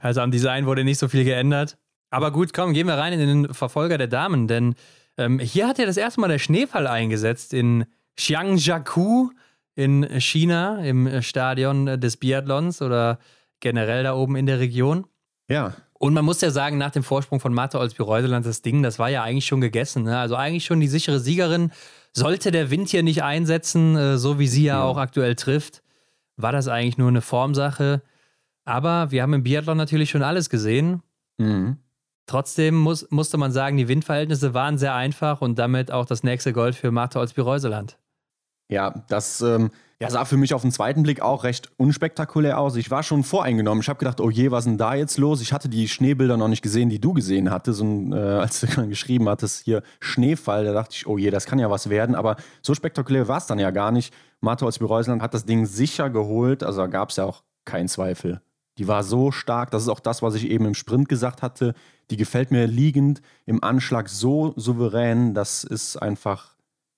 Also 0.00 0.22
am 0.22 0.30
Design 0.30 0.64
wurde 0.64 0.84
nicht 0.84 0.98
so 0.98 1.06
viel 1.06 1.22
geändert. 1.22 1.76
Aber 2.10 2.32
gut, 2.32 2.54
komm, 2.54 2.72
gehen 2.72 2.86
wir 2.86 2.94
rein 2.94 3.12
in 3.12 3.20
den 3.20 3.54
Verfolger 3.54 3.98
der 3.98 4.08
Damen, 4.08 4.48
denn 4.48 4.74
ähm, 5.18 5.38
hier 5.38 5.68
hat 5.68 5.78
ja 5.78 5.84
das 5.84 5.98
erste 5.98 6.20
Mal 6.20 6.28
der 6.28 6.38
Schneefall 6.38 6.86
eingesetzt 6.86 7.52
in 7.52 7.84
Xiangjiakou 8.16 9.30
in 9.74 10.20
China, 10.20 10.82
im 10.82 11.22
Stadion 11.22 12.00
des 12.00 12.16
Biathlons 12.16 12.82
oder 12.82 13.18
generell 13.60 14.02
da 14.02 14.14
oben 14.14 14.36
in 14.36 14.46
der 14.46 14.60
Region. 14.60 15.06
Ja, 15.48 15.74
Und 16.02 16.14
man 16.14 16.24
muss 16.24 16.40
ja 16.40 16.50
sagen, 16.50 16.78
nach 16.78 16.90
dem 16.90 17.04
Vorsprung 17.04 17.38
von 17.38 17.54
Martha 17.54 17.78
Olsby-Reuseland, 17.78 18.44
das 18.44 18.60
Ding, 18.60 18.82
das 18.82 18.98
war 18.98 19.08
ja 19.08 19.22
eigentlich 19.22 19.46
schon 19.46 19.60
gegessen. 19.60 20.02
Ne? 20.02 20.18
Also 20.18 20.34
eigentlich 20.34 20.64
schon 20.64 20.80
die 20.80 20.88
sichere 20.88 21.20
Siegerin. 21.20 21.70
Sollte 22.12 22.50
der 22.50 22.72
Wind 22.72 22.88
hier 22.88 23.04
nicht 23.04 23.22
einsetzen, 23.22 23.94
äh, 23.96 24.18
so 24.18 24.40
wie 24.40 24.48
sie 24.48 24.64
ja, 24.64 24.78
Ja. 24.78 24.82
auch 24.82 24.96
aktuell 24.96 25.36
trifft, 25.36 25.84
war 26.36 26.50
das 26.50 26.66
eigentlich 26.66 26.98
nur 26.98 27.06
eine 27.06 27.20
Formsache. 27.20 28.02
Aber 28.64 29.12
wir 29.12 29.22
haben 29.22 29.32
im 29.32 29.44
Biathlon 29.44 29.76
natürlich 29.76 30.10
schon 30.10 30.24
alles 30.24 30.50
gesehen. 30.50 31.02
mhm. 31.38 31.76
Trotzdem 32.26 32.76
muss, 32.76 33.08
musste 33.10 33.36
man 33.36 33.52
sagen, 33.52 33.76
die 33.76 33.86
Windverhältnisse 33.86 34.54
waren 34.54 34.78
sehr 34.78 34.94
einfach 34.94 35.40
und 35.40 35.56
damit 35.58 35.92
auch 35.92 36.04
das 36.04 36.24
nächste 36.24 36.52
Gold 36.52 36.74
für 36.74 36.90
Martha 36.90 37.20
Olsby-Reuseland. 37.20 37.96
Ja, 38.72 39.04
das 39.08 39.40
ähm, 39.40 39.70
ja, 40.02 40.10
sah 40.10 40.24
für 40.24 40.36
mich 40.36 40.52
auf 40.52 40.62
den 40.62 40.72
zweiten 40.72 41.04
Blick 41.04 41.20
auch 41.20 41.44
recht 41.44 41.70
unspektakulär 41.76 42.58
aus. 42.58 42.74
Ich 42.74 42.90
war 42.90 43.04
schon 43.04 43.22
voreingenommen. 43.22 43.82
Ich 43.82 43.88
habe 43.88 44.00
gedacht, 44.00 44.20
oh 44.20 44.30
je, 44.30 44.50
was 44.50 44.60
ist 44.60 44.70
denn 44.70 44.78
da 44.78 44.94
jetzt 44.94 45.16
los? 45.16 45.40
Ich 45.40 45.52
hatte 45.52 45.68
die 45.68 45.88
Schneebilder 45.88 46.36
noch 46.36 46.48
nicht 46.48 46.62
gesehen, 46.62 46.88
die 46.88 46.98
du 46.98 47.12
gesehen 47.12 47.50
hattest. 47.50 47.80
Und 47.80 48.12
äh, 48.12 48.16
als 48.16 48.60
du 48.60 48.66
dann 48.66 48.88
geschrieben 48.88 49.28
hattest, 49.28 49.64
hier 49.64 49.82
Schneefall, 50.00 50.64
da 50.64 50.72
dachte 50.72 50.96
ich, 50.96 51.06
oh 51.06 51.18
je, 51.18 51.30
das 51.30 51.46
kann 51.46 51.60
ja 51.60 51.70
was 51.70 51.88
werden. 51.88 52.16
Aber 52.16 52.34
so 52.62 52.74
spektakulär 52.74 53.28
war 53.28 53.38
es 53.38 53.46
dann 53.46 53.60
ja 53.60 53.70
gar 53.70 53.92
nicht. 53.92 54.12
Martha 54.40 54.66
Olsby-Reuseland 54.66 55.22
hat 55.22 55.34
das 55.34 55.44
Ding 55.44 55.66
sicher 55.66 56.10
geholt. 56.10 56.64
Also 56.64 56.80
da 56.80 56.86
gab 56.88 57.10
es 57.10 57.16
ja 57.16 57.24
auch 57.24 57.44
keinen 57.64 57.86
Zweifel. 57.86 58.40
Die 58.78 58.88
war 58.88 59.04
so 59.04 59.30
stark. 59.30 59.70
Das 59.70 59.82
ist 59.82 59.88
auch 59.88 60.00
das, 60.00 60.20
was 60.20 60.34
ich 60.34 60.50
eben 60.50 60.64
im 60.64 60.74
Sprint 60.74 61.08
gesagt 61.08 61.42
hatte. 61.42 61.74
Die 62.10 62.16
gefällt 62.16 62.50
mir 62.50 62.66
liegend 62.66 63.22
im 63.46 63.62
Anschlag 63.62 64.08
so 64.08 64.52
souverän. 64.56 65.32
Das 65.32 65.62
ist 65.62 65.96
einfach, 65.96 66.51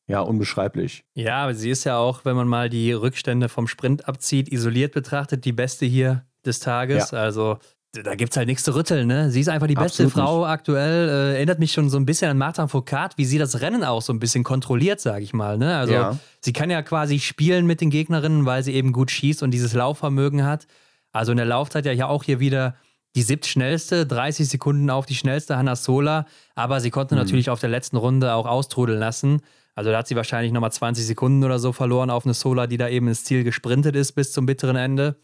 ja, 0.07 0.21
unbeschreiblich. 0.21 1.05
Ja, 1.15 1.45
aber 1.45 1.55
sie 1.55 1.71
ist 1.71 1.85
ja 1.85 1.97
auch, 1.97 2.25
wenn 2.25 2.37
man 2.37 2.49
mal 2.49 2.69
die 2.69 2.93
Rückstände 2.93 3.49
vom 3.49 3.67
Sprint 3.67 4.09
abzieht, 4.09 4.49
isoliert 4.51 4.93
betrachtet, 4.93 5.45
die 5.45 5.53
beste 5.53 5.87
hier 5.87 6.25
des 6.45 6.61
Tages. 6.61 7.15
Also 7.15 7.59
da 8.03 8.15
gibt 8.17 8.33
es 8.33 8.37
halt 8.37 8.49
nichts 8.49 8.65
zu 8.65 8.75
rütteln, 8.75 9.07
ne? 9.07 9.31
Sie 9.31 9.41
ist 9.41 9.49
einfach 9.49 9.69
die 9.69 9.75
beste 9.75 10.05
Absolut 10.05 10.13
Frau 10.13 10.47
aktuell. 10.47 11.09
Äh, 11.09 11.35
erinnert 11.37 11.61
mich 11.61 11.73
schon 11.73 11.89
so 11.91 11.97
ein 11.97 12.05
bisschen 12.07 12.31
an 12.31 12.39
Martin 12.39 12.69
Foucault, 12.69 13.17
wie 13.17 13.25
sie 13.25 13.39
das 13.39 13.61
Rennen 13.61 13.85
auch 13.85 14.03
so 14.03 14.13
ein 14.13 14.19
bisschen 14.19 14.43
kontrolliert, 14.43 15.01
sage 15.01 15.23
ich 15.23 15.33
mal. 15.33 15.59
Ne? 15.59 15.77
Also 15.77 15.93
Ja. 15.95 16.19
sie 16.41 16.53
kann 16.53 16.71
ja 16.71 16.83
quasi 16.83 17.21
spielen 17.21 17.67
mit 17.67 17.81
den 17.81 17.91
Gegnerinnen, 17.91 18.47
weil 18.47 18.63
sie 18.65 18.75
eben 18.75 18.93
gut 18.93 19.11
schießt 19.11 19.43
und 19.43 19.53
dieses 19.53 19.75
Laufvermögen 19.75 20.45
hat. 20.45 20.67
Also 21.13 21.31
in 21.31 21.37
der 21.37 21.47
Laufzeit 21.47 21.87
ja 21.87 21.93
hier 21.93 22.09
auch 22.09 22.25
hier 22.25 22.41
wieder 22.41 22.75
die 23.15 23.23
siebtschnellste, 23.23 24.07
30 24.07 24.49
Sekunden 24.49 24.91
auf 24.91 25.07
die 25.07 25.15
schnellste 25.15 25.57
Hannah 25.57 25.77
Sola, 25.77 26.27
aber 26.57 26.81
sie 26.81 26.91
konnte 26.91 27.15
natürlich 27.15 27.49
auf 27.49 27.61
der 27.61 27.71
letzten 27.71 27.97
Runde 27.97 28.35
auch 28.35 28.47
austrudeln 28.47 28.99
lassen. 28.99 29.41
Also 29.75 29.91
da 29.91 29.99
hat 29.99 30.07
sie 30.09 30.16
wahrscheinlich 30.16 30.53
nochmal 30.53 30.72
20 30.72 31.07
Sekunden 31.07 31.43
oder 31.45 31.59
so 31.59 31.72
verloren 31.72 32.11
auf 32.11 32.25
eine 32.25 32.35
Sola, 32.35 32.66
die 32.66 32.77
da 32.77 32.89
eben 32.89 33.09
ins 33.09 33.25
Ziel 33.25 33.43
gesprintet 33.45 33.97
ist 33.97 34.12
bis 34.12 34.33
zum 34.33 34.47
bitteren 34.47 34.77
Ende. 34.77 35.16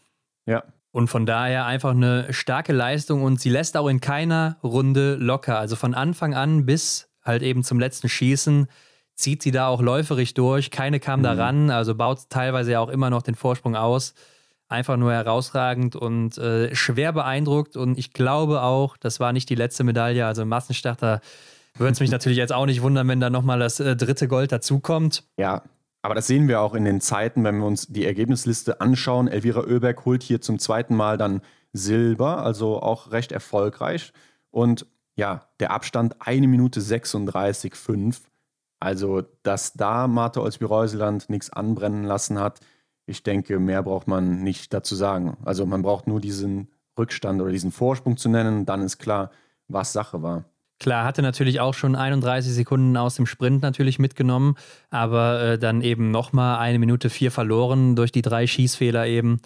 Ja. 0.45 0.63
Und 0.91 1.07
von 1.07 1.25
daher 1.25 1.65
einfach 1.65 1.91
eine 1.91 2.33
starke 2.33 2.73
Leistung 2.73 3.23
und 3.23 3.39
sie 3.39 3.49
lässt 3.49 3.77
auch 3.77 3.87
in 3.87 4.01
keiner 4.01 4.57
Runde 4.61 5.15
locker. 5.15 5.57
Also 5.57 5.77
von 5.77 5.93
Anfang 5.93 6.33
an 6.33 6.65
bis 6.65 7.09
halt 7.23 7.43
eben 7.43 7.63
zum 7.63 7.79
letzten 7.79 8.09
Schießen 8.09 8.67
zieht 9.15 9.41
sie 9.41 9.51
da 9.51 9.67
auch 9.67 9.81
läuferig 9.81 10.33
durch. 10.33 10.69
Keine 10.69 10.99
kam 10.99 11.23
da 11.23 11.33
Mhm. 11.33 11.39
ran, 11.39 11.69
also 11.69 11.95
baut 11.95 12.29
teilweise 12.29 12.71
ja 12.71 12.79
auch 12.81 12.89
immer 12.89 13.09
noch 13.09 13.21
den 13.21 13.35
Vorsprung 13.35 13.75
aus. 13.77 14.15
Einfach 14.67 14.97
nur 14.97 15.13
herausragend 15.13 15.95
und 15.95 16.37
äh, 16.37 16.73
schwer 16.75 17.13
beeindruckt. 17.13 17.77
Und 17.77 17.97
ich 17.97 18.11
glaube 18.13 18.61
auch, 18.61 18.97
das 18.97 19.19
war 19.19 19.31
nicht 19.31 19.49
die 19.49 19.55
letzte 19.55 19.83
Medaille. 19.83 20.25
Also 20.25 20.41
im 20.41 20.49
Massenstarter 20.49 21.21
würde 21.75 21.93
es 21.93 21.99
mich 21.99 22.11
natürlich 22.11 22.37
jetzt 22.37 22.53
auch 22.53 22.65
nicht 22.65 22.81
wundern, 22.81 23.07
wenn 23.07 23.19
da 23.19 23.29
nochmal 23.29 23.59
das 23.59 23.79
äh, 23.79 23.95
dritte 23.95 24.27
Gold 24.27 24.51
dazukommt. 24.51 25.23
Ja, 25.37 25.63
aber 26.01 26.15
das 26.15 26.27
sehen 26.27 26.47
wir 26.47 26.61
auch 26.61 26.73
in 26.73 26.85
den 26.85 27.01
Zeiten, 27.01 27.43
wenn 27.43 27.59
wir 27.59 27.65
uns 27.65 27.87
die 27.87 28.05
Ergebnisliste 28.05 28.81
anschauen. 28.81 29.27
Elvira 29.27 29.61
Oeberg 29.61 30.05
holt 30.05 30.23
hier 30.23 30.41
zum 30.41 30.59
zweiten 30.59 30.95
Mal 30.95 31.17
dann 31.17 31.41
Silber, 31.73 32.43
also 32.43 32.81
auch 32.81 33.11
recht 33.11 33.31
erfolgreich. 33.31 34.11
Und 34.49 34.85
ja, 35.15 35.47
der 35.59 35.71
Abstand 35.71 36.15
1 36.19 36.47
Minute 36.47 36.81
36,5. 36.81 38.21
Also, 38.79 39.21
dass 39.43 39.73
da 39.73 40.07
Martha 40.07 40.41
Olsby-Reuseland 40.41 41.29
nichts 41.29 41.51
anbrennen 41.51 42.03
lassen 42.03 42.39
hat, 42.39 42.59
ich 43.05 43.23
denke, 43.23 43.59
mehr 43.59 43.83
braucht 43.83 44.07
man 44.07 44.41
nicht 44.41 44.73
dazu 44.73 44.95
sagen. 44.95 45.37
Also 45.43 45.65
man 45.65 45.81
braucht 45.81 46.07
nur 46.07 46.19
diesen 46.19 46.69
Rückstand 46.97 47.41
oder 47.41 47.51
diesen 47.51 47.71
Vorsprung 47.71 48.17
zu 48.17 48.29
nennen, 48.29 48.65
dann 48.65 48.81
ist 48.81 48.97
klar, 48.97 49.31
was 49.67 49.93
Sache 49.93 50.21
war. 50.23 50.45
Klar, 50.81 51.05
hatte 51.05 51.21
natürlich 51.21 51.59
auch 51.59 51.75
schon 51.75 51.95
31 51.95 52.51
Sekunden 52.53 52.97
aus 52.97 53.13
dem 53.13 53.27
Sprint 53.27 53.61
natürlich 53.61 53.99
mitgenommen, 53.99 54.55
aber 54.89 55.39
äh, 55.39 55.59
dann 55.59 55.83
eben 55.83 56.09
nochmal 56.09 56.57
eine 56.57 56.79
Minute 56.79 57.11
vier 57.11 57.29
verloren 57.29 57.95
durch 57.95 58.11
die 58.11 58.23
drei 58.23 58.47
Schießfehler 58.47 59.05
eben. 59.05 59.41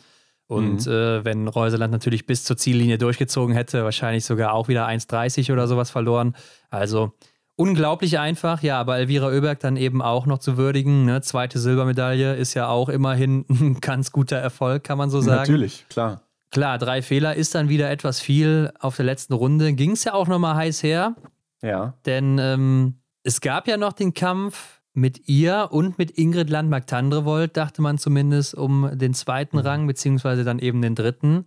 Und 0.48 0.86
mhm. 0.86 0.92
äh, 0.94 1.26
wenn 1.26 1.50
Reuseland 1.50 1.92
natürlich 1.92 2.26
bis 2.26 2.46
zur 2.46 2.56
Ziellinie 2.56 2.98
durchgezogen 2.98 3.54
hätte, 3.54 3.84
wahrscheinlich 3.84 4.24
sogar 4.24 4.54
auch 4.54 4.70
wieder 4.70 4.88
1,30 4.88 5.52
oder 5.52 5.68
sowas 5.68 5.92
verloren. 5.92 6.38
Also 6.70 7.12
unglaublich 7.58 8.18
einfach, 8.18 8.64
ja, 8.64 8.80
aber 8.80 8.98
Elvira 8.98 9.28
Oeberg 9.28 9.60
dann 9.60 9.76
eben 9.76 10.02
auch 10.02 10.26
noch 10.28 10.40
zu 10.40 10.56
würdigen. 10.56 11.04
Ne? 11.04 11.20
Zweite 11.20 11.60
Silbermedaille 11.60 12.36
ist 12.36 12.54
ja 12.54 12.70
auch 12.70 12.88
immerhin 12.88 13.44
ein 13.50 13.82
ganz 13.82 14.14
guter 14.14 14.38
Erfolg, 14.38 14.86
kann 14.86 14.98
man 14.98 15.10
so 15.10 15.20
sagen. 15.20 15.40
Natürlich, 15.40 15.86
klar. 15.90 16.22
Klar, 16.56 16.78
drei 16.78 17.02
Fehler 17.02 17.36
ist 17.36 17.54
dann 17.54 17.68
wieder 17.68 17.92
etwas 17.92 18.22
viel. 18.22 18.72
Auf 18.80 18.96
der 18.96 19.04
letzten 19.04 19.34
Runde 19.34 19.74
ging 19.74 19.92
es 19.92 20.06
ja 20.06 20.14
auch 20.14 20.30
nochmal 20.30 20.56
heiß 20.56 20.84
her. 20.84 21.14
Ja. 21.62 21.96
Denn 22.06 22.40
ähm, 22.40 23.02
es 23.24 23.42
gab 23.42 23.68
ja 23.68 23.76
noch 23.76 23.92
den 23.92 24.14
Kampf 24.14 24.80
mit 24.94 25.28
ihr 25.28 25.68
und 25.72 25.98
mit 25.98 26.12
Ingrid 26.18 26.50
Landmark-Tandrevold, 26.50 27.58
dachte 27.58 27.82
man 27.82 27.98
zumindest, 27.98 28.56
um 28.56 28.90
den 28.94 29.14
zweiten 29.14 29.58
mhm. 29.58 29.64
Rang, 29.64 29.86
beziehungsweise 29.88 30.46
dann 30.46 30.60
eben 30.60 30.82
den 30.82 30.96
dritten. 30.96 31.46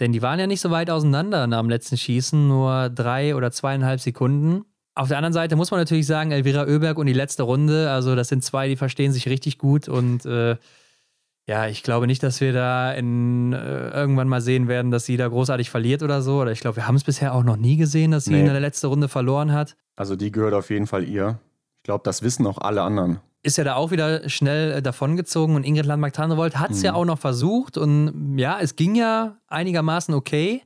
Denn 0.00 0.12
die 0.12 0.22
waren 0.22 0.40
ja 0.40 0.46
nicht 0.46 0.62
so 0.62 0.70
weit 0.70 0.88
auseinander 0.88 1.46
nach 1.46 1.60
dem 1.60 1.68
letzten 1.68 1.98
Schießen, 1.98 2.48
nur 2.48 2.88
drei 2.88 3.36
oder 3.36 3.50
zweieinhalb 3.50 4.00
Sekunden. 4.00 4.64
Auf 4.94 5.08
der 5.08 5.18
anderen 5.18 5.34
Seite 5.34 5.56
muss 5.56 5.70
man 5.70 5.78
natürlich 5.78 6.06
sagen, 6.06 6.30
Elvira 6.30 6.62
Oeberg 6.62 6.96
und 6.96 7.04
die 7.04 7.12
letzte 7.12 7.42
Runde, 7.42 7.90
also 7.90 8.16
das 8.16 8.28
sind 8.28 8.42
zwei, 8.44 8.66
die 8.66 8.76
verstehen 8.76 9.12
sich 9.12 9.28
richtig 9.28 9.58
gut 9.58 9.90
und 9.90 10.24
äh, 10.24 10.56
ja, 11.46 11.66
ich 11.66 11.82
glaube 11.82 12.06
nicht, 12.06 12.22
dass 12.22 12.40
wir 12.40 12.52
da 12.52 12.92
in, 12.92 13.52
äh, 13.52 13.90
irgendwann 13.90 14.28
mal 14.28 14.40
sehen 14.40 14.68
werden, 14.68 14.90
dass 14.90 15.04
sie 15.04 15.16
da 15.16 15.26
großartig 15.26 15.70
verliert 15.70 16.02
oder 16.02 16.22
so. 16.22 16.40
Oder 16.40 16.52
ich 16.52 16.60
glaube, 16.60 16.76
wir 16.76 16.86
haben 16.86 16.94
es 16.94 17.04
bisher 17.04 17.34
auch 17.34 17.42
noch 17.42 17.56
nie 17.56 17.76
gesehen, 17.76 18.12
dass 18.12 18.26
sie 18.26 18.32
nee. 18.32 18.40
in 18.40 18.46
der 18.46 18.60
letzten 18.60 18.86
Runde 18.86 19.08
verloren 19.08 19.52
hat. 19.52 19.76
Also 19.96 20.16
die 20.16 20.30
gehört 20.30 20.54
auf 20.54 20.70
jeden 20.70 20.86
Fall 20.86 21.04
ihr. 21.04 21.40
Ich 21.78 21.84
glaube, 21.84 22.02
das 22.04 22.22
wissen 22.22 22.46
auch 22.46 22.58
alle 22.58 22.82
anderen. 22.82 23.20
Ist 23.42 23.56
ja 23.56 23.64
da 23.64 23.74
auch 23.74 23.90
wieder 23.90 24.28
schnell 24.28 24.72
äh, 24.72 24.82
davongezogen 24.82 25.56
und 25.56 25.64
Ingrid 25.64 25.86
Landmark-Tarnewold 25.86 26.58
hat 26.58 26.72
es 26.72 26.78
mhm. 26.78 26.84
ja 26.84 26.94
auch 26.94 27.06
noch 27.06 27.18
versucht 27.18 27.78
und 27.78 28.38
ja, 28.38 28.58
es 28.60 28.76
ging 28.76 28.94
ja 28.94 29.38
einigermaßen 29.48 30.14
okay, 30.14 30.62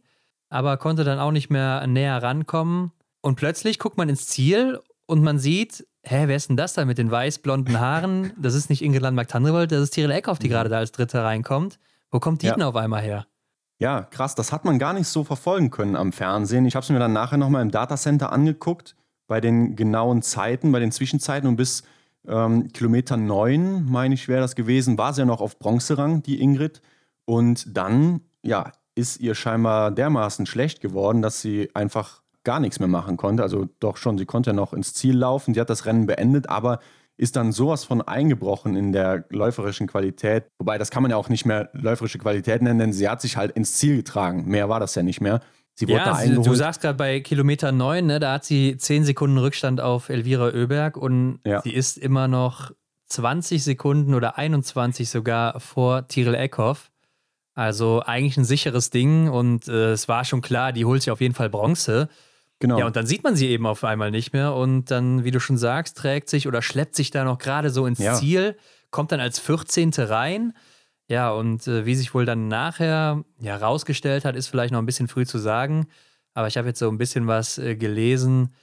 aber 0.48 0.76
konnte 0.76 1.04
dann 1.04 1.20
auch 1.20 1.30
nicht 1.30 1.50
mehr 1.50 1.86
näher 1.86 2.22
rankommen. 2.22 2.92
Und 3.20 3.36
plötzlich 3.36 3.78
guckt 3.78 3.96
man 3.96 4.08
ins 4.08 4.26
Ziel 4.26 4.80
und 5.06 5.22
man 5.22 5.38
sieht, 5.38 5.86
hä, 6.04 6.24
wer 6.26 6.36
ist 6.36 6.48
denn 6.48 6.56
das 6.56 6.74
da 6.74 6.84
mit 6.84 6.98
den 6.98 7.10
weiß-blonden 7.10 7.80
Haaren? 7.80 8.32
Das 8.38 8.54
ist 8.54 8.70
nicht 8.70 8.82
Ingrid 8.82 9.02
Landmark-Tandrevold, 9.02 9.72
das 9.72 9.82
ist 9.82 9.90
Tiril 9.90 10.10
Eckhoff, 10.10 10.38
die 10.38 10.48
mhm. 10.48 10.52
gerade 10.52 10.68
da 10.68 10.78
als 10.78 10.92
Dritte 10.92 11.22
reinkommt. 11.22 11.78
Wo 12.10 12.20
kommt 12.20 12.42
die 12.42 12.46
ja. 12.46 12.54
denn 12.54 12.62
auf 12.62 12.76
einmal 12.76 13.02
her? 13.02 13.26
Ja, 13.78 14.02
krass, 14.02 14.34
das 14.34 14.52
hat 14.52 14.64
man 14.64 14.78
gar 14.78 14.92
nicht 14.92 15.08
so 15.08 15.24
verfolgen 15.24 15.70
können 15.70 15.96
am 15.96 16.12
Fernsehen. 16.12 16.64
Ich 16.66 16.76
habe 16.76 16.84
es 16.84 16.90
mir 16.90 16.98
dann 16.98 17.12
nachher 17.12 17.38
nochmal 17.38 17.62
im 17.62 17.70
Datacenter 17.70 18.32
angeguckt, 18.32 18.94
bei 19.26 19.40
den 19.40 19.74
genauen 19.74 20.22
Zeiten, 20.22 20.70
bei 20.70 20.80
den 20.80 20.92
Zwischenzeiten 20.92 21.48
und 21.48 21.56
bis 21.56 21.82
ähm, 22.26 22.72
Kilometer 22.72 23.16
9, 23.16 23.84
meine 23.84 24.14
ich, 24.14 24.28
wäre 24.28 24.40
das 24.40 24.54
gewesen, 24.54 24.96
war 24.96 25.12
sie 25.12 25.22
ja 25.22 25.26
noch 25.26 25.40
auf 25.40 25.58
Bronzerang, 25.58 26.22
die 26.22 26.40
Ingrid. 26.40 26.82
Und 27.24 27.76
dann, 27.76 28.20
ja, 28.42 28.72
ist 28.94 29.20
ihr 29.20 29.34
scheinbar 29.34 29.90
dermaßen 29.90 30.46
schlecht 30.46 30.80
geworden, 30.80 31.20
dass 31.20 31.40
sie 31.40 31.70
einfach 31.74 32.22
gar 32.44 32.60
nichts 32.60 32.78
mehr 32.78 32.88
machen 32.88 33.16
konnte. 33.16 33.42
Also 33.42 33.68
doch 33.80 33.96
schon, 33.96 34.18
sie 34.18 34.26
konnte 34.26 34.50
ja 34.50 34.54
noch 34.54 34.72
ins 34.72 34.94
Ziel 34.94 35.16
laufen. 35.16 35.54
Sie 35.54 35.60
hat 35.60 35.70
das 35.70 35.86
Rennen 35.86 36.06
beendet, 36.06 36.48
aber 36.48 36.78
ist 37.16 37.36
dann 37.36 37.52
sowas 37.52 37.84
von 37.84 38.02
eingebrochen 38.02 38.76
in 38.76 38.92
der 38.92 39.24
läuferischen 39.30 39.86
Qualität. 39.86 40.46
Wobei, 40.58 40.78
das 40.78 40.90
kann 40.90 41.02
man 41.02 41.10
ja 41.10 41.16
auch 41.16 41.28
nicht 41.28 41.44
mehr 41.44 41.70
läuferische 41.72 42.18
Qualität 42.18 42.60
nennen, 42.62 42.78
denn 42.78 42.92
sie 42.92 43.08
hat 43.08 43.20
sich 43.20 43.36
halt 43.36 43.52
ins 43.52 43.74
Ziel 43.74 43.96
getragen. 43.96 44.46
Mehr 44.46 44.68
war 44.68 44.80
das 44.80 44.94
ja 44.94 45.02
nicht 45.02 45.20
mehr. 45.20 45.40
Sie 45.74 45.86
wurde 45.86 45.98
ja, 45.98 46.04
da 46.04 46.14
eingeholt. 46.14 46.46
Du 46.46 46.54
sagst 46.54 46.80
gerade 46.80 46.96
bei 46.96 47.20
Kilometer 47.20 47.72
9, 47.72 48.06
ne, 48.06 48.20
da 48.20 48.34
hat 48.34 48.44
sie 48.44 48.76
10 48.76 49.04
Sekunden 49.04 49.38
Rückstand 49.38 49.80
auf 49.80 50.08
Elvira 50.08 50.46
Oeberg 50.46 50.96
und 50.96 51.40
ja. 51.44 51.62
sie 51.62 51.72
ist 51.72 51.98
immer 51.98 52.28
noch 52.28 52.72
20 53.08 53.62
Sekunden 53.62 54.14
oder 54.14 54.38
21 54.38 55.08
sogar 55.08 55.60
vor 55.60 56.08
Tiril 56.08 56.34
Eckhoff. 56.34 56.90
Also 57.54 58.02
eigentlich 58.04 58.36
ein 58.36 58.44
sicheres 58.44 58.90
Ding 58.90 59.28
und 59.28 59.68
äh, 59.68 59.92
es 59.92 60.08
war 60.08 60.24
schon 60.24 60.40
klar, 60.40 60.72
die 60.72 60.84
holt 60.84 61.02
sich 61.02 61.12
auf 61.12 61.20
jeden 61.20 61.34
Fall 61.34 61.50
Bronze. 61.50 62.08
Genau. 62.60 62.78
Ja, 62.78 62.86
und 62.86 62.96
dann 62.96 63.06
sieht 63.06 63.24
man 63.24 63.36
sie 63.36 63.48
eben 63.48 63.66
auf 63.66 63.84
einmal 63.84 64.10
nicht 64.10 64.32
mehr 64.32 64.54
und 64.54 64.90
dann, 64.90 65.24
wie 65.24 65.30
du 65.30 65.40
schon 65.40 65.58
sagst, 65.58 65.96
trägt 65.98 66.30
sich 66.30 66.46
oder 66.46 66.62
schleppt 66.62 66.94
sich 66.94 67.10
da 67.10 67.24
noch 67.24 67.38
gerade 67.38 67.70
so 67.70 67.86
ins 67.86 67.98
ja. 67.98 68.14
Ziel, 68.14 68.56
kommt 68.90 69.12
dann 69.12 69.20
als 69.20 69.38
14. 69.38 69.90
rein. 69.98 70.54
Ja, 71.08 71.32
und 71.32 71.66
äh, 71.66 71.84
wie 71.84 71.94
sich 71.94 72.14
wohl 72.14 72.24
dann 72.24 72.48
nachher 72.48 73.24
ja, 73.38 73.56
rausgestellt 73.56 74.24
hat, 74.24 74.36
ist 74.36 74.48
vielleicht 74.48 74.72
noch 74.72 74.78
ein 74.78 74.86
bisschen 74.86 75.08
früh 75.08 75.26
zu 75.26 75.38
sagen. 75.38 75.88
Aber 76.32 76.48
ich 76.48 76.56
habe 76.56 76.68
jetzt 76.68 76.78
so 76.78 76.88
ein 76.88 76.98
bisschen 76.98 77.26
was 77.26 77.58
äh, 77.58 77.76
gelesen 77.76 78.54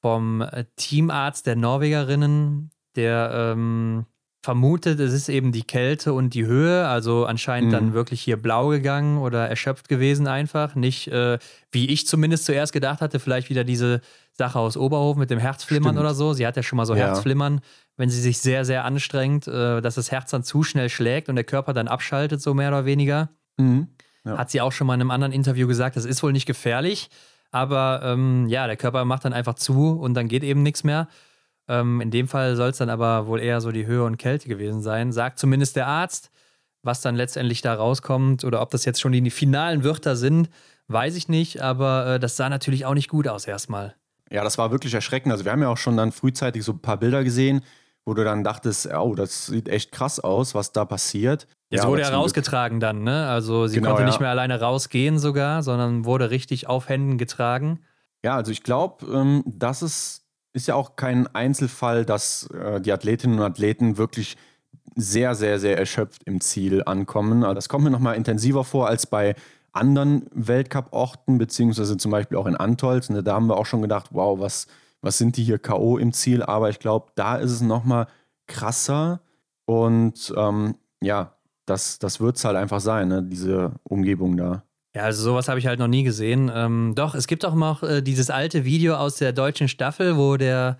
vom 0.00 0.42
äh, 0.42 0.66
Teamarzt 0.76 1.46
der 1.46 1.56
Norwegerinnen, 1.56 2.70
der 2.94 3.30
ähm, 3.32 4.06
vermutet, 4.44 5.00
es 5.00 5.14
ist 5.14 5.30
eben 5.30 5.52
die 5.52 5.62
Kälte 5.62 6.12
und 6.12 6.34
die 6.34 6.44
Höhe, 6.44 6.86
also 6.86 7.24
anscheinend 7.24 7.70
mhm. 7.70 7.72
dann 7.72 7.94
wirklich 7.94 8.20
hier 8.20 8.36
blau 8.36 8.68
gegangen 8.68 9.16
oder 9.16 9.48
erschöpft 9.48 9.88
gewesen 9.88 10.26
einfach. 10.26 10.74
Nicht, 10.74 11.08
äh, 11.08 11.38
wie 11.72 11.86
ich 11.88 12.06
zumindest 12.06 12.44
zuerst 12.44 12.74
gedacht 12.74 13.00
hatte, 13.00 13.20
vielleicht 13.20 13.48
wieder 13.48 13.64
diese 13.64 14.02
Sache 14.32 14.58
aus 14.58 14.76
Oberhof 14.76 15.16
mit 15.16 15.30
dem 15.30 15.38
Herzflimmern 15.38 15.94
Stimmt. 15.94 16.00
oder 16.00 16.14
so. 16.14 16.34
Sie 16.34 16.46
hat 16.46 16.56
ja 16.56 16.62
schon 16.62 16.76
mal 16.76 16.84
so 16.84 16.94
ja. 16.94 17.06
Herzflimmern, 17.06 17.62
wenn 17.96 18.10
sie 18.10 18.20
sich 18.20 18.38
sehr, 18.38 18.66
sehr 18.66 18.84
anstrengt, 18.84 19.48
äh, 19.48 19.80
dass 19.80 19.94
das 19.94 20.10
Herz 20.10 20.30
dann 20.30 20.44
zu 20.44 20.62
schnell 20.62 20.90
schlägt 20.90 21.30
und 21.30 21.36
der 21.36 21.44
Körper 21.44 21.72
dann 21.72 21.88
abschaltet, 21.88 22.42
so 22.42 22.52
mehr 22.52 22.68
oder 22.68 22.84
weniger. 22.84 23.30
Mhm. 23.56 23.88
Ja. 24.26 24.36
Hat 24.36 24.50
sie 24.50 24.60
auch 24.60 24.72
schon 24.72 24.86
mal 24.86 24.94
in 24.94 25.00
einem 25.00 25.10
anderen 25.10 25.32
Interview 25.32 25.66
gesagt, 25.66 25.96
das 25.96 26.04
ist 26.04 26.22
wohl 26.22 26.32
nicht 26.32 26.46
gefährlich, 26.46 27.08
aber 27.50 28.02
ähm, 28.04 28.46
ja, 28.48 28.66
der 28.66 28.76
Körper 28.76 29.06
macht 29.06 29.24
dann 29.24 29.32
einfach 29.32 29.54
zu 29.54 29.92
und 29.98 30.12
dann 30.12 30.28
geht 30.28 30.44
eben 30.44 30.62
nichts 30.62 30.84
mehr. 30.84 31.08
Ähm, 31.68 32.00
in 32.00 32.10
dem 32.10 32.28
Fall 32.28 32.56
soll 32.56 32.70
es 32.70 32.78
dann 32.78 32.90
aber 32.90 33.26
wohl 33.26 33.40
eher 33.40 33.60
so 33.60 33.72
die 33.72 33.86
Höhe 33.86 34.04
und 34.04 34.18
Kälte 34.18 34.48
gewesen 34.48 34.82
sein, 34.82 35.12
sagt 35.12 35.38
zumindest 35.38 35.76
der 35.76 35.86
Arzt. 35.86 36.30
Was 36.82 37.00
dann 37.00 37.16
letztendlich 37.16 37.62
da 37.62 37.72
rauskommt 37.72 38.44
oder 38.44 38.60
ob 38.60 38.70
das 38.70 38.84
jetzt 38.84 39.00
schon 39.00 39.12
die 39.12 39.30
finalen 39.30 39.84
Wörter 39.84 40.16
sind, 40.16 40.50
weiß 40.88 41.16
ich 41.16 41.28
nicht, 41.28 41.62
aber 41.62 42.06
äh, 42.06 42.20
das 42.20 42.36
sah 42.36 42.50
natürlich 42.50 42.84
auch 42.84 42.92
nicht 42.92 43.08
gut 43.08 43.26
aus 43.26 43.46
erstmal. 43.46 43.94
Ja, 44.30 44.44
das 44.44 44.58
war 44.58 44.70
wirklich 44.70 44.92
erschreckend. 44.92 45.32
Also 45.32 45.44
wir 45.44 45.52
haben 45.52 45.62
ja 45.62 45.68
auch 45.68 45.78
schon 45.78 45.96
dann 45.96 46.12
frühzeitig 46.12 46.62
so 46.62 46.72
ein 46.72 46.80
paar 46.80 46.98
Bilder 46.98 47.24
gesehen, 47.24 47.62
wo 48.04 48.14
du 48.14 48.24
dann 48.24 48.44
dachtest, 48.44 48.92
oh, 48.92 49.14
das 49.14 49.46
sieht 49.46 49.68
echt 49.68 49.92
krass 49.92 50.20
aus, 50.20 50.54
was 50.54 50.72
da 50.72 50.84
passiert. 50.84 51.46
Es 51.70 51.82
ja, 51.82 51.88
wurde 51.88 52.02
ja 52.02 52.10
rausgetragen 52.10 52.78
Glück. 52.78 52.90
dann, 52.90 53.02
ne? 53.02 53.28
Also 53.28 53.66
sie 53.66 53.76
genau, 53.76 53.90
konnte 53.90 54.02
ja. 54.02 54.08
nicht 54.08 54.20
mehr 54.20 54.28
alleine 54.28 54.60
rausgehen 54.60 55.18
sogar, 55.18 55.62
sondern 55.62 56.04
wurde 56.04 56.30
richtig 56.30 56.68
auf 56.68 56.88
Händen 56.88 57.16
getragen. 57.16 57.80
Ja, 58.22 58.36
also 58.36 58.52
ich 58.52 58.62
glaube, 58.62 59.06
ähm, 59.06 59.42
das 59.46 59.82
ist 59.82 60.23
ist 60.54 60.68
ja 60.68 60.76
auch 60.76 60.96
kein 60.96 61.26
Einzelfall, 61.26 62.06
dass 62.06 62.48
äh, 62.50 62.80
die 62.80 62.92
Athletinnen 62.92 63.38
und 63.38 63.44
Athleten 63.44 63.98
wirklich 63.98 64.36
sehr, 64.94 65.34
sehr, 65.34 65.58
sehr 65.58 65.76
erschöpft 65.76 66.22
im 66.24 66.40
Ziel 66.40 66.82
ankommen. 66.84 67.42
Also 67.42 67.54
das 67.54 67.68
kommt 67.68 67.84
mir 67.84 67.90
nochmal 67.90 68.16
intensiver 68.16 68.64
vor 68.64 68.88
als 68.88 69.06
bei 69.06 69.34
anderen 69.72 70.26
Weltcup-Orten, 70.32 71.38
beziehungsweise 71.38 71.96
zum 71.96 72.12
Beispiel 72.12 72.38
auch 72.38 72.46
in 72.46 72.56
Antolz. 72.56 73.08
Da 73.08 73.34
haben 73.34 73.48
wir 73.48 73.56
auch 73.56 73.66
schon 73.66 73.82
gedacht, 73.82 74.10
wow, 74.12 74.38
was, 74.38 74.68
was 75.00 75.18
sind 75.18 75.36
die 75.36 75.42
hier 75.42 75.58
K.O. 75.58 75.98
im 75.98 76.12
Ziel? 76.12 76.44
Aber 76.44 76.70
ich 76.70 76.78
glaube, 76.78 77.10
da 77.16 77.36
ist 77.36 77.50
es 77.50 77.60
nochmal 77.60 78.06
krasser. 78.46 79.20
Und 79.66 80.32
ähm, 80.36 80.76
ja, 81.02 81.34
das, 81.66 81.98
das 81.98 82.20
wird 82.20 82.36
es 82.36 82.44
halt 82.44 82.56
einfach 82.56 82.80
sein, 82.80 83.08
ne? 83.08 83.22
diese 83.22 83.72
Umgebung 83.82 84.36
da. 84.36 84.62
Ja, 84.94 85.02
also 85.02 85.22
sowas 85.22 85.48
habe 85.48 85.58
ich 85.58 85.66
halt 85.66 85.80
noch 85.80 85.88
nie 85.88 86.04
gesehen. 86.04 86.50
Ähm, 86.54 86.92
doch, 86.94 87.14
es 87.14 87.26
gibt 87.26 87.44
auch 87.44 87.54
noch 87.54 87.82
äh, 87.82 88.00
dieses 88.00 88.30
alte 88.30 88.64
Video 88.64 88.94
aus 88.94 89.16
der 89.16 89.32
deutschen 89.32 89.66
Staffel, 89.66 90.16
wo 90.16 90.36
der, 90.36 90.78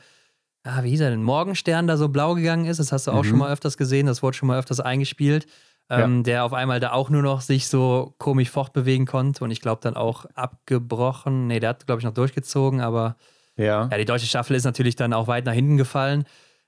ah, 0.62 0.84
wie 0.84 0.90
hieß 0.90 1.00
er 1.00 1.10
denn, 1.10 1.22
Morgenstern 1.22 1.88
da 1.88 1.96
so 1.96 2.08
blau 2.08 2.34
gegangen 2.34 2.66
ist. 2.66 2.78
Das 2.78 2.92
hast 2.92 3.08
du 3.08 3.10
auch 3.10 3.24
mhm. 3.24 3.28
schon 3.28 3.38
mal 3.38 3.52
öfters 3.52 3.76
gesehen, 3.76 4.06
das 4.06 4.22
wurde 4.22 4.36
schon 4.36 4.46
mal 4.46 4.58
öfters 4.58 4.78
eingespielt. 4.78 5.46
Ähm, 5.90 6.18
ja. 6.18 6.22
Der 6.22 6.44
auf 6.44 6.52
einmal 6.52 6.80
da 6.80 6.92
auch 6.92 7.10
nur 7.10 7.22
noch 7.22 7.40
sich 7.40 7.68
so 7.68 8.14
komisch 8.18 8.50
fortbewegen 8.50 9.04
konnte 9.04 9.44
und 9.44 9.50
ich 9.50 9.60
glaube 9.60 9.80
dann 9.82 9.96
auch 9.96 10.24
abgebrochen. 10.34 11.48
Nee, 11.48 11.60
der 11.60 11.70
hat, 11.70 11.86
glaube 11.86 12.00
ich, 12.00 12.04
noch 12.04 12.14
durchgezogen, 12.14 12.80
aber 12.80 13.16
ja. 13.56 13.88
ja, 13.90 13.98
die 13.98 14.04
deutsche 14.04 14.26
Staffel 14.26 14.56
ist 14.56 14.64
natürlich 14.64 14.96
dann 14.96 15.12
auch 15.12 15.26
weit 15.26 15.44
nach 15.44 15.52
hinten 15.52 15.76
gefallen. 15.76 16.24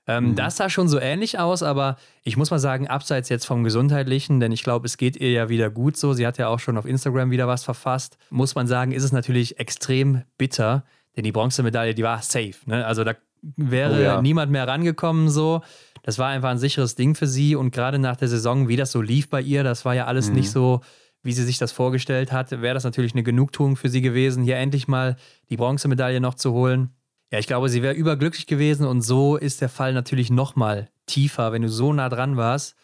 Ähm, 0.07 0.29
mhm. 0.29 0.35
Das 0.35 0.55
sah 0.55 0.69
schon 0.69 0.87
so 0.87 0.99
ähnlich 0.99 1.37
aus, 1.37 1.63
aber 1.63 1.97
ich 2.23 2.37
muss 2.37 2.49
mal 2.49 2.59
sagen, 2.59 2.87
abseits 2.87 3.29
jetzt 3.29 3.45
vom 3.45 3.63
Gesundheitlichen, 3.63 4.39
denn 4.39 4.51
ich 4.51 4.63
glaube, 4.63 4.85
es 4.85 4.97
geht 4.97 5.17
ihr 5.17 5.31
ja 5.31 5.49
wieder 5.49 5.69
gut 5.69 5.97
so. 5.97 6.13
Sie 6.13 6.25
hat 6.25 6.37
ja 6.37 6.47
auch 6.47 6.59
schon 6.59 6.77
auf 6.77 6.85
Instagram 6.85 7.29
wieder 7.29 7.47
was 7.47 7.63
verfasst. 7.63 8.17
Muss 8.29 8.55
man 8.55 8.67
sagen, 8.67 8.93
ist 8.93 9.03
es 9.03 9.11
natürlich 9.11 9.59
extrem 9.59 10.23
bitter, 10.37 10.85
denn 11.15 11.25
die 11.25 11.31
Bronzemedaille, 11.33 11.93
die 11.93 12.03
war 12.03 12.21
safe. 12.21 12.55
Ne? 12.65 12.85
Also 12.85 13.03
da 13.03 13.15
wäre 13.41 13.99
oh, 13.99 14.01
ja. 14.01 14.21
niemand 14.21 14.51
mehr 14.51 14.67
rangekommen 14.67 15.29
so. 15.29 15.61
Das 16.03 16.17
war 16.17 16.29
einfach 16.29 16.49
ein 16.49 16.57
sicheres 16.57 16.95
Ding 16.95 17.15
für 17.15 17.27
sie 17.27 17.55
und 17.55 17.71
gerade 17.71 17.99
nach 17.99 18.15
der 18.15 18.29
Saison, 18.29 18.69
wie 18.69 18.77
das 18.77 18.91
so 18.91 19.01
lief 19.01 19.29
bei 19.29 19.41
ihr, 19.41 19.63
das 19.63 19.83
war 19.83 19.93
ja 19.93 20.05
alles 20.05 20.29
mhm. 20.29 20.35
nicht 20.35 20.51
so, 20.51 20.81
wie 21.21 21.33
sie 21.33 21.43
sich 21.43 21.57
das 21.57 21.73
vorgestellt 21.73 22.31
hat, 22.31 22.51
wäre 22.51 22.73
das 22.73 22.85
natürlich 22.85 23.13
eine 23.13 23.23
Genugtuung 23.23 23.75
für 23.75 23.89
sie 23.89 24.01
gewesen, 24.01 24.43
hier 24.43 24.55
endlich 24.55 24.87
mal 24.87 25.17
die 25.49 25.57
Bronzemedaille 25.57 26.21
noch 26.21 26.35
zu 26.35 26.53
holen. 26.53 26.91
Ja, 27.31 27.39
ich 27.39 27.47
glaube, 27.47 27.69
sie 27.69 27.81
wäre 27.81 27.93
überglücklich 27.93 28.47
gewesen 28.47 28.85
und 28.85 29.01
so 29.01 29.35
ist 29.35 29.61
der 29.61 29.69
Fall 29.69 29.93
natürlich 29.93 30.29
nochmal 30.29 30.89
tiefer, 31.07 31.51
wenn 31.51 31.61
du 31.61 31.69
so 31.69 31.91
nah 31.91 32.09
dran 32.09 32.37
warst. 32.37 32.75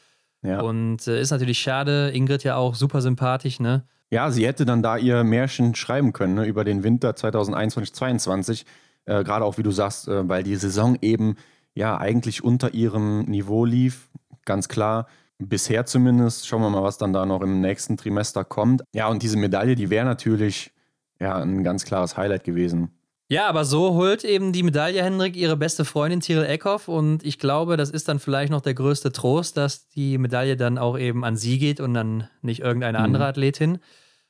Ja. 0.42 0.62
Und 0.62 1.08
äh, 1.08 1.22
ist 1.22 1.32
natürlich 1.32 1.60
schade. 1.60 2.12
Ingrid 2.14 2.44
ja 2.44 2.58
auch 2.58 2.76
super 2.76 3.02
sympathisch, 3.02 3.60
ne? 3.60 3.86
Ja, 4.10 4.30
sie 4.30 4.46
hätte 4.46 4.66
dann 4.66 4.84
da 4.84 4.98
ihr 4.98 5.24
Märchen 5.24 5.74
schreiben 5.74 6.14
können 6.14 6.36
ne, 6.36 6.46
über 6.46 6.64
den 6.64 6.84
Winter 6.84 7.16
2021, 7.16 7.94
2022. 7.96 8.66
Äh, 9.06 9.24
Gerade 9.24 9.46
auch, 9.46 9.58
wie 9.58 9.64
du 9.64 9.72
sagst, 9.72 10.08
äh, 10.08 10.28
weil 10.28 10.44
die 10.44 10.56
Saison 10.56 10.98
eben 11.02 11.36
ja 11.74 11.98
eigentlich 11.98 12.44
unter 12.44 12.74
ihrem 12.74 13.24
Niveau 13.24 13.66
lief. 13.66 14.10
Ganz 14.46 14.68
klar. 14.68 15.08
Bisher 15.40 15.86
zumindest. 15.86 16.46
Schauen 16.46 16.62
wir 16.62 16.70
mal, 16.70 16.84
was 16.84 16.98
dann 16.98 17.14
da 17.14 17.26
noch 17.26 17.42
im 17.42 17.62
nächsten 17.62 17.98
Trimester 17.98 18.44
kommt. 18.44 18.84
Ja, 18.94 19.08
und 19.08 19.24
diese 19.24 19.38
Medaille, 19.38 19.76
die 19.76 19.90
wäre 19.90 20.06
natürlich 20.06 20.72
ja, 21.20 21.38
ein 21.38 21.64
ganz 21.64 21.86
klares 21.86 22.18
Highlight 22.18 22.44
gewesen. 22.44 22.92
Ja, 23.34 23.48
aber 23.48 23.66
so 23.66 23.96
holt 23.96 24.24
eben 24.24 24.54
die 24.54 24.62
Medaille 24.62 25.04
Hendrik 25.04 25.36
ihre 25.36 25.58
beste 25.58 25.86
Freundin 25.86 26.20
Tyrell 26.20 26.46
Eckhoff 26.46 26.88
und 26.88 27.26
ich 27.26 27.40
glaube, 27.40 27.78
das 27.78 27.90
ist 27.90 28.08
dann 28.08 28.20
vielleicht 28.20 28.52
noch 28.52 28.62
der 28.62 28.76
größte 28.76 29.12
Trost, 29.12 29.58
dass 29.58 29.88
die 29.90 30.20
Medaille 30.20 30.56
dann 30.56 30.78
auch 30.78 31.00
eben 31.00 31.26
an 31.26 31.36
sie 31.36 31.58
geht 31.58 31.80
und 31.80 31.96
dann 31.96 32.30
nicht 32.44 32.60
irgendeine 32.60 33.00
mhm. 33.00 33.06
andere 33.06 33.26
Athletin. 33.26 33.80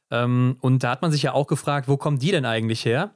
Ähm, 0.10 0.56
und 0.62 0.86
da 0.86 0.92
hat 0.92 1.02
man 1.02 1.12
sich 1.12 1.24
ja 1.24 1.34
auch 1.34 1.48
gefragt, 1.48 1.90
wo 1.90 1.98
kommt 1.98 2.22
die 2.22 2.32
denn 2.32 2.46
eigentlich 2.46 2.86
her? 2.86 3.12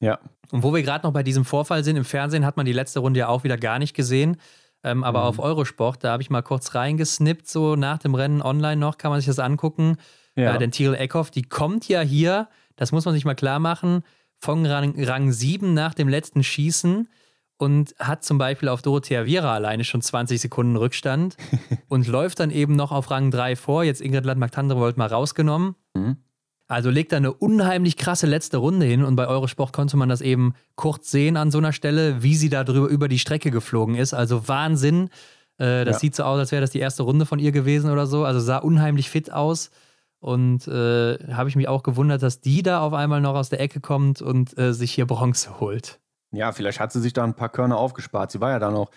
Ja. 0.00 0.18
Und 0.50 0.62
wo 0.62 0.72
wir 0.72 0.82
gerade 0.82 1.06
noch 1.06 1.12
bei 1.12 1.22
diesem 1.22 1.44
Vorfall 1.44 1.84
sind, 1.84 1.96
im 1.96 2.06
Fernsehen 2.06 2.46
hat 2.46 2.56
man 2.56 2.64
die 2.64 2.72
letzte 2.72 3.00
Runde 3.00 3.20
ja 3.20 3.28
auch 3.28 3.44
wieder 3.44 3.58
gar 3.58 3.78
nicht 3.78 3.92
gesehen. 3.92 4.38
Ähm, 4.82 5.04
aber 5.04 5.20
mhm. 5.20 5.26
auf 5.26 5.38
Eurosport, 5.40 6.04
da 6.04 6.12
habe 6.12 6.22
ich 6.22 6.30
mal 6.30 6.40
kurz 6.40 6.74
reingesnippt, 6.74 7.46
so 7.46 7.76
nach 7.76 7.98
dem 7.98 8.14
Rennen 8.14 8.40
online 8.40 8.76
noch, 8.76 8.96
kann 8.96 9.10
man 9.10 9.20
sich 9.20 9.26
das 9.26 9.40
angucken. 9.40 9.98
Ja. 10.36 10.54
Äh, 10.54 10.58
denn 10.58 10.70
Tyrell 10.70 10.98
Eckhoff, 10.98 11.30
die 11.30 11.42
kommt 11.42 11.86
ja 11.86 12.00
hier, 12.00 12.48
das 12.76 12.92
muss 12.92 13.04
man 13.04 13.12
sich 13.12 13.26
mal 13.26 13.34
klar 13.34 13.58
machen, 13.58 14.04
von 14.40 14.64
Rang, 14.66 14.94
Rang 15.02 15.32
7 15.32 15.74
nach 15.74 15.94
dem 15.94 16.08
letzten 16.08 16.42
Schießen 16.42 17.08
und 17.58 17.94
hat 17.98 18.24
zum 18.24 18.38
Beispiel 18.38 18.68
auf 18.68 18.82
Dorothea 18.82 19.26
Viera 19.26 19.54
alleine 19.54 19.84
schon 19.84 20.00
20 20.00 20.40
Sekunden 20.40 20.76
Rückstand 20.76 21.36
und 21.88 22.06
läuft 22.06 22.40
dann 22.40 22.50
eben 22.50 22.76
noch 22.76 22.92
auf 22.92 23.10
Rang 23.10 23.30
3 23.30 23.56
vor. 23.56 23.84
Jetzt 23.84 24.00
Ingrid 24.00 24.24
Landmark-Tandrevold 24.24 24.96
mal 24.96 25.08
rausgenommen. 25.08 25.74
Mhm. 25.94 26.16
Also 26.68 26.90
legt 26.90 27.12
da 27.12 27.16
eine 27.16 27.32
unheimlich 27.32 27.96
krasse 27.96 28.26
letzte 28.26 28.58
Runde 28.58 28.84
hin 28.84 29.02
und 29.02 29.16
bei 29.16 29.26
Eurosport 29.26 29.72
konnte 29.72 29.96
man 29.96 30.10
das 30.10 30.20
eben 30.20 30.54
kurz 30.76 31.10
sehen 31.10 31.38
an 31.38 31.50
so 31.50 31.56
einer 31.58 31.72
Stelle, 31.72 32.22
wie 32.22 32.36
sie 32.36 32.50
da 32.50 32.62
drüber 32.62 32.88
über 32.88 33.08
die 33.08 33.18
Strecke 33.18 33.50
geflogen 33.50 33.94
ist. 33.94 34.12
Also 34.12 34.48
Wahnsinn. 34.48 35.08
Äh, 35.56 35.86
das 35.86 35.96
ja. 35.96 36.00
sieht 36.00 36.14
so 36.14 36.24
aus, 36.24 36.38
als 36.38 36.52
wäre 36.52 36.60
das 36.60 36.70
die 36.70 36.78
erste 36.78 37.04
Runde 37.04 37.24
von 37.24 37.38
ihr 37.38 37.52
gewesen 37.52 37.90
oder 37.90 38.06
so. 38.06 38.24
Also 38.24 38.38
sah 38.38 38.58
unheimlich 38.58 39.08
fit 39.08 39.32
aus. 39.32 39.70
Und 40.20 40.66
äh, 40.66 41.18
habe 41.32 41.48
ich 41.48 41.56
mich 41.56 41.68
auch 41.68 41.82
gewundert, 41.82 42.22
dass 42.22 42.40
die 42.40 42.62
da 42.62 42.80
auf 42.80 42.92
einmal 42.92 43.20
noch 43.20 43.34
aus 43.34 43.50
der 43.50 43.60
Ecke 43.60 43.80
kommt 43.80 44.20
und 44.20 44.58
äh, 44.58 44.72
sich 44.72 44.92
hier 44.92 45.06
Bronze 45.06 45.60
holt. 45.60 46.00
Ja, 46.32 46.52
vielleicht 46.52 46.80
hat 46.80 46.92
sie 46.92 47.00
sich 47.00 47.12
da 47.12 47.24
ein 47.24 47.34
paar 47.34 47.48
Körner 47.48 47.78
aufgespart. 47.78 48.30
Sie 48.32 48.40
war 48.40 48.50
ja 48.50 48.58
dann 48.58 48.74
auch 48.74 48.90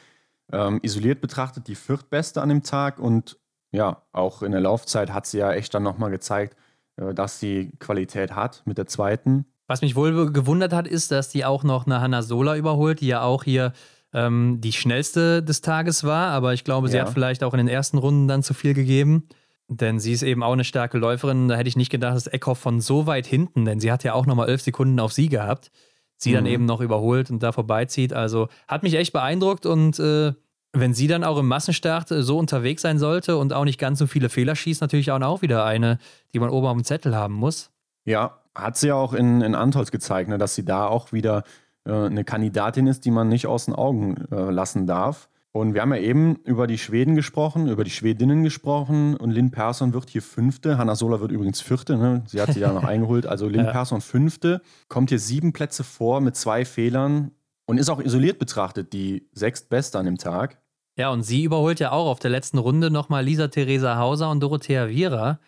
ähm, 0.52 0.80
isoliert 0.82 1.22
betrachtet 1.22 1.68
die 1.68 1.76
viertbeste 1.76 2.42
an 2.42 2.50
dem 2.50 2.64
Tag 2.64 3.00
und 3.00 3.38
ja, 3.72 4.02
auch 4.12 4.42
in 4.42 4.52
der 4.52 4.62
Laufzeit 4.62 5.14
hat 5.14 5.26
sie 5.26 5.38
ja 5.38 5.54
echt 5.54 5.74
dann 5.74 5.84
nochmal 5.84 6.12
gezeigt, 6.12 6.58
äh, 6.98 7.14
dass 7.14 7.40
sie 7.40 7.72
Qualität 7.80 8.36
hat 8.36 8.64
mit 8.66 8.78
der 8.78 8.88
zweiten. 8.88 9.46
Was 9.68 9.82
mich 9.82 9.96
wohl 9.96 10.32
gewundert 10.34 10.74
hat, 10.74 10.88
ist, 10.88 11.12
dass 11.12 11.30
die 11.30 11.46
auch 11.46 11.64
noch 11.64 11.86
eine 11.86 12.02
Hanna 12.02 12.22
Sola 12.22 12.58
überholt, 12.58 13.00
die 13.00 13.08
ja 13.08 13.22
auch 13.22 13.44
hier 13.44 13.72
ähm, 14.14 14.60
die 14.60 14.74
schnellste 14.74 15.42
des 15.42 15.62
Tages 15.62 16.04
war, 16.04 16.32
aber 16.32 16.54
ich 16.54 16.66
glaube, 16.66 16.90
sie 16.90 16.98
ja. 16.98 17.06
hat 17.06 17.14
vielleicht 17.14 17.44
auch 17.44 17.54
in 17.54 17.60
den 17.60 17.70
ersten 17.70 17.98
Runden 17.98 18.28
dann 18.28 18.44
zu 18.44 18.54
viel 18.54 18.74
gegeben. 18.74 19.30
Denn 19.74 20.00
sie 20.00 20.12
ist 20.12 20.22
eben 20.22 20.44
auch 20.44 20.52
eine 20.52 20.66
starke 20.66 20.98
Läuferin. 20.98 21.48
Da 21.48 21.56
hätte 21.56 21.70
ich 21.70 21.78
nicht 21.78 21.90
gedacht, 21.90 22.14
dass 22.14 22.28
Eckhoff 22.28 22.60
von 22.60 22.82
so 22.82 23.08
weit 23.08 23.26
hinten, 23.26 23.64
denn 23.64 23.80
sie 23.80 23.90
hat 23.90 24.04
ja 24.04 24.14
auch 24.14 24.26
nochmal 24.26 24.50
elf 24.50 24.62
Sekunden 24.62 25.00
auf 25.00 25.14
sie 25.14 25.30
gehabt, 25.30 25.72
sie 26.18 26.32
mhm. 26.32 26.36
dann 26.36 26.46
eben 26.48 26.66
noch 26.66 26.82
überholt 26.82 27.32
und 27.32 27.42
da 27.42 27.54
vorbeizieht. 27.54 28.12
Also 28.12 28.50
hat 28.68 28.84
mich 28.84 28.96
echt 28.96 29.14
beeindruckt 29.14 29.66
und 29.66 29.98
äh, 29.98 30.34
wenn 30.74 30.94
sie 30.94 31.08
dann 31.08 31.24
auch 31.24 31.38
im 31.38 31.48
Massenstart 31.48 32.12
äh, 32.12 32.22
so 32.22 32.38
unterwegs 32.38 32.82
sein 32.82 33.00
sollte 33.00 33.38
und 33.38 33.54
auch 33.54 33.64
nicht 33.64 33.80
ganz 33.80 34.00
so 34.00 34.08
viele 34.08 34.28
Fehler 34.28 34.58
schießt, 34.58 34.82
natürlich 34.82 35.10
auch 35.10 35.42
wieder 35.42 35.64
eine, 35.64 36.00
die 36.34 36.40
man 36.40 36.50
oben 36.50 36.68
auf 36.68 36.74
dem 36.74 36.84
Zettel 36.84 37.16
haben 37.16 37.36
muss. 37.36 37.72
Ja, 38.04 38.42
hat 38.54 38.76
sie 38.76 38.88
ja 38.88 38.96
auch 38.96 39.14
in, 39.14 39.40
in 39.40 39.56
Antolz 39.56 39.90
gezeigt, 39.90 40.30
ne, 40.30 40.38
dass 40.38 40.54
sie 40.54 40.66
da 40.66 40.86
auch 40.86 41.14
wieder 41.14 41.46
äh, 41.86 41.94
eine 41.94 42.26
Kandidatin 42.26 42.88
ist, 42.88 43.06
die 43.06 43.12
man 43.12 43.30
nicht 43.30 43.48
aus 43.48 43.66
den 43.66 43.76
Augen 43.76 44.26
äh, 44.32 44.52
lassen 44.52 44.86
darf. 44.86 45.30
Und 45.54 45.74
wir 45.74 45.82
haben 45.82 45.94
ja 45.94 46.00
eben 46.00 46.38
über 46.46 46.66
die 46.66 46.78
Schweden 46.78 47.16
gesprochen, 47.16 47.68
über 47.68 47.84
die 47.84 47.92
Schwedinnen 47.92 48.44
gesprochen 48.44 49.18
und 49.18 49.32
Lynn 49.32 49.52
Persson 49.52 49.94
wird 49.94 50.10
hier 50.10 50.22
Fünfte. 50.22 50.78
Hanna 50.78 50.96
Sola 50.96 51.20
wird 51.20 51.32
übrigens 51.32 51.60
Vierte, 51.60 51.98
ne? 51.98 52.24
sie 52.26 52.42
hat 52.42 52.54
sie 52.54 52.62
ja 52.62 52.72
noch 52.72 52.84
eingeholt. 52.86 53.26
Also 53.26 53.50
Lynn 53.50 53.66
ja. 53.66 53.72
Persson 53.72 54.00
Fünfte, 54.00 54.62
kommt 54.88 55.10
hier 55.10 55.20
sieben 55.20 55.52
Plätze 55.52 55.84
vor 55.84 56.22
mit 56.22 56.38
zwei 56.38 56.64
Fehlern 56.64 57.32
und 57.66 57.78
ist 57.78 57.90
auch 57.90 58.00
isoliert 58.00 58.40
betrachtet 58.40 58.94
die 58.94 59.28
sechstbeste 59.34 60.00
an 60.00 60.06
dem 60.06 60.18
Tag. 60.18 60.62
Ja, 60.96 61.10
und 61.10 61.24
sie 61.24 61.44
überholt 61.44 61.82
ja 61.82 61.92
auch 61.92 62.08
auf 62.10 62.20
der 62.20 62.32
letzten 62.32 62.58
Runde 62.58 62.90
nochmal 62.90 63.26
Lisa 63.26 63.50
Theresa 63.50 63.98
Hauser 63.98 64.32
und 64.32 64.40
Dorothea 64.40 64.88
Viera. 64.88 65.40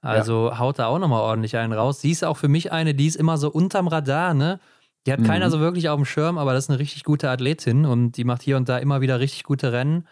Also 0.00 0.48
ja. 0.48 0.58
haut 0.58 0.80
da 0.80 0.86
auch 0.86 0.98
nochmal 0.98 1.20
ordentlich 1.20 1.56
einen 1.56 1.72
raus. 1.72 2.00
Sie 2.00 2.10
ist 2.10 2.24
auch 2.24 2.36
für 2.36 2.48
mich 2.48 2.72
eine, 2.72 2.94
die 2.94 3.06
ist 3.06 3.14
immer 3.16 3.38
so 3.38 3.48
unterm 3.48 3.86
Radar, 3.86 4.34
ne? 4.34 4.58
Die 5.06 5.12
hat 5.12 5.20
mhm. 5.20 5.24
keiner 5.24 5.50
so 5.50 5.60
wirklich 5.60 5.88
auf 5.88 5.96
dem 5.96 6.04
Schirm, 6.04 6.38
aber 6.38 6.52
das 6.52 6.64
ist 6.64 6.70
eine 6.70 6.78
richtig 6.78 7.04
gute 7.04 7.28
Athletin 7.28 7.86
und 7.86 8.16
die 8.16 8.24
macht 8.24 8.42
hier 8.42 8.56
und 8.56 8.68
da 8.68 8.78
immer 8.78 9.00
wieder 9.00 9.20
richtig 9.20 9.42
gute 9.44 9.72
Rennen. 9.72 10.06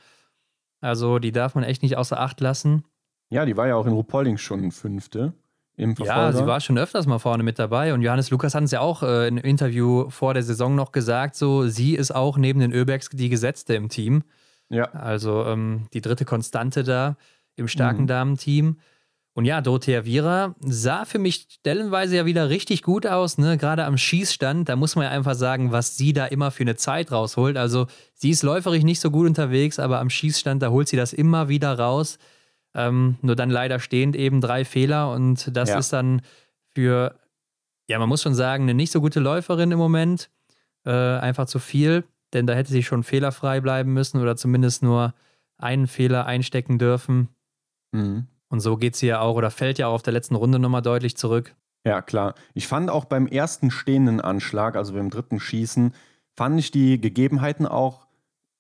Also 0.80 1.18
die 1.18 1.32
darf 1.32 1.55
man 1.55 1.64
echt 1.64 1.82
nicht 1.82 1.97
außer 1.97 2.18
Acht 2.18 2.41
lassen. 2.41 2.84
Ja, 3.28 3.45
die 3.45 3.57
war 3.57 3.68
ja 3.68 3.76
auch 3.76 3.86
in 3.86 3.93
Rupolding 3.93 4.38
schon 4.38 4.72
Fünfte 4.72 5.34
im 5.76 5.95
Verfolger. 5.95 6.20
Ja, 6.20 6.32
sie 6.32 6.47
war 6.47 6.61
schon 6.61 6.78
öfters 6.78 7.07
mal 7.07 7.18
vorne 7.18 7.43
mit 7.43 7.59
dabei 7.59 7.95
und 7.95 8.03
Johannes 8.03 8.30
Lukas 8.30 8.55
hat 8.55 8.64
es 8.64 8.72
ja 8.72 8.80
auch 8.80 9.03
äh, 9.03 9.28
im 9.28 9.38
Interview 9.38 10.11
vor 10.11 10.34
der 10.34 10.43
Saison 10.43 10.74
noch 10.74 10.91
gesagt, 10.91 11.36
so 11.36 11.68
sie 11.68 11.95
ist 11.95 12.11
auch 12.11 12.36
neben 12.36 12.59
den 12.59 12.72
Öbergs 12.72 13.11
die 13.11 13.28
Gesetzte 13.28 13.74
im 13.74 13.88
Team. 13.88 14.24
Ja. 14.68 14.91
Also 14.93 15.45
ähm, 15.45 15.86
die 15.93 16.01
dritte 16.01 16.24
Konstante 16.24 16.82
da 16.82 17.16
im 17.57 17.68
starken 17.68 18.03
mhm. 18.03 18.09
Damenteam. 18.09 18.78
Und 19.34 19.44
ja, 19.44 19.60
Dorothea 19.60 20.04
Viera 20.04 20.56
sah 20.60 21.04
für 21.04 21.20
mich 21.20 21.46
stellenweise 21.48 22.16
ja 22.16 22.26
wieder 22.26 22.50
richtig 22.50 22.82
gut 22.82 23.06
aus, 23.06 23.38
ne? 23.38 23.56
Gerade 23.56 23.84
am 23.84 23.96
Schießstand, 23.96 24.68
da 24.68 24.74
muss 24.74 24.96
man 24.96 25.04
ja 25.04 25.10
einfach 25.10 25.34
sagen, 25.34 25.70
was 25.70 25.96
sie 25.96 26.12
da 26.12 26.26
immer 26.26 26.50
für 26.50 26.64
eine 26.64 26.74
Zeit 26.74 27.12
rausholt. 27.12 27.56
Also, 27.56 27.86
sie 28.14 28.30
ist 28.30 28.42
läuferig 28.42 28.82
nicht 28.82 29.00
so 29.00 29.10
gut 29.10 29.26
unterwegs, 29.28 29.78
aber 29.78 30.00
am 30.00 30.10
Schießstand, 30.10 30.60
da 30.62 30.70
holt 30.70 30.88
sie 30.88 30.96
das 30.96 31.12
immer 31.12 31.48
wieder 31.48 31.78
raus. 31.78 32.18
Ähm, 32.74 33.18
nur 33.22 33.36
dann 33.36 33.50
leider 33.50 33.78
stehend 33.78 34.16
eben 34.16 34.40
drei 34.40 34.64
Fehler 34.64 35.12
und 35.12 35.56
das 35.56 35.70
ja. 35.70 35.78
ist 35.78 35.92
dann 35.92 36.22
für, 36.72 37.18
ja, 37.88 37.98
man 37.98 38.08
muss 38.08 38.22
schon 38.22 38.34
sagen, 38.34 38.64
eine 38.64 38.74
nicht 38.74 38.92
so 38.92 39.00
gute 39.00 39.20
Läuferin 39.20 39.70
im 39.72 39.78
Moment. 39.78 40.30
Äh, 40.84 40.90
einfach 40.90 41.46
zu 41.46 41.58
viel, 41.58 42.04
denn 42.32 42.46
da 42.46 42.54
hätte 42.54 42.70
sie 42.70 42.82
schon 42.82 43.02
fehlerfrei 43.02 43.60
bleiben 43.60 43.92
müssen 43.92 44.20
oder 44.20 44.36
zumindest 44.36 44.82
nur 44.82 45.14
einen 45.56 45.86
Fehler 45.86 46.26
einstecken 46.26 46.78
dürfen. 46.78 47.28
Mhm. 47.92 48.28
Und 48.51 48.61
so 48.61 48.76
geht 48.76 48.96
sie 48.96 49.07
ja 49.07 49.20
auch 49.20 49.36
oder 49.36 49.51
fällt 49.51 49.78
ja 49.78 49.86
auch 49.86 49.94
auf 49.94 50.03
der 50.03 50.12
letzten 50.12 50.34
Runde 50.34 50.59
nochmal 50.59 50.82
deutlich 50.82 51.16
zurück. 51.16 51.55
Ja, 51.86 52.03
klar. 52.03 52.34
Ich 52.53 52.66
fand 52.68 52.90
auch 52.90 53.07
beim 53.07 53.26
ersten 53.26 53.70
stehenden 53.70 54.20
Anschlag, 54.20 54.76
also 54.76 54.92
beim 54.92 55.09
dritten 55.09 55.40
Schießen, 55.40 55.94
fand 56.36 56.59
ich 56.59 56.70
die 56.70 57.01
Gegebenheiten 57.01 57.66
auch 57.66 58.07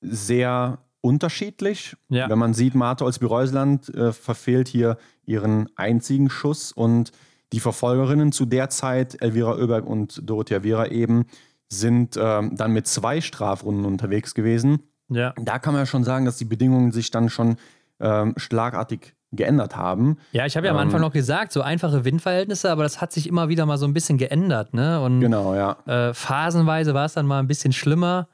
sehr 0.00 0.78
unterschiedlich. 1.02 1.96
Ja. 2.08 2.28
Wenn 2.30 2.38
man 2.38 2.54
sieht, 2.54 2.74
Martha 2.74 3.04
Olsby-Reusland 3.04 3.88
äh, 3.94 4.12
verfehlt 4.12 4.68
hier 4.68 4.96
ihren 5.26 5.68
einzigen 5.76 6.30
Schuss 6.30 6.72
und 6.72 7.12
die 7.52 7.60
Verfolgerinnen 7.60 8.32
zu 8.32 8.46
der 8.46 8.70
Zeit, 8.70 9.20
Elvira 9.20 9.56
Oeberg 9.56 9.86
und 9.86 10.20
Dorothea 10.28 10.60
Vera 10.60 10.86
eben, 10.86 11.26
sind 11.68 12.16
äh, 12.16 12.42
dann 12.52 12.72
mit 12.72 12.86
zwei 12.86 13.20
Strafrunden 13.20 13.84
unterwegs 13.84 14.34
gewesen. 14.34 14.80
Ja. 15.08 15.34
Da 15.36 15.58
kann 15.58 15.74
man 15.74 15.82
ja 15.82 15.86
schon 15.86 16.04
sagen, 16.04 16.24
dass 16.24 16.36
die 16.36 16.44
Bedingungen 16.44 16.92
sich 16.92 17.10
dann 17.10 17.28
schon 17.28 17.56
ähm, 17.98 18.34
schlagartig 18.36 19.14
geändert 19.32 19.76
haben. 19.76 20.18
Ja, 20.32 20.46
ich 20.46 20.56
habe 20.56 20.66
ja 20.66 20.72
am 20.72 20.78
Anfang 20.78 21.00
ähm, 21.00 21.06
noch 21.06 21.12
gesagt, 21.12 21.52
so 21.52 21.62
einfache 21.62 22.04
Windverhältnisse, 22.04 22.70
aber 22.70 22.82
das 22.82 23.00
hat 23.00 23.12
sich 23.12 23.28
immer 23.28 23.48
wieder 23.48 23.64
mal 23.66 23.78
so 23.78 23.86
ein 23.86 23.92
bisschen 23.92 24.18
geändert, 24.18 24.74
ne? 24.74 25.00
Und 25.00 25.20
genau, 25.20 25.54
ja. 25.54 25.76
Äh, 25.86 26.14
phasenweise 26.14 26.94
war 26.94 27.04
es 27.04 27.14
dann 27.14 27.26
mal 27.26 27.38
ein 27.38 27.46
bisschen 27.46 27.72
schlimmer, 27.72 28.28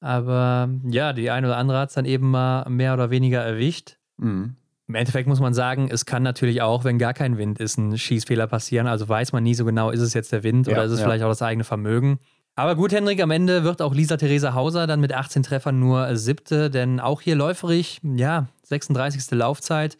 aber 0.00 0.68
ja, 0.84 1.12
die 1.12 1.30
eine 1.30 1.48
oder 1.48 1.56
andere 1.56 1.78
hat 1.78 1.90
es 1.90 1.94
dann 1.94 2.04
eben 2.04 2.30
mal 2.30 2.68
mehr 2.68 2.94
oder 2.94 3.10
weniger 3.10 3.42
erwischt. 3.42 3.96
Mhm. 4.16 4.56
Im 4.86 4.94
Endeffekt 4.94 5.28
muss 5.28 5.40
man 5.40 5.54
sagen, 5.54 5.88
es 5.90 6.04
kann 6.04 6.22
natürlich 6.22 6.60
auch, 6.60 6.84
wenn 6.84 6.98
gar 6.98 7.14
kein 7.14 7.38
Wind 7.38 7.58
ist, 7.58 7.78
ein 7.78 7.96
Schießfehler 7.96 8.46
passieren. 8.46 8.86
Also 8.86 9.08
weiß 9.08 9.32
man 9.32 9.42
nie 9.42 9.54
so 9.54 9.64
genau, 9.64 9.90
ist 9.90 10.00
es 10.00 10.12
jetzt 10.12 10.30
der 10.32 10.42
Wind 10.42 10.66
ja, 10.66 10.74
oder 10.74 10.84
ist 10.84 10.92
es 10.92 11.00
ja. 11.00 11.06
vielleicht 11.06 11.24
auch 11.24 11.30
das 11.30 11.40
eigene 11.40 11.64
Vermögen. 11.64 12.18
Aber 12.56 12.76
gut, 12.76 12.92
Henrik, 12.92 13.20
am 13.22 13.30
Ende 13.30 13.64
wird 13.64 13.82
auch 13.82 13.94
Lisa 13.94 14.16
Theresa 14.16 14.54
Hauser 14.54 14.86
dann 14.86 15.00
mit 15.00 15.12
18 15.12 15.42
Treffern 15.42 15.80
nur 15.80 16.14
siebte, 16.16 16.70
denn 16.70 17.00
auch 17.00 17.20
hier 17.20 17.34
läuferig, 17.34 18.00
ja, 18.02 18.46
36. 18.62 19.30
Laufzeit. 19.32 19.96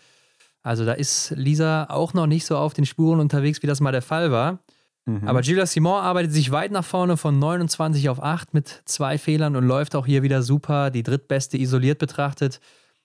Also 0.64 0.84
da 0.86 0.92
ist 0.92 1.30
Lisa 1.36 1.84
auch 1.90 2.14
noch 2.14 2.26
nicht 2.26 2.46
so 2.46 2.56
auf 2.56 2.72
den 2.72 2.86
Spuren 2.86 3.20
unterwegs, 3.20 3.62
wie 3.62 3.66
das 3.66 3.80
mal 3.80 3.92
der 3.92 4.02
Fall 4.02 4.32
war. 4.32 4.60
Mhm. 5.04 5.28
Aber 5.28 5.42
Julia 5.42 5.66
Simon 5.66 6.00
arbeitet 6.00 6.32
sich 6.32 6.50
weit 6.50 6.72
nach 6.72 6.84
vorne 6.84 7.18
von 7.18 7.38
29 7.38 8.08
auf 8.08 8.22
8 8.22 8.54
mit 8.54 8.82
zwei 8.86 9.18
Fehlern 9.18 9.56
und 9.56 9.64
läuft 9.66 9.94
auch 9.94 10.06
hier 10.06 10.22
wieder 10.22 10.42
super. 10.42 10.90
Die 10.90 11.02
drittbeste 11.02 11.58
isoliert 11.58 11.98
betrachtet. 11.98 12.60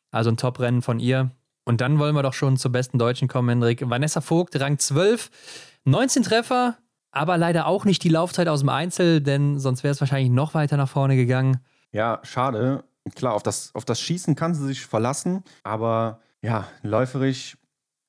Also 0.09 0.31
ein 0.31 0.37
Top-Rennen 0.37 0.81
von 0.81 0.99
ihr. 0.99 1.31
Und 1.65 1.81
dann 1.81 1.99
wollen 1.99 2.15
wir 2.15 2.23
doch 2.23 2.33
schon 2.33 2.55
zur 2.55 2.71
besten 2.71 2.97
Deutschen 2.97 3.27
kommen, 3.27 3.49
Henrik. 3.49 3.87
Vanessa 3.87 4.21
Vogt, 4.21 4.57
Rang 4.59 4.79
12, 4.79 5.29
19 5.83 6.23
Treffer, 6.23 6.77
aber 7.11 7.37
leider 7.37 7.67
auch 7.67 7.83
nicht 7.83 8.03
die 8.03 8.09
Laufzeit 8.09 8.47
aus 8.47 8.61
dem 8.61 8.69
Einzel, 8.69 9.19
denn 9.21 9.59
sonst 9.59 9.83
wäre 9.83 9.91
es 9.91 9.99
wahrscheinlich 9.99 10.31
noch 10.31 10.53
weiter 10.53 10.77
nach 10.77 10.89
vorne 10.89 11.17
gegangen. 11.17 11.59
Ja, 11.91 12.21
schade. 12.23 12.85
Klar, 13.15 13.33
auf 13.33 13.43
das, 13.43 13.71
auf 13.75 13.85
das 13.85 13.99
Schießen 13.99 14.35
kann 14.35 14.55
sie 14.55 14.65
sich 14.65 14.85
verlassen, 14.85 15.43
aber 15.63 16.21
ja, 16.41 16.67
läuferisch 16.83 17.57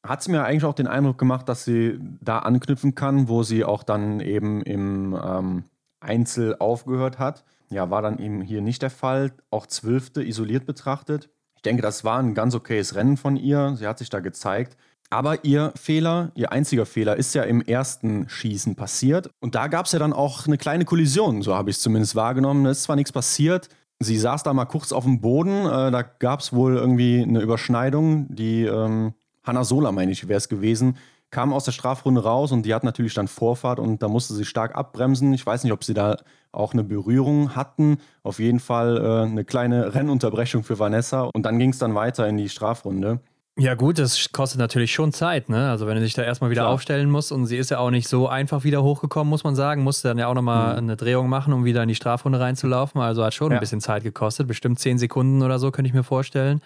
hat 0.06 0.22
sie 0.22 0.30
mir 0.30 0.44
eigentlich 0.44 0.64
auch 0.64 0.74
den 0.74 0.86
Eindruck 0.86 1.18
gemacht, 1.18 1.48
dass 1.48 1.64
sie 1.64 1.98
da 2.20 2.38
anknüpfen 2.38 2.94
kann, 2.94 3.28
wo 3.28 3.42
sie 3.42 3.64
auch 3.64 3.82
dann 3.82 4.20
eben 4.20 4.62
im 4.62 5.18
ähm, 5.22 5.64
Einzel 6.00 6.56
aufgehört 6.58 7.18
hat. 7.18 7.44
Ja, 7.70 7.90
war 7.90 8.02
dann 8.02 8.18
eben 8.18 8.40
hier 8.40 8.62
nicht 8.62 8.82
der 8.82 8.90
Fall. 8.90 9.32
Auch 9.50 9.66
Zwölfte 9.66 10.22
isoliert 10.22 10.66
betrachtet. 10.66 11.28
Ich 11.56 11.62
denke, 11.62 11.82
das 11.82 12.04
war 12.04 12.18
ein 12.18 12.34
ganz 12.34 12.54
okayes 12.54 12.94
Rennen 12.94 13.16
von 13.16 13.36
ihr. 13.36 13.76
Sie 13.76 13.86
hat 13.86 13.98
sich 13.98 14.08
da 14.08 14.20
gezeigt. 14.20 14.76
Aber 15.10 15.44
ihr 15.44 15.72
Fehler, 15.76 16.30
ihr 16.34 16.52
einziger 16.52 16.86
Fehler, 16.86 17.16
ist 17.16 17.34
ja 17.34 17.42
im 17.42 17.60
ersten 17.60 18.28
Schießen 18.28 18.76
passiert. 18.76 19.28
Und 19.40 19.56
da 19.56 19.66
gab 19.66 19.86
es 19.86 19.92
ja 19.92 19.98
dann 19.98 20.12
auch 20.12 20.46
eine 20.46 20.56
kleine 20.56 20.84
Kollision, 20.84 21.42
so 21.42 21.54
habe 21.54 21.68
ich 21.68 21.76
es 21.76 21.82
zumindest 21.82 22.14
wahrgenommen. 22.14 22.64
Es 22.66 22.78
ist 22.78 22.84
zwar 22.84 22.96
nichts 22.96 23.12
passiert. 23.12 23.68
Sie 24.02 24.16
saß 24.16 24.42
da 24.42 24.54
mal 24.54 24.64
kurz 24.64 24.92
auf 24.92 25.04
dem 25.04 25.20
Boden. 25.20 25.66
Äh, 25.66 25.90
da 25.90 26.02
gab 26.02 26.40
es 26.40 26.54
wohl 26.54 26.76
irgendwie 26.76 27.22
eine 27.22 27.40
Überschneidung. 27.40 28.34
Die 28.34 28.64
ähm, 28.64 29.12
Hanna 29.44 29.62
Sola, 29.62 29.92
meine 29.92 30.10
ich, 30.10 30.26
wäre 30.26 30.38
es 30.38 30.48
gewesen, 30.48 30.96
kam 31.30 31.52
aus 31.52 31.64
der 31.64 31.72
Strafrunde 31.72 32.22
raus 32.22 32.50
und 32.50 32.64
die 32.64 32.74
hat 32.74 32.82
natürlich 32.82 33.14
dann 33.14 33.28
Vorfahrt 33.28 33.78
und 33.78 34.02
da 34.02 34.08
musste 34.08 34.34
sie 34.34 34.44
stark 34.44 34.74
abbremsen. 34.74 35.32
Ich 35.34 35.44
weiß 35.44 35.64
nicht, 35.64 35.72
ob 35.72 35.84
sie 35.84 35.94
da 35.94 36.16
auch 36.50 36.72
eine 36.72 36.82
Berührung 36.82 37.54
hatten. 37.54 37.98
Auf 38.22 38.38
jeden 38.38 38.58
Fall 38.58 38.96
äh, 38.96 39.30
eine 39.30 39.44
kleine 39.44 39.94
Rennunterbrechung 39.94 40.64
für 40.64 40.78
Vanessa 40.78 41.28
und 41.34 41.44
dann 41.44 41.58
ging 41.58 41.70
es 41.70 41.78
dann 41.78 41.94
weiter 41.94 42.26
in 42.26 42.36
die 42.36 42.48
Strafrunde. 42.48 43.20
Ja, 43.60 43.74
gut, 43.74 43.98
das 43.98 44.32
kostet 44.32 44.58
natürlich 44.58 44.92
schon 44.92 45.12
Zeit, 45.12 45.50
ne? 45.50 45.68
Also, 45.68 45.86
wenn 45.86 45.96
du 45.96 46.00
dich 46.00 46.14
da 46.14 46.22
erstmal 46.22 46.50
wieder 46.50 46.62
Klar. 46.62 46.72
aufstellen 46.72 47.10
musst 47.10 47.30
und 47.30 47.44
sie 47.44 47.58
ist 47.58 47.70
ja 47.70 47.78
auch 47.78 47.90
nicht 47.90 48.08
so 48.08 48.26
einfach 48.26 48.64
wieder 48.64 48.82
hochgekommen, 48.82 49.28
muss 49.28 49.44
man 49.44 49.54
sagen, 49.54 49.82
musste 49.82 50.08
dann 50.08 50.16
ja 50.16 50.28
auch 50.28 50.34
nochmal 50.34 50.72
mhm. 50.72 50.78
eine 50.78 50.96
Drehung 50.96 51.28
machen, 51.28 51.52
um 51.52 51.66
wieder 51.66 51.82
in 51.82 51.88
die 51.88 51.94
Strafrunde 51.94 52.40
reinzulaufen. 52.40 53.00
Also, 53.02 53.22
hat 53.22 53.34
schon 53.34 53.50
ja. 53.50 53.58
ein 53.58 53.60
bisschen 53.60 53.82
Zeit 53.82 54.02
gekostet, 54.02 54.48
bestimmt 54.48 54.78
zehn 54.78 54.96
Sekunden 54.96 55.42
oder 55.42 55.58
so, 55.58 55.70
könnte 55.70 55.88
ich 55.88 55.94
mir 55.94 56.04
vorstellen, 56.04 56.62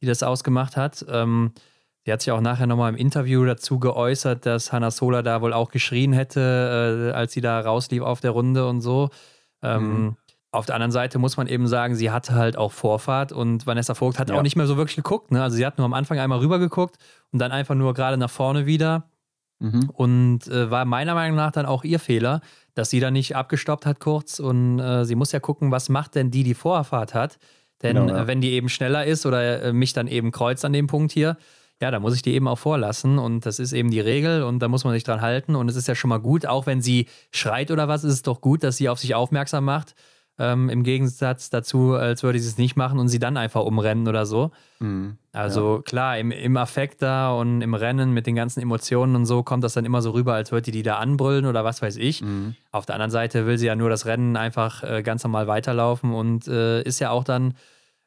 die 0.00 0.06
das 0.06 0.22
ausgemacht 0.22 0.76
hat. 0.76 1.04
Ähm, 1.08 1.52
Sie 2.04 2.12
hat 2.12 2.22
sich 2.22 2.30
auch 2.30 2.40
nachher 2.40 2.68
nochmal 2.68 2.92
im 2.92 2.96
Interview 2.96 3.44
dazu 3.44 3.80
geäußert, 3.80 4.46
dass 4.46 4.72
Hannah 4.72 4.92
Sola 4.92 5.22
da 5.22 5.40
wohl 5.40 5.52
auch 5.52 5.72
geschrien 5.72 6.12
hätte, 6.12 7.10
äh, 7.10 7.16
als 7.16 7.32
sie 7.32 7.40
da 7.40 7.58
rauslief 7.58 8.00
auf 8.00 8.20
der 8.20 8.30
Runde 8.30 8.68
und 8.68 8.80
so. 8.80 9.10
Ähm, 9.60 10.04
mhm. 10.04 10.16
Auf 10.56 10.66
der 10.66 10.74
anderen 10.74 10.92
Seite 10.92 11.18
muss 11.18 11.36
man 11.36 11.46
eben 11.48 11.66
sagen, 11.66 11.94
sie 11.94 12.10
hatte 12.10 12.34
halt 12.34 12.56
auch 12.56 12.72
Vorfahrt 12.72 13.30
und 13.30 13.66
Vanessa 13.66 13.94
Vogt 13.94 14.18
hat 14.18 14.30
ja. 14.30 14.36
auch 14.36 14.42
nicht 14.42 14.56
mehr 14.56 14.66
so 14.66 14.76
wirklich 14.76 14.96
geguckt. 14.96 15.30
Ne? 15.30 15.42
Also 15.42 15.56
sie 15.56 15.66
hat 15.66 15.76
nur 15.76 15.84
am 15.84 15.92
Anfang 15.92 16.18
einmal 16.18 16.38
rüber 16.38 16.58
geguckt 16.58 16.96
und 17.30 17.38
dann 17.38 17.52
einfach 17.52 17.74
nur 17.74 17.92
gerade 17.92 18.16
nach 18.16 18.30
vorne 18.30 18.64
wieder. 18.64 19.04
Mhm. 19.58 19.90
Und 19.92 20.48
äh, 20.48 20.70
war 20.70 20.84
meiner 20.84 21.14
Meinung 21.14 21.36
nach 21.36 21.52
dann 21.52 21.66
auch 21.66 21.84
ihr 21.84 21.98
Fehler, 21.98 22.40
dass 22.74 22.90
sie 22.90 23.00
da 23.00 23.10
nicht 23.10 23.36
abgestoppt 23.36 23.86
hat 23.86 24.00
kurz. 24.00 24.38
Und 24.38 24.78
äh, 24.78 25.04
sie 25.04 25.14
muss 25.14 25.32
ja 25.32 25.40
gucken, 25.40 25.70
was 25.70 25.88
macht 25.88 26.14
denn 26.14 26.30
die, 26.30 26.42
die 26.42 26.54
Vorfahrt 26.54 27.14
hat. 27.14 27.38
Denn 27.82 27.96
genau, 27.96 28.14
ja. 28.14 28.22
Äh, 28.22 28.26
wenn 28.26 28.40
die 28.40 28.52
eben 28.52 28.68
schneller 28.68 29.04
ist 29.04 29.26
oder 29.26 29.62
äh, 29.62 29.72
mich 29.72 29.92
dann 29.92 30.06
eben 30.06 30.32
kreuzt 30.32 30.64
an 30.64 30.72
dem 30.72 30.86
Punkt 30.86 31.12
hier, 31.12 31.36
ja, 31.80 31.90
da 31.90 32.00
muss 32.00 32.14
ich 32.14 32.22
die 32.22 32.32
eben 32.32 32.48
auch 32.48 32.58
vorlassen 32.58 33.18
und 33.18 33.44
das 33.44 33.58
ist 33.58 33.74
eben 33.74 33.90
die 33.90 34.00
Regel 34.00 34.42
und 34.42 34.60
da 34.60 34.68
muss 34.68 34.84
man 34.84 34.94
sich 34.94 35.04
dran 35.04 35.20
halten 35.20 35.54
und 35.54 35.68
es 35.68 35.76
ist 35.76 35.88
ja 35.88 35.94
schon 35.94 36.08
mal 36.08 36.20
gut, 36.20 36.46
auch 36.46 36.64
wenn 36.64 36.80
sie 36.80 37.06
schreit 37.32 37.70
oder 37.70 37.86
was, 37.86 38.02
ist 38.02 38.14
es 38.14 38.22
doch 38.22 38.40
gut, 38.40 38.62
dass 38.62 38.78
sie 38.78 38.88
auf 38.88 38.98
sich 38.98 39.14
aufmerksam 39.14 39.66
macht. 39.66 39.94
Ähm, 40.38 40.68
Im 40.68 40.82
Gegensatz 40.82 41.48
dazu, 41.48 41.94
als 41.94 42.22
würde 42.22 42.38
sie 42.38 42.48
es 42.48 42.58
nicht 42.58 42.76
machen 42.76 42.98
und 42.98 43.08
sie 43.08 43.18
dann 43.18 43.38
einfach 43.38 43.62
umrennen 43.62 44.06
oder 44.06 44.26
so. 44.26 44.50
Mhm, 44.80 45.16
also 45.32 45.76
ja. 45.76 45.82
klar, 45.82 46.18
im, 46.18 46.30
im 46.30 46.56
Affekt 46.58 47.00
da 47.00 47.32
und 47.32 47.62
im 47.62 47.72
Rennen 47.72 48.12
mit 48.12 48.26
den 48.26 48.34
ganzen 48.34 48.60
Emotionen 48.60 49.16
und 49.16 49.24
so 49.24 49.42
kommt 49.42 49.64
das 49.64 49.72
dann 49.72 49.86
immer 49.86 50.02
so 50.02 50.10
rüber, 50.10 50.34
als 50.34 50.52
würde 50.52 50.66
die 50.66 50.72
die 50.72 50.82
da 50.82 50.98
anbrüllen 50.98 51.46
oder 51.46 51.64
was 51.64 51.80
weiß 51.80 51.96
ich. 51.96 52.20
Mhm. 52.20 52.54
Auf 52.70 52.84
der 52.84 52.96
anderen 52.96 53.10
Seite 53.10 53.46
will 53.46 53.56
sie 53.56 53.66
ja 53.66 53.76
nur 53.76 53.88
das 53.88 54.04
Rennen 54.04 54.36
einfach 54.36 54.82
äh, 54.82 55.02
ganz 55.02 55.24
normal 55.24 55.46
weiterlaufen 55.46 56.12
und 56.12 56.46
äh, 56.48 56.82
ist 56.82 57.00
ja 57.00 57.10
auch 57.10 57.24
dann 57.24 57.54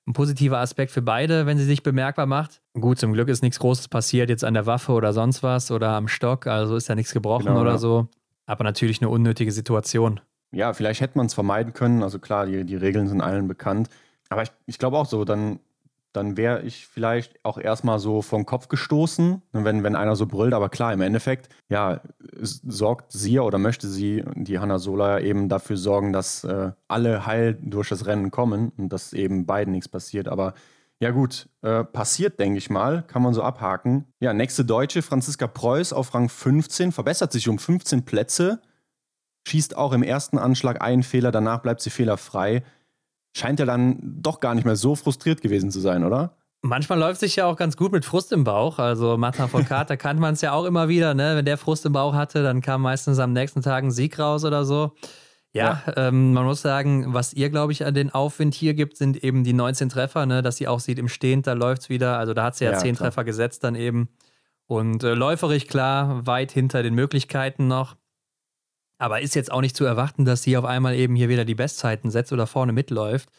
ein 0.07 0.13
positiver 0.13 0.59
Aspekt 0.59 0.91
für 0.91 1.01
beide, 1.01 1.47
wenn 1.47 1.57
sie 1.57 1.65
sich 1.65 1.81
bemerkbar 1.81 2.27
macht. 2.27 2.61
Gut, 2.73 2.99
zum 2.99 3.13
Glück 3.13 3.29
ist 3.29 3.41
nichts 3.41 3.59
Großes 3.59 3.87
passiert 3.87 4.29
jetzt 4.29 4.43
an 4.43 4.53
der 4.53 4.67
Waffe 4.67 4.91
oder 4.91 5.13
sonst 5.13 5.41
was 5.41 5.71
oder 5.71 5.89
am 5.89 6.07
Stock, 6.07 6.45
also 6.45 6.75
ist 6.75 6.89
ja 6.89 6.95
nichts 6.95 7.13
gebrochen 7.13 7.47
genau, 7.47 7.61
oder 7.61 7.71
ja. 7.71 7.77
so. 7.77 8.07
Aber 8.45 8.63
natürlich 8.63 9.01
eine 9.01 9.09
unnötige 9.09 9.51
Situation. 9.51 10.19
Ja, 10.51 10.73
vielleicht 10.73 11.01
hätte 11.01 11.17
man 11.17 11.27
es 11.27 11.33
vermeiden 11.33 11.73
können. 11.73 12.03
Also 12.03 12.19
klar, 12.19 12.45
die, 12.45 12.63
die 12.65 12.75
Regeln 12.75 13.07
sind 13.07 13.21
allen 13.21 13.47
bekannt. 13.47 13.89
Aber 14.29 14.43
ich, 14.43 14.51
ich 14.65 14.77
glaube 14.77 14.97
auch 14.97 15.05
so, 15.05 15.25
dann 15.25 15.59
dann 16.13 16.37
wäre 16.37 16.63
ich 16.63 16.87
vielleicht 16.87 17.43
auch 17.45 17.57
erstmal 17.57 17.99
so 17.99 18.21
vom 18.21 18.45
Kopf 18.45 18.67
gestoßen, 18.67 19.41
wenn, 19.51 19.83
wenn 19.83 19.95
einer 19.95 20.15
so 20.15 20.25
brüllt. 20.25 20.53
Aber 20.53 20.69
klar, 20.69 20.91
im 20.91 21.01
Endeffekt, 21.01 21.49
ja, 21.69 22.01
sorgt 22.41 23.11
sie 23.11 23.39
oder 23.39 23.59
möchte 23.59 23.87
sie, 23.87 24.23
die 24.33 24.59
Hanna 24.59 24.79
Sola, 24.79 25.19
eben 25.19 25.49
dafür 25.49 25.77
sorgen, 25.77 26.11
dass 26.11 26.43
äh, 26.43 26.71
alle 26.87 27.25
heil 27.25 27.57
durch 27.61 27.89
das 27.89 28.07
Rennen 28.07 28.31
kommen 28.31 28.71
und 28.77 28.89
dass 28.89 29.13
eben 29.13 29.45
beiden 29.45 29.71
nichts 29.71 29.87
passiert. 29.87 30.27
Aber 30.27 30.55
ja, 30.99 31.11
gut, 31.11 31.47
äh, 31.61 31.83
passiert, 31.83 32.39
denke 32.39 32.57
ich 32.57 32.69
mal, 32.69 33.03
kann 33.03 33.21
man 33.21 33.33
so 33.33 33.43
abhaken. 33.43 34.05
Ja, 34.19 34.33
nächste 34.33 34.65
Deutsche, 34.65 35.01
Franziska 35.01 35.47
Preuß 35.47 35.93
auf 35.93 36.13
Rang 36.13 36.27
15, 36.27 36.91
verbessert 36.91 37.31
sich 37.31 37.47
um 37.47 37.59
15 37.59 38.03
Plätze, 38.03 38.61
schießt 39.47 39.77
auch 39.77 39.93
im 39.93 40.03
ersten 40.03 40.37
Anschlag 40.37 40.81
einen 40.81 41.03
Fehler, 41.03 41.31
danach 41.31 41.59
bleibt 41.59 41.81
sie 41.81 41.89
fehlerfrei 41.89 42.63
scheint 43.35 43.59
er 43.59 43.65
dann 43.65 43.97
doch 44.01 44.39
gar 44.39 44.55
nicht 44.55 44.65
mehr 44.65 44.75
so 44.75 44.95
frustriert 44.95 45.41
gewesen 45.41 45.71
zu 45.71 45.79
sein, 45.79 46.03
oder? 46.03 46.35
Manchmal 46.61 46.99
läuft 46.99 47.21
sich 47.21 47.37
ja 47.37 47.45
auch 47.45 47.55
ganz 47.55 47.77
gut 47.77 47.93
mit 47.93 48.03
Frust 48.03 48.33
im 48.33 48.43
Bauch. 48.43 48.79
Also 48.79 49.17
Martin 49.17 49.47
Foucault, 49.47 49.89
da 49.89 49.95
kannte 49.95 50.21
man 50.21 50.33
es 50.33 50.41
ja 50.41 50.51
auch 50.51 50.65
immer 50.65 50.89
wieder, 50.89 51.13
ne? 51.13 51.37
Wenn 51.37 51.45
der 51.45 51.57
Frust 51.57 51.85
im 51.85 51.93
Bauch 51.93 52.13
hatte, 52.13 52.43
dann 52.43 52.61
kam 52.61 52.81
meistens 52.81 53.17
am 53.19 53.31
nächsten 53.31 53.61
Tag 53.61 53.83
ein 53.83 53.91
Sieg 53.91 54.19
raus 54.19 54.43
oder 54.43 54.65
so. 54.65 54.91
Ja, 55.53 55.81
ja. 55.87 55.93
Ähm, 56.09 56.33
man 56.33 56.43
muss 56.43 56.61
sagen, 56.61 57.13
was 57.13 57.33
ihr, 57.33 57.49
glaube 57.49 57.71
ich, 57.71 57.85
an 57.85 57.93
den 57.93 58.11
Aufwind 58.11 58.53
hier 58.53 58.73
gibt, 58.73 58.97
sind 58.97 59.23
eben 59.23 59.43
die 59.43 59.53
19 59.53 59.89
Treffer, 59.89 60.25
ne? 60.25 60.43
dass 60.43 60.57
sie 60.57 60.67
auch 60.67 60.79
sieht, 60.79 60.99
im 60.99 61.07
Stehend, 61.07 61.47
da 61.47 61.53
läuft 61.53 61.83
es 61.83 61.89
wieder. 61.89 62.19
Also 62.19 62.33
da 62.33 62.43
hat 62.43 62.55
sie 62.55 62.65
ja, 62.65 62.71
ja 62.71 62.77
10 62.77 62.95
klar. 62.95 63.07
Treffer 63.07 63.23
gesetzt 63.23 63.63
dann 63.63 63.75
eben. 63.75 64.09
Und 64.67 65.03
äh, 65.03 65.13
läuferig 65.13 65.67
klar, 65.67 66.27
weit 66.27 66.51
hinter 66.51 66.83
den 66.83 66.93
Möglichkeiten 66.93 67.67
noch. 67.67 67.95
Aber 68.99 69.21
ist 69.21 69.33
jetzt 69.33 69.51
auch 69.51 69.61
nicht 69.61 69.75
zu 69.75 69.85
erwarten, 69.85 70.25
dass 70.25 70.43
sie 70.43 70.55
auf 70.57 70.65
einmal 70.65 70.93
eben 70.93 71.15
hier 71.15 71.29
wieder 71.29 71.45
die 71.45 71.55
Bestzeiten 71.55 72.11
setzt 72.11 72.31
oder 72.31 72.45
vorne 72.45 72.73
mitläuft 72.73 73.29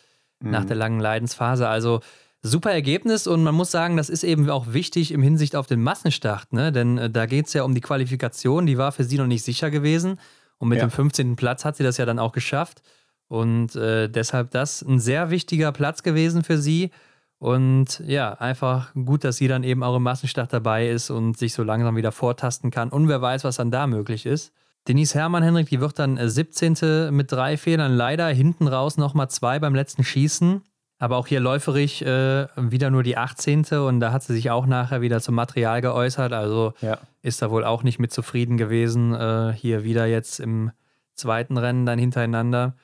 mhm. 0.41 0.51
nach 0.51 0.65
der 0.65 0.77
langen 0.77 0.99
Leidensphase. 0.99 1.69
Also 1.69 2.01
super 2.43 2.73
Ergebnis 2.73 3.27
und 3.27 3.43
man 3.43 3.55
muss 3.55 3.71
sagen, 3.71 3.97
das 3.97 4.09
ist 4.09 4.25
eben 4.25 4.49
auch 4.51 4.73
wichtig 4.73 5.13
im 5.13 5.23
Hinsicht 5.23 5.55
auf 5.55 5.67
den 5.67 5.83
Massenstart, 5.83 6.53
ne? 6.53 6.73
denn 6.73 6.99
äh, 6.99 7.11
da 7.11 7.27
geht 7.27 7.47
es 7.47 7.53
ja 7.53 7.65
um 7.65 7.75
die 7.75 7.81
Qualifikation, 7.81 8.67
die 8.67 8.79
war 8.79 8.93
für 8.93 9.05
sie 9.05 9.19
noch 9.19 9.27
nicht 9.27 9.45
sicher 9.45 9.71
gewesen 9.71 10.19
und 10.59 10.69
mit 10.69 10.79
ja. 10.79 10.87
dem 10.87 10.91
15. 10.91 11.37
Platz 11.37 11.65
hat 11.65 11.77
sie 11.77 11.85
das 11.85 11.99
ja 11.99 12.07
dann 12.07 12.19
auch 12.19 12.33
geschafft 12.33 12.83
und 13.29 13.77
äh, 13.77 14.09
deshalb 14.09 14.51
das 14.53 14.83
ein 14.83 14.99
sehr 14.99 15.31
wichtiger 15.31 15.73
Platz 15.73 16.03
gewesen 16.03 16.43
für 16.43 16.57
sie 16.57 16.91
und 17.39 18.03
ja, 18.07 18.33
einfach 18.35 18.95
gut, 18.95 19.25
dass 19.25 19.37
sie 19.37 19.49
dann 19.49 19.63
eben 19.63 19.83
auch 19.83 19.97
im 19.97 20.03
Massenstart 20.03 20.53
dabei 20.53 20.89
ist 20.89 21.11
und 21.11 21.37
sich 21.37 21.53
so 21.53 21.63
langsam 21.63 21.97
wieder 21.97 22.13
vortasten 22.13 22.71
kann 22.71 22.89
und 22.89 23.09
wer 23.09 23.21
weiß, 23.21 23.45
was 23.45 23.57
dann 23.57 23.71
da 23.71 23.87
möglich 23.87 24.25
ist. 24.25 24.53
Denise 24.89 25.14
Hermann, 25.14 25.43
Henrik, 25.43 25.68
die 25.68 25.81
wird 25.81 25.99
dann 25.99 26.18
17. 26.28 26.76
Äh, 26.83 27.11
mit 27.11 27.31
drei 27.31 27.57
Fehlern. 27.57 27.93
Leider 27.93 28.28
hinten 28.28 28.66
raus 28.66 28.97
nochmal 28.97 29.28
zwei 29.28 29.59
beim 29.59 29.74
letzten 29.74 30.05
Schießen. 30.05 30.62
Aber 30.99 31.16
auch 31.16 31.26
hier 31.26 31.41
läuferig 31.41 32.03
äh, 32.03 32.47
wieder 32.57 32.91
nur 32.91 33.03
die 33.03 33.16
18. 33.16 33.64
Und 33.64 34.01
da 34.01 34.12
hat 34.12 34.22
sie 34.22 34.35
sich 34.35 34.51
auch 34.51 34.66
nachher 34.66 35.01
wieder 35.01 35.20
zum 35.20 35.35
Material 35.35 35.81
geäußert. 35.81 36.33
Also 36.33 36.74
ja. 36.83 36.99
ist 37.22 37.41
da 37.41 37.51
wohl 37.51 37.64
auch 37.64 37.83
nicht 37.83 37.99
mit 37.99 38.12
zufrieden 38.12 38.57
gewesen. 38.57 39.14
Äh, 39.14 39.55
hier 39.55 39.83
wieder 39.85 40.07
jetzt 40.07 40.41
im 40.41 40.72
zweiten 41.14 41.57
Rennen 41.57 41.87
dann 41.87 41.99
hintereinander. 41.99 42.75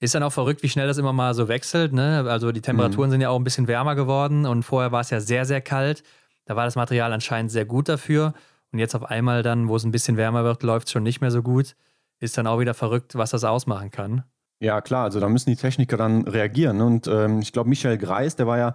Ist 0.00 0.14
dann 0.14 0.22
auch 0.22 0.32
verrückt, 0.32 0.62
wie 0.62 0.68
schnell 0.68 0.86
das 0.86 0.98
immer 0.98 1.12
mal 1.12 1.34
so 1.34 1.48
wechselt. 1.48 1.92
Ne? 1.92 2.24
Also 2.28 2.52
die 2.52 2.62
Temperaturen 2.62 3.08
mhm. 3.08 3.12
sind 3.12 3.20
ja 3.20 3.28
auch 3.28 3.38
ein 3.38 3.44
bisschen 3.44 3.68
wärmer 3.68 3.94
geworden 3.94 4.46
und 4.46 4.62
vorher 4.62 4.92
war 4.92 5.02
es 5.02 5.10
ja 5.10 5.20
sehr, 5.20 5.44
sehr 5.44 5.60
kalt. 5.60 6.02
Da 6.46 6.56
war 6.56 6.64
das 6.64 6.74
Material 6.74 7.12
anscheinend 7.12 7.52
sehr 7.52 7.66
gut 7.66 7.88
dafür. 7.88 8.34
Und 8.72 8.78
jetzt 8.78 8.94
auf 8.94 9.04
einmal 9.04 9.42
dann, 9.42 9.68
wo 9.68 9.76
es 9.76 9.84
ein 9.84 9.90
bisschen 9.90 10.16
wärmer 10.16 10.44
wird, 10.44 10.62
läuft 10.62 10.86
es 10.86 10.92
schon 10.92 11.02
nicht 11.02 11.20
mehr 11.20 11.30
so 11.30 11.42
gut. 11.42 11.76
Ist 12.20 12.36
dann 12.38 12.46
auch 12.46 12.60
wieder 12.60 12.74
verrückt, 12.74 13.16
was 13.16 13.30
das 13.30 13.44
ausmachen 13.44 13.90
kann. 13.90 14.24
Ja, 14.60 14.80
klar, 14.82 15.04
also 15.04 15.20
da 15.20 15.28
müssen 15.28 15.50
die 15.50 15.56
Techniker 15.56 15.96
dann 15.96 16.28
reagieren. 16.28 16.80
Und 16.82 17.06
ähm, 17.06 17.40
ich 17.40 17.52
glaube, 17.52 17.68
Michael 17.70 17.96
Greis, 17.96 18.36
der 18.36 18.46
war 18.46 18.58
ja 18.58 18.74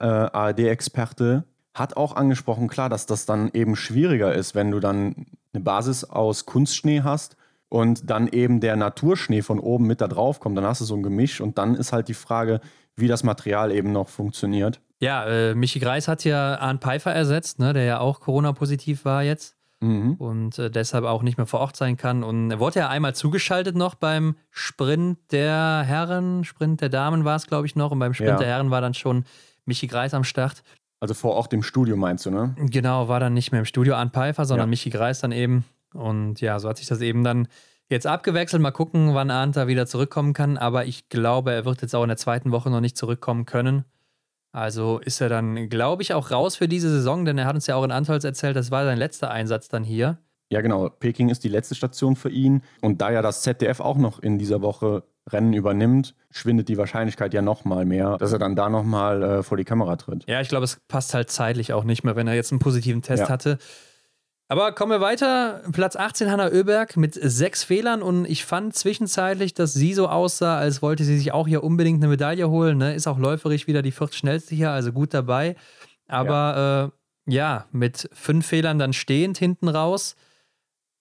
äh, 0.00 0.04
ARD-Experte, 0.04 1.44
hat 1.72 1.96
auch 1.96 2.16
angesprochen, 2.16 2.68
klar, 2.68 2.88
dass 2.88 3.06
das 3.06 3.26
dann 3.26 3.50
eben 3.52 3.76
schwieriger 3.76 4.34
ist, 4.34 4.56
wenn 4.56 4.72
du 4.72 4.80
dann 4.80 5.26
eine 5.52 5.62
Basis 5.62 6.04
aus 6.04 6.46
Kunstschnee 6.46 7.02
hast 7.02 7.36
und 7.68 8.10
dann 8.10 8.26
eben 8.26 8.60
der 8.60 8.74
Naturschnee 8.74 9.42
von 9.42 9.60
oben 9.60 9.86
mit 9.86 10.00
da 10.00 10.08
drauf 10.08 10.40
kommt. 10.40 10.58
Dann 10.58 10.64
hast 10.64 10.80
du 10.80 10.84
so 10.84 10.96
ein 10.96 11.04
Gemisch 11.04 11.40
und 11.40 11.58
dann 11.58 11.76
ist 11.76 11.92
halt 11.92 12.08
die 12.08 12.14
Frage, 12.14 12.60
wie 12.96 13.08
das 13.08 13.22
Material 13.22 13.70
eben 13.70 13.92
noch 13.92 14.08
funktioniert. 14.08 14.80
Ja, 15.00 15.24
äh, 15.24 15.54
Michi 15.54 15.78
Greis 15.78 16.08
hat 16.08 16.24
ja 16.24 16.56
Arndt 16.58 16.82
Pfeiffer 16.82 17.12
ersetzt, 17.12 17.58
ne, 17.58 17.72
der 17.72 17.84
ja 17.84 18.00
auch 18.00 18.20
Corona-positiv 18.20 19.04
war 19.06 19.22
jetzt 19.22 19.56
mhm. 19.80 20.14
und 20.14 20.58
äh, 20.58 20.70
deshalb 20.70 21.04
auch 21.04 21.22
nicht 21.22 21.38
mehr 21.38 21.46
vor 21.46 21.60
Ort 21.60 21.76
sein 21.76 21.96
kann. 21.96 22.22
Und 22.22 22.50
er 22.50 22.60
wurde 22.60 22.80
ja 22.80 22.88
einmal 22.88 23.14
zugeschaltet 23.14 23.76
noch 23.76 23.94
beim 23.94 24.36
Sprint 24.50 25.18
der 25.32 25.82
Herren, 25.86 26.44
Sprint 26.44 26.82
der 26.82 26.90
Damen 26.90 27.24
war 27.24 27.36
es, 27.36 27.46
glaube 27.46 27.66
ich, 27.66 27.76
noch. 27.76 27.90
Und 27.90 27.98
beim 27.98 28.14
Sprint 28.14 28.32
ja. 28.32 28.38
der 28.38 28.48
Herren 28.48 28.70
war 28.70 28.82
dann 28.82 28.94
schon 28.94 29.24
Michi 29.64 29.86
Greis 29.86 30.14
am 30.14 30.24
Start. 30.24 30.62
Also 31.00 31.14
vor 31.14 31.32
Ort 31.34 31.52
im 31.54 31.62
Studio 31.62 31.96
meinst 31.96 32.26
du, 32.26 32.30
ne? 32.30 32.54
Genau, 32.58 33.08
war 33.08 33.20
dann 33.20 33.32
nicht 33.32 33.52
mehr 33.52 33.60
im 33.60 33.64
Studio 33.64 33.94
Arndt 33.94 34.12
Pfeiffer, 34.12 34.44
sondern 34.44 34.68
ja. 34.68 34.70
Michi 34.70 34.90
Greis 34.90 35.20
dann 35.20 35.32
eben. 35.32 35.64
Und 35.94 36.42
ja, 36.42 36.58
so 36.58 36.68
hat 36.68 36.76
sich 36.76 36.86
das 36.86 37.00
eben 37.00 37.24
dann 37.24 37.48
jetzt 37.88 38.06
abgewechselt. 38.06 38.60
Mal 38.60 38.70
gucken, 38.70 39.14
wann 39.14 39.30
Arndt 39.30 39.56
da 39.56 39.66
wieder 39.66 39.86
zurückkommen 39.86 40.34
kann. 40.34 40.58
Aber 40.58 40.84
ich 40.84 41.08
glaube, 41.08 41.52
er 41.52 41.64
wird 41.64 41.80
jetzt 41.80 41.94
auch 41.94 42.02
in 42.02 42.08
der 42.08 42.18
zweiten 42.18 42.52
Woche 42.52 42.68
noch 42.68 42.82
nicht 42.82 42.98
zurückkommen 42.98 43.46
können. 43.46 43.86
Also 44.52 44.98
ist 44.98 45.20
er 45.20 45.28
dann, 45.28 45.68
glaube 45.68 46.02
ich, 46.02 46.12
auch 46.12 46.30
raus 46.30 46.56
für 46.56 46.68
diese 46.68 46.90
Saison, 46.90 47.24
denn 47.24 47.38
er 47.38 47.46
hat 47.46 47.54
uns 47.54 47.66
ja 47.66 47.76
auch 47.76 47.84
in 47.84 47.92
Antolz 47.92 48.24
erzählt, 48.24 48.56
das 48.56 48.70
war 48.70 48.84
sein 48.84 48.98
letzter 48.98 49.30
Einsatz 49.30 49.68
dann 49.68 49.84
hier. 49.84 50.18
Ja, 50.50 50.60
genau. 50.60 50.88
Peking 50.88 51.28
ist 51.28 51.44
die 51.44 51.48
letzte 51.48 51.76
Station 51.76 52.16
für 52.16 52.30
ihn. 52.30 52.62
Und 52.80 53.00
da 53.00 53.12
ja 53.12 53.22
das 53.22 53.42
ZDF 53.42 53.78
auch 53.78 53.96
noch 53.96 54.18
in 54.18 54.38
dieser 54.38 54.62
Woche 54.62 55.04
Rennen 55.28 55.52
übernimmt, 55.52 56.14
schwindet 56.30 56.68
die 56.68 56.76
Wahrscheinlichkeit 56.76 57.34
ja 57.34 57.42
nochmal 57.42 57.84
mehr, 57.84 58.16
dass 58.18 58.32
er 58.32 58.40
dann 58.40 58.56
da 58.56 58.68
nochmal 58.68 59.22
äh, 59.22 59.42
vor 59.44 59.56
die 59.56 59.64
Kamera 59.64 59.94
tritt. 59.96 60.24
Ja, 60.26 60.40
ich 60.40 60.48
glaube, 60.48 60.64
es 60.64 60.80
passt 60.88 61.14
halt 61.14 61.30
zeitlich 61.30 61.72
auch 61.72 61.84
nicht 61.84 62.02
mehr, 62.02 62.16
wenn 62.16 62.26
er 62.26 62.34
jetzt 62.34 62.50
einen 62.50 62.58
positiven 62.58 63.02
Test 63.02 63.24
ja. 63.24 63.28
hatte. 63.28 63.58
Aber 64.50 64.72
kommen 64.72 64.90
wir 64.90 65.00
weiter. 65.00 65.62
Platz 65.70 65.94
18 65.94 66.28
Hanna 66.28 66.48
Oeberg 66.48 66.96
mit 66.96 67.14
sechs 67.14 67.62
Fehlern 67.62 68.02
und 68.02 68.24
ich 68.24 68.44
fand 68.44 68.74
zwischenzeitlich, 68.74 69.54
dass 69.54 69.74
sie 69.74 69.94
so 69.94 70.08
aussah, 70.08 70.58
als 70.58 70.82
wollte 70.82 71.04
sie 71.04 71.16
sich 71.16 71.30
auch 71.30 71.46
hier 71.46 71.62
unbedingt 71.62 72.02
eine 72.02 72.08
Medaille 72.08 72.50
holen. 72.50 72.78
Ne? 72.78 72.92
Ist 72.92 73.06
auch 73.06 73.20
läuferisch 73.20 73.68
wieder 73.68 73.80
die 73.80 73.92
viertschnellste 73.92 74.56
hier, 74.56 74.72
also 74.72 74.90
gut 74.90 75.14
dabei. 75.14 75.54
Aber 76.08 76.34
ja. 76.34 76.84
Äh, 76.86 76.90
ja, 77.32 77.66
mit 77.70 78.10
fünf 78.12 78.44
Fehlern 78.44 78.80
dann 78.80 78.92
stehend 78.92 79.38
hinten 79.38 79.68
raus 79.68 80.16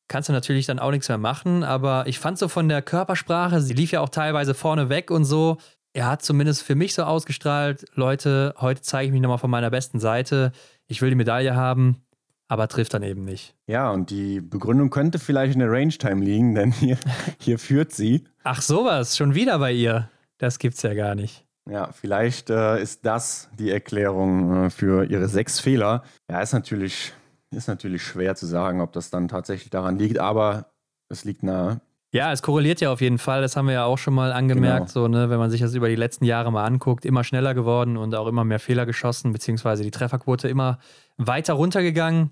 kannst 0.08 0.30
du 0.30 0.34
natürlich 0.34 0.68
dann 0.68 0.78
auch 0.78 0.92
nichts 0.92 1.08
mehr 1.08 1.18
machen. 1.18 1.64
Aber 1.64 2.06
ich 2.06 2.20
fand 2.20 2.38
so 2.38 2.50
von 2.50 2.70
der 2.70 2.84
Körpersprache, 2.84 3.62
sie 3.62 3.74
lief 3.74 3.92
ja 3.92 4.02
auch 4.02 4.10
teilweise 4.10 4.54
vorne 4.54 4.90
weg 4.90 5.10
und 5.10 5.26
so. 5.26 5.58
Er 5.94 6.08
hat 6.08 6.22
zumindest 6.22 6.62
für 6.62 6.76
mich 6.76 6.94
so 6.94 7.02
ausgestrahlt, 7.02 7.86
Leute, 7.96 8.54
heute 8.60 8.82
zeige 8.84 9.08
ich 9.08 9.12
mich 9.12 9.22
nochmal 9.22 9.40
von 9.40 9.50
meiner 9.50 9.72
besten 9.72 10.00
Seite. 10.00 10.52
Ich 10.86 11.02
will 11.02 11.10
die 11.10 11.16
Medaille 11.16 11.56
haben 11.56 12.04
aber 12.50 12.68
trifft 12.68 12.94
dann 12.96 13.04
eben 13.04 13.24
nicht. 13.24 13.56
Ja, 13.68 13.92
und 13.92 14.10
die 14.10 14.42
Begründung 14.42 14.90
könnte 14.90 15.20
vielleicht 15.20 15.54
in 15.54 15.60
der 15.60 15.72
Range-Time 15.72 16.26
liegen, 16.26 16.56
denn 16.56 16.72
hier, 16.72 16.98
hier 17.40 17.60
führt 17.60 17.94
sie. 17.94 18.26
Ach, 18.44 18.62
sowas, 18.62 19.16
schon 19.16 19.36
wieder 19.36 19.60
bei 19.60 19.72
ihr. 19.72 20.10
Das 20.40 20.60
gibt's 20.60 20.82
ja 20.82 20.94
gar 20.94 21.16
nicht. 21.16 21.46
Ja, 21.70 21.92
vielleicht 21.92 22.50
äh, 22.50 22.82
ist 22.82 23.06
das 23.06 23.50
die 23.60 23.70
Erklärung 23.70 24.66
äh, 24.66 24.70
für 24.72 25.06
ihre 25.06 25.30
sechs 25.30 25.60
Fehler. 25.60 26.04
Ja, 26.30 26.42
ist 26.42 26.54
natürlich, 26.54 27.14
ist 27.52 27.68
natürlich 27.68 28.04
schwer 28.04 28.36
zu 28.36 28.48
sagen, 28.48 28.82
ob 28.82 28.92
das 28.94 29.12
dann 29.12 29.28
tatsächlich 29.28 29.70
daran 29.70 30.00
liegt, 30.00 30.18
aber 30.18 30.72
es 31.10 31.26
liegt 31.26 31.44
nahe. 31.44 31.82
Ja, 32.12 32.32
es 32.32 32.42
korreliert 32.42 32.82
ja 32.82 32.92
auf 32.92 33.02
jeden 33.02 33.20
Fall. 33.20 33.42
Das 33.44 33.56
haben 33.56 33.68
wir 33.68 33.76
ja 33.76 33.86
auch 33.86 34.00
schon 34.00 34.16
mal 34.16 34.32
angemerkt, 34.34 34.94
genau. 34.94 35.06
so, 35.06 35.08
ne, 35.08 35.30
wenn 35.30 35.38
man 35.38 35.52
sich 35.52 35.62
das 35.62 35.76
über 35.76 35.90
die 35.90 35.96
letzten 35.96 36.26
Jahre 36.26 36.52
mal 36.52 36.66
anguckt, 36.66 37.06
immer 37.06 37.24
schneller 37.24 37.54
geworden 37.54 37.98
und 37.98 38.16
auch 38.16 38.26
immer 38.26 38.44
mehr 38.44 38.60
Fehler 38.60 38.88
geschossen, 38.88 39.32
beziehungsweise 39.32 39.84
die 39.84 39.92
Trefferquote 39.92 40.48
immer 40.48 40.80
weiter 41.18 41.54
runtergegangen. 41.54 42.32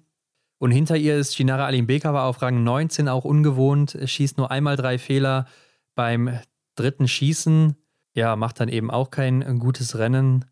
Und 0.59 0.71
hinter 0.71 0.97
ihr 0.97 1.17
ist 1.17 1.35
Shinara 1.35 1.65
Alimbekova 1.65 2.25
auf 2.25 2.41
Rang 2.41 2.63
19 2.63 3.09
auch 3.09 3.25
ungewohnt, 3.25 3.97
schießt 4.03 4.37
nur 4.37 4.49
einmal 4.49 4.75
drei 4.75 4.97
Fehler 4.97 5.45
beim 5.93 6.39
dritten 6.75 7.07
Schießen. 7.07 7.75
Ja, 8.13 8.35
macht 8.35 8.59
dann 8.59 8.69
eben 8.69 8.89
auch 8.89 9.11
kein 9.11 9.59
gutes 9.59 9.97
Rennen. 9.97 10.45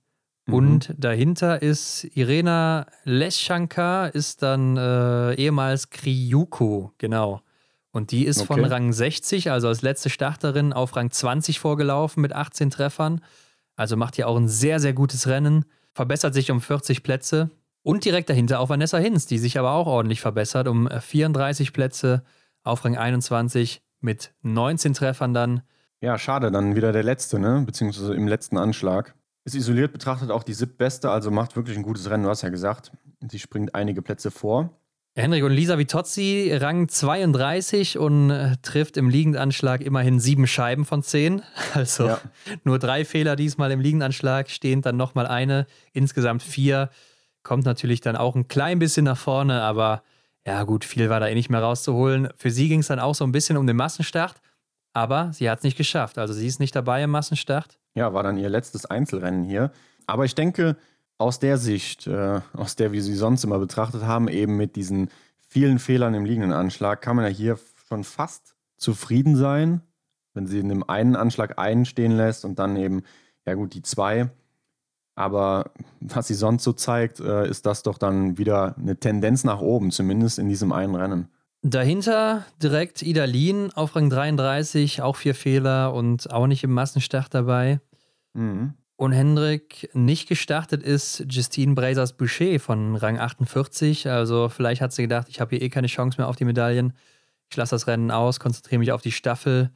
Mhm. 0.46 0.54
Und 0.54 0.94
dahinter 0.98 1.62
ist 1.62 2.04
Irena 2.16 2.86
Leschanka, 3.04 4.08
ist 4.08 4.44
dann 4.44 4.78
äh, 4.78 5.34
ehemals 5.36 5.90
Kryuko, 5.90 6.94
genau. 6.98 7.42
Und 7.92 8.12
die 8.12 8.26
ist 8.26 8.42
okay. 8.42 8.48
von 8.48 8.66
Rang 8.66 8.92
60, 8.92 9.52
also 9.52 9.70
als 9.70 9.82
letzte 9.82 10.10
Starterin, 10.10 10.74
auf 10.74 10.96
Rang 10.96 11.12
20 11.12 11.60
vorgelaufen 11.60 12.22
mit 12.22 12.34
18 12.34 12.70
Treffern. 12.70 13.22
Also 13.76 13.98
macht 13.98 14.18
hier 14.18 14.28
auch 14.28 14.38
ein 14.38 14.50
sehr, 14.50 14.80
sehr 14.80 14.94
gutes 14.94 15.28
Rennen. 15.28 15.66
Verbessert 15.94 16.34
sich 16.34 16.52
um 16.52 16.62
40 16.62 17.04
Plätze. 17.04 17.50
Und 17.86 18.04
direkt 18.04 18.32
dahinter 18.32 18.62
auch 18.62 18.70
Vanessa 18.70 18.98
Hinz, 18.98 19.28
die 19.28 19.38
sich 19.38 19.60
aber 19.60 19.74
auch 19.74 19.86
ordentlich 19.86 20.20
verbessert, 20.20 20.68
um 20.68 20.90
34 20.90 21.72
Plätze 21.72 22.24
auf 22.64 22.84
Rang 22.84 22.98
21 22.98 23.84
mit 24.00 24.34
19 24.42 24.96
Treffern 24.96 25.36
dann. 25.36 25.62
Ja, 26.02 26.18
schade, 26.18 26.50
dann 26.50 26.76
wieder 26.76 26.92
der 26.92 27.04
letzte, 27.04 27.38
ne? 27.38 27.62
Beziehungsweise 27.64 28.16
im 28.16 28.28
letzten 28.28 28.58
Anschlag. 28.58 29.14
Ist 29.44 29.54
isoliert 29.54 29.94
betrachtet 29.94 30.32
auch 30.32 30.42
die 30.42 30.56
siebtbeste, 30.56 31.12
also 31.12 31.30
macht 31.30 31.56
wirklich 31.56 31.78
ein 31.78 31.84
gutes 31.84 32.10
Rennen, 32.10 32.24
du 32.24 32.30
hast 32.30 32.42
ja 32.42 32.50
gesagt. 32.50 32.92
Sie 33.30 33.38
springt 33.38 33.76
einige 33.76 34.02
Plätze 34.02 34.32
vor. 34.32 34.72
Henrik 35.14 35.44
und 35.44 35.52
Lisa 35.52 35.78
Vitozzi, 35.78 36.58
Rang 36.60 36.88
32 36.88 38.00
und 38.00 38.32
äh, 38.32 38.56
trifft 38.64 38.98
im 38.98 39.10
Liegendanschlag 39.10 39.82
immerhin 39.82 40.20
sieben 40.20 40.48
Scheiben 40.48 40.86
von 40.86 41.04
zehn. 41.04 41.44
Also 41.76 42.08
ja. 42.08 42.22
nur 42.64 42.80
drei 42.80 43.06
Fehler 43.06 43.36
diesmal 43.36 43.70
im 43.70 43.80
Liegendanschlag, 43.80 44.50
stehend 44.50 44.88
dann 44.88 44.98
nochmal 44.98 45.28
eine, 45.28 45.68
insgesamt 45.94 46.42
vier 46.42 46.90
kommt 47.46 47.64
natürlich 47.64 48.02
dann 48.02 48.18
auch 48.18 48.36
ein 48.36 48.50
klein 48.50 48.80
bisschen 48.80 49.06
nach 49.06 49.18
vorne, 49.18 49.62
aber 49.62 50.04
ja 50.46 50.64
gut, 50.64 50.84
viel 50.84 51.10
war 51.10 51.22
da 51.22 51.28
eh 51.28 51.36
nicht 51.36 51.50
mehr 51.50 51.62
rauszuholen. 51.62 52.28
Für 52.36 52.52
sie 52.52 52.68
ging 52.68 52.82
es 52.82 52.88
dann 52.88 53.00
auch 53.00 53.16
so 53.16 53.24
ein 53.24 53.32
bisschen 53.32 53.56
um 53.56 53.66
den 53.66 53.78
Massenstart, 53.78 54.42
aber 54.92 55.32
sie 55.32 55.50
hat 55.50 55.60
es 55.60 55.64
nicht 55.64 55.78
geschafft. 55.78 56.18
Also 56.18 56.34
sie 56.34 56.48
ist 56.48 56.60
nicht 56.60 56.76
dabei 56.76 57.04
im 57.04 57.12
Massenstart. 57.12 57.80
Ja, 57.94 58.14
war 58.14 58.24
dann 58.24 58.38
ihr 58.38 58.50
letztes 58.50 58.86
Einzelrennen 58.86 59.44
hier. 59.44 59.72
Aber 60.08 60.26
ich 60.26 60.36
denke, 60.36 60.76
aus 61.18 61.40
der 61.40 61.58
Sicht, 61.58 62.08
äh, 62.08 62.42
aus 62.54 62.76
der 62.76 62.92
wir 62.92 63.02
sie 63.02 63.16
sonst 63.16 63.44
immer 63.44 63.60
betrachtet 63.60 64.04
haben, 64.04 64.28
eben 64.28 64.58
mit 64.58 64.76
diesen 64.76 65.10
vielen 65.48 65.80
Fehlern 65.80 66.14
im 66.14 66.26
liegenden 66.26 66.52
Anschlag, 66.52 67.02
kann 67.02 67.16
man 67.16 67.26
ja 67.26 67.32
hier 67.32 67.60
schon 67.88 68.04
fast 68.04 68.56
zufrieden 68.78 69.36
sein, 69.36 69.82
wenn 70.34 70.48
sie 70.48 70.60
in 70.60 70.70
dem 70.70 70.88
einen 70.90 71.16
Anschlag 71.16 71.58
einen 71.58 71.86
stehen 71.86 72.12
lässt 72.12 72.44
und 72.44 72.60
dann 72.60 72.76
eben, 72.76 73.04
ja 73.46 73.54
gut, 73.54 73.74
die 73.74 73.84
zwei. 73.84 74.30
Aber 75.16 75.72
was 76.02 76.28
sie 76.28 76.34
sonst 76.34 76.64
so 76.64 76.74
zeigt, 76.74 77.20
äh, 77.20 77.48
ist 77.48 77.66
das 77.66 77.84
doch 77.84 77.98
dann 77.98 78.38
wieder 78.38 78.76
eine 78.78 78.98
Tendenz 78.98 79.44
nach 79.46 79.62
oben, 79.62 79.92
zumindest 79.92 80.40
in 80.40 80.50
diesem 80.50 80.74
einen 80.74 80.96
Rennen. 80.96 81.30
Dahinter 81.62 82.46
direkt 82.62 83.02
Idalin 83.02 83.72
auf 83.74 83.96
Rang 83.96 84.10
33, 84.10 85.02
auch 85.02 85.16
vier 85.16 85.34
Fehler 85.34 85.94
und 85.94 86.32
auch 86.32 86.48
nicht 86.48 86.64
im 86.64 86.72
Massenstart 86.72 87.34
dabei. 87.34 87.80
Mhm. 88.34 88.74
Und 88.98 89.12
Hendrik 89.14 89.90
nicht 89.94 90.30
gestartet 90.30 90.84
ist 90.84 91.26
Justine 91.28 91.74
Brazers 91.74 92.14
Boucher 92.14 92.60
von 92.60 92.96
Rang 92.96 93.18
48. 93.18 94.10
Also 94.10 94.48
vielleicht 94.48 94.82
hat 94.82 94.94
sie 94.94 95.02
gedacht, 95.02 95.28
ich 95.30 95.42
habe 95.42 95.56
hier 95.56 95.66
eh 95.66 95.70
keine 95.70 95.88
Chance 95.88 96.18
mehr 96.18 96.28
auf 96.28 96.36
die 96.36 96.46
Medaillen. 96.46 96.94
Ich 97.50 97.58
lasse 97.58 97.76
das 97.76 97.88
Rennen 97.88 98.12
aus, 98.12 98.40
konzentriere 98.40 98.80
mich 98.80 98.92
auf 98.92 99.02
die 99.02 99.12
Staffel 99.12 99.72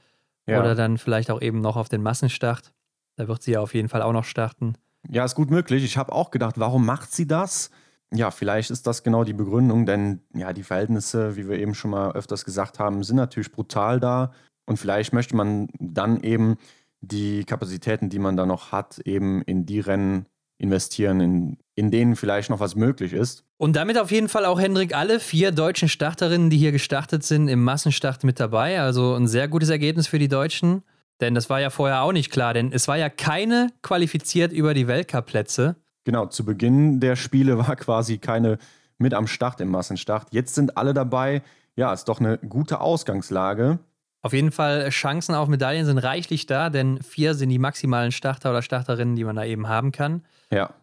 ja. 0.48 0.60
oder 0.60 0.76
dann 0.76 0.98
vielleicht 0.98 1.32
auch 1.32 1.42
eben 1.42 1.60
noch 1.60 1.76
auf 1.76 1.90
den 1.90 2.02
Massenstart. 2.02 2.72
Da 3.16 3.28
wird 3.28 3.42
sie 3.42 3.54
ja 3.54 3.62
auf 3.62 3.74
jeden 3.74 3.90
Fall 3.90 4.02
auch 4.02 4.14
noch 4.14 4.24
starten. 4.26 4.76
Ja, 5.08 5.24
ist 5.26 5.36
gut 5.36 5.50
möglich. 5.50 5.84
Ich 5.84 5.98
habe 5.98 6.12
auch 6.12 6.32
gedacht, 6.32 6.60
warum 6.60 6.86
macht 6.86 7.14
sie 7.14 7.28
das? 7.28 7.72
Ja, 8.14 8.32
vielleicht 8.32 8.72
ist 8.72 8.88
das 8.88 9.04
genau 9.04 9.24
die 9.24 9.34
Begründung, 9.34 9.86
denn 9.86 10.22
ja, 10.34 10.52
die 10.52 10.64
Verhältnisse, 10.64 11.36
wie 11.36 11.48
wir 11.48 11.60
eben 11.60 11.76
schon 11.76 11.92
mal 11.92 12.12
öfters 12.14 12.44
gesagt 12.44 12.80
haben, 12.80 13.04
sind 13.04 13.18
natürlich 13.18 13.52
brutal 13.52 14.00
da. 14.00 14.32
Und 14.66 14.78
vielleicht 14.78 15.14
möchte 15.14 15.36
man 15.36 15.68
dann 15.80 16.22
eben 16.22 16.58
die 17.02 17.44
Kapazitäten, 17.44 18.10
die 18.10 18.20
man 18.20 18.36
da 18.36 18.46
noch 18.46 18.72
hat, 18.72 19.00
eben 19.00 19.42
in 19.44 19.66
die 19.66 19.80
Rennen 19.80 20.26
investieren, 20.58 21.22
in, 21.22 21.58
in 21.76 21.90
denen 21.90 22.16
vielleicht 22.16 22.50
noch 22.50 22.60
was 22.60 22.76
möglich 22.76 23.14
ist. 23.14 23.46
Und 23.58 23.76
damit 23.76 23.98
auf 23.98 24.12
jeden 24.12 24.28
Fall 24.28 24.46
auch, 24.46 24.60
Hendrik, 24.60 24.96
alle 24.96 25.20
vier 25.20 25.52
deutschen 25.52 25.88
Starterinnen, 25.88 26.50
die 26.50 26.58
hier 26.58 26.72
gestartet 26.72 27.24
sind, 27.24 27.48
im 27.48 27.64
Massenstart 27.64 28.24
mit 28.24 28.40
dabei. 28.40 28.82
Also 28.82 29.16
ein 29.16 29.28
sehr 29.28 29.48
gutes 29.48 29.70
Ergebnis 29.70 30.08
für 30.08 30.20
die 30.20 30.28
Deutschen. 30.28 30.84
Denn 31.22 31.36
das 31.36 31.50
war 31.50 31.60
ja 31.60 31.70
vorher 31.70 32.02
auch 32.02 32.14
nicht 32.14 32.32
klar, 32.32 32.54
denn 32.54 32.72
es 32.72 32.88
war 32.88 32.98
ja 32.98 33.10
keine 33.10 33.70
qualifiziert 33.82 34.54
über 34.54 34.74
die 34.74 34.88
Weltcup-Plätze. 34.88 35.76
Genau, 36.06 36.28
zu 36.28 36.46
Beginn 36.46 37.00
der 37.00 37.16
Spiele 37.16 37.58
war 37.58 37.76
quasi 37.76 38.18
keine 38.18 38.58
mit 38.98 39.14
am 39.14 39.28
Start 39.28 39.62
im 39.62 39.70
Massenstart. 39.70 40.28
Jetzt 40.32 40.56
sind 40.56 40.78
alle 40.78 40.94
dabei. 40.94 41.42
Ja, 41.76 41.94
ist 41.94 42.06
doch 42.06 42.20
eine 42.20 42.38
gute 42.38 42.82
Ausgangslage. 42.82 43.80
Auf 44.22 44.34
jeden 44.34 44.52
Fall, 44.52 44.90
Chancen 44.90 45.34
auf 45.34 45.48
Medaillen 45.48 45.86
sind 45.86 45.98
reichlich 45.98 46.46
da, 46.46 46.70
denn 46.70 47.02
vier 47.02 47.36
sind 47.36 47.50
die 47.50 47.60
maximalen 47.60 48.12
Starter 48.12 48.50
oder 48.50 48.62
Starterinnen, 48.62 49.16
die 49.16 49.24
man 49.24 49.38
da 49.38 49.46
eben 49.46 49.70
haben 49.70 49.94
kann. 49.94 50.26
Ja. 50.52 50.74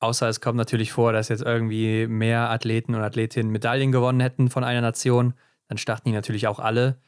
Außer 0.00 0.28
es 0.28 0.40
kommt 0.40 0.58
natürlich 0.58 0.92
vor, 0.92 1.12
dass 1.12 1.28
jetzt 1.28 1.42
irgendwie 1.42 2.06
mehr 2.06 2.50
Athleten 2.50 2.94
und 2.94 3.02
Athletinnen 3.02 3.50
Medaillen 3.50 3.92
gewonnen 3.92 4.20
hätten 4.20 4.50
von 4.50 4.64
einer 4.64 4.82
Nation. 4.82 5.34
Dann 5.68 5.78
starten 5.78 6.08
die 6.08 6.14
natürlich 6.14 6.48
auch 6.48 6.58
alle. 6.58 6.98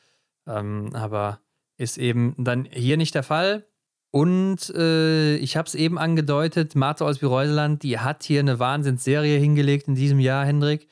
Ähm, 0.47 0.91
aber 0.95 1.41
ist 1.77 1.99
eben 1.99 2.35
dann 2.39 2.67
hier 2.71 2.97
nicht 2.97 3.15
der 3.15 3.23
Fall. 3.23 3.67
Und 4.11 4.71
äh, 4.71 5.37
ich 5.37 5.57
habe 5.57 5.67
es 5.67 5.75
eben 5.75 5.99
angedeutet, 5.99 6.77
Martha 6.77 7.05
aus 7.05 7.19
Bireuseland, 7.19 7.83
die 7.83 7.99
hat 7.99 8.23
hier 8.23 8.41
eine 8.41 8.61
Wahnsinnsserie 8.61 9.39
hingelegt 9.39 9.89
in 9.89 9.97
diesem 9.97 10.21
Jahr, 10.21 10.47
Hendrik. 10.47 10.89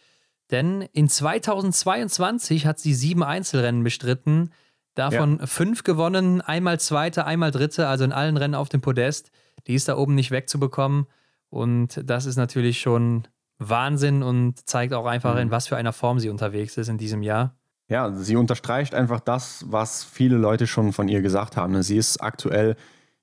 Denn 0.51 0.83
in 0.93 1.09
2022 1.09 2.67
hat 2.67 2.81
sie 2.81 2.95
sieben 2.95 3.23
Einzelrennen 3.23 3.85
bestritten, 3.85 4.51
davon 4.95 5.39
ja. 5.39 5.47
fünf 5.47 5.85
gewonnen, 5.85 6.41
einmal 6.41 6.81
Zweite, 6.81 7.25
einmal 7.25 7.53
Dritte, 7.53 7.87
also 7.87 8.05
in 8.05 8.13
allen 8.13 8.37
Rennen 8.37 8.55
auf 8.55 8.69
dem 8.69 8.81
Podest. 8.81 9.31
Die 9.67 9.75
ist 9.75 9.89
da 9.89 9.97
oben 9.97 10.15
nicht 10.15 10.31
wegzubekommen. 10.31 11.07
Und 11.49 12.01
das 12.05 12.27
ist 12.27 12.37
natürlich 12.37 12.81
schon 12.81 13.29
Wahnsinn 13.59 14.23
und 14.23 14.69
zeigt 14.69 14.95
auch 14.95 15.07
einfach, 15.07 15.35
mhm. 15.35 15.43
in 15.43 15.51
was 15.51 15.69
für 15.69 15.77
einer 15.77 15.93
Form 15.93 16.19
sie 16.19 16.29
unterwegs 16.29 16.77
ist 16.77 16.89
in 16.89 16.99
diesem 16.99 17.23
Jahr. 17.23 17.57
Ja, 17.93 18.11
sie 18.11 18.37
unterstreicht 18.37 18.95
einfach 18.95 19.21
das, 19.21 19.67
was 19.69 20.03
viele 20.03 20.39
Leute 20.39 20.67
schon 20.67 20.95
von 20.95 21.09
ihr 21.09 21.21
gesagt 21.21 21.59
haben. 21.59 21.83
Sie 21.83 21.99
ist 21.99 22.23
aktuell 22.23 22.75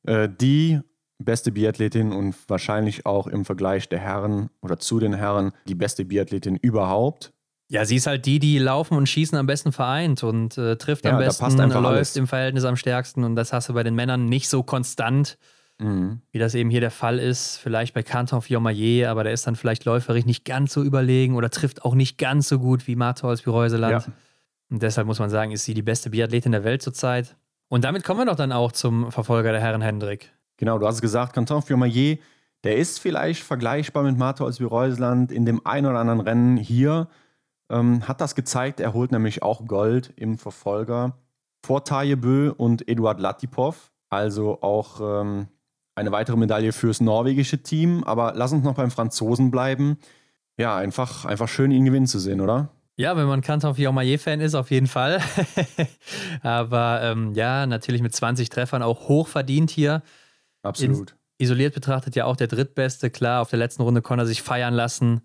äh, 0.03 0.29
die 0.29 0.79
beste 1.17 1.51
Biathletin 1.51 2.11
und 2.11 2.35
wahrscheinlich 2.47 3.07
auch 3.07 3.25
im 3.25 3.45
Vergleich 3.45 3.89
der 3.89 3.97
Herren 3.97 4.51
oder 4.61 4.77
zu 4.77 4.99
den 4.99 5.13
Herren 5.13 5.53
die 5.67 5.73
beste 5.73 6.05
Biathletin 6.05 6.55
überhaupt. 6.55 7.33
Ja, 7.71 7.83
sie 7.83 7.95
ist 7.95 8.05
halt 8.05 8.27
die, 8.27 8.37
die 8.37 8.59
laufen 8.59 8.95
und 8.95 9.09
schießen 9.09 9.37
am 9.39 9.47
besten 9.47 9.71
vereint 9.71 10.23
und 10.23 10.55
äh, 10.59 10.75
trifft 10.75 11.05
ja, 11.05 11.13
am 11.13 11.17
besten, 11.17 11.57
läuft 11.57 11.75
alles. 11.75 12.15
im 12.15 12.27
Verhältnis 12.27 12.63
am 12.63 12.75
stärksten 12.75 13.23
und 13.23 13.35
das 13.35 13.51
hast 13.51 13.69
du 13.69 13.73
bei 13.73 13.81
den 13.81 13.95
Männern 13.95 14.25
nicht 14.25 14.49
so 14.49 14.61
konstant. 14.61 15.39
mhm. 15.79 16.21
wie 16.31 16.37
das 16.37 16.53
eben 16.53 16.69
hier 16.69 16.81
der 16.81 16.91
Fall 16.91 17.17
ist. 17.17 17.57
Vielleicht 17.57 17.95
bei 17.95 18.03
Canton 18.03 18.43
Fiormaillet, 18.43 19.07
aber 19.07 19.23
der 19.23 19.33
ist 19.33 19.47
dann 19.47 19.55
vielleicht 19.55 19.85
läuferig 19.85 20.25
nicht 20.25 20.45
ganz 20.45 20.73
so 20.73 20.83
überlegen 20.83 21.35
oder 21.35 21.49
trifft 21.49 21.83
auch 21.83 21.95
nicht 21.95 22.19
ganz 22.19 22.49
so 22.49 22.59
gut 22.59 22.85
wie 22.87 22.95
Martha 22.95 23.27
aus 23.27 23.47
Reuseland. 23.47 24.05
Ja. 24.05 24.13
Und 24.69 24.83
deshalb 24.83 25.07
muss 25.07 25.19
man 25.19 25.29
sagen, 25.29 25.51
ist 25.51 25.65
sie 25.65 25.73
die 25.73 25.81
beste 25.81 26.09
Biathletin 26.09 26.51
der 26.51 26.63
Welt 26.63 26.81
zurzeit. 26.81 27.35
Und 27.69 27.83
damit 27.83 28.03
kommen 28.03 28.19
wir 28.19 28.25
doch 28.25 28.35
dann 28.35 28.51
auch 28.51 28.71
zum 28.71 29.11
Verfolger 29.11 29.51
der 29.51 29.61
Herren 29.61 29.81
Hendrik. 29.81 30.31
Genau, 30.57 30.77
du 30.77 30.87
hast 30.87 30.95
es 30.95 31.01
gesagt, 31.01 31.33
Canton 31.33 31.61
Fiormaillet, 31.61 32.19
der 32.63 32.77
ist 32.77 32.99
vielleicht 32.99 33.43
vergleichbar 33.43 34.03
mit 34.03 34.17
Martha 34.17 34.43
aus 34.43 34.59
Reuseland 34.59 35.31
in 35.31 35.45
dem 35.45 35.65
einen 35.65 35.87
oder 35.87 35.99
anderen 35.99 36.21
Rennen 36.21 36.57
hier. 36.57 37.07
Ähm, 37.69 38.07
hat 38.07 38.19
das 38.21 38.35
gezeigt, 38.35 38.79
er 38.79 38.93
holt 38.93 39.11
nämlich 39.11 39.43
auch 39.43 39.65
Gold 39.65 40.11
im 40.15 40.37
Verfolger 40.37 41.15
vor 41.63 41.83
Taje 41.83 42.17
Bö 42.17 42.51
und 42.51 42.87
Eduard 42.87 43.19
Latipov. 43.19 43.91
Also 44.09 44.61
auch 44.61 44.99
ähm, 45.01 45.47
eine 45.95 46.11
weitere 46.11 46.37
Medaille 46.37 46.73
fürs 46.73 46.99
norwegische 46.99 47.61
Team. 47.61 48.03
Aber 48.03 48.33
lass 48.35 48.51
uns 48.51 48.63
noch 48.63 48.75
beim 48.75 48.91
Franzosen 48.91 49.51
bleiben. 49.51 49.97
Ja, 50.57 50.75
einfach, 50.75 51.25
einfach 51.25 51.47
schön, 51.47 51.71
ihn 51.71 51.85
gewinnen 51.85 52.07
zu 52.07 52.19
sehen, 52.19 52.41
oder? 52.41 52.69
Ja, 52.99 53.15
wenn 53.15 53.27
man 53.27 53.39
Kanton 53.39 53.75
Fiormaillet-Fan 53.75 54.41
ist, 54.41 54.55
auf 54.55 54.71
jeden 54.71 54.87
Fall. 54.87 55.21
Aber 56.41 56.99
ähm, 57.01 57.33
ja, 57.33 57.65
natürlich 57.65 58.01
mit 58.01 58.13
20 58.13 58.49
Treffern 58.49 58.83
auch 58.83 59.07
hoch 59.07 59.29
verdient 59.29 59.69
hier. 59.69 60.01
Absolut. 60.63 61.11
In, 61.11 61.45
isoliert 61.45 61.73
betrachtet 61.73 62.17
ja 62.17 62.25
auch 62.25 62.35
der 62.35 62.47
drittbeste. 62.47 63.09
Klar, 63.09 63.41
auf 63.41 63.49
der 63.49 63.59
letzten 63.59 63.83
Runde 63.83 64.01
konnte 64.01 64.23
er 64.23 64.27
sich 64.27 64.41
feiern 64.41 64.73
lassen. 64.73 65.21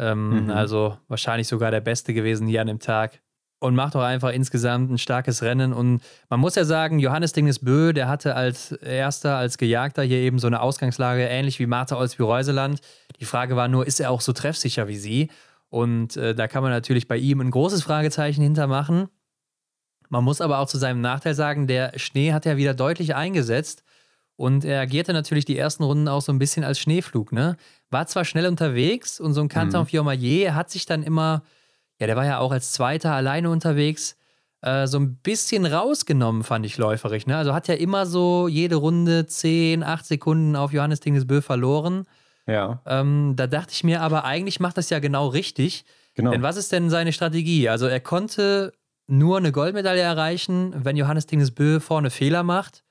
Ähm, 0.00 0.46
mhm. 0.46 0.50
Also 0.50 0.98
wahrscheinlich 1.06 1.46
sogar 1.46 1.70
der 1.70 1.80
Beste 1.80 2.12
gewesen 2.12 2.48
hier 2.48 2.60
an 2.60 2.66
dem 2.66 2.80
Tag 2.80 3.20
und 3.60 3.76
macht 3.76 3.94
auch 3.94 4.02
einfach 4.02 4.32
insgesamt 4.32 4.90
ein 4.90 4.98
starkes 4.98 5.42
Rennen. 5.42 5.72
Und 5.72 6.02
man 6.28 6.40
muss 6.40 6.56
ja 6.56 6.64
sagen, 6.64 6.98
Johannes 6.98 7.32
Dingesbö, 7.32 7.92
der 7.92 8.08
hatte 8.08 8.34
als 8.34 8.72
Erster, 8.72 9.36
als 9.36 9.58
Gejagter 9.58 10.02
hier 10.02 10.18
eben 10.18 10.40
so 10.40 10.48
eine 10.48 10.60
Ausgangslage, 10.60 11.22
ähnlich 11.22 11.60
wie 11.60 11.66
Martha 11.66 11.96
Olsby-Reuseland. 11.96 12.80
Die 13.20 13.26
Frage 13.26 13.54
war 13.54 13.68
nur, 13.68 13.86
ist 13.86 14.00
er 14.00 14.10
auch 14.10 14.22
so 14.22 14.32
treffsicher 14.32 14.88
wie 14.88 14.96
sie? 14.96 15.30
Und 15.72 16.16
äh, 16.16 16.34
da 16.34 16.46
kann 16.46 16.62
man 16.62 16.70
natürlich 16.70 17.08
bei 17.08 17.16
ihm 17.16 17.40
ein 17.40 17.50
großes 17.50 17.82
Fragezeichen 17.82 18.42
hintermachen. 18.42 19.08
Man 20.08 20.22
muss 20.22 20.40
aber 20.40 20.58
auch 20.58 20.68
zu 20.68 20.78
seinem 20.78 21.00
Nachteil 21.00 21.34
sagen, 21.34 21.66
der 21.66 21.98
Schnee 21.98 22.32
hat 22.32 22.44
ja 22.44 22.56
wieder 22.56 22.74
deutlich 22.74 23.14
eingesetzt. 23.14 23.82
Und 24.36 24.64
er 24.64 24.80
agierte 24.80 25.12
natürlich 25.12 25.44
die 25.44 25.58
ersten 25.58 25.82
Runden 25.82 26.08
auch 26.08 26.22
so 26.22 26.32
ein 26.32 26.38
bisschen 26.38 26.62
als 26.62 26.78
Schneeflug. 26.78 27.32
Ne? 27.32 27.56
War 27.90 28.06
zwar 28.06 28.24
schnell 28.24 28.46
unterwegs 28.46 29.18
und 29.18 29.34
so 29.34 29.40
ein 29.40 29.48
Canton 29.48 29.82
mhm. 29.82 29.86
Fiormaillet 29.86 30.52
hat 30.52 30.70
sich 30.70 30.86
dann 30.86 31.02
immer 31.02 31.42
ja, 32.02 32.06
der 32.06 32.16
war 32.16 32.26
ja 32.26 32.40
auch 32.40 32.50
als 32.50 32.72
Zweiter 32.72 33.12
alleine 33.12 33.48
unterwegs, 33.48 34.16
äh, 34.60 34.88
so 34.88 34.98
ein 34.98 35.18
bisschen 35.18 35.64
rausgenommen, 35.66 36.42
fand 36.42 36.66
ich 36.66 36.76
läuferig. 36.76 37.28
Ne? 37.28 37.36
Also 37.36 37.54
hat 37.54 37.68
ja 37.68 37.74
immer 37.74 38.06
so 38.06 38.48
jede 38.48 38.74
Runde 38.74 39.26
10, 39.26 39.84
8 39.84 40.04
Sekunden 40.04 40.56
auf 40.56 40.72
Johannes 40.72 40.98
Dingesbö 40.98 41.40
verloren. 41.42 42.06
Ja. 42.46 42.82
Ähm, 42.86 43.34
da 43.36 43.46
dachte 43.46 43.72
ich 43.72 43.84
mir 43.84 44.02
aber, 44.02 44.24
eigentlich 44.24 44.60
macht 44.60 44.76
das 44.76 44.90
ja 44.90 44.98
genau 44.98 45.28
richtig. 45.28 45.84
Genau. 46.14 46.30
Denn 46.30 46.42
was 46.42 46.56
ist 46.56 46.72
denn 46.72 46.90
seine 46.90 47.12
Strategie? 47.12 47.68
Also 47.68 47.86
er 47.86 48.00
konnte 48.00 48.72
nur 49.06 49.38
eine 49.38 49.52
Goldmedaille 49.52 50.02
erreichen, 50.02 50.74
wenn 50.76 50.96
Johannes 50.96 51.26
Dingesbö 51.26 51.80
vorne 51.80 52.10
Fehler 52.10 52.42
macht 52.42 52.84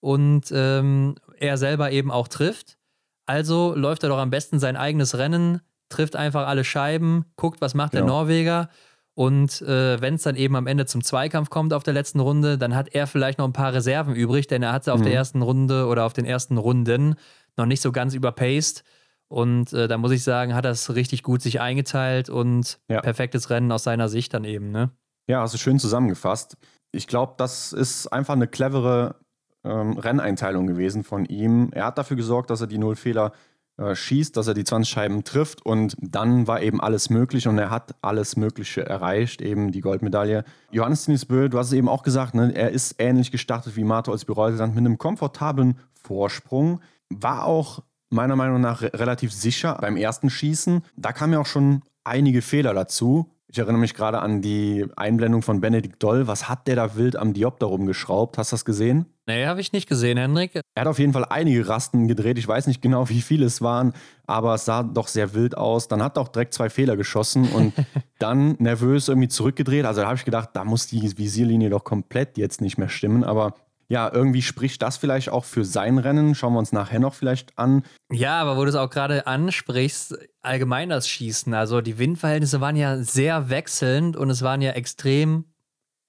und 0.00 0.52
ähm, 0.52 1.14
er 1.38 1.56
selber 1.56 1.90
eben 1.92 2.10
auch 2.10 2.28
trifft. 2.28 2.78
Also 3.26 3.74
läuft 3.74 4.02
er 4.02 4.08
doch 4.08 4.18
am 4.18 4.30
besten 4.30 4.58
sein 4.58 4.76
eigenes 4.76 5.16
Rennen, 5.16 5.60
trifft 5.88 6.16
einfach 6.16 6.46
alle 6.46 6.64
Scheiben, 6.64 7.26
guckt, 7.36 7.60
was 7.60 7.74
macht 7.74 7.92
genau. 7.92 8.04
der 8.04 8.12
Norweger. 8.12 8.68
Und 9.14 9.60
äh, 9.62 10.00
wenn 10.00 10.14
es 10.14 10.22
dann 10.22 10.36
eben 10.36 10.56
am 10.56 10.66
Ende 10.66 10.86
zum 10.86 11.04
Zweikampf 11.04 11.50
kommt 11.50 11.74
auf 11.74 11.82
der 11.82 11.92
letzten 11.92 12.18
Runde, 12.18 12.56
dann 12.56 12.74
hat 12.74 12.88
er 12.94 13.06
vielleicht 13.06 13.38
noch 13.38 13.46
ein 13.46 13.52
paar 13.52 13.74
Reserven 13.74 14.14
übrig, 14.14 14.46
denn 14.46 14.62
er 14.62 14.72
hatte 14.72 14.92
auf 14.92 15.00
mhm. 15.00 15.04
der 15.04 15.14
ersten 15.14 15.42
Runde 15.42 15.86
oder 15.86 16.04
auf 16.04 16.14
den 16.14 16.24
ersten 16.24 16.56
Runden 16.56 17.16
noch 17.56 17.66
nicht 17.66 17.80
so 17.80 17.92
ganz 17.92 18.14
überpaced. 18.14 18.84
Und 19.28 19.72
äh, 19.72 19.88
da 19.88 19.96
muss 19.96 20.12
ich 20.12 20.22
sagen, 20.22 20.54
hat 20.54 20.64
das 20.64 20.94
richtig 20.94 21.22
gut 21.22 21.40
sich 21.40 21.60
eingeteilt 21.60 22.28
und 22.28 22.78
ja. 22.88 23.00
perfektes 23.00 23.48
Rennen 23.48 23.72
aus 23.72 23.84
seiner 23.84 24.08
Sicht 24.08 24.34
dann 24.34 24.44
eben, 24.44 24.70
ne? 24.70 24.90
Ja, 25.26 25.40
hast 25.40 25.54
du 25.54 25.58
schön 25.58 25.78
zusammengefasst. 25.78 26.56
Ich 26.90 27.06
glaube, 27.06 27.34
das 27.38 27.72
ist 27.72 28.08
einfach 28.08 28.34
eine 28.34 28.48
clevere 28.48 29.16
ähm, 29.64 29.96
Renneinteilung 29.96 30.66
gewesen 30.66 31.04
von 31.04 31.24
ihm. 31.24 31.70
Er 31.72 31.86
hat 31.86 31.96
dafür 31.96 32.16
gesorgt, 32.16 32.50
dass 32.50 32.60
er 32.60 32.66
die 32.66 32.78
Nullfehler 32.78 33.32
äh, 33.78 33.94
schießt, 33.94 34.36
dass 34.36 34.48
er 34.48 34.54
die 34.54 34.64
20 34.64 34.92
Scheiben 34.92 35.24
trifft 35.24 35.64
und 35.64 35.96
dann 35.98 36.46
war 36.46 36.60
eben 36.60 36.80
alles 36.80 37.08
möglich 37.08 37.48
und 37.48 37.58
er 37.58 37.70
hat 37.70 37.94
alles 38.02 38.36
Mögliche 38.36 38.84
erreicht, 38.84 39.40
eben 39.40 39.72
die 39.72 39.80
Goldmedaille. 39.80 40.44
Johannes 40.70 41.06
Tinisbö, 41.06 41.48
du 41.48 41.58
hast 41.58 41.68
es 41.68 41.72
eben 41.72 41.88
auch 41.88 42.02
gesagt, 42.02 42.34
ne, 42.34 42.54
er 42.54 42.70
ist 42.70 42.96
ähnlich 42.98 43.30
gestartet 43.30 43.74
wie 43.74 43.84
Marto 43.84 44.12
als 44.12 44.26
Bireuseland 44.26 44.74
mit 44.74 44.84
einem 44.84 44.98
komfortablen 44.98 45.78
Vorsprung, 45.94 46.80
war 47.20 47.44
auch 47.44 47.82
meiner 48.10 48.36
Meinung 48.36 48.60
nach 48.60 48.82
relativ 48.82 49.32
sicher 49.32 49.78
beim 49.80 49.96
ersten 49.96 50.30
Schießen. 50.30 50.82
Da 50.96 51.12
kamen 51.12 51.32
ja 51.32 51.40
auch 51.40 51.46
schon 51.46 51.82
einige 52.04 52.42
Fehler 52.42 52.74
dazu. 52.74 53.32
Ich 53.48 53.58
erinnere 53.58 53.80
mich 53.80 53.92
gerade 53.92 54.20
an 54.20 54.40
die 54.40 54.86
Einblendung 54.96 55.42
von 55.42 55.60
Benedikt 55.60 56.02
Doll. 56.02 56.26
Was 56.26 56.48
hat 56.48 56.66
der 56.66 56.76
da 56.76 56.96
wild 56.96 57.16
am 57.16 57.34
Diopter 57.34 57.66
rumgeschraubt? 57.66 58.38
Hast 58.38 58.50
du 58.50 58.54
das 58.54 58.64
gesehen? 58.64 59.04
Nee, 59.26 59.44
habe 59.46 59.60
ich 59.60 59.72
nicht 59.72 59.90
gesehen, 59.90 60.16
Hendrik. 60.16 60.54
Er 60.54 60.80
hat 60.80 60.86
auf 60.86 60.98
jeden 60.98 61.12
Fall 61.12 61.26
einige 61.28 61.68
Rasten 61.68 62.08
gedreht. 62.08 62.38
Ich 62.38 62.48
weiß 62.48 62.66
nicht 62.66 62.80
genau, 62.80 63.10
wie 63.10 63.20
viele 63.20 63.44
es 63.44 63.60
waren, 63.60 63.92
aber 64.26 64.54
es 64.54 64.64
sah 64.64 64.82
doch 64.82 65.06
sehr 65.06 65.34
wild 65.34 65.54
aus. 65.56 65.86
Dann 65.86 66.02
hat 66.02 66.16
er 66.16 66.22
auch 66.22 66.28
direkt 66.28 66.54
zwei 66.54 66.70
Fehler 66.70 66.96
geschossen 66.96 67.46
und 67.50 67.74
dann 68.18 68.56
nervös 68.58 69.08
irgendwie 69.08 69.28
zurückgedreht. 69.28 69.84
Also 69.84 70.00
da 70.00 70.06
habe 70.06 70.16
ich 70.16 70.24
gedacht, 70.24 70.50
da 70.54 70.64
muss 70.64 70.86
die 70.86 71.18
Visierlinie 71.18 71.68
doch 71.68 71.84
komplett 71.84 72.38
jetzt 72.38 72.62
nicht 72.62 72.78
mehr 72.78 72.88
stimmen. 72.88 73.22
Aber 73.22 73.54
ja, 73.88 74.10
irgendwie 74.12 74.42
spricht 74.42 74.80
das 74.82 74.96
vielleicht 74.96 75.28
auch 75.28 75.44
für 75.44 75.64
sein 75.64 75.98
Rennen. 75.98 76.34
Schauen 76.34 76.54
wir 76.54 76.58
uns 76.58 76.72
nachher 76.72 77.00
noch 77.00 77.14
vielleicht 77.14 77.58
an. 77.58 77.82
Ja, 78.10 78.40
aber 78.40 78.56
wo 78.56 78.64
du 78.64 78.70
es 78.70 78.74
auch 78.74 78.90
gerade 78.90 79.26
ansprichst, 79.26 80.16
allgemein 80.40 80.88
das 80.88 81.08
Schießen. 81.08 81.52
Also 81.54 81.80
die 81.80 81.98
Windverhältnisse 81.98 82.60
waren 82.60 82.76
ja 82.76 82.98
sehr 82.98 83.50
wechselnd 83.50 84.16
und 84.16 84.30
es 84.30 84.42
waren 84.42 84.62
ja 84.62 84.72
extrem, 84.72 85.44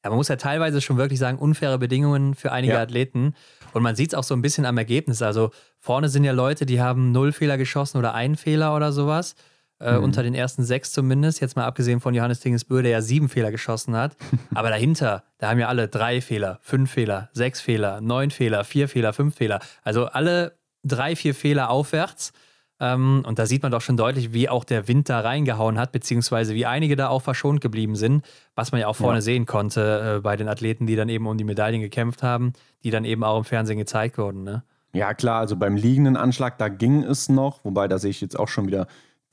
ja, 0.04 0.10
man 0.10 0.18
muss 0.18 0.28
ja 0.28 0.36
teilweise 0.36 0.82
schon 0.82 0.98
wirklich 0.98 1.20
sagen, 1.20 1.38
unfaire 1.38 1.78
Bedingungen 1.78 2.36
für 2.36 2.52
einige 2.52 2.74
ja. 2.74 2.82
Athleten. 2.82 3.36
Und 3.74 3.84
man 3.84 3.96
sieht 3.96 4.14
es 4.14 4.16
auch 4.18 4.24
so 4.24 4.34
ein 4.36 4.42
bisschen 4.42 4.66
am 4.66 4.78
Ergebnis. 4.78 5.22
Also 5.22 5.52
vorne 5.80 6.10
sind 6.10 6.24
ja 6.24 6.32
Leute, 6.32 6.66
die 6.66 6.82
haben 6.82 7.12
null 7.12 7.32
Fehler 7.32 7.58
geschossen 7.58 7.98
oder 7.98 8.14
einen 8.14 8.36
Fehler 8.36 8.76
oder 8.76 8.92
sowas. 8.92 9.36
Äh, 9.84 9.98
mhm. 9.98 10.06
Unter 10.06 10.24
den 10.24 10.34
ersten 10.34 10.64
sechs 10.64 10.92
zumindest, 10.94 11.42
jetzt 11.42 11.58
mal 11.58 11.66
abgesehen 11.66 12.00
von 12.00 12.14
Johannes 12.14 12.40
Dingesbö, 12.40 12.82
der 12.82 12.92
ja 12.92 13.02
sieben 13.02 13.28
Fehler 13.28 13.52
geschossen 13.52 13.96
hat. 13.96 14.16
Aber 14.56 14.70
dahinter, 14.70 15.24
da 15.40 15.50
haben 15.50 15.60
ja 15.60 15.68
alle 15.68 15.90
drei 15.90 16.22
Fehler, 16.22 16.60
fünf 16.62 16.92
Fehler, 16.92 17.30
sechs 17.34 17.60
Fehler, 17.60 18.00
neun 18.00 18.32
Fehler, 18.32 18.64
vier 18.64 18.88
Fehler, 18.88 19.12
fünf 19.12 19.36
Fehler. 19.36 19.60
Also 19.84 20.06
alle 20.06 20.58
drei, 20.84 21.16
vier 21.16 21.36
Fehler 21.36 21.70
aufwärts. 21.70 22.32
Ähm, 22.80 23.24
und 23.28 23.40
da 23.40 23.46
sieht 23.46 23.62
man 23.62 23.72
doch 23.72 23.82
schon 23.82 23.98
deutlich, 23.98 24.32
wie 24.32 24.48
auch 24.48 24.64
der 24.64 24.88
Wind 24.88 25.10
da 25.10 25.20
reingehauen 25.20 25.78
hat, 25.78 25.92
beziehungsweise 25.92 26.54
wie 26.56 26.66
einige 26.66 26.96
da 26.96 27.10
auch 27.10 27.22
verschont 27.22 27.60
geblieben 27.60 27.96
sind, 27.96 28.26
was 28.56 28.72
man 28.72 28.82
ja 28.82 28.88
auch 28.88 28.96
vorne 28.96 29.18
ja. 29.18 29.22
sehen 29.22 29.46
konnte 29.46 30.16
äh, 30.18 30.22
bei 30.22 30.38
den 30.38 30.48
Athleten, 30.48 30.88
die 30.88 30.96
dann 30.96 31.10
eben 31.10 31.28
um 31.28 31.38
die 31.38 31.44
Medaillen 31.44 31.82
gekämpft 31.82 32.24
haben, 32.24 32.54
die 32.84 32.90
dann 32.90 33.06
eben 33.06 33.24
auch 33.24 33.38
im 33.38 33.44
Fernsehen 33.44 33.78
gezeigt 33.78 34.18
wurden. 34.18 34.44
Ne? 34.44 34.64
Ja, 34.94 35.14
klar, 35.14 35.40
also 35.40 35.56
beim 35.56 35.76
liegenden 35.76 36.16
Anschlag, 36.16 36.58
da 36.58 36.70
ging 36.70 37.04
es 37.04 37.28
noch, 37.28 37.66
wobei 37.66 37.88
da 37.88 37.98
sehe 37.98 38.12
ich 38.12 38.22
jetzt 38.22 38.40
auch 38.40 38.48
schon 38.48 38.68
wieder 38.68 38.88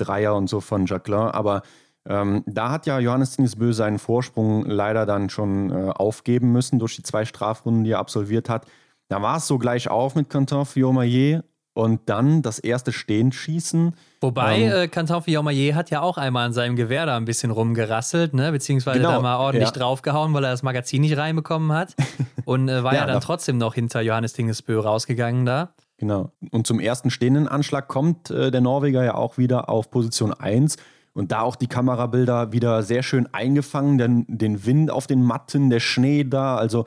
Dreier 0.05 0.35
und 0.35 0.48
so 0.48 0.60
von 0.60 0.86
Jacqueline. 0.86 1.35
Aber 1.35 1.62
ähm, 2.09 2.43
da 2.47 2.70
hat 2.70 2.86
ja 2.86 2.98
Johannes 2.98 3.36
Tinisbö 3.36 3.72
seinen 3.72 3.98
Vorsprung 3.98 4.64
leider 4.64 5.06
dann 5.06 5.28
schon 5.28 5.70
äh, 5.70 5.90
aufgeben 5.90 6.52
müssen 6.52 6.78
durch 6.78 6.97
die 6.97 7.02
zwei 7.02 7.24
Strafrunden, 7.24 7.85
die 7.85 7.93
er 7.93 7.98
absolviert 7.98 8.48
hat. 8.48 8.66
Da 9.09 9.20
war 9.22 9.36
es 9.36 9.47
so 9.47 9.59
gleich 9.59 9.89
auf 9.89 10.14
mit 10.14 10.31
Quentin 10.31 10.64
Fiomayer 10.64 11.43
und 11.74 12.01
dann 12.06 12.43
das 12.43 12.59
erste 12.59 12.93
Stehenschießen. 12.93 13.94
Wobei, 14.20 14.60
ähm, 14.60 14.72
äh, 14.72 14.89
Quentin 14.89 15.20
Fiomayer 15.22 15.74
hat 15.74 15.90
ja 15.90 16.01
auch 16.01 16.16
einmal 16.16 16.47
an 16.47 16.52
seinem 16.52 16.77
Gewehr 16.77 17.06
da 17.06 17.16
ein 17.16 17.24
bisschen 17.27 17.51
rumgerasselt, 17.51 18.35
ne? 18.35 18.51
beziehungsweise 18.51 18.98
genau, 18.98 19.12
da 19.12 19.20
mal 19.20 19.36
ordentlich 19.36 19.68
ja. 19.68 19.74
draufgehauen, 19.74 20.32
weil 20.32 20.44
er 20.44 20.51
das 20.51 20.62
Magazin 20.62 21.02
nicht 21.02 21.16
reinbekommen 21.16 21.72
hat. 21.72 21.94
Und 22.44 22.68
äh, 22.68 22.82
war 22.82 22.94
ja, 22.94 23.01
ja 23.01 23.06
dann 23.06 23.20
trotzdem 23.20 23.59
noch 23.59 23.74
hinter 23.74 24.01
Johannes 24.01 24.32
Dingesbö 24.32 24.81
rausgegangen 24.81 25.44
da. 25.44 25.74
Genau. 26.01 26.32
Und 26.51 26.66
zum 26.66 26.81
ersten 26.81 27.10
stehenden 27.10 27.47
Anschlag 27.47 27.86
kommt 27.86 28.31
äh, 28.31 28.51
der 28.51 28.62
Norweger 28.62 29.05
ja 29.05 29.16
auch 29.16 29.36
wieder 29.36 29.68
auf 29.68 29.90
Position 29.90 30.32
1. 30.32 30.78
Und 31.12 31.31
da 31.31 31.43
auch 31.43 31.56
die 31.56 31.66
Kamerabilder 31.66 32.52
wieder 32.52 32.82
sehr 32.82 33.02
schön 33.02 33.28
eingefangen, 33.35 33.98
denn 33.98 34.24
den 34.27 34.64
Wind 34.64 34.90
auf 34.90 35.06
den 35.06 35.22
Matten, 35.22 35.68
der 35.68 35.81
Schnee 35.81 36.24
da. 36.24 36.56
Also 36.56 36.86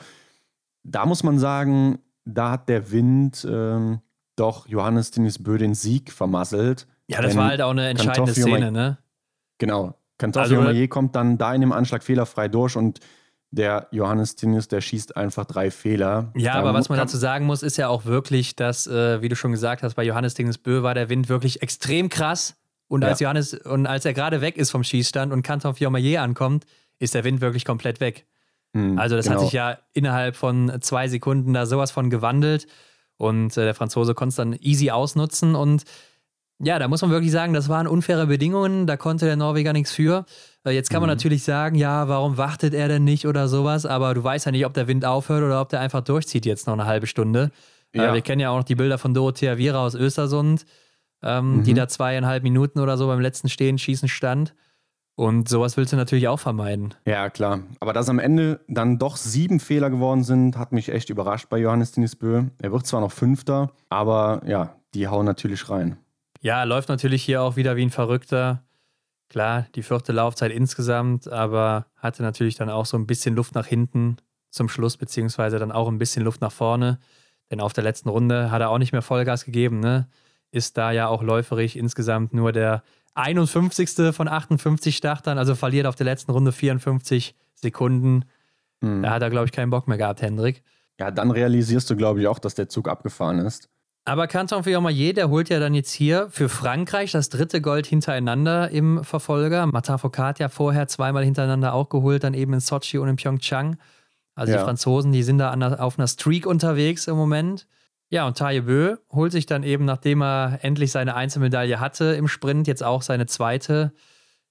da 0.82 1.06
muss 1.06 1.22
man 1.22 1.38
sagen, 1.38 2.00
da 2.26 2.50
hat 2.50 2.70
der 2.70 2.90
Wind 2.90 3.48
ähm, 3.48 4.00
doch 4.36 4.68
Johannes 4.68 5.12
Dennis 5.12 5.44
Bö 5.44 5.60
den 5.60 5.76
Sieg 5.76 6.12
vermasselt. 6.12 6.88
Ja, 7.06 7.22
das 7.22 7.38
war 7.38 7.50
halt 7.50 7.62
auch 7.62 7.70
eine 7.70 7.90
entscheidende 7.90 8.34
Szene, 8.34 8.72
ne? 8.72 8.98
Genau. 9.60 9.94
Kantoffi 10.18 10.56
also, 10.56 10.88
kommt 10.88 11.16
dann 11.16 11.38
da 11.38 11.54
in 11.54 11.62
dem 11.62 11.72
Anschlag 11.72 12.02
fehlerfrei 12.02 12.48
durch 12.48 12.76
und 12.76 13.00
der 13.54 13.88
Johannes 13.92 14.36
Tinnis, 14.36 14.68
der 14.68 14.82
schießt 14.82 15.16
einfach 15.16 15.46
drei 15.46 15.70
Fehler. 15.70 16.32
Ja, 16.36 16.56
aber 16.56 16.74
was 16.74 16.90
man 16.90 16.98
dazu 16.98 17.18
sagen 17.18 17.46
muss, 17.46 17.62
ist 17.62 17.78
ja 17.78 17.88
auch 17.88 18.06
wirklich, 18.06 18.56
dass, 18.56 18.88
äh, 18.88 19.22
wie 19.22 19.30
du 19.30 19.36
schon 19.36 19.52
gesagt 19.52 19.84
hast, 19.84 19.94
bei 19.94 20.04
Johannes 20.04 20.34
Tinnis 20.34 20.58
Bö 20.58 20.82
war 20.82 20.96
der 20.96 21.10
Wind 21.10 21.30
wirklich 21.30 21.62
extrem 21.62 22.10
krass. 22.10 22.56
Und 22.88 23.04
als 23.04 23.20
ja. 23.20 23.26
Johannes, 23.26 23.54
und 23.54 23.86
als 23.86 24.06
er 24.06 24.14
gerade 24.14 24.42
weg 24.42 24.58
ist 24.58 24.72
vom 24.72 24.84
Schießstand 24.84 25.32
und 25.32 25.44
Canton 25.44 25.76
Fiormaillet 25.76 26.18
ankommt, 26.18 26.66
ist 26.98 27.14
der 27.14 27.24
Wind 27.24 27.42
wirklich 27.42 27.64
komplett 27.64 28.00
weg. 28.00 28.26
Mhm, 28.74 28.98
also, 28.98 29.16
das 29.16 29.26
genau. 29.26 29.38
hat 29.38 29.46
sich 29.46 29.54
ja 29.54 29.78
innerhalb 29.94 30.36
von 30.36 30.72
zwei 30.82 31.08
Sekunden 31.08 31.54
da 31.54 31.68
sowas 31.68 31.92
von 31.92 32.10
gewandelt. 32.10 32.66
Und 33.18 33.56
äh, 33.56 33.66
der 33.66 33.76
Franzose 33.76 34.16
konnte 34.16 34.30
es 34.30 34.36
dann 34.36 34.54
easy 34.54 34.90
ausnutzen. 34.90 35.54
Und 35.54 35.84
ja, 36.60 36.80
da 36.80 36.88
muss 36.88 37.04
man 37.04 37.12
wirklich 37.12 37.32
sagen, 37.32 37.54
das 37.54 37.70
waren 37.70 37.88
unfaire 37.88 38.26
Bedingungen. 38.26 38.88
Da 38.88 38.98
konnte 38.98 39.26
der 39.26 39.36
Norweger 39.36 39.74
nichts 39.74 39.92
für. 39.92 40.26
Äh, 40.66 40.72
jetzt 40.72 40.90
kann 40.90 41.02
man 41.02 41.10
mhm. 41.10 41.16
natürlich 41.16 41.44
sagen, 41.44 41.76
ja, 41.76 42.08
warum 42.08 42.38
wartet 42.38 42.74
er 42.74 42.88
denn 42.88 43.04
nicht 43.04 43.28
oder 43.28 43.48
sowas? 43.48 43.86
Aber 43.86 44.14
du 44.14 44.24
weißt 44.24 44.46
ja 44.46 44.52
nicht, 44.52 44.66
ob 44.66 44.74
der 44.74 44.88
Wind 44.88 45.06
aufhört 45.06 45.44
oder 45.44 45.62
ob 45.62 45.70
der 45.70 45.80
einfach 45.80 46.02
durchzieht 46.02 46.46
jetzt 46.46 46.68
noch 46.68 46.74
eine 46.74 46.86
halbe 46.86 47.08
Stunde. 47.08 47.52
Äh, 47.94 48.00
ja. 48.00 48.12
Äh, 48.12 48.14
wir 48.14 48.22
kennen 48.22 48.40
ja 48.40 48.50
auch 48.50 48.58
noch 48.58 48.64
die 48.64 48.76
Bilder 48.76 48.98
von 48.98 49.14
Dorothea 49.14 49.58
Viera 49.58 49.86
aus 49.86 49.96
Östersund, 49.96 50.66
ähm, 51.22 51.58
mhm. 51.58 51.64
die 51.64 51.74
da 51.74 51.88
zweieinhalb 51.88 52.44
Minuten 52.44 52.80
oder 52.80 52.98
so 52.98 53.08
beim 53.08 53.20
letzten 53.20 53.50
Stehen 53.50 53.78
schießen 53.78 54.08
stand. 54.08 54.54
Und 55.16 55.48
sowas 55.48 55.78
willst 55.78 55.94
du 55.94 55.98
natürlich 55.98 56.28
auch 56.28 56.40
vermeiden. 56.40 56.96
Ja, 57.06 57.30
klar. 57.30 57.60
Aber 57.80 57.94
dass 57.94 58.10
am 58.10 58.18
Ende 58.18 58.62
dann 58.68 58.98
doch 58.98 59.16
sieben 59.16 59.60
Fehler 59.60 59.92
geworden 59.92 60.24
sind, 60.24 60.58
hat 60.58 60.72
mich 60.72 60.90
echt 60.90 61.12
überrascht 61.12 61.50
bei 61.50 61.60
Johannes 61.60 61.92
Dinisbö. 61.92 62.46
Er 62.60 62.72
wird 62.72 62.88
zwar 62.88 63.00
noch 63.00 63.12
Fünfter, 63.12 63.72
aber 63.90 64.42
ja, 64.48 64.76
die 64.96 65.08
hauen 65.08 65.26
natürlich 65.26 65.70
rein. 65.70 65.98
Ja, 66.42 66.64
läuft 66.64 66.90
natürlich 66.90 67.22
hier 67.24 67.44
auch 67.44 67.56
wieder 67.56 67.76
wie 67.76 67.84
ein 67.84 67.92
Verrückter. 67.92 68.64
Klar, 69.34 69.66
die 69.74 69.82
vierte 69.82 70.12
Laufzeit 70.12 70.52
insgesamt, 70.52 71.28
aber 71.28 71.88
hatte 71.98 72.22
natürlich 72.22 72.54
dann 72.54 72.70
auch 72.70 72.86
so 72.86 72.98
ein 72.98 73.08
bisschen 73.08 73.34
Luft 73.34 73.56
nach 73.56 73.66
hinten 73.66 74.18
zum 74.52 74.70
Schluss, 74.70 74.96
beziehungsweise 74.96 75.58
dann 75.58 75.72
auch 75.72 75.88
ein 75.88 75.98
bisschen 75.98 76.24
Luft 76.24 76.40
nach 76.42 76.52
vorne. 76.52 77.00
Denn 77.50 77.60
auf 77.60 77.74
der 77.74 77.84
letzten 77.84 78.10
Runde 78.10 78.52
hat 78.52 78.62
er 78.62 78.70
auch 78.70 78.78
nicht 78.78 78.92
mehr 78.92 79.02
Vollgas 79.02 79.44
gegeben, 79.44 79.80
ne? 79.80 80.08
Ist 80.52 80.78
da 80.78 80.92
ja 80.92 81.08
auch 81.08 81.24
läuferig 81.24 81.76
insgesamt 81.76 82.36
nur 82.36 82.52
der 82.52 82.84
51. 83.16 84.14
von 84.16 84.28
58 84.28 84.96
Startern, 84.96 85.40
also 85.40 85.56
verliert 85.56 85.88
auf 85.88 85.96
der 85.96 86.06
letzten 86.06 86.30
Runde 86.30 86.52
54 86.52 87.34
Sekunden. 87.56 88.26
Mhm. 88.82 89.02
Da 89.02 89.10
hat 89.10 89.24
er, 89.24 89.32
glaube 89.32 89.48
ich, 89.48 89.52
keinen 89.52 89.72
Bock 89.72 89.88
mehr 89.88 89.98
gehabt, 89.98 90.22
Hendrik. 90.22 90.62
Ja, 91.00 91.10
dann 91.10 91.32
realisierst 91.32 91.90
du, 91.90 91.96
glaube 91.96 92.22
ich, 92.22 92.28
auch, 92.28 92.38
dass 92.38 92.54
der 92.54 92.70
Zug 92.70 92.88
abgefahren 92.88 93.40
ist. 93.40 93.68
Aber 94.06 94.28
Canton 94.28 94.64
Fiormaillet, 94.64 95.16
der 95.16 95.30
holt 95.30 95.48
ja 95.48 95.60
dann 95.60 95.74
jetzt 95.74 95.92
hier 95.92 96.28
für 96.30 96.50
Frankreich 96.50 97.12
das 97.12 97.30
dritte 97.30 97.62
Gold 97.62 97.86
hintereinander 97.86 98.70
im 98.70 99.04
Verfolger. 99.04 99.66
Martin 99.68 99.98
Foucault 99.98 100.40
ja 100.40 100.50
vorher 100.50 100.90
zweimal 100.90 101.24
hintereinander 101.24 101.74
auch 101.74 101.88
geholt, 101.88 102.26
dann 102.26 102.34
eben 102.34 102.54
in 102.54 102.60
Sochi 102.60 102.98
und 102.98 103.08
in 103.08 103.16
Pyeongchang. 103.16 103.78
Also 104.36 104.52
ja. 104.52 104.60
die 104.60 104.64
Franzosen, 104.66 105.14
die 105.14 105.24
sind 105.24 105.38
da 105.38 105.54
auf 105.80 105.98
einer 105.98 106.08
Streak 106.08 106.46
unterwegs 106.46 107.08
im 107.08 107.16
Moment. 107.16 107.66
Ja, 108.10 108.28
und 108.28 108.38
Taye 108.38 108.62
Bö 108.62 108.98
holt 109.12 109.32
sich 109.32 109.46
dann 109.46 109.64
eben, 109.64 109.86
nachdem 109.86 110.22
er 110.22 110.60
endlich 110.62 110.92
seine 110.92 111.16
Einzelmedaille 111.16 111.80
hatte 111.80 112.14
im 112.14 112.28
Sprint, 112.28 112.68
jetzt 112.68 112.84
auch 112.84 113.02
seine 113.02 113.26
zweite. 113.26 113.94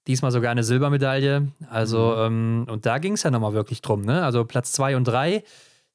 Diesmal 0.07 0.33
sogar 0.33 0.51
eine 0.51 0.65
Silbermedaille. 0.65 1.49
Also, 1.69 2.17
mhm. 2.17 2.65
ähm, 2.65 2.67
und 2.69 2.87
da 2.87 2.99
ging 2.99 3.13
es 3.13 3.23
ja 3.23 3.31
nochmal 3.31 3.53
wirklich 3.53 3.83
drum, 3.83 4.03
ne? 4.03 4.25
Also 4.25 4.45
Platz 4.45 4.73
zwei 4.73 4.97
und 4.97 5.05
drei. 5.05 5.45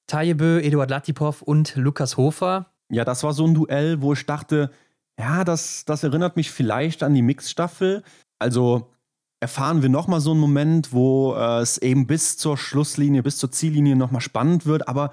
Taye 0.06 0.36
Bö, 0.36 0.60
Eduard 0.60 0.90
Latipov 0.90 1.42
und 1.42 1.76
Lukas 1.76 2.16
Hofer. 2.16 2.68
Ja, 2.90 3.06
das 3.06 3.24
war 3.24 3.34
so 3.34 3.46
ein 3.46 3.54
Duell, 3.54 4.02
wo 4.02 4.14
ich 4.14 4.26
dachte, 4.26 4.72
ja, 5.20 5.44
das, 5.44 5.86
das 5.86 6.04
erinnert 6.04 6.36
mich 6.36 6.52
vielleicht 6.52 7.04
an 7.04 7.14
die 7.14 7.22
Mixstaffel. 7.22 8.04
Also 8.40 8.92
erfahren 9.40 9.82
wir 9.82 9.90
nochmal 9.90 10.22
so 10.22 10.32
einen 10.32 10.40
Moment, 10.40 10.94
wo 10.94 11.36
äh, 11.36 11.60
es 11.60 11.78
eben 11.78 12.08
bis 12.08 12.38
zur 12.38 12.58
Schlusslinie, 12.58 13.24
bis 13.24 13.38
zur 13.38 13.52
Ziellinie 13.52 13.96
nochmal 13.96 14.22
spannend 14.22 14.66
wird, 14.66 14.88
aber 14.88 15.12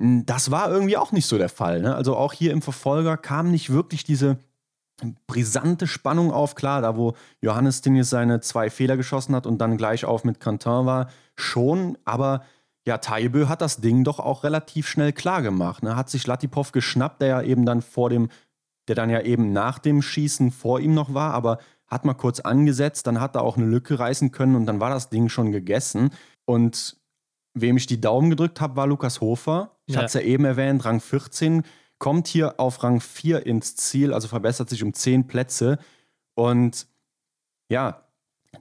hm, 0.00 0.26
das 0.26 0.50
war 0.50 0.70
irgendwie 0.70 0.96
auch 0.96 1.12
nicht 1.12 1.26
so 1.26 1.38
der 1.38 1.48
Fall. 1.48 1.82
Ne? 1.82 1.94
Also 1.94 2.16
auch 2.16 2.32
hier 2.32 2.52
im 2.52 2.62
Verfolger 2.62 3.16
kam 3.16 3.50
nicht 3.50 3.70
wirklich 3.70 4.04
diese 4.04 4.38
brisante 5.26 5.86
Spannung 5.86 6.32
auf. 6.32 6.54
Klar, 6.54 6.82
da 6.82 6.96
wo 6.96 7.14
Johannes 7.40 7.80
Dinges 7.80 8.10
seine 8.10 8.40
zwei 8.40 8.70
Fehler 8.70 8.96
geschossen 8.96 9.34
hat 9.34 9.46
und 9.46 9.58
dann 9.58 9.76
gleich 9.76 10.04
auf 10.04 10.24
mit 10.24 10.40
Quentin 10.40 10.86
war, 10.86 11.10
schon. 11.36 11.98
Aber 12.04 12.44
ja, 12.86 12.98
Taibö 12.98 13.48
hat 13.48 13.62
das 13.62 13.78
Ding 13.78 14.04
doch 14.04 14.18
auch 14.18 14.44
relativ 14.44 14.88
schnell 14.88 15.12
klar 15.12 15.42
gemacht. 15.42 15.82
Ne? 15.82 15.96
Hat 15.96 16.10
sich 16.10 16.26
Latipov 16.26 16.72
geschnappt, 16.72 17.22
der 17.22 17.28
ja 17.28 17.42
eben 17.42 17.64
dann 17.64 17.80
vor 17.80 18.10
dem, 18.10 18.28
der 18.88 18.94
dann 18.94 19.10
ja 19.10 19.22
eben 19.22 19.52
nach 19.52 19.78
dem 19.78 20.02
Schießen 20.02 20.50
vor 20.50 20.80
ihm 20.80 20.94
noch 20.94 21.14
war, 21.14 21.32
aber 21.32 21.58
hat 21.86 22.04
mal 22.04 22.14
kurz 22.14 22.40
angesetzt, 22.40 23.06
dann 23.06 23.20
hat 23.20 23.36
er 23.36 23.42
auch 23.42 23.56
eine 23.56 23.66
Lücke 23.66 23.98
reißen 23.98 24.32
können 24.32 24.56
und 24.56 24.66
dann 24.66 24.80
war 24.80 24.90
das 24.90 25.08
Ding 25.08 25.28
schon 25.28 25.52
gegessen. 25.52 26.10
Und 26.44 26.98
wem 27.54 27.76
ich 27.76 27.86
die 27.86 28.00
Daumen 28.00 28.30
gedrückt 28.30 28.60
habe, 28.60 28.76
war 28.76 28.86
Lukas 28.86 29.20
Hofer. 29.20 29.76
Ich 29.86 29.94
ja. 29.94 29.98
hatte 29.98 30.06
es 30.06 30.14
ja 30.14 30.20
eben 30.20 30.44
erwähnt, 30.44 30.84
Rang 30.84 31.00
14, 31.00 31.62
kommt 31.98 32.26
hier 32.26 32.58
auf 32.58 32.82
Rang 32.82 33.00
4 33.00 33.46
ins 33.46 33.76
Ziel, 33.76 34.12
also 34.12 34.28
verbessert 34.28 34.68
sich 34.68 34.82
um 34.82 34.92
10 34.92 35.26
Plätze. 35.26 35.78
Und 36.34 36.86
ja, 37.70 38.02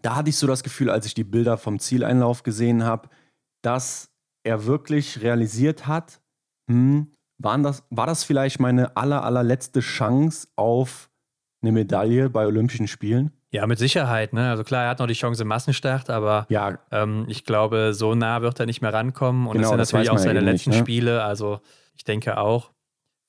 da 0.01 0.15
hatte 0.15 0.29
ich 0.29 0.37
so 0.37 0.47
das 0.47 0.63
Gefühl, 0.63 0.89
als 0.89 1.05
ich 1.05 1.13
die 1.13 1.23
Bilder 1.23 1.57
vom 1.57 1.79
Zieleinlauf 1.79 2.43
gesehen 2.43 2.83
habe, 2.83 3.09
dass 3.61 4.12
er 4.43 4.65
wirklich 4.65 5.21
realisiert 5.21 5.87
hat, 5.87 6.19
hm, 6.69 7.11
waren 7.37 7.63
das, 7.63 7.83
war 7.89 8.07
das 8.07 8.23
vielleicht 8.23 8.59
meine 8.59 8.95
aller, 8.95 9.23
allerletzte 9.23 9.79
Chance 9.79 10.47
auf 10.55 11.09
eine 11.61 11.71
Medaille 11.71 12.29
bei 12.29 12.45
Olympischen 12.45 12.87
Spielen? 12.87 13.31
Ja, 13.51 13.67
mit 13.67 13.77
Sicherheit. 13.77 14.33
Ne? 14.33 14.49
Also 14.49 14.63
klar, 14.63 14.83
er 14.83 14.89
hat 14.89 14.99
noch 14.99 15.07
die 15.07 15.13
Chance 15.13 15.43
im 15.43 15.47
Massenstart, 15.47 16.09
aber 16.09 16.47
ja. 16.49 16.79
ähm, 16.91 17.25
ich 17.27 17.45
glaube, 17.45 17.93
so 17.93 18.15
nah 18.15 18.41
wird 18.41 18.59
er 18.59 18.65
nicht 18.65 18.81
mehr 18.81 18.93
rankommen. 18.93 19.45
Und 19.45 19.53
genau, 19.53 19.77
das 19.77 19.89
sind 19.89 19.99
natürlich 19.99 20.09
auch 20.09 20.17
seine 20.17 20.39
letzten 20.39 20.71
nicht, 20.71 20.79
ne? 20.79 20.83
Spiele. 20.83 21.23
Also 21.23 21.59
ich 21.95 22.03
denke 22.03 22.37
auch. 22.37 22.71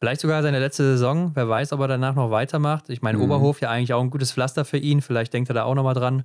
Vielleicht 0.00 0.22
sogar 0.22 0.42
seine 0.42 0.60
letzte 0.60 0.82
Saison. 0.82 1.32
Wer 1.34 1.48
weiß, 1.48 1.72
ob 1.74 1.80
er 1.80 1.88
danach 1.88 2.14
noch 2.14 2.30
weitermacht. 2.30 2.88
Ich 2.88 3.02
meine, 3.02 3.18
mhm. 3.18 3.24
Oberhof 3.24 3.60
ja 3.60 3.70
eigentlich 3.70 3.92
auch 3.92 4.00
ein 4.00 4.10
gutes 4.10 4.32
Pflaster 4.32 4.64
für 4.64 4.78
ihn. 4.78 5.02
Vielleicht 5.02 5.32
denkt 5.34 5.50
er 5.50 5.54
da 5.54 5.64
auch 5.64 5.74
nochmal 5.74 5.94
dran 5.94 6.24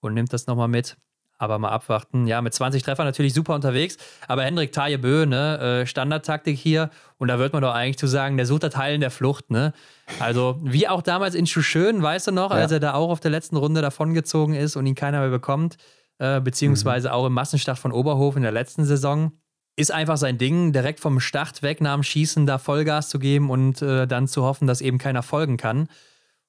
und 0.00 0.14
nimmt 0.14 0.32
das 0.32 0.46
nochmal 0.48 0.68
mit. 0.68 0.96
Aber 1.38 1.58
mal 1.58 1.68
abwarten. 1.68 2.26
Ja, 2.26 2.40
mit 2.40 2.54
20 2.54 2.82
Treffern 2.82 3.04
natürlich 3.04 3.34
super 3.34 3.54
unterwegs. 3.54 3.98
Aber 4.26 4.44
Hendrik 4.44 4.72
Bö, 5.02 5.26
ne, 5.26 5.82
äh, 5.82 5.86
Standardtaktik 5.86 6.58
hier. 6.58 6.90
Und 7.18 7.28
da 7.28 7.38
wird 7.38 7.52
man 7.52 7.62
doch 7.62 7.74
eigentlich 7.74 7.98
zu 7.98 8.06
sagen, 8.06 8.36
der 8.36 8.46
sucht 8.46 8.62
das 8.62 8.76
Heilen 8.76 9.00
der 9.00 9.10
Flucht, 9.10 9.50
ne? 9.50 9.72
Also, 10.18 10.58
wie 10.62 10.88
auch 10.88 11.02
damals 11.02 11.34
in 11.34 11.46
Schuschön, 11.46 12.02
weißt 12.02 12.28
du 12.28 12.32
noch, 12.32 12.50
ja. 12.50 12.56
als 12.56 12.72
er 12.72 12.80
da 12.80 12.94
auch 12.94 13.10
auf 13.10 13.20
der 13.20 13.30
letzten 13.30 13.56
Runde 13.56 13.82
davongezogen 13.82 14.54
ist 14.54 14.76
und 14.76 14.86
ihn 14.86 14.94
keiner 14.94 15.20
mehr 15.20 15.30
bekommt, 15.30 15.76
äh, 16.18 16.40
beziehungsweise 16.40 17.08
mhm. 17.08 17.14
auch 17.14 17.26
im 17.26 17.34
Massenstart 17.34 17.78
von 17.78 17.92
Oberhof 17.92 18.36
in 18.36 18.42
der 18.42 18.52
letzten 18.52 18.84
Saison. 18.84 19.32
Ist 19.78 19.92
einfach 19.92 20.16
sein 20.16 20.38
Ding, 20.38 20.72
direkt 20.72 21.00
vom 21.00 21.20
Start 21.20 21.62
weg 21.62 21.82
nach 21.82 21.94
dem 21.94 22.02
Schießen 22.02 22.46
da 22.46 22.56
Vollgas 22.56 23.10
zu 23.10 23.18
geben 23.18 23.50
und 23.50 23.82
äh, 23.82 24.06
dann 24.06 24.26
zu 24.26 24.42
hoffen, 24.42 24.66
dass 24.66 24.80
eben 24.80 24.96
keiner 24.96 25.22
folgen 25.22 25.58
kann. 25.58 25.88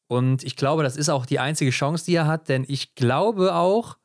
Und 0.07 0.43
ich 0.43 0.55
glaube, 0.55 0.84
das 0.84 0.95
ist 0.95 1.09
auch 1.09 1.26
die 1.26 1.39
einzige 1.39 1.72
Chance, 1.72 2.05
die 2.05 2.15
er 2.15 2.27
hat, 2.27 2.47
denn 2.47 2.64
ich 2.65 2.95
glaube 2.95 3.53
auch, 3.53 3.97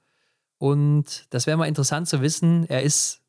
und 0.62 1.26
das 1.30 1.48
wäre 1.48 1.56
mal 1.56 1.66
interessant 1.66 2.06
zu 2.06 2.22
wissen. 2.22 2.66
Er 2.68 2.84
ist, 2.84 3.20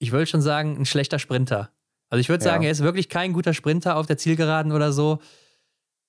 ich 0.00 0.12
würde 0.12 0.26
schon 0.26 0.42
sagen, 0.42 0.76
ein 0.76 0.84
schlechter 0.84 1.18
Sprinter. 1.18 1.70
Also 2.10 2.20
ich 2.20 2.28
würde 2.28 2.44
sagen, 2.44 2.62
ja. 2.62 2.68
er 2.68 2.72
ist 2.72 2.82
wirklich 2.82 3.08
kein 3.08 3.32
guter 3.32 3.54
Sprinter 3.54 3.96
auf 3.96 4.04
der 4.04 4.18
Zielgeraden 4.18 4.70
oder 4.70 4.92
so. 4.92 5.18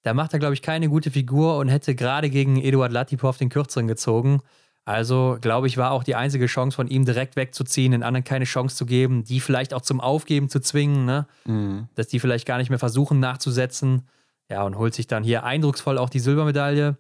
Da 0.01 0.13
macht 0.13 0.33
er, 0.33 0.39
glaube 0.39 0.53
ich, 0.53 0.61
keine 0.61 0.89
gute 0.89 1.11
Figur 1.11 1.59
und 1.59 1.69
hätte 1.69 1.95
gerade 1.95 2.29
gegen 2.29 2.61
Eduard 2.61 2.91
Latipov 2.91 3.37
den 3.37 3.47
Kürzeren 3.47 3.87
gezogen. 3.87 4.41
Also, 4.83 5.37
glaube 5.39 5.67
ich, 5.67 5.77
war 5.77 5.91
auch 5.91 6.03
die 6.03 6.15
einzige 6.15 6.47
Chance 6.47 6.75
von 6.75 6.89
ihm 6.89 7.05
direkt 7.05 7.37
wegzuziehen, 7.37 7.93
den 7.93 8.03
anderen 8.03 8.25
keine 8.25 8.43
Chance 8.43 8.75
zu 8.75 8.85
geben, 8.85 9.23
die 9.23 9.39
vielleicht 9.39 9.73
auch 9.73 9.81
zum 9.81 10.01
Aufgeben 10.01 10.49
zu 10.49 10.59
zwingen, 10.59 11.05
ne? 11.05 11.25
Mhm. 11.45 11.87
dass 11.95 12.07
die 12.07 12.19
vielleicht 12.19 12.45
gar 12.45 12.57
nicht 12.57 12.69
mehr 12.69 12.79
versuchen 12.79 13.21
nachzusetzen. 13.21 14.09
Ja, 14.51 14.63
und 14.63 14.77
holt 14.77 14.93
sich 14.93 15.07
dann 15.07 15.23
hier 15.23 15.45
eindrucksvoll 15.45 15.97
auch 15.97 16.09
die 16.09 16.19
Silbermedaille. 16.19 16.97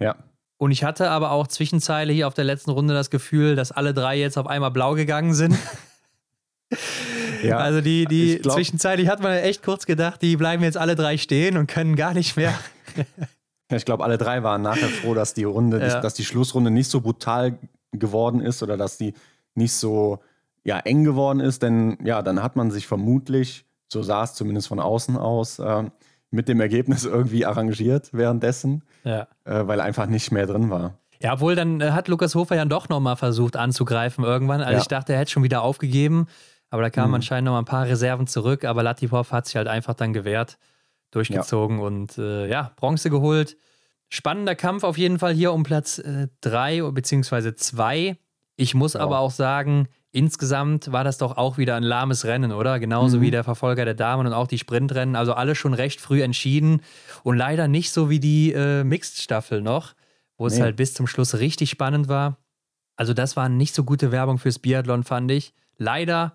Ja. 0.00 0.16
Und 0.58 0.72
ich 0.72 0.82
hatte 0.82 1.10
aber 1.10 1.30
auch 1.30 1.46
Zwischenzeile 1.46 2.12
hier 2.12 2.26
auf 2.26 2.34
der 2.34 2.44
letzten 2.44 2.72
Runde 2.72 2.92
das 2.92 3.10
Gefühl, 3.10 3.54
dass 3.54 3.72
alle 3.72 3.94
drei 3.94 4.18
jetzt 4.18 4.36
auf 4.36 4.48
einmal 4.48 4.72
blau 4.72 4.94
gegangen 4.94 5.32
sind. 5.32 5.56
ja, 7.42 7.58
also 7.58 7.80
die, 7.80 8.06
die 8.06 8.38
glaub, 8.38 8.56
zwischenzeitlich 8.56 9.08
hat 9.08 9.22
man 9.22 9.32
echt 9.34 9.62
kurz 9.62 9.86
gedacht, 9.86 10.20
die 10.20 10.36
bleiben 10.36 10.64
jetzt 10.64 10.76
alle 10.76 10.96
drei 10.96 11.16
stehen 11.16 11.56
und 11.56 11.68
können 11.68 11.94
gar 11.94 12.12
nicht 12.12 12.36
mehr. 12.36 12.58
ich 13.72 13.84
glaube, 13.84 14.02
alle 14.02 14.18
drei 14.18 14.42
waren 14.42 14.62
nachher 14.62 14.88
froh, 14.88 15.14
dass 15.14 15.32
die 15.32 15.44
Runde, 15.44 15.80
ja. 15.80 16.00
dass 16.00 16.14
die 16.14 16.24
Schlussrunde 16.24 16.72
nicht 16.72 16.90
so 16.90 17.00
brutal 17.00 17.56
geworden 17.92 18.40
ist 18.40 18.62
oder 18.62 18.76
dass 18.76 18.98
die 18.98 19.14
nicht 19.54 19.72
so 19.72 20.18
ja, 20.64 20.80
eng 20.80 21.04
geworden 21.04 21.38
ist, 21.38 21.62
denn 21.62 21.98
ja, 22.04 22.20
dann 22.20 22.42
hat 22.42 22.56
man 22.56 22.72
sich 22.72 22.88
vermutlich, 22.88 23.64
so 23.86 24.02
sah 24.02 24.24
es 24.24 24.34
zumindest 24.34 24.68
von 24.68 24.80
außen 24.80 25.16
aus, 25.16 25.60
äh, 25.60 25.84
mit 26.30 26.48
dem 26.48 26.60
Ergebnis 26.60 27.04
irgendwie 27.04 27.46
arrangiert 27.46 28.10
währenddessen, 28.12 28.82
ja. 29.04 29.26
äh, 29.44 29.66
weil 29.66 29.80
einfach 29.80 30.06
nicht 30.06 30.32
mehr 30.32 30.46
drin 30.46 30.70
war. 30.70 30.98
Ja, 31.20 31.32
obwohl 31.32 31.54
dann 31.54 31.80
äh, 31.80 31.90
hat 31.90 32.08
Lukas 32.08 32.34
Hofer 32.34 32.56
ja 32.56 32.64
doch 32.64 32.88
nochmal 32.88 33.16
versucht 33.16 33.56
anzugreifen 33.56 34.24
irgendwann. 34.24 34.60
Also 34.60 34.74
ja. 34.74 34.78
ich 34.80 34.88
dachte, 34.88 35.12
er 35.12 35.20
hätte 35.20 35.32
schon 35.32 35.42
wieder 35.42 35.62
aufgegeben, 35.62 36.26
aber 36.70 36.82
da 36.82 36.90
kamen 36.90 37.08
mhm. 37.08 37.14
anscheinend 37.16 37.46
nochmal 37.46 37.62
ein 37.62 37.66
paar 37.66 37.86
Reserven 37.86 38.26
zurück. 38.26 38.64
Aber 38.64 38.82
Latipov 38.82 39.32
hat 39.32 39.46
sich 39.46 39.56
halt 39.56 39.68
einfach 39.68 39.94
dann 39.94 40.12
gewehrt, 40.12 40.58
durchgezogen 41.10 41.78
ja. 41.78 41.84
und 41.84 42.18
äh, 42.18 42.48
ja, 42.48 42.72
Bronze 42.76 43.10
geholt. 43.10 43.56
Spannender 44.10 44.54
Kampf 44.54 44.84
auf 44.84 44.96
jeden 44.96 45.18
Fall 45.18 45.34
hier 45.34 45.52
um 45.52 45.64
Platz 45.64 46.00
3 46.40 46.76
äh, 46.76 46.90
bzw. 46.92 47.54
2. 47.54 48.16
Ich 48.56 48.74
muss 48.74 48.96
aber 48.96 49.18
auch 49.18 49.30
sagen, 49.30 49.88
Insgesamt 50.10 50.90
war 50.90 51.04
das 51.04 51.18
doch 51.18 51.36
auch 51.36 51.58
wieder 51.58 51.76
ein 51.76 51.82
lahmes 51.82 52.24
Rennen, 52.24 52.52
oder? 52.52 52.78
Genauso 52.80 53.18
mhm. 53.18 53.22
wie 53.22 53.30
der 53.30 53.44
Verfolger 53.44 53.84
der 53.84 53.94
Damen 53.94 54.26
und 54.26 54.32
auch 54.32 54.46
die 54.46 54.58
Sprintrennen. 54.58 55.16
Also 55.16 55.34
alle 55.34 55.54
schon 55.54 55.74
recht 55.74 56.00
früh 56.00 56.22
entschieden 56.22 56.80
und 57.24 57.36
leider 57.36 57.68
nicht 57.68 57.92
so 57.92 58.08
wie 58.08 58.18
die 58.18 58.52
äh, 58.52 58.84
Mixed-Staffel 58.84 59.60
noch, 59.60 59.94
wo 60.38 60.46
es 60.46 60.60
halt 60.60 60.76
bis 60.76 60.94
zum 60.94 61.06
Schluss 61.06 61.34
richtig 61.34 61.68
spannend 61.70 62.08
war. 62.08 62.38
Also 62.96 63.12
das 63.12 63.36
war 63.36 63.48
nicht 63.48 63.74
so 63.74 63.84
gute 63.84 64.10
Werbung 64.10 64.38
fürs 64.38 64.58
Biathlon, 64.58 65.04
fand 65.04 65.30
ich. 65.30 65.52
Leider. 65.76 66.34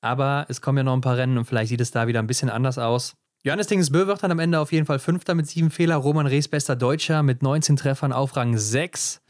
Aber 0.00 0.46
es 0.48 0.60
kommen 0.60 0.78
ja 0.78 0.84
noch 0.84 0.94
ein 0.94 1.00
paar 1.00 1.16
Rennen 1.16 1.38
und 1.38 1.44
vielleicht 1.46 1.70
sieht 1.70 1.80
es 1.80 1.90
da 1.90 2.06
wieder 2.06 2.20
ein 2.20 2.26
bisschen 2.26 2.50
anders 2.50 2.78
aus. 2.78 3.16
Johannes 3.42 3.68
Dingesbö 3.68 4.06
wird 4.06 4.22
dann 4.22 4.30
am 4.30 4.38
Ende 4.38 4.60
auf 4.60 4.70
jeden 4.70 4.86
Fall 4.86 4.98
Fünfter 4.98 5.34
mit 5.34 5.48
sieben 5.48 5.70
Fehler. 5.70 5.96
Roman 5.96 6.26
Rees 6.26 6.48
bester 6.48 6.76
Deutscher 6.76 7.22
mit 7.22 7.42
19 7.42 7.76
Treffern 7.76 8.12
auf 8.12 8.36
Rang 8.36 8.58
6. 8.58 9.20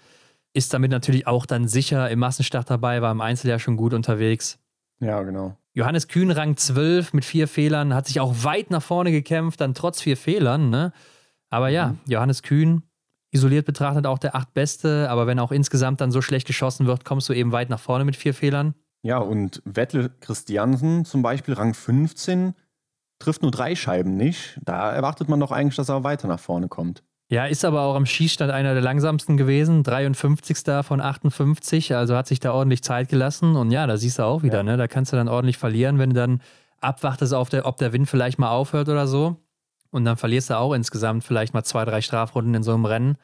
Ist 0.54 0.74
damit 0.74 0.90
natürlich 0.90 1.26
auch 1.26 1.46
dann 1.46 1.68
sicher 1.68 2.10
im 2.10 2.18
Massenstart 2.20 2.70
dabei, 2.70 3.02
war 3.02 3.12
im 3.12 3.20
Einzel 3.20 3.48
ja 3.48 3.58
schon 3.58 3.76
gut 3.76 3.94
unterwegs. 3.94 4.58
Ja, 5.00 5.22
genau. 5.22 5.56
Johannes 5.74 6.08
Kühn 6.08 6.30
Rang 6.30 6.56
12 6.56 7.12
mit 7.12 7.24
vier 7.24 7.46
Fehlern, 7.46 7.94
hat 7.94 8.06
sich 8.06 8.18
auch 8.18 8.42
weit 8.42 8.70
nach 8.70 8.82
vorne 8.82 9.12
gekämpft, 9.12 9.60
dann 9.60 9.74
trotz 9.74 10.00
vier 10.00 10.16
Fehlern. 10.16 10.70
Ne? 10.70 10.92
Aber 11.50 11.68
ja, 11.68 11.88
mhm. 11.88 11.98
Johannes 12.06 12.42
Kühn, 12.42 12.82
isoliert 13.30 13.66
betrachtet 13.66 14.06
auch 14.06 14.18
der 14.18 14.34
acht 14.34 14.54
Beste, 14.54 15.08
aber 15.10 15.26
wenn 15.26 15.38
auch 15.38 15.52
insgesamt 15.52 16.00
dann 16.00 16.10
so 16.10 16.20
schlecht 16.20 16.46
geschossen 16.46 16.86
wird, 16.86 17.04
kommst 17.04 17.28
du 17.28 17.32
eben 17.32 17.52
weit 17.52 17.70
nach 17.70 17.78
vorne 17.78 18.04
mit 18.04 18.16
vier 18.16 18.34
Fehlern. 18.34 18.74
Ja, 19.02 19.18
und 19.18 19.62
Vettel 19.64 20.10
Christiansen 20.20 21.04
zum 21.04 21.22
Beispiel, 21.22 21.54
Rang 21.54 21.74
15, 21.74 22.54
trifft 23.18 23.42
nur 23.42 23.50
drei 23.50 23.76
Scheiben 23.76 24.16
nicht. 24.16 24.58
Da 24.64 24.90
erwartet 24.90 25.28
man 25.28 25.40
doch 25.40 25.52
eigentlich, 25.52 25.76
dass 25.76 25.88
er 25.88 26.04
weiter 26.04 26.26
nach 26.26 26.40
vorne 26.40 26.68
kommt. 26.68 27.04
Ja, 27.30 27.44
ist 27.44 27.64
aber 27.64 27.82
auch 27.82 27.94
am 27.94 28.06
Schießstand 28.06 28.50
einer 28.50 28.72
der 28.72 28.82
langsamsten 28.82 29.36
gewesen, 29.36 29.82
53. 29.82 30.82
von 30.82 31.00
58, 31.00 31.94
also 31.94 32.16
hat 32.16 32.26
sich 32.26 32.40
da 32.40 32.52
ordentlich 32.52 32.82
Zeit 32.82 33.10
gelassen. 33.10 33.54
Und 33.56 33.70
ja, 33.70 33.86
da 33.86 33.98
siehst 33.98 34.18
du 34.18 34.22
auch 34.22 34.42
wieder, 34.42 34.58
ja. 34.58 34.62
ne? 34.62 34.76
Da 34.78 34.88
kannst 34.88 35.12
du 35.12 35.16
dann 35.16 35.28
ordentlich 35.28 35.58
verlieren, 35.58 35.98
wenn 35.98 36.10
du 36.10 36.16
dann 36.16 36.40
abwartest, 36.80 37.34
auf 37.34 37.50
der, 37.50 37.66
ob 37.66 37.76
der 37.76 37.92
Wind 37.92 38.08
vielleicht 38.08 38.38
mal 38.38 38.50
aufhört 38.50 38.88
oder 38.88 39.06
so. 39.06 39.36
Und 39.90 40.06
dann 40.06 40.16
verlierst 40.16 40.50
du 40.50 40.56
auch 40.56 40.72
insgesamt 40.72 41.22
vielleicht 41.22 41.52
mal 41.52 41.64
zwei, 41.64 41.84
drei 41.84 42.00
Strafrunden 42.00 42.54
in 42.54 42.62
so 42.62 42.72
einem 42.72 42.86
Rennen. 42.86 43.16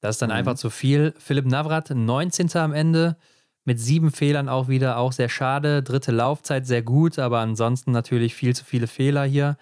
Das 0.00 0.16
ist 0.16 0.22
dann 0.22 0.30
mhm. 0.30 0.36
einfach 0.36 0.54
zu 0.56 0.68
viel. 0.68 1.14
Philipp 1.18 1.46
Navrat, 1.46 1.90
19. 1.90 2.56
am 2.56 2.72
Ende, 2.72 3.16
mit 3.64 3.78
sieben 3.78 4.10
Fehlern 4.10 4.48
auch 4.48 4.66
wieder, 4.66 4.98
auch 4.98 5.12
sehr 5.12 5.28
schade. 5.28 5.84
Dritte 5.84 6.10
Laufzeit 6.10 6.66
sehr 6.66 6.82
gut, 6.82 7.20
aber 7.20 7.38
ansonsten 7.38 7.92
natürlich 7.92 8.34
viel 8.34 8.56
zu 8.56 8.64
viele 8.64 8.88
Fehler 8.88 9.24
hier. 9.24 9.56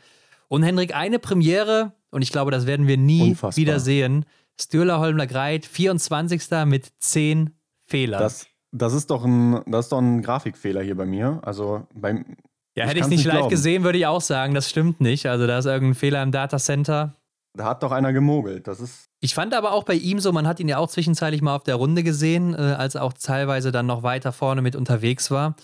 Und 0.51 0.65
Henrik, 0.65 0.97
eine 0.97 1.21
Premiere, 1.21 1.93
und 2.11 2.23
ich 2.23 2.33
glaube, 2.33 2.51
das 2.51 2.67
werden 2.67 2.89
wir 2.89 2.97
nie 2.97 3.31
Unfassbar. 3.31 3.57
wieder 3.57 3.79
sehen. 3.79 4.27
Stürler 4.61 4.99
Holmler 4.99 5.29
Greit, 5.29 5.65
24. 5.65 6.43
mit 6.67 6.91
10 6.99 7.55
Fehlern. 7.87 8.21
Das, 8.21 8.47
das, 8.73 8.93
ist 8.93 9.11
doch 9.11 9.25
ein, 9.25 9.63
das 9.67 9.87
ist 9.87 9.93
doch 9.93 10.01
ein 10.01 10.23
Grafikfehler 10.23 10.83
hier 10.83 10.97
bei 10.97 11.07
mir. 11.07 11.39
Also 11.43 11.87
beim. 11.95 12.37
Ja, 12.75 12.87
hätte 12.87 12.99
ich 12.99 13.05
es 13.05 13.11
nicht 13.11 13.25
live 13.25 13.37
glauben. 13.37 13.51
gesehen, 13.51 13.85
würde 13.85 13.99
ich 13.99 14.07
auch 14.07 14.21
sagen, 14.21 14.53
das 14.55 14.69
stimmt 14.69 15.01
nicht. 15.01 15.27
Also 15.27 15.47
da 15.47 15.57
ist 15.57 15.67
irgendein 15.67 15.95
Fehler 15.95 16.21
im 16.23 16.33
Datacenter. 16.33 17.15
Da 17.55 17.65
hat 17.65 17.85
doch 17.85 17.93
einer 17.93 18.13
gemogelt. 18.13 18.67
Das 18.67 18.81
ist. 18.81 19.09
Ich 19.21 19.35
fand 19.35 19.55
aber 19.55 19.73
auch 19.73 19.85
bei 19.85 19.95
ihm 19.95 20.19
so, 20.19 20.33
man 20.33 20.49
hat 20.49 20.59
ihn 20.59 20.69
ja 20.69 20.79
auch 20.79 20.89
zwischenzeitlich 20.89 21.43
mal 21.43 21.55
auf 21.55 21.63
der 21.63 21.77
Runde 21.77 22.03
gesehen, 22.03 22.55
äh, 22.55 22.57
als 22.57 22.97
er 22.97 23.05
auch 23.05 23.13
teilweise 23.13 23.71
dann 23.71 23.87
noch 23.87 24.03
weiter 24.03 24.33
vorne 24.33 24.63
mit 24.63 24.75
unterwegs 24.75 25.31
war. 25.31 25.55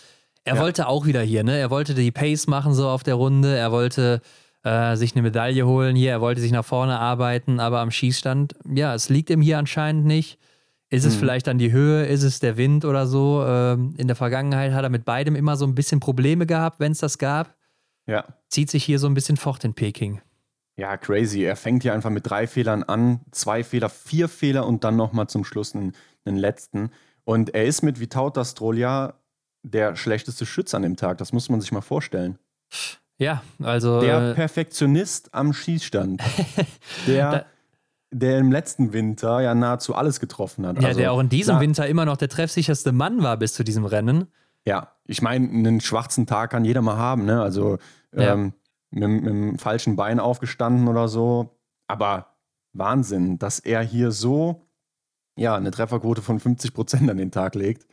Er 0.45 0.55
ja. 0.55 0.61
wollte 0.61 0.87
auch 0.87 1.07
wieder 1.07 1.23
hier, 1.23 1.43
ne? 1.43 1.59
Er 1.59 1.71
wollte 1.71 1.95
die 1.95 2.13
Pace 2.13 2.47
machen 2.47 2.73
so 2.73 2.89
auf 2.89 3.03
der 3.03 3.17
Runde. 3.17 3.57
Er 3.57 3.73
wollte 3.73 4.21
äh, 4.67 4.97
sich 4.97 5.15
eine 5.15 5.23
Medaille 5.23 5.65
holen 5.65 5.95
hier. 5.95 6.11
Er 6.11 6.21
wollte 6.21 6.41
sich 6.41 6.51
nach 6.51 6.65
vorne 6.65 6.99
arbeiten, 6.99 7.61
aber 7.61 7.79
am 7.79 7.93
Schießstand, 7.93 8.57
ja, 8.69 8.95
es 8.95 9.09
liegt 9.09 9.31
ihm 9.31 9.41
hier 9.41 9.59
anscheinend 9.59 10.07
nicht. 10.07 10.41
Ist 10.89 11.05
es 11.05 11.15
hm. 11.15 11.21
vielleicht 11.21 11.47
dann 11.47 11.59
die 11.59 11.71
Höhe, 11.71 12.07
ist 12.07 12.25
es 12.25 12.41
der 12.41 12.57
Wind 12.57 12.85
oder 12.85 13.07
so? 13.07 13.45
Ähm, 13.47 13.95
in 13.97 14.09
der 14.09 14.17
Vergangenheit 14.17 14.73
hat 14.73 14.83
er 14.83 14.89
mit 14.89 15.05
beidem 15.05 15.37
immer 15.37 15.57
so 15.57 15.67
ein 15.67 15.77
bisschen 15.77 16.01
Probleme 16.01 16.47
gehabt, 16.47 16.81
wenn 16.81 16.91
es 16.91 16.99
das 16.99 17.19
gab. 17.19 17.55
Ja. 18.07 18.25
Zieht 18.49 18.71
sich 18.71 18.85
hier 18.85 18.99
so 18.99 19.07
ein 19.07 19.15
bisschen 19.15 19.37
fort 19.37 19.65
in 19.65 19.75
Peking. 19.75 20.21
Ja, 20.77 20.97
crazy. 20.97 21.43
Er 21.45 21.57
fängt 21.57 21.85
hier 21.85 21.95
einfach 21.95 22.11
mit 22.11 22.29
drei 22.29 22.49
Fehlern 22.49 22.83
an, 22.83 23.21
zwei 23.31 23.63
Fehler, 23.63 23.89
vier 23.89 24.29
Fehler 24.29 24.67
und 24.67 24.83
dann 24.83 24.97
nochmal 24.97 25.29
zum 25.29 25.45
Schluss 25.45 25.75
einen, 25.75 25.93
einen, 26.25 26.37
letzten. 26.37 26.91
Und 27.25 27.55
er 27.55 27.65
ist 27.65 27.83
mit 27.83 28.01
Vitauta 28.01 28.45
Strolja 28.45 29.15
der 29.63 29.97
schlechteste 29.97 30.45
Schütze 30.45 30.77
an 30.77 30.83
dem 30.83 30.97
Tag. 30.97 31.19
Das 31.19 31.33
muss 31.33 31.49
man 31.49 31.61
sich 31.61 31.73
mal 31.73 31.81
vorstellen. 31.81 32.39
Ja, 33.19 33.43
also. 33.63 34.01
Der 34.01 34.31
äh, 34.31 34.35
Perfektionist 34.35 35.35
am 35.35 35.53
Schießstand. 35.53 36.23
der. 37.07 37.47
der 38.13 38.39
im 38.39 38.53
letzten 38.53 38.93
Winter 38.93 39.41
ja 39.41 39.55
nahezu 39.55 39.95
alles 39.95 40.21
getroffen 40.21 40.67
hat. 40.67 40.81
Ja, 40.81 40.89
also, 40.89 41.01
der 41.01 41.13
auch 41.13 41.21
in 41.21 41.29
diesem 41.29 41.61
Winter 41.61 41.87
immer 41.87 42.05
noch 42.05 42.17
der 42.17 42.29
treffsicherste 42.29 42.93
Mann 42.93 43.23
war 43.23 43.37
bis 43.37 43.55
zu 43.55 43.65
diesem 43.65 43.85
Rennen. 43.85 44.29
Ja, 44.65 44.93
ich 45.05 45.23
meine, 45.23 45.49
einen 45.49 45.81
schwarzen 45.81 46.27
Tag 46.27 46.51
kann 46.51 46.65
jeder 46.65 46.83
mal 46.83 46.97
haben, 46.97 47.25
ne? 47.25 47.43
Also 47.43 47.79
ja. 48.15 48.33
ähm, 48.33 48.53
mit, 48.91 49.09
mit 49.09 49.27
dem 49.27 49.59
falschen 49.59 49.97
Bein 49.97 50.21
aufgestanden 50.21 50.89
oder 50.89 51.09
so. 51.09 51.59
Aber 51.89 52.37
Wahnsinn, 52.73 53.39
dass 53.39 53.59
er 53.59 53.83
hier 53.83 54.11
so 54.11 54.67
ja, 55.37 55.55
eine 55.55 55.71
Trefferquote 55.71 56.23
von 56.23 56.41
50 56.41 56.75
Prozent 56.75 57.11
an 57.11 57.19
den 57.19 57.31
Tag 57.31 57.55
legt. 57.55 57.87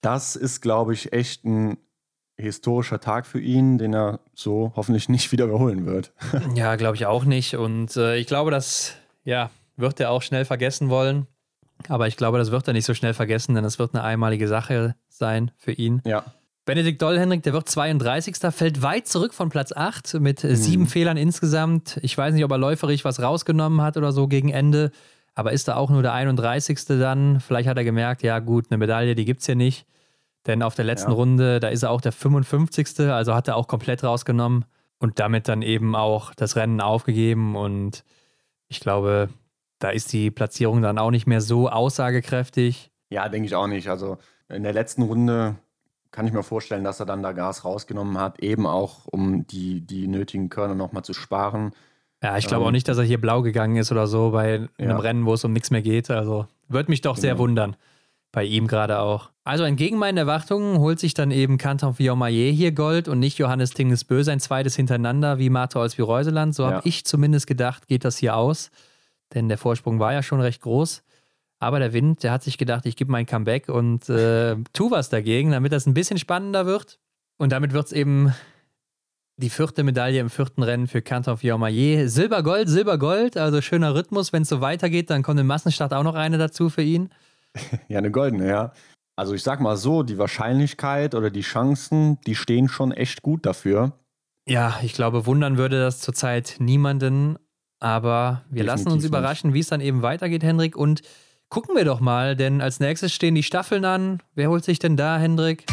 Das 0.00 0.36
ist, 0.36 0.60
glaube 0.60 0.92
ich, 0.92 1.12
echt 1.12 1.44
ein 1.44 1.78
historischer 2.36 3.00
Tag 3.00 3.26
für 3.26 3.40
ihn, 3.40 3.78
den 3.78 3.94
er 3.94 4.20
so 4.34 4.72
hoffentlich 4.76 5.08
nicht 5.08 5.32
wieder 5.32 5.46
überholen 5.46 5.86
wird. 5.86 6.12
ja, 6.54 6.76
glaube 6.76 6.96
ich 6.96 7.06
auch 7.06 7.24
nicht. 7.24 7.56
Und 7.56 7.96
äh, 7.96 8.16
ich 8.16 8.26
glaube, 8.26 8.50
das 8.50 8.94
ja, 9.24 9.50
wird 9.76 10.00
er 10.00 10.10
auch 10.10 10.22
schnell 10.22 10.44
vergessen 10.44 10.88
wollen. 10.88 11.26
Aber 11.88 12.06
ich 12.06 12.16
glaube, 12.16 12.38
das 12.38 12.50
wird 12.50 12.66
er 12.68 12.74
nicht 12.74 12.84
so 12.84 12.94
schnell 12.94 13.14
vergessen, 13.14 13.54
denn 13.54 13.64
es 13.64 13.78
wird 13.78 13.94
eine 13.94 14.04
einmalige 14.04 14.46
Sache 14.46 14.94
sein 15.08 15.50
für 15.56 15.72
ihn. 15.72 16.00
Ja. 16.04 16.24
Benedikt 16.64 17.02
Dollhenrik, 17.02 17.42
der 17.42 17.52
wird 17.54 17.68
32. 17.68 18.36
fällt 18.50 18.82
weit 18.82 19.08
zurück 19.08 19.34
von 19.34 19.48
Platz 19.48 19.72
8 19.72 20.14
mit 20.20 20.44
mhm. 20.44 20.54
sieben 20.54 20.86
Fehlern 20.86 21.16
insgesamt. 21.16 21.98
Ich 22.02 22.16
weiß 22.16 22.34
nicht, 22.34 22.44
ob 22.44 22.52
er 22.52 22.58
läuferig 22.58 23.04
was 23.04 23.20
rausgenommen 23.20 23.82
hat 23.82 23.96
oder 23.96 24.12
so 24.12 24.28
gegen 24.28 24.50
Ende, 24.50 24.92
aber 25.34 25.52
ist 25.52 25.66
da 25.66 25.74
auch 25.74 25.90
nur 25.90 26.02
der 26.02 26.12
31. 26.12 26.84
dann? 26.86 27.40
Vielleicht 27.40 27.68
hat 27.68 27.78
er 27.78 27.84
gemerkt, 27.84 28.22
ja 28.22 28.38
gut, 28.38 28.66
eine 28.70 28.78
Medaille, 28.78 29.16
die 29.16 29.24
gibt 29.24 29.40
es 29.40 29.46
hier 29.46 29.56
nicht. 29.56 29.86
Denn 30.46 30.62
auf 30.62 30.74
der 30.74 30.84
letzten 30.84 31.10
ja. 31.10 31.16
Runde, 31.16 31.60
da 31.60 31.68
ist 31.68 31.82
er 31.82 31.90
auch 31.90 32.00
der 32.00 32.12
55. 32.12 33.08
Also 33.10 33.34
hat 33.34 33.48
er 33.48 33.56
auch 33.56 33.68
komplett 33.68 34.02
rausgenommen 34.02 34.64
und 34.98 35.18
damit 35.18 35.48
dann 35.48 35.62
eben 35.62 35.94
auch 35.94 36.34
das 36.34 36.56
Rennen 36.56 36.80
aufgegeben. 36.80 37.56
Und 37.56 38.04
ich 38.68 38.80
glaube, 38.80 39.28
da 39.78 39.90
ist 39.90 40.12
die 40.12 40.30
Platzierung 40.30 40.82
dann 40.82 40.98
auch 40.98 41.10
nicht 41.10 41.26
mehr 41.26 41.40
so 41.40 41.68
aussagekräftig. 41.68 42.90
Ja, 43.10 43.28
denke 43.28 43.46
ich 43.46 43.54
auch 43.54 43.66
nicht. 43.66 43.88
Also 43.88 44.18
in 44.48 44.62
der 44.62 44.72
letzten 44.72 45.02
Runde 45.02 45.56
kann 46.12 46.26
ich 46.26 46.32
mir 46.32 46.42
vorstellen, 46.42 46.84
dass 46.84 47.00
er 47.00 47.06
dann 47.06 47.22
da 47.22 47.32
Gas 47.32 47.64
rausgenommen 47.64 48.18
hat, 48.18 48.40
eben 48.40 48.66
auch 48.66 49.06
um 49.06 49.46
die, 49.46 49.80
die 49.80 50.06
nötigen 50.06 50.50
Körner 50.50 50.74
nochmal 50.74 51.04
zu 51.04 51.14
sparen. 51.14 51.72
Ja, 52.22 52.38
ich 52.38 52.46
glaube 52.46 52.62
ähm, 52.62 52.68
auch 52.68 52.72
nicht, 52.72 52.86
dass 52.86 52.98
er 52.98 53.04
hier 53.04 53.20
blau 53.20 53.42
gegangen 53.42 53.76
ist 53.76 53.90
oder 53.90 54.06
so 54.06 54.30
bei 54.30 54.54
einem 54.54 54.68
ja. 54.78 54.98
Rennen, 54.98 55.26
wo 55.26 55.34
es 55.34 55.44
um 55.44 55.52
nichts 55.52 55.70
mehr 55.70 55.82
geht. 55.82 56.10
Also 56.10 56.46
würde 56.68 56.90
mich 56.90 57.00
doch 57.00 57.16
genau. 57.16 57.22
sehr 57.22 57.38
wundern. 57.38 57.76
Bei 58.30 58.44
ihm 58.44 58.68
gerade 58.68 59.00
auch. 59.00 59.31
Also 59.44 59.64
entgegen 59.64 59.98
meinen 59.98 60.18
Erwartungen 60.18 60.78
holt 60.78 61.00
sich 61.00 61.14
dann 61.14 61.32
eben 61.32 61.58
Canton 61.58 61.98
Viomayer 61.98 62.52
hier 62.52 62.70
Gold 62.70 63.08
und 63.08 63.18
nicht 63.18 63.38
Johannes 63.38 63.70
Tingesbö 63.70 64.22
sein 64.22 64.38
zweites 64.38 64.76
hintereinander 64.76 65.38
wie 65.38 65.50
Martha 65.50 65.80
als 65.80 65.98
wie 65.98 66.02
Reuseland. 66.02 66.54
So 66.54 66.62
ja. 66.62 66.72
habe 66.72 66.88
ich 66.88 67.04
zumindest 67.04 67.48
gedacht, 67.48 67.88
geht 67.88 68.04
das 68.04 68.18
hier 68.18 68.36
aus. 68.36 68.70
Denn 69.34 69.48
der 69.48 69.58
Vorsprung 69.58 69.98
war 69.98 70.12
ja 70.12 70.22
schon 70.22 70.40
recht 70.40 70.62
groß. 70.62 71.02
Aber 71.58 71.80
der 71.80 71.92
Wind, 71.92 72.22
der 72.22 72.30
hat 72.32 72.44
sich 72.44 72.56
gedacht, 72.56 72.86
ich 72.86 72.96
gebe 72.96 73.10
mein 73.10 73.26
Comeback 73.26 73.68
und 73.68 74.08
äh, 74.08 74.56
tu 74.72 74.90
was 74.90 75.08
dagegen, 75.08 75.50
damit 75.50 75.72
das 75.72 75.86
ein 75.86 75.94
bisschen 75.94 76.18
spannender 76.18 76.66
wird. 76.66 77.00
Und 77.36 77.50
damit 77.50 77.72
wird 77.72 77.86
es 77.86 77.92
eben 77.92 78.32
die 79.36 79.50
vierte 79.50 79.82
Medaille 79.82 80.20
im 80.20 80.30
vierten 80.30 80.62
Rennen 80.62 80.86
für 80.86 81.02
Canton 81.02 81.42
Viomayer. 81.42 82.08
Silber, 82.08 82.44
Gold, 82.44 82.68
Silber, 82.68 82.96
Gold. 82.96 83.36
Also 83.36 83.60
schöner 83.60 83.94
Rhythmus. 83.94 84.32
Wenn 84.32 84.42
es 84.42 84.48
so 84.48 84.60
weitergeht, 84.60 85.10
dann 85.10 85.24
kommt 85.24 85.40
im 85.40 85.48
Massenstart 85.48 85.92
auch 85.94 86.04
noch 86.04 86.14
eine 86.14 86.38
dazu 86.38 86.68
für 86.68 86.82
ihn. 86.82 87.10
Ja, 87.88 87.98
eine 87.98 88.10
goldene, 88.10 88.48
ja. 88.48 88.72
Also 89.16 89.34
ich 89.34 89.42
sag 89.42 89.60
mal 89.60 89.76
so, 89.76 90.02
die 90.02 90.18
Wahrscheinlichkeit 90.18 91.14
oder 91.14 91.30
die 91.30 91.42
Chancen, 91.42 92.18
die 92.26 92.34
stehen 92.34 92.68
schon 92.68 92.92
echt 92.92 93.22
gut 93.22 93.44
dafür. 93.44 93.92
Ja, 94.48 94.80
ich 94.82 94.94
glaube, 94.94 95.26
wundern 95.26 95.58
würde 95.58 95.78
das 95.78 96.00
zurzeit 96.00 96.56
niemanden. 96.58 97.36
Aber 97.78 98.42
wir 98.48 98.62
Definitiv 98.62 98.66
lassen 98.66 98.92
uns 98.92 99.04
überraschen, 99.04 99.54
wie 99.54 99.60
es 99.60 99.68
dann 99.68 99.80
eben 99.80 100.02
weitergeht, 100.02 100.42
Hendrik. 100.42 100.76
Und 100.76 101.02
gucken 101.48 101.76
wir 101.76 101.84
doch 101.84 102.00
mal, 102.00 102.36
denn 102.36 102.60
als 102.60 102.80
nächstes 102.80 103.12
stehen 103.12 103.34
die 103.34 103.42
Staffeln 103.42 103.84
an. 103.84 104.22
Wer 104.34 104.48
holt 104.48 104.64
sich 104.64 104.78
denn 104.78 104.96
da, 104.96 105.18
Hendrik? 105.18 105.66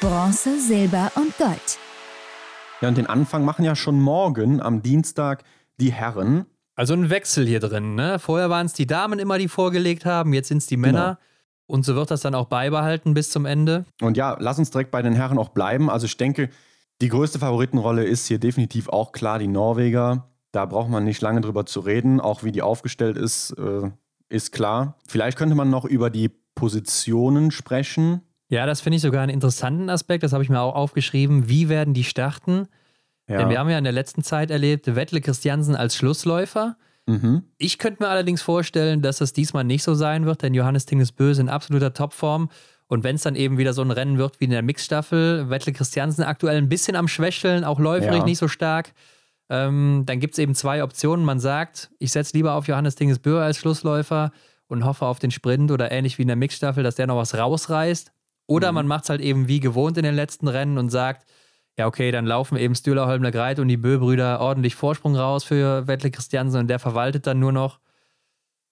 Bronze, 0.00 0.60
Silber 0.60 1.10
und 1.14 1.36
Gold. 1.38 1.78
Ja, 2.80 2.88
und 2.88 2.98
den 2.98 3.06
Anfang 3.06 3.44
machen 3.44 3.64
ja 3.64 3.74
schon 3.74 4.00
morgen 4.00 4.60
am 4.60 4.82
Dienstag 4.82 5.42
die 5.80 5.92
Herren. 5.92 6.46
Also 6.76 6.94
ein 6.94 7.10
Wechsel 7.10 7.46
hier 7.46 7.60
drin, 7.60 7.96
ne? 7.96 8.18
Vorher 8.20 8.50
waren 8.50 8.66
es 8.66 8.72
die 8.72 8.86
Damen 8.86 9.18
immer, 9.18 9.38
die 9.38 9.48
vorgelegt 9.48 10.04
haben, 10.04 10.32
jetzt 10.32 10.48
sind 10.48 10.58
es 10.58 10.66
die 10.66 10.76
Männer. 10.76 11.16
Genau. 11.16 11.27
Und 11.68 11.84
so 11.84 11.94
wird 11.94 12.10
das 12.10 12.22
dann 12.22 12.34
auch 12.34 12.46
beibehalten 12.46 13.14
bis 13.14 13.30
zum 13.30 13.44
Ende. 13.44 13.84
Und 14.00 14.16
ja, 14.16 14.36
lass 14.40 14.58
uns 14.58 14.70
direkt 14.70 14.90
bei 14.90 15.02
den 15.02 15.12
Herren 15.12 15.38
auch 15.38 15.50
bleiben. 15.50 15.90
Also 15.90 16.06
ich 16.06 16.16
denke, 16.16 16.48
die 17.02 17.08
größte 17.08 17.38
Favoritenrolle 17.38 18.04
ist 18.04 18.26
hier 18.26 18.38
definitiv 18.38 18.88
auch 18.88 19.12
klar 19.12 19.38
die 19.38 19.48
Norweger. 19.48 20.30
Da 20.50 20.64
braucht 20.64 20.88
man 20.88 21.04
nicht 21.04 21.20
lange 21.20 21.42
drüber 21.42 21.66
zu 21.66 21.80
reden. 21.80 22.20
Auch 22.20 22.42
wie 22.42 22.52
die 22.52 22.62
aufgestellt 22.62 23.18
ist, 23.18 23.50
äh, 23.52 23.90
ist 24.30 24.52
klar. 24.52 24.96
Vielleicht 25.06 25.36
könnte 25.36 25.54
man 25.54 25.68
noch 25.68 25.84
über 25.84 26.08
die 26.08 26.30
Positionen 26.54 27.50
sprechen. 27.50 28.22
Ja, 28.48 28.64
das 28.64 28.80
finde 28.80 28.96
ich 28.96 29.02
sogar 29.02 29.22
einen 29.22 29.32
interessanten 29.32 29.90
Aspekt. 29.90 30.22
Das 30.22 30.32
habe 30.32 30.42
ich 30.42 30.48
mir 30.48 30.60
auch 30.60 30.74
aufgeschrieben. 30.74 31.50
Wie 31.50 31.68
werden 31.68 31.92
die 31.92 32.04
starten? 32.04 32.66
Ja. 33.28 33.38
Denn 33.38 33.50
wir 33.50 33.58
haben 33.58 33.68
ja 33.68 33.76
in 33.76 33.84
der 33.84 33.92
letzten 33.92 34.22
Zeit 34.22 34.50
erlebt, 34.50 34.94
Wettle 34.96 35.20
Christiansen 35.20 35.76
als 35.76 35.94
Schlussläufer. 35.96 36.76
Mhm. 37.08 37.42
Ich 37.56 37.78
könnte 37.78 38.02
mir 38.02 38.08
allerdings 38.08 38.42
vorstellen, 38.42 39.00
dass 39.00 39.18
das 39.18 39.32
diesmal 39.32 39.64
nicht 39.64 39.82
so 39.82 39.94
sein 39.94 40.26
wird, 40.26 40.42
denn 40.42 40.54
Johannes 40.54 40.84
Tingesbö 40.86 41.30
ist 41.30 41.38
in 41.38 41.48
absoluter 41.48 41.94
Topform. 41.94 42.50
Und 42.86 43.02
wenn 43.02 43.16
es 43.16 43.22
dann 43.22 43.34
eben 43.34 43.58
wieder 43.58 43.72
so 43.72 43.82
ein 43.82 43.90
Rennen 43.90 44.18
wird 44.18 44.40
wie 44.40 44.44
in 44.44 44.50
der 44.50 44.62
Mixstaffel, 44.62 45.50
Wettle 45.50 45.72
Christiansen 45.72 46.22
aktuell 46.22 46.56
ein 46.56 46.68
bisschen 46.68 46.96
am 46.96 47.08
Schwächeln, 47.08 47.64
auch 47.64 47.78
läuferig 47.78 48.20
ja. 48.20 48.24
nicht 48.24 48.38
so 48.38 48.48
stark. 48.48 48.92
Ähm, 49.50 50.04
dann 50.06 50.20
gibt 50.20 50.34
es 50.34 50.38
eben 50.38 50.54
zwei 50.54 50.82
Optionen. 50.82 51.24
Man 51.24 51.40
sagt, 51.40 51.90
ich 51.98 52.12
setze 52.12 52.36
lieber 52.36 52.54
auf 52.54 52.66
Johannes 52.66 52.94
Dingesbühr 52.94 53.40
als 53.40 53.56
Schlussläufer 53.56 54.32
und 54.68 54.84
hoffe 54.84 55.06
auf 55.06 55.18
den 55.18 55.30
Sprint 55.30 55.70
oder 55.70 55.90
ähnlich 55.90 56.18
wie 56.18 56.22
in 56.22 56.28
der 56.28 56.36
Mixstaffel, 56.36 56.82
dass 56.82 56.96
der 56.96 57.06
noch 57.06 57.16
was 57.16 57.36
rausreißt. 57.36 58.12
Oder 58.46 58.72
mhm. 58.72 58.76
man 58.76 58.86
macht 58.86 59.04
es 59.04 59.10
halt 59.10 59.20
eben 59.20 59.48
wie 59.48 59.60
gewohnt 59.60 59.96
in 59.96 60.04
den 60.04 60.14
letzten 60.14 60.48
Rennen 60.48 60.78
und 60.78 60.90
sagt, 60.90 61.26
ja, 61.78 61.86
okay, 61.86 62.10
dann 62.10 62.26
laufen 62.26 62.58
eben 62.58 62.74
Stühler, 62.74 63.06
Holmler, 63.06 63.30
Greit 63.30 63.60
und 63.60 63.68
die 63.68 63.76
Bö-Brüder 63.76 64.40
ordentlich 64.40 64.74
Vorsprung 64.74 65.14
raus 65.14 65.44
für 65.44 65.86
Wettle 65.86 66.10
Christiansen 66.10 66.60
und 66.60 66.66
der 66.66 66.80
verwaltet 66.80 67.26
dann 67.26 67.38
nur 67.38 67.52
noch. 67.52 67.78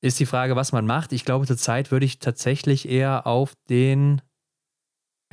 Ist 0.03 0.19
die 0.20 0.27
Frage, 0.27 0.57
was 0.57 0.73
man 0.73 0.87
macht. 0.87 1.12
Ich 1.12 1.24
glaube, 1.24 1.47
zurzeit 1.47 1.91
würde 1.91 2.05
ich 2.05 2.19
tatsächlich 2.19 2.89
eher 2.89 3.27
auf 3.27 3.55
den, 3.70 4.20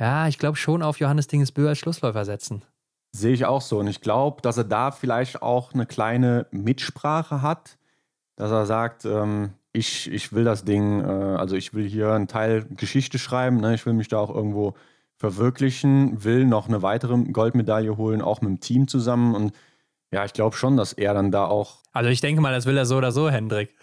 ja, 0.00 0.28
ich 0.28 0.38
glaube 0.38 0.56
schon 0.56 0.82
auf 0.82 1.00
Johannes 1.00 1.26
Dingesbö 1.26 1.68
als 1.68 1.78
Schlussläufer 1.78 2.24
setzen. 2.24 2.64
Sehe 3.12 3.34
ich 3.34 3.44
auch 3.44 3.60
so. 3.60 3.80
Und 3.80 3.88
ich 3.88 4.00
glaube, 4.00 4.40
dass 4.40 4.56
er 4.56 4.64
da 4.64 4.90
vielleicht 4.90 5.42
auch 5.42 5.74
eine 5.74 5.84
kleine 5.84 6.46
Mitsprache 6.50 7.42
hat, 7.42 7.76
dass 8.36 8.50
er 8.50 8.66
sagt, 8.66 9.04
ähm, 9.04 9.52
ich, 9.72 10.10
ich 10.10 10.32
will 10.32 10.44
das 10.44 10.64
Ding, 10.64 11.00
äh, 11.00 11.36
also 11.36 11.56
ich 11.56 11.74
will 11.74 11.86
hier 11.86 12.12
einen 12.12 12.28
Teil 12.28 12.64
Geschichte 12.70 13.18
schreiben, 13.18 13.58
ne? 13.58 13.74
ich 13.74 13.84
will 13.84 13.92
mich 13.92 14.08
da 14.08 14.18
auch 14.18 14.34
irgendwo 14.34 14.74
verwirklichen, 15.24 16.22
will 16.22 16.44
noch 16.44 16.68
eine 16.68 16.82
weitere 16.82 17.16
Goldmedaille 17.16 17.96
holen, 17.96 18.20
auch 18.20 18.42
mit 18.42 18.50
dem 18.50 18.60
Team 18.60 18.88
zusammen. 18.88 19.34
Und 19.34 19.52
ja, 20.12 20.26
ich 20.26 20.34
glaube 20.34 20.54
schon, 20.54 20.76
dass 20.76 20.92
er 20.92 21.14
dann 21.14 21.30
da 21.30 21.46
auch. 21.46 21.78
Also 21.92 22.10
ich 22.10 22.20
denke 22.20 22.42
mal, 22.42 22.52
das 22.52 22.66
will 22.66 22.76
er 22.76 22.84
so 22.84 22.98
oder 22.98 23.10
so, 23.10 23.30
Hendrik. 23.30 23.74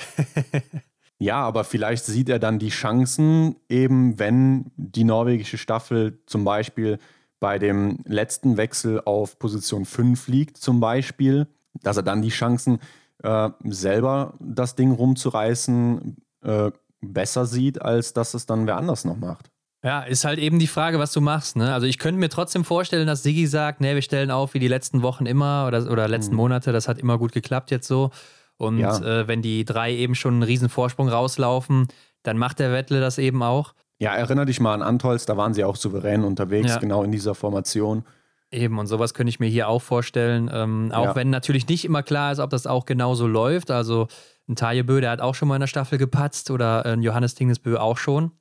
ja, 1.18 1.38
aber 1.38 1.64
vielleicht 1.64 2.06
sieht 2.06 2.30
er 2.30 2.38
dann 2.38 2.60
die 2.60 2.70
Chancen, 2.70 3.56
eben 3.70 4.20
wenn 4.20 4.72
die 4.76 5.04
norwegische 5.04 5.58
Staffel 5.58 6.22
zum 6.28 6.44
Beispiel 6.44 7.00
bei 7.40 7.58
dem 7.58 7.98
letzten 8.06 8.58
Wechsel 8.58 9.02
auf 9.04 9.40
Position 9.40 9.86
5 9.86 10.28
liegt, 10.28 10.58
zum 10.58 10.80
Beispiel, 10.80 11.48
dass 11.82 11.98
er 11.98 12.04
dann 12.04 12.22
die 12.22 12.30
Chancen, 12.30 12.78
äh, 13.24 13.50
selber 13.64 14.36
das 14.40 14.76
Ding 14.76 14.92
rumzureißen, 14.92 16.18
äh, 16.44 16.72
besser 17.02 17.48
sieht, 17.48 17.82
als 17.82 18.14
dass 18.14 18.36
es 18.36 18.46
dann 18.46 18.68
wer 18.68 18.78
anders 18.78 19.06
noch 19.06 19.18
macht. 19.18 19.51
Ja, 19.84 20.02
ist 20.02 20.26
halt 20.26 20.38
eben 20.38 20.60
die 20.60 20.68
Frage, 20.68 21.00
was 21.00 21.12
du 21.12 21.22
machst. 21.22 21.56
Ne? 21.56 21.74
Also 21.74 21.88
ich 21.88 21.98
könnte 21.98 22.20
mir 22.20 22.30
trotzdem 22.30 22.64
vorstellen, 22.64 23.08
dass 23.08 23.24
Sigi 23.24 23.48
sagt, 23.48 23.82
nee, 23.82 23.96
wir 23.96 24.04
stellen 24.04 24.30
auf 24.30 24.54
wie 24.54 24.60
die 24.60 24.68
letzten 24.68 25.02
Wochen 25.02 25.26
immer 25.26 25.66
oder, 25.68 25.90
oder 25.92 26.08
letzten 26.08 26.34
mhm. 26.34 26.38
Monate. 26.38 26.72
Das 26.72 26.88
hat 26.88 27.00
immer 27.00 27.18
gut 27.18 27.32
geklappt 27.32 27.72
jetzt 27.72 27.88
so. 27.88 28.12
Und 28.58 28.78
ja. 28.78 28.96
äh, 29.00 29.28
wenn 29.28 29.42
die 29.42 29.66
drei 29.66 29.92
eben 29.92 30.14
schon 30.14 30.36
einen 30.36 30.44
riesen 30.44 30.70
Vorsprung 30.70 31.10
rauslaufen, 31.10 31.88
dann 32.22 32.38
macht 32.38 32.60
der 32.60 32.72
Wettle 32.72 33.00
das 33.00 33.18
eben 33.18 33.42
auch. 33.42 33.74
Ja, 33.98 34.16
erinnere 34.16 34.46
dich 34.46 34.60
mal 34.60 34.76
an 34.76 34.84
Antolz, 34.84 35.26
da 35.26 35.36
waren 35.36 35.56
sie 35.56 35.64
auch 35.64 35.76
souverän 35.76 36.24
unterwegs, 36.24 36.70
ja. 36.70 36.78
genau 36.78 37.04
in 37.04 37.12
dieser 37.12 37.34
Formation. 37.34 38.04
Eben, 38.52 38.78
und 38.78 38.88
sowas 38.88 39.14
könnte 39.14 39.30
ich 39.30 39.40
mir 39.40 39.48
hier 39.48 39.68
auch 39.68 39.82
vorstellen. 39.82 40.50
Ähm, 40.54 40.92
auch 40.94 41.06
ja. 41.06 41.16
wenn 41.16 41.30
natürlich 41.30 41.68
nicht 41.68 41.86
immer 41.86 42.04
klar 42.04 42.32
ist, 42.32 42.40
ob 42.40 42.50
das 42.52 42.68
auch 42.68 42.86
genauso 42.86 43.26
läuft. 43.26 43.72
Also 43.72 44.08
ein 44.48 44.56
Tajebö, 44.56 45.02
der 45.02 45.12
hat 45.12 45.22
auch 45.22 45.34
schon 45.34 45.48
mal 45.48 45.56
in 45.56 45.62
der 45.62 45.68
Staffel 45.68 45.98
gepatzt 45.98 46.52
oder 46.52 46.86
ein 46.86 47.02
Johannes 47.02 47.34
Tingesbö 47.34 47.78
auch 47.78 47.98
schon. 47.98 48.32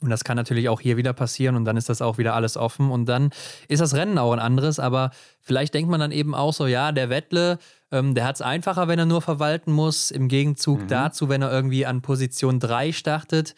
Und 0.00 0.10
das 0.10 0.24
kann 0.24 0.36
natürlich 0.36 0.68
auch 0.68 0.80
hier 0.80 0.96
wieder 0.96 1.12
passieren 1.12 1.56
und 1.56 1.64
dann 1.64 1.76
ist 1.76 1.88
das 1.88 2.02
auch 2.02 2.18
wieder 2.18 2.34
alles 2.34 2.56
offen 2.56 2.90
und 2.90 3.06
dann 3.06 3.30
ist 3.68 3.80
das 3.80 3.94
Rennen 3.94 4.18
auch 4.18 4.32
ein 4.32 4.38
anderes. 4.38 4.78
Aber 4.78 5.10
vielleicht 5.40 5.74
denkt 5.74 5.90
man 5.90 6.00
dann 6.00 6.12
eben 6.12 6.34
auch 6.34 6.52
so, 6.52 6.66
ja, 6.66 6.92
der 6.92 7.10
Wettle, 7.10 7.58
ähm, 7.90 8.14
der 8.14 8.24
hat 8.24 8.36
es 8.36 8.42
einfacher, 8.42 8.88
wenn 8.88 8.98
er 8.98 9.06
nur 9.06 9.22
verwalten 9.22 9.72
muss. 9.72 10.10
Im 10.10 10.28
Gegenzug 10.28 10.82
mhm. 10.82 10.88
dazu, 10.88 11.28
wenn 11.28 11.42
er 11.42 11.50
irgendwie 11.50 11.86
an 11.86 12.02
Position 12.02 12.60
3 12.60 12.92
startet 12.92 13.54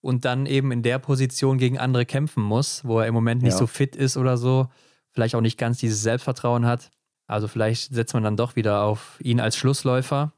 und 0.00 0.24
dann 0.24 0.46
eben 0.46 0.72
in 0.72 0.82
der 0.82 0.98
Position 0.98 1.58
gegen 1.58 1.78
andere 1.78 2.06
kämpfen 2.06 2.42
muss, 2.42 2.84
wo 2.84 3.00
er 3.00 3.06
im 3.06 3.14
Moment 3.14 3.42
nicht 3.42 3.52
ja. 3.52 3.58
so 3.58 3.66
fit 3.66 3.94
ist 3.94 4.16
oder 4.16 4.36
so, 4.36 4.68
vielleicht 5.10 5.34
auch 5.34 5.40
nicht 5.40 5.58
ganz 5.58 5.78
dieses 5.78 6.02
Selbstvertrauen 6.02 6.66
hat. 6.66 6.90
Also 7.26 7.48
vielleicht 7.48 7.94
setzt 7.94 8.14
man 8.14 8.22
dann 8.22 8.36
doch 8.36 8.56
wieder 8.56 8.82
auf 8.82 9.18
ihn 9.20 9.40
als 9.40 9.56
Schlussläufer. 9.56 10.32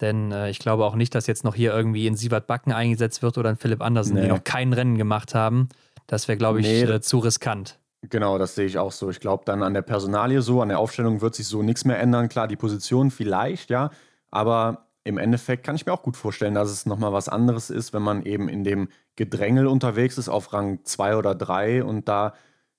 Denn 0.00 0.32
äh, 0.32 0.50
ich 0.50 0.58
glaube 0.58 0.84
auch 0.84 0.94
nicht, 0.94 1.14
dass 1.14 1.26
jetzt 1.26 1.44
noch 1.44 1.54
hier 1.54 1.74
irgendwie 1.74 2.06
in 2.06 2.16
Sievert 2.16 2.46
Backen 2.46 2.72
eingesetzt 2.72 3.22
wird 3.22 3.38
oder 3.38 3.50
in 3.50 3.56
Philipp 3.56 3.82
Andersen, 3.82 4.14
nee. 4.14 4.22
die 4.22 4.28
noch 4.28 4.44
kein 4.44 4.72
Rennen 4.72 4.96
gemacht 4.96 5.34
haben. 5.34 5.68
Das 6.06 6.28
wäre, 6.28 6.38
glaube 6.38 6.60
ich, 6.60 6.66
nee. 6.66 6.82
äh, 6.82 7.00
zu 7.00 7.18
riskant. 7.18 7.78
Genau, 8.02 8.38
das 8.38 8.54
sehe 8.54 8.66
ich 8.66 8.78
auch 8.78 8.92
so. 8.92 9.10
Ich 9.10 9.18
glaube, 9.18 9.44
dann 9.44 9.62
an 9.62 9.74
der 9.74 9.82
Personalie 9.82 10.40
so, 10.40 10.62
an 10.62 10.68
der 10.68 10.78
Aufstellung 10.78 11.20
wird 11.20 11.34
sich 11.34 11.46
so 11.48 11.62
nichts 11.62 11.84
mehr 11.84 11.98
ändern. 11.98 12.28
Klar, 12.28 12.46
die 12.46 12.56
Position 12.56 13.10
vielleicht, 13.10 13.70
ja. 13.70 13.90
Aber 14.30 14.86
im 15.02 15.18
Endeffekt 15.18 15.64
kann 15.64 15.74
ich 15.74 15.84
mir 15.84 15.92
auch 15.92 16.02
gut 16.02 16.16
vorstellen, 16.16 16.54
dass 16.54 16.70
es 16.70 16.86
nochmal 16.86 17.12
was 17.12 17.28
anderes 17.28 17.70
ist, 17.70 17.92
wenn 17.92 18.02
man 18.02 18.22
eben 18.24 18.48
in 18.48 18.62
dem 18.62 18.88
Gedrängel 19.16 19.66
unterwegs 19.66 20.16
ist 20.16 20.28
auf 20.28 20.52
Rang 20.52 20.84
2 20.84 21.16
oder 21.16 21.34
3 21.34 21.82
und 21.82 22.08
da 22.08 22.34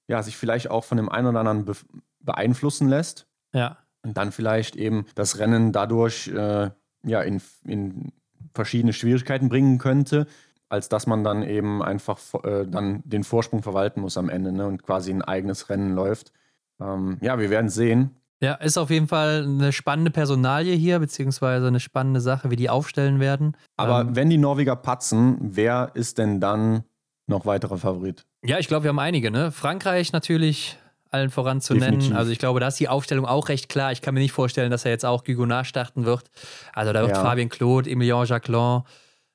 ja, 0.08 0.24
sich 0.24 0.38
vielleicht 0.38 0.72
auch 0.72 0.84
von 0.84 0.98
dem 0.98 1.10
einen 1.10 1.28
oder 1.28 1.40
anderen 1.40 1.66
be 1.66 1.74
beeinflussen 2.22 2.90
lässt. 2.90 3.28
Ja. 3.54 3.78
Und 4.04 4.18
dann 4.18 4.32
vielleicht 4.32 4.76
eben 4.76 5.06
das 5.16 5.40
Rennen 5.40 5.72
dadurch 5.72 6.28
äh, 6.28 6.70
ja, 7.04 7.22
in, 7.22 7.42
in 7.66 8.12
verschiedene 8.54 8.94
Schwierigkeiten 8.94 9.50
bringen 9.50 9.78
könnte, 9.78 10.28
als 10.70 10.90
dass 10.90 11.08
man 11.08 11.24
dann 11.24 11.44
eben 11.44 11.82
einfach 11.82 12.20
äh, 12.44 12.66
dann 12.66 13.02
den 13.06 13.24
Vorsprung 13.24 13.64
verwalten 13.64 14.02
muss 14.02 14.18
am 14.18 14.30
Ende 14.30 14.52
ne, 14.52 14.68
und 14.68 14.84
quasi 14.84 15.12
ein 15.12 15.22
eigenes 15.22 15.70
Rennen 15.70 15.94
läuft. 15.96 16.32
Ähm, 16.80 17.18
ja, 17.22 17.40
wir 17.40 17.50
werden 17.50 17.70
sehen. 17.70 18.16
Ja, 18.42 18.54
ist 18.54 18.78
auf 18.78 18.90
jeden 18.90 19.08
Fall 19.08 19.44
eine 19.44 19.74
spannende 19.74 20.12
Personalie 20.12 20.76
hier, 20.76 21.00
beziehungsweise 21.00 21.68
eine 21.68 21.82
spannende 21.82 22.22
Sache, 22.22 22.50
wie 22.52 22.56
die 22.56 22.70
aufstellen 22.70 23.20
werden. 23.20 23.58
Aber 23.76 24.02
ähm, 24.02 24.16
wenn 24.16 24.30
die 24.30 24.38
Norweger 24.38 24.78
patzen, 24.78 25.38
wer 25.42 25.92
ist 25.94 26.18
denn 26.18 26.40
dann 26.40 26.84
noch 27.28 27.46
weiterer 27.46 27.78
Favorit? 27.78 28.26
Ja, 28.44 28.58
ich 28.58 28.68
glaube, 28.68 28.84
wir 28.84 28.90
haben 28.90 29.00
einige. 29.00 29.30
Ne? 29.30 29.52
Frankreich 29.52 30.14
natürlich 30.14 30.79
allen 31.12 31.30
voran 31.30 31.62
zu 31.62 31.74
Definitiv. 31.74 32.10
nennen. 32.10 32.18
Also 32.18 32.32
ich 32.32 32.40
glaube, 32.40 32.60
da 32.60 32.68
ist 32.68 32.80
die 32.80 32.88
Aufstellung 32.88 33.26
auch 33.26 33.50
recht 33.50 33.70
klar. 33.70 33.92
Ich 33.92 34.02
kann 34.02 34.14
mir 34.14 34.20
nicht 34.20 34.32
vorstellen, 34.32 34.72
dass 34.72 34.86
er 34.86 34.92
jetzt 34.92 35.06
auch 35.06 35.24
Guigonard 35.24 35.68
starten 35.68 36.06
wird. 36.06 36.26
Also 36.74 36.94
da 36.94 37.02
wird 37.02 37.16
ja. 37.16 37.22
Fabien 37.22 37.50
Claude, 37.50 37.90
Emilien 37.90 38.26
Jacquelin, 38.26 38.84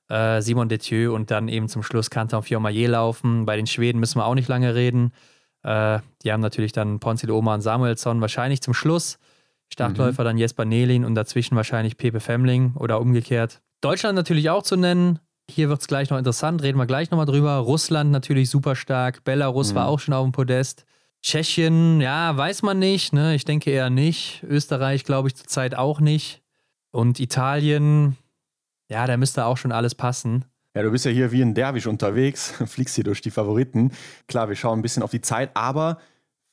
äh, 0.08 0.40
Simon 0.40 0.68
Detieu 0.68 1.12
und 1.14 1.30
dann 1.30 1.48
eben 1.48 1.68
zum 1.68 1.82
Schluss 1.82 2.10
Canton 2.10 2.42
Fiormaillet 2.42 2.88
laufen. 2.88 3.46
Bei 3.46 3.56
den 3.56 3.66
Schweden 3.66 3.98
müssen 3.98 4.18
wir 4.18 4.26
auch 4.26 4.34
nicht 4.34 4.48
lange 4.48 4.74
reden. 4.74 5.12
Äh, 5.62 5.98
die 6.22 6.32
haben 6.32 6.40
natürlich 6.40 6.72
dann 6.72 7.00
Ponzil 7.00 7.30
Oma 7.30 7.54
und 7.54 7.62
Samuelsson 7.62 8.20
wahrscheinlich 8.20 8.60
zum 8.60 8.74
Schluss. 8.74 9.18
Startläufer 9.68 10.22
mhm. 10.22 10.26
dann 10.26 10.38
Jesper 10.38 10.64
Nelin 10.64 11.04
und 11.04 11.14
dazwischen 11.14 11.56
wahrscheinlich 11.56 11.96
Pepe 11.96 12.20
Femling 12.20 12.74
oder 12.76 13.00
umgekehrt. 13.00 13.62
Deutschland 13.80 14.14
natürlich 14.14 14.50
auch 14.50 14.62
zu 14.62 14.76
nennen. 14.76 15.18
Hier 15.50 15.68
wird 15.68 15.80
es 15.80 15.88
gleich 15.88 16.08
noch 16.08 16.16
interessant, 16.16 16.62
reden 16.62 16.78
wir 16.78 16.86
gleich 16.86 17.10
nochmal 17.10 17.26
drüber. 17.26 17.56
Russland 17.56 18.10
natürlich 18.10 18.48
super 18.48 18.76
stark. 18.76 19.24
Belarus 19.24 19.72
mhm. 19.72 19.76
war 19.76 19.88
auch 19.88 19.98
schon 19.98 20.14
auf 20.14 20.24
dem 20.24 20.32
Podest. 20.32 20.84
Tschechien, 21.24 22.02
ja, 22.02 22.36
weiß 22.36 22.60
man 22.60 22.78
nicht. 22.78 23.14
Ne? 23.14 23.34
Ich 23.34 23.46
denke 23.46 23.70
eher 23.70 23.88
nicht. 23.88 24.42
Österreich 24.42 25.04
glaube 25.04 25.28
ich 25.28 25.34
zurzeit 25.34 25.74
auch 25.74 25.98
nicht. 25.98 26.42
Und 26.90 27.18
Italien, 27.18 28.18
ja, 28.90 29.06
da 29.06 29.16
müsste 29.16 29.46
auch 29.46 29.56
schon 29.56 29.72
alles 29.72 29.94
passen. 29.94 30.44
Ja, 30.74 30.82
du 30.82 30.90
bist 30.90 31.06
ja 31.06 31.10
hier 31.10 31.32
wie 31.32 31.40
ein 31.40 31.54
Derwisch 31.54 31.86
unterwegs, 31.86 32.52
fliegst 32.66 32.94
hier 32.94 33.04
durch 33.04 33.22
die 33.22 33.30
Favoriten. 33.30 33.92
Klar, 34.28 34.50
wir 34.50 34.56
schauen 34.56 34.80
ein 34.80 34.82
bisschen 34.82 35.02
auf 35.02 35.12
die 35.12 35.22
Zeit, 35.22 35.50
aber 35.54 35.98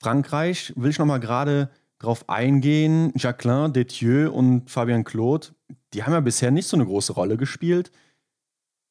Frankreich 0.02 0.72
will 0.78 0.92
ich 0.92 1.00
nochmal 1.00 1.20
gerade 1.20 1.70
drauf 2.00 2.30
eingehen. 2.30 3.12
Jacqueline, 3.18 3.74
Detieu 3.74 4.32
und 4.32 4.72
Fabien 4.72 5.04
Claude, 5.04 5.48
die 5.94 6.04
haben 6.04 6.14
ja 6.14 6.22
bisher 6.22 6.50
nicht 6.50 6.68
so 6.68 6.78
eine 6.78 6.86
große 6.86 7.12
Rolle 7.12 7.36
gespielt. 7.36 7.92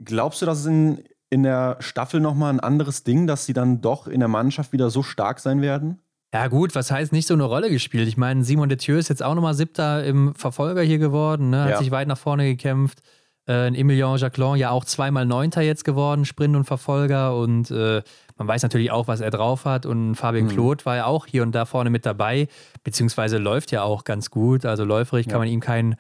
Glaubst 0.05 0.43
du, 0.43 0.47
dass 0.47 0.59
es 0.59 0.67
in 0.67 1.03
in 1.31 1.45
der 1.45 1.77
Staffel 1.79 2.21
nochmal 2.21 2.53
ein 2.53 2.61
anderes 2.61 3.05
Ding, 3.05 3.27
dass 3.27 3.47
sie 3.47 3.53
dann 3.53 3.81
doch 3.81 4.07
in 4.07 4.21
der 4.21 4.29
Mannschaft 4.29 4.73
wieder 4.73 4.91
so 4.91 5.03
stark 5.03 5.39
sein 5.39 5.63
werden? 5.63 6.01
Ja, 6.33 6.49
gut, 6.49 6.75
was 6.75 6.91
heißt 6.91 7.13
nicht 7.13 7.27
so 7.27 7.35
eine 7.35 7.45
Rolle 7.45 7.71
gespielt? 7.71 8.07
Ich 8.07 8.17
meine, 8.17 8.45
Simon 8.45 8.69
Detieu 8.69 8.99
ist 8.99 9.09
jetzt 9.09 9.23
auch 9.23 9.35
nochmal 9.35 9.55
Siebter 9.55 10.05
im 10.05 10.35
Verfolger 10.35 10.83
hier 10.83 10.99
geworden, 10.99 11.51
ne? 11.51 11.65
hat 11.65 11.71
ja. 11.71 11.79
sich 11.79 11.91
weit 11.91 12.07
nach 12.07 12.19
vorne 12.19 12.45
gekämpft. 12.45 13.01
Äh, 13.49 13.67
Emilien 13.69 14.17
Jacquelin 14.17 14.57
ja 14.57 14.71
auch 14.71 14.85
zweimal 14.85 15.27
Neunter 15.27 15.63
jetzt 15.63 15.85
geworden, 15.85 16.25
Sprint 16.25 16.55
und 16.55 16.65
Verfolger. 16.65 17.37
Und 17.37 17.71
äh, 17.73 18.03
man 18.37 18.47
weiß 18.47 18.63
natürlich 18.63 18.93
auch, 18.93 19.09
was 19.09 19.21
er 19.21 19.31
drauf 19.31 19.65
hat. 19.65 19.87
Und 19.87 20.15
Fabien 20.15 20.45
mhm. 20.45 20.51
Claude 20.51 20.87
war 20.87 20.97
ja 20.97 21.07
auch 21.07 21.27
hier 21.27 21.43
und 21.43 21.53
da 21.53 21.65
vorne 21.65 21.91
mit 21.91 22.07
dabei, 22.07 22.47
beziehungsweise 22.85 23.39
läuft 23.39 23.73
ja 23.73 23.83
auch 23.83 24.05
ganz 24.05 24.31
gut. 24.31 24.65
Also 24.65 24.85
läuferig 24.85 25.27
ja. 25.27 25.33
kann 25.33 25.41
man 25.41 25.49
ihm 25.49 25.61
keinen 25.61 25.97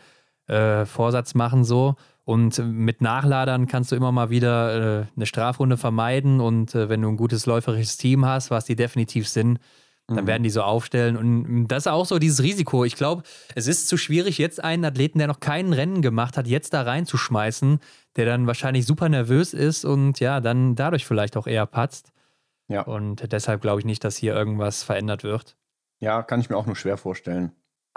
äh, 0.46 0.86
Vorsatz 0.86 1.34
machen 1.34 1.64
so. 1.64 1.96
Und 2.30 2.58
mit 2.64 3.00
Nachladern 3.00 3.66
kannst 3.66 3.90
du 3.90 3.96
immer 3.96 4.12
mal 4.12 4.30
wieder 4.30 5.00
äh, 5.00 5.06
eine 5.16 5.26
Strafrunde 5.26 5.76
vermeiden. 5.76 6.40
Und 6.40 6.76
äh, 6.76 6.88
wenn 6.88 7.02
du 7.02 7.08
ein 7.08 7.16
gutes 7.16 7.44
läuferisches 7.44 7.96
Team 7.96 8.24
hast, 8.24 8.52
was 8.52 8.64
die 8.66 8.76
definitiv 8.76 9.28
sind, 9.28 9.58
dann 10.06 10.22
mhm. 10.22 10.28
werden 10.28 10.42
die 10.44 10.50
so 10.50 10.62
aufstellen. 10.62 11.16
Und 11.16 11.66
das 11.66 11.86
ist 11.86 11.86
auch 11.88 12.06
so 12.06 12.20
dieses 12.20 12.40
Risiko. 12.40 12.84
Ich 12.84 12.94
glaube, 12.94 13.24
es 13.56 13.66
ist 13.66 13.88
zu 13.88 13.96
schwierig, 13.96 14.38
jetzt 14.38 14.62
einen 14.62 14.84
Athleten, 14.84 15.18
der 15.18 15.26
noch 15.26 15.40
kein 15.40 15.72
Rennen 15.72 16.02
gemacht 16.02 16.36
hat, 16.36 16.46
jetzt 16.46 16.72
da 16.72 16.82
reinzuschmeißen, 16.82 17.80
der 18.14 18.26
dann 18.26 18.46
wahrscheinlich 18.46 18.86
super 18.86 19.08
nervös 19.08 19.52
ist 19.52 19.84
und 19.84 20.20
ja, 20.20 20.40
dann 20.40 20.76
dadurch 20.76 21.06
vielleicht 21.06 21.36
auch 21.36 21.48
eher 21.48 21.66
patzt. 21.66 22.12
Ja. 22.68 22.82
Und 22.82 23.32
deshalb 23.32 23.60
glaube 23.60 23.80
ich 23.80 23.84
nicht, 23.84 24.04
dass 24.04 24.16
hier 24.16 24.36
irgendwas 24.36 24.84
verändert 24.84 25.24
wird. 25.24 25.56
Ja, 25.98 26.22
kann 26.22 26.38
ich 26.38 26.48
mir 26.48 26.56
auch 26.56 26.66
nur 26.66 26.76
schwer 26.76 26.96
vorstellen. 26.96 27.50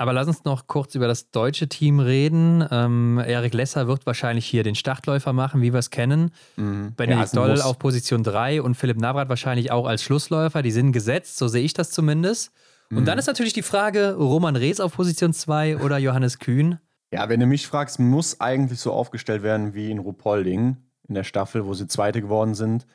Aber 0.03 0.11
lass 0.11 0.27
uns 0.27 0.43
noch 0.43 0.67
kurz 0.67 0.95
über 0.95 1.07
das 1.07 1.31
deutsche 1.31 1.69
Team 1.69 2.01
reden. 2.01 2.67
Ähm, 2.69 3.23
Erik 3.25 3.53
Lesser 3.53 3.87
wird 3.87 4.05
wahrscheinlich 4.05 4.45
hier 4.45 4.61
den 4.61 4.75
Startläufer 4.75 5.31
machen, 5.31 5.61
wie 5.61 5.71
wir 5.71 5.79
es 5.79 5.91
kennen. 5.91 6.31
Mhm. 6.57 6.93
Benedikt 6.97 7.33
ja, 7.33 7.47
Doll 7.47 7.61
auf 7.61 7.79
Position 7.79 8.21
3 8.21 8.61
und 8.61 8.75
Philipp 8.75 8.97
Navrat 8.97 9.29
wahrscheinlich 9.29 9.71
auch 9.71 9.87
als 9.87 10.03
Schlussläufer. 10.03 10.61
Die 10.61 10.71
sind 10.71 10.91
gesetzt, 10.91 11.37
so 11.37 11.47
sehe 11.47 11.63
ich 11.63 11.71
das 11.71 11.91
zumindest. 11.91 12.51
Und 12.91 12.97
mhm. 12.97 13.05
dann 13.05 13.17
ist 13.17 13.27
natürlich 13.27 13.53
die 13.53 13.61
Frage, 13.61 14.15
Roman 14.15 14.57
Rees 14.57 14.81
auf 14.81 14.93
Position 14.93 15.31
2 15.31 15.77
oder 15.77 15.97
Johannes 15.99 16.37
Kühn? 16.37 16.79
Ja, 17.13 17.29
wenn 17.29 17.39
du 17.39 17.45
mich 17.45 17.65
fragst, 17.65 17.97
muss 17.97 18.41
eigentlich 18.41 18.81
so 18.81 18.91
aufgestellt 18.91 19.41
werden 19.41 19.73
wie 19.73 19.89
in 19.89 19.99
Rupolding 19.99 20.75
in 21.07 21.15
der 21.15 21.23
Staffel, 21.23 21.65
wo 21.65 21.75
sie 21.75 21.87
Zweite 21.87 22.21
geworden 22.21 22.55
sind. 22.55 22.85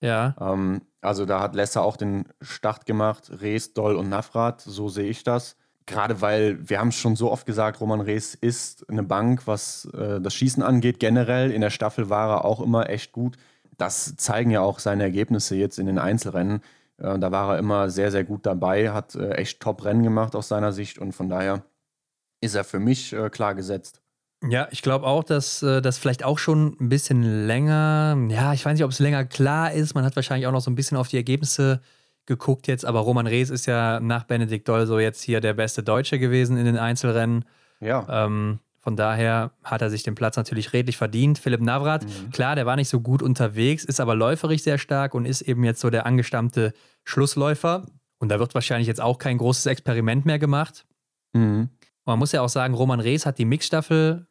Ja. 0.00 0.34
Ähm, 0.40 0.80
also 1.02 1.26
da 1.26 1.40
hat 1.40 1.54
Lesser 1.54 1.82
auch 1.82 1.98
den 1.98 2.24
Start 2.40 2.86
gemacht, 2.86 3.30
Rees, 3.42 3.74
Doll 3.74 3.94
und 3.94 4.08
Nafrat, 4.08 4.62
so 4.62 4.88
sehe 4.88 5.10
ich 5.10 5.22
das. 5.22 5.58
Gerade 5.86 6.20
weil, 6.20 6.68
wir 6.68 6.80
haben 6.80 6.88
es 6.88 6.96
schon 6.96 7.14
so 7.14 7.30
oft 7.30 7.46
gesagt, 7.46 7.80
Roman 7.80 8.00
Rees 8.00 8.34
ist 8.34 8.88
eine 8.90 9.04
Bank, 9.04 9.46
was 9.46 9.86
äh, 9.94 10.20
das 10.20 10.34
Schießen 10.34 10.62
angeht. 10.62 10.98
Generell 10.98 11.52
in 11.52 11.60
der 11.60 11.70
Staffel 11.70 12.10
war 12.10 12.28
er 12.30 12.44
auch 12.44 12.60
immer 12.60 12.90
echt 12.90 13.12
gut. 13.12 13.36
Das 13.78 14.16
zeigen 14.16 14.50
ja 14.50 14.62
auch 14.62 14.80
seine 14.80 15.04
Ergebnisse 15.04 15.54
jetzt 15.54 15.78
in 15.78 15.86
den 15.86 15.98
Einzelrennen. 15.98 16.60
Äh, 16.98 17.18
da 17.18 17.30
war 17.30 17.54
er 17.54 17.58
immer 17.58 17.88
sehr, 17.88 18.10
sehr 18.10 18.24
gut 18.24 18.46
dabei, 18.46 18.90
hat 18.90 19.14
äh, 19.14 19.30
echt 19.32 19.60
Top-Rennen 19.60 20.02
gemacht 20.02 20.34
aus 20.34 20.48
seiner 20.48 20.72
Sicht 20.72 20.98
und 20.98 21.12
von 21.12 21.28
daher 21.28 21.62
ist 22.40 22.54
er 22.54 22.64
für 22.64 22.80
mich 22.80 23.12
äh, 23.12 23.30
klar 23.30 23.54
gesetzt. 23.54 24.02
Ja, 24.46 24.68
ich 24.70 24.82
glaube 24.82 25.06
auch, 25.06 25.24
dass 25.24 25.62
äh, 25.62 25.80
das 25.80 25.98
vielleicht 25.98 26.24
auch 26.24 26.38
schon 26.38 26.76
ein 26.80 26.88
bisschen 26.88 27.46
länger, 27.46 28.16
ja, 28.28 28.52
ich 28.52 28.64
weiß 28.64 28.74
nicht, 28.74 28.84
ob 28.84 28.90
es 28.90 28.98
länger 28.98 29.24
klar 29.24 29.72
ist. 29.72 29.94
Man 29.94 30.04
hat 30.04 30.14
wahrscheinlich 30.14 30.46
auch 30.46 30.52
noch 30.52 30.60
so 30.60 30.70
ein 30.70 30.74
bisschen 30.74 30.98
auf 30.98 31.08
die 31.08 31.16
Ergebnisse 31.16 31.80
geguckt 32.26 32.66
jetzt, 32.66 32.84
aber 32.84 33.00
Roman 33.00 33.26
Rees 33.26 33.50
ist 33.50 33.66
ja 33.66 34.00
nach 34.00 34.24
Benedikt 34.24 34.68
Doll 34.68 34.86
so 34.86 34.98
jetzt 34.98 35.22
hier 35.22 35.40
der 35.40 35.54
beste 35.54 35.82
Deutsche 35.82 36.18
gewesen 36.18 36.56
in 36.56 36.64
den 36.64 36.76
Einzelrennen. 36.76 37.44
Ja. 37.80 38.06
Ähm, 38.08 38.58
von 38.80 38.94
daher 38.94 39.50
hat 39.64 39.82
er 39.82 39.90
sich 39.90 40.04
den 40.04 40.14
Platz 40.14 40.36
natürlich 40.36 40.72
redlich 40.72 40.96
verdient. 40.96 41.38
Philipp 41.38 41.60
Navrat, 41.60 42.04
mhm. 42.04 42.30
klar, 42.30 42.54
der 42.54 42.66
war 42.66 42.76
nicht 42.76 42.88
so 42.88 43.00
gut 43.00 43.22
unterwegs, 43.22 43.84
ist 43.84 44.00
aber 44.00 44.14
läuferisch 44.14 44.62
sehr 44.62 44.78
stark 44.78 45.14
und 45.14 45.24
ist 45.24 45.42
eben 45.42 45.64
jetzt 45.64 45.80
so 45.80 45.90
der 45.90 46.06
angestammte 46.06 46.72
Schlussläufer. 47.04 47.86
Und 48.18 48.28
da 48.28 48.38
wird 48.38 48.54
wahrscheinlich 48.54 48.86
jetzt 48.86 49.00
auch 49.00 49.18
kein 49.18 49.38
großes 49.38 49.66
Experiment 49.66 50.24
mehr 50.24 50.38
gemacht. 50.38 50.86
Mhm. 51.32 51.70
Man 52.04 52.18
muss 52.18 52.32
ja 52.32 52.42
auch 52.42 52.48
sagen, 52.48 52.74
Roman 52.74 53.00
Rees 53.00 53.26
hat 53.26 53.38
die 53.38 53.44
Mixstaffel 53.44 54.26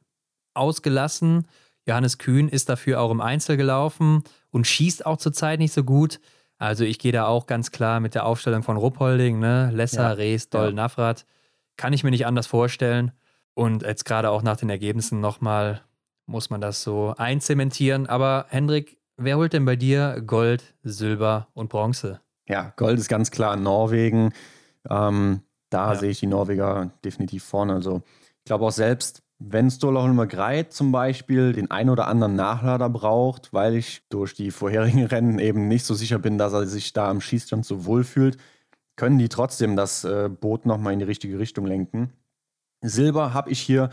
ausgelassen. 0.53 1.47
Johannes 1.85 2.17
Kühn 2.17 2.47
ist 2.47 2.69
dafür 2.69 3.01
auch 3.01 3.11
im 3.11 3.21
Einzel 3.21 3.57
gelaufen 3.57 4.23
und 4.51 4.65
schießt 4.65 5.05
auch 5.05 5.17
zurzeit 5.17 5.59
nicht 5.59 5.73
so 5.73 5.83
gut. 5.83 6.19
Also 6.57 6.83
ich 6.83 6.99
gehe 6.99 7.11
da 7.11 7.25
auch 7.25 7.47
ganz 7.47 7.71
klar 7.71 7.99
mit 7.99 8.15
der 8.15 8.25
Aufstellung 8.25 8.63
von 8.63 8.77
Ruppolding, 8.77 9.39
ne? 9.39 9.71
Lesser, 9.73 10.03
ja. 10.03 10.11
Rees, 10.11 10.49
Doll, 10.49 10.69
ja. 10.69 10.73
Navrat. 10.73 11.25
Kann 11.77 11.93
ich 11.93 12.03
mir 12.03 12.11
nicht 12.11 12.25
anders 12.25 12.47
vorstellen. 12.47 13.11
Und 13.53 13.83
jetzt 13.83 14.05
gerade 14.05 14.29
auch 14.29 14.41
nach 14.41 14.57
den 14.57 14.69
Ergebnissen 14.69 15.19
nochmal 15.19 15.81
muss 16.25 16.49
man 16.49 16.61
das 16.61 16.83
so 16.83 17.13
einzementieren. 17.17 18.07
Aber 18.07 18.45
Hendrik, 18.49 18.97
wer 19.17 19.37
holt 19.37 19.53
denn 19.53 19.65
bei 19.65 19.75
dir 19.75 20.21
Gold, 20.25 20.75
Silber 20.83 21.47
und 21.53 21.69
Bronze? 21.69 22.21
Ja, 22.47 22.73
Gold 22.75 22.99
ist 22.99 23.09
ganz 23.09 23.31
klar 23.31 23.55
Norwegen. 23.55 24.33
Ähm, 24.89 25.41
da 25.69 25.93
ja. 25.93 25.99
sehe 25.99 26.11
ich 26.11 26.19
die 26.19 26.27
Norweger 26.27 26.91
definitiv 27.03 27.43
vorne. 27.43 27.73
Also 27.73 28.01
ich 28.39 28.45
glaube 28.45 28.65
auch 28.65 28.71
selbst, 28.71 29.23
wenn 29.47 29.69
Stolahulmer 29.69 30.25
Greit 30.25 30.73
zum 30.73 30.91
Beispiel 30.91 31.53
den 31.53 31.69
ein 31.69 31.89
oder 31.89 32.07
anderen 32.07 32.35
Nachlader 32.35 32.89
braucht, 32.89 33.53
weil 33.53 33.75
ich 33.75 34.01
durch 34.09 34.33
die 34.33 34.49
vorherigen 34.49 35.05
Rennen 35.05 35.39
eben 35.39 35.67
nicht 35.67 35.85
so 35.85 35.93
sicher 35.93 36.17
bin, 36.17 36.37
dass 36.37 36.53
er 36.53 36.65
sich 36.65 36.93
da 36.93 37.09
am 37.09 37.21
Schießstand 37.21 37.65
so 37.65 37.85
wohl 37.85 38.03
fühlt, 38.03 38.37
können 38.95 39.19
die 39.19 39.29
trotzdem 39.29 39.75
das 39.75 40.03
äh, 40.03 40.29
Boot 40.29 40.65
nochmal 40.65 40.93
in 40.93 40.99
die 40.99 41.05
richtige 41.05 41.37
Richtung 41.37 41.65
lenken. 41.65 42.11
Silber 42.81 43.33
habe 43.33 43.51
ich 43.51 43.59
hier 43.59 43.89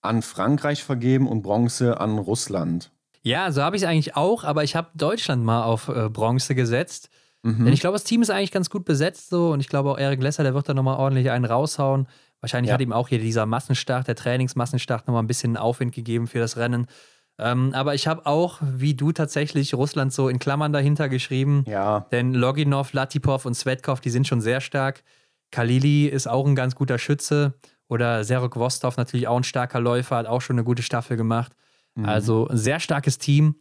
an 0.00 0.22
Frankreich 0.22 0.82
vergeben 0.82 1.28
und 1.28 1.42
Bronze 1.42 2.00
an 2.00 2.18
Russland. 2.18 2.90
Ja, 3.22 3.50
so 3.50 3.62
habe 3.62 3.76
ich 3.76 3.82
es 3.82 3.88
eigentlich 3.88 4.16
auch, 4.16 4.44
aber 4.44 4.64
ich 4.64 4.76
habe 4.76 4.88
Deutschland 4.94 5.44
mal 5.44 5.64
auf 5.64 5.88
äh, 5.88 6.08
Bronze 6.08 6.54
gesetzt. 6.54 7.10
Mhm. 7.42 7.64
Denn 7.64 7.72
ich 7.72 7.80
glaube, 7.80 7.94
das 7.94 8.04
Team 8.04 8.22
ist 8.22 8.30
eigentlich 8.30 8.52
ganz 8.52 8.70
gut 8.70 8.84
besetzt 8.84 9.28
so 9.28 9.50
und 9.50 9.60
ich 9.60 9.68
glaube 9.68 9.90
auch 9.90 9.98
Erik 9.98 10.22
Lesser, 10.22 10.42
der 10.42 10.54
wird 10.54 10.68
da 10.68 10.74
nochmal 10.74 10.96
ordentlich 10.96 11.30
einen 11.30 11.44
raushauen. 11.44 12.06
Wahrscheinlich 12.40 12.68
ja. 12.68 12.74
hat 12.74 12.80
ihm 12.80 12.92
auch 12.92 13.08
hier 13.08 13.18
dieser 13.18 13.46
Massenstart, 13.46 14.08
der 14.08 14.14
Trainingsmassenstart 14.14 15.06
nochmal 15.06 15.22
ein 15.22 15.26
bisschen 15.26 15.56
Aufwind 15.56 15.94
gegeben 15.94 16.26
für 16.26 16.38
das 16.38 16.56
Rennen. 16.56 16.86
Ähm, 17.38 17.72
aber 17.74 17.94
ich 17.94 18.06
habe 18.06 18.24
auch, 18.26 18.60
wie 18.62 18.94
du 18.94 19.12
tatsächlich, 19.12 19.74
Russland 19.74 20.12
so 20.12 20.28
in 20.28 20.38
Klammern 20.38 20.72
dahinter 20.72 21.08
geschrieben. 21.08 21.64
Ja. 21.66 22.06
Denn 22.12 22.32
Loginov, 22.34 22.92
Latipov 22.92 23.44
und 23.44 23.54
Svetkov, 23.54 24.00
die 24.00 24.10
sind 24.10 24.26
schon 24.26 24.40
sehr 24.40 24.60
stark. 24.60 25.02
Kalili 25.50 26.06
ist 26.06 26.26
auch 26.26 26.46
ein 26.46 26.54
ganz 26.54 26.74
guter 26.74 26.98
Schütze. 26.98 27.54
Oder 27.88 28.24
Serok 28.24 28.56
Vostov 28.56 28.96
natürlich 28.96 29.28
auch 29.28 29.36
ein 29.36 29.44
starker 29.44 29.80
Läufer, 29.80 30.16
hat 30.16 30.26
auch 30.26 30.40
schon 30.40 30.56
eine 30.56 30.64
gute 30.64 30.82
Staffel 30.82 31.16
gemacht. 31.16 31.52
Mhm. 31.94 32.04
Also 32.06 32.48
ein 32.48 32.56
sehr 32.56 32.80
starkes 32.80 33.18
Team. 33.18 33.56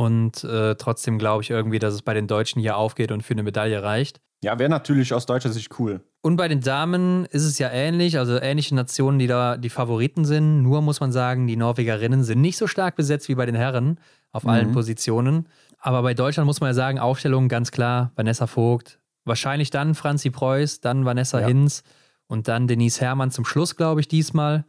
Und 0.00 0.44
äh, 0.44 0.76
trotzdem 0.76 1.18
glaube 1.18 1.42
ich 1.42 1.50
irgendwie, 1.50 1.78
dass 1.78 1.92
es 1.92 2.00
bei 2.00 2.14
den 2.14 2.26
Deutschen 2.26 2.58
hier 2.58 2.78
aufgeht 2.78 3.12
und 3.12 3.22
für 3.22 3.34
eine 3.34 3.42
Medaille 3.42 3.82
reicht. 3.82 4.18
Ja, 4.42 4.58
wäre 4.58 4.70
natürlich 4.70 5.12
aus 5.12 5.26
deutscher 5.26 5.50
Sicht 5.50 5.78
cool. 5.78 6.00
Und 6.22 6.36
bei 6.36 6.48
den 6.48 6.62
Damen 6.62 7.26
ist 7.26 7.44
es 7.44 7.58
ja 7.58 7.68
ähnlich, 7.68 8.16
also 8.16 8.40
ähnliche 8.40 8.74
Nationen, 8.74 9.18
die 9.18 9.26
da 9.26 9.58
die 9.58 9.68
Favoriten 9.68 10.24
sind. 10.24 10.62
Nur 10.62 10.80
muss 10.80 11.00
man 11.00 11.12
sagen, 11.12 11.46
die 11.46 11.56
Norwegerinnen 11.56 12.24
sind 12.24 12.40
nicht 12.40 12.56
so 12.56 12.66
stark 12.66 12.96
besetzt 12.96 13.28
wie 13.28 13.34
bei 13.34 13.44
den 13.44 13.54
Herren 13.54 14.00
auf 14.32 14.44
mhm. 14.44 14.48
allen 14.48 14.72
Positionen. 14.72 15.46
Aber 15.78 16.00
bei 16.00 16.14
Deutschland 16.14 16.46
muss 16.46 16.62
man 16.62 16.70
ja 16.70 16.74
sagen, 16.74 16.98
Aufstellung 16.98 17.48
ganz 17.48 17.70
klar, 17.70 18.12
Vanessa 18.14 18.46
Vogt, 18.46 19.00
wahrscheinlich 19.26 19.68
dann 19.68 19.94
Franzi 19.94 20.30
Preuß, 20.30 20.80
dann 20.80 21.04
Vanessa 21.04 21.40
ja. 21.40 21.46
Hinz 21.46 21.82
und 22.26 22.48
dann 22.48 22.68
Denise 22.68 23.02
Herrmann 23.02 23.30
zum 23.30 23.44
Schluss, 23.44 23.76
glaube 23.76 24.00
ich, 24.00 24.08
diesmal. 24.08 24.64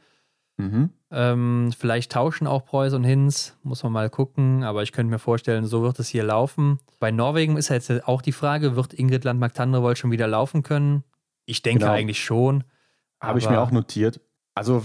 Mhm. 0.57 0.89
Ähm, 1.13 1.71
vielleicht 1.77 2.13
tauschen 2.13 2.47
auch 2.47 2.65
Preuß 2.65 2.93
und 2.93 3.03
Hinz, 3.03 3.57
muss 3.63 3.83
man 3.83 3.91
mal 3.91 4.09
gucken, 4.09 4.63
aber 4.63 4.81
ich 4.81 4.93
könnte 4.93 5.11
mir 5.11 5.19
vorstellen, 5.19 5.65
so 5.65 5.81
wird 5.81 5.99
es 5.99 6.07
hier 6.07 6.23
laufen. 6.23 6.79
Bei 6.99 7.11
Norwegen 7.11 7.57
ist 7.57 7.67
ja 7.67 7.75
jetzt 7.75 8.07
auch 8.07 8.21
die 8.21 8.31
Frage, 8.31 8.77
wird 8.77 8.93
Ingrid 8.93 9.25
Landmark-Tandrevold 9.25 9.97
schon 9.97 10.11
wieder 10.11 10.27
laufen 10.27 10.63
können? 10.63 11.03
Ich 11.45 11.61
denke 11.61 11.79
genau. 11.81 11.91
eigentlich 11.91 12.23
schon. 12.23 12.63
Habe 13.19 13.39
ich 13.39 13.49
mir 13.49 13.59
auch 13.59 13.71
notiert. 13.71 14.21
Also 14.55 14.83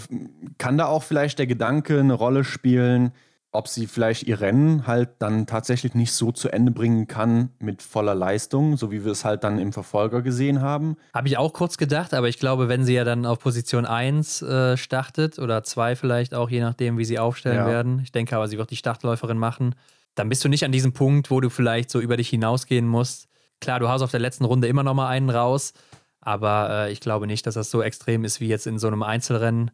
kann 0.58 0.76
da 0.76 0.86
auch 0.86 1.02
vielleicht 1.02 1.38
der 1.38 1.46
Gedanke 1.46 2.00
eine 2.00 2.14
Rolle 2.14 2.44
spielen, 2.44 3.12
ob 3.52 3.68
sie 3.68 3.86
vielleicht 3.86 4.24
ihr 4.24 4.40
Rennen 4.40 4.86
halt 4.86 5.10
dann 5.18 5.46
tatsächlich 5.46 5.94
nicht 5.94 6.12
so 6.12 6.30
zu 6.30 6.50
Ende 6.50 6.72
bringen 6.72 7.06
kann 7.06 7.50
mit 7.58 7.82
voller 7.82 8.14
Leistung, 8.14 8.76
so 8.76 8.90
wie 8.90 9.04
wir 9.04 9.12
es 9.12 9.24
halt 9.24 9.44
dann 9.44 9.58
im 9.58 9.72
Verfolger 9.72 10.22
gesehen 10.22 10.60
haben. 10.60 10.96
Habe 11.14 11.28
ich 11.28 11.38
auch 11.38 11.52
kurz 11.52 11.78
gedacht, 11.78 12.12
aber 12.12 12.28
ich 12.28 12.38
glaube, 12.38 12.68
wenn 12.68 12.84
sie 12.84 12.94
ja 12.94 13.04
dann 13.04 13.24
auf 13.24 13.38
Position 13.38 13.86
1 13.86 14.42
äh, 14.42 14.76
startet 14.76 15.38
oder 15.38 15.62
2 15.62 15.96
vielleicht 15.96 16.34
auch, 16.34 16.50
je 16.50 16.60
nachdem, 16.60 16.98
wie 16.98 17.04
sie 17.04 17.18
aufstellen 17.18 17.58
ja. 17.58 17.66
werden. 17.66 18.00
Ich 18.02 18.12
denke 18.12 18.36
aber, 18.36 18.46
sie 18.48 18.58
wird 18.58 18.70
die 18.70 18.76
Startläuferin 18.76 19.38
machen. 19.38 19.74
Dann 20.14 20.28
bist 20.28 20.44
du 20.44 20.48
nicht 20.48 20.64
an 20.64 20.72
diesem 20.72 20.92
Punkt, 20.92 21.30
wo 21.30 21.40
du 21.40 21.50
vielleicht 21.50 21.90
so 21.90 22.00
über 22.00 22.16
dich 22.16 22.28
hinausgehen 22.28 22.86
musst. 22.86 23.28
Klar, 23.60 23.80
du 23.80 23.88
hast 23.88 24.02
auf 24.02 24.10
der 24.10 24.20
letzten 24.20 24.44
Runde 24.44 24.68
immer 24.68 24.82
noch 24.82 24.94
mal 24.94 25.08
einen 25.08 25.30
raus, 25.30 25.72
aber 26.20 26.68
äh, 26.70 26.92
ich 26.92 27.00
glaube 27.00 27.26
nicht, 27.26 27.46
dass 27.46 27.54
das 27.54 27.70
so 27.70 27.82
extrem 27.82 28.24
ist 28.24 28.40
wie 28.40 28.48
jetzt 28.48 28.66
in 28.66 28.78
so 28.78 28.86
einem 28.86 29.02
Einzelrennen. 29.02 29.70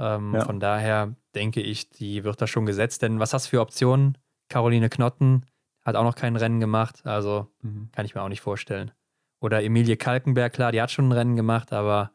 Ähm, 0.00 0.34
ja. 0.34 0.44
Von 0.44 0.58
daher 0.58 1.14
denke 1.34 1.60
ich, 1.60 1.90
die 1.90 2.24
wird 2.24 2.40
da 2.40 2.46
schon 2.46 2.66
gesetzt. 2.66 3.02
Denn 3.02 3.20
was 3.20 3.34
hast 3.34 3.46
du 3.46 3.50
für 3.50 3.60
Optionen? 3.60 4.16
Caroline 4.48 4.88
Knotten 4.88 5.46
hat 5.84 5.96
auch 5.96 6.04
noch 6.04 6.14
kein 6.14 6.36
Rennen 6.36 6.60
gemacht, 6.60 7.06
also 7.06 7.46
mhm. 7.62 7.88
kann 7.92 8.04
ich 8.04 8.14
mir 8.14 8.22
auch 8.22 8.28
nicht 8.28 8.40
vorstellen. 8.40 8.90
Oder 9.40 9.62
Emilie 9.62 9.96
Kalkenberg, 9.96 10.52
klar, 10.52 10.72
die 10.72 10.82
hat 10.82 10.90
schon 10.90 11.08
ein 11.08 11.12
Rennen 11.12 11.36
gemacht, 11.36 11.72
aber 11.72 12.10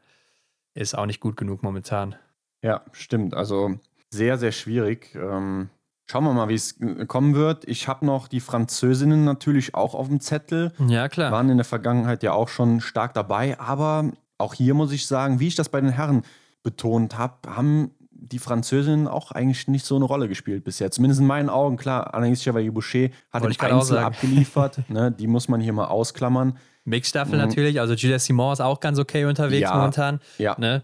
ist 0.76 0.98
auch 0.98 1.06
nicht 1.06 1.20
gut 1.20 1.38
genug 1.38 1.64
momentan. 1.64 2.16
Ja, 2.62 2.82
stimmt. 2.92 3.34
Also 3.34 3.80
sehr, 4.10 4.38
sehr 4.38 4.52
schwierig. 4.52 5.16
Ähm, 5.16 5.70
schauen 6.06 6.24
wir 6.26 6.34
mal, 6.34 6.50
wie 6.50 6.56
es 6.56 6.78
kommen 7.08 7.34
wird. 7.34 7.68
Ich 7.68 7.88
habe 7.88 8.06
noch 8.06 8.28
die 8.28 8.40
Französinnen 8.40 9.24
natürlich 9.24 9.74
auch 9.74 9.96
auf 9.96 10.08
dem 10.08 10.20
Zettel. 10.20 10.74
Ja, 10.88 11.10
klar. 11.10 11.32
Waren 11.32 11.50
in 11.50 11.58
der 11.58 11.66
Vergangenheit 11.66 12.22
ja 12.22 12.34
auch 12.34 12.50
schon 12.50 12.82
stark 12.82 13.14
dabei, 13.14 13.60
aber 13.60 14.12
auch 14.38 14.54
hier 14.54 14.74
muss 14.74 14.92
ich 14.92 15.08
sagen, 15.08 15.40
wie 15.40 15.48
ich 15.48 15.56
das 15.56 15.70
bei 15.70 15.82
den 15.82 15.92
Herren 15.92 16.24
betont 16.66 17.18
habe, 17.18 17.56
haben 17.56 17.92
die 18.12 18.40
Französinnen 18.40 19.08
auch 19.08 19.32
eigentlich 19.32 19.68
nicht 19.68 19.86
so 19.86 19.96
eine 19.96 20.06
Rolle 20.06 20.28
gespielt 20.28 20.64
bisher. 20.64 20.92
Zumindest 20.92 21.22
in 21.22 21.28
meinen 21.28 21.50
Augen. 21.50 21.78
Klar, 21.78 22.14
Anaïs 22.16 22.42
Chevalier-Boucher 22.44 23.10
hat 23.32 23.44
Wollte 23.44 23.66
im 23.66 23.76
Einzel 23.76 23.98
abgeliefert. 24.00 24.80
ne, 24.90 25.12
die 25.12 25.28
muss 25.28 25.48
man 25.48 25.62
hier 25.62 25.74
mal 25.74 25.86
ausklammern. 25.86 26.58
Mixstaffel 26.86 27.36
mhm. 27.36 27.46
natürlich. 27.46 27.80
Also 27.80 27.94
Julia 27.94 28.20
Simon 28.20 28.54
ist 28.54 28.62
auch 28.62 28.80
ganz 28.80 29.00
okay 29.00 29.26
unterwegs 29.26 29.70
ja, 29.70 29.76
momentan. 29.76 30.20
Ja. 30.38 30.56
Ne? 30.58 30.84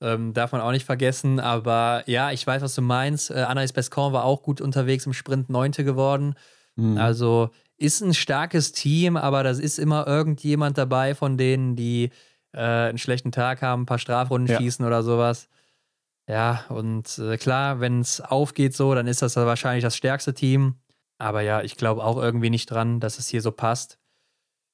Ähm, 0.00 0.32
darf 0.32 0.52
man 0.52 0.60
auch 0.60 0.72
nicht 0.72 0.86
vergessen. 0.86 1.40
Aber 1.40 2.02
ja, 2.06 2.32
ich 2.32 2.46
weiß, 2.46 2.62
was 2.62 2.74
du 2.74 2.82
meinst. 2.82 3.30
Äh, 3.30 3.44
Anaïs 3.48 3.72
Bescon 3.72 4.12
war 4.12 4.24
auch 4.24 4.42
gut 4.42 4.60
unterwegs 4.60 5.04
im 5.06 5.12
Sprint, 5.12 5.50
Neunte 5.50 5.84
geworden. 5.84 6.34
Mhm. 6.76 6.96
Also 6.96 7.50
ist 7.76 8.00
ein 8.00 8.14
starkes 8.14 8.72
Team, 8.72 9.16
aber 9.16 9.42
das 9.42 9.58
ist 9.58 9.78
immer 9.78 10.06
irgendjemand 10.06 10.78
dabei 10.78 11.14
von 11.14 11.36
denen, 11.36 11.76
die 11.76 12.10
äh, 12.58 12.88
einen 12.88 12.98
schlechten 12.98 13.30
Tag 13.30 13.62
haben, 13.62 13.82
ein 13.82 13.86
paar 13.86 14.00
Strafrunden 14.00 14.52
ja. 14.52 14.58
schießen 14.58 14.84
oder 14.84 15.02
sowas. 15.02 15.48
Ja, 16.28 16.64
und 16.68 17.18
äh, 17.18 17.38
klar, 17.38 17.80
wenn 17.80 18.00
es 18.00 18.20
aufgeht 18.20 18.74
so, 18.74 18.94
dann 18.94 19.06
ist 19.06 19.22
das 19.22 19.36
wahrscheinlich 19.36 19.84
das 19.84 19.96
stärkste 19.96 20.34
Team. 20.34 20.74
Aber 21.18 21.40
ja, 21.40 21.62
ich 21.62 21.76
glaube 21.76 22.04
auch 22.04 22.16
irgendwie 22.16 22.50
nicht 22.50 22.70
dran, 22.70 23.00
dass 23.00 23.18
es 23.18 23.28
hier 23.28 23.42
so 23.42 23.52
passt. 23.52 23.98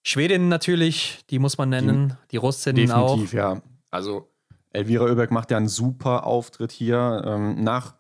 Schwedinnen 0.03 0.49
natürlich, 0.49 1.25
die 1.31 1.39
muss 1.39 1.57
man 1.59 1.69
nennen. 1.69 2.09
Die, 2.25 2.29
die 2.33 2.37
Russinnen 2.39 2.91
auch. 2.91 3.11
Definitiv, 3.11 3.35
ja. 3.35 3.63
Also 3.91 4.31
Elvira 4.73 5.05
Oeberg 5.05 5.31
macht 5.31 5.51
ja 5.51 5.57
einen 5.57 5.69
super 5.69 6.27
Auftritt 6.27 6.73
hier. 6.73 7.23
Ähm, 7.25 7.63
nach 7.63 7.95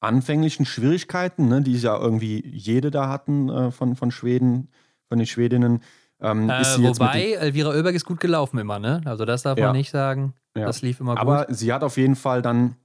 anfänglichen 0.00 0.64
Schwierigkeiten, 0.64 1.48
ne, 1.48 1.60
die 1.60 1.76
ja 1.76 1.98
irgendwie 1.98 2.44
jede 2.46 2.90
da 2.90 3.08
hatten 3.08 3.48
äh, 3.48 3.70
von, 3.70 3.96
von 3.96 4.10
Schweden, 4.10 4.70
von 5.08 5.18
den 5.18 5.26
Schwedinnen, 5.26 5.82
Ähm, 6.24 6.48
äh, 6.48 6.62
wobei, 6.78 7.32
Elvira 7.32 7.68
Oeberg 7.68 7.94
ist 7.94 8.06
gut 8.06 8.18
gelaufen 8.18 8.58
immer, 8.58 8.78
ne? 8.78 9.02
Also 9.04 9.26
das 9.26 9.42
darf 9.42 9.58
ja. 9.58 9.66
man 9.66 9.76
nicht 9.76 9.90
sagen. 9.90 10.32
Ja. 10.56 10.64
Das 10.64 10.80
lief 10.80 10.98
immer 11.00 11.12
gut. 11.12 11.20
Aber 11.20 11.46
sie 11.50 11.70
hat 11.70 11.84
auf 11.84 11.98
jeden 11.98 12.16
Fall 12.16 12.40
dann 12.40 12.76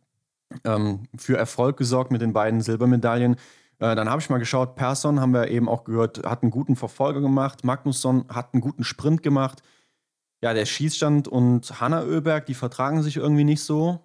ähm, 0.65 1.03
für 1.15 1.37
Erfolg 1.37 1.77
gesorgt 1.77 2.11
mit 2.11 2.21
den 2.21 2.33
beiden 2.33 2.59
Silbermedaillen. 2.59 3.35
Äh, 3.79 3.95
dann 3.95 4.09
habe 4.09 4.21
ich 4.21 4.29
mal 4.29 4.39
geschaut, 4.39 4.75
Persson 4.75 5.21
haben 5.21 5.33
wir 5.33 5.47
eben 5.47 5.69
auch 5.69 5.85
gehört, 5.85 6.25
hat 6.25 6.43
einen 6.43 6.51
guten 6.51 6.75
Verfolger 6.75 7.21
gemacht. 7.21 7.63
Magnusson 7.63 8.25
hat 8.27 8.53
einen 8.53 8.59
guten 8.59 8.83
Sprint 8.83 9.23
gemacht. 9.23 9.63
Ja, 10.41 10.53
der 10.53 10.65
Schießstand 10.65 11.29
und 11.29 11.79
Hanna 11.79 12.03
Oeberg, 12.03 12.45
die 12.45 12.53
vertragen 12.55 13.03
sich 13.03 13.15
irgendwie 13.15 13.45
nicht 13.45 13.63
so. 13.63 13.99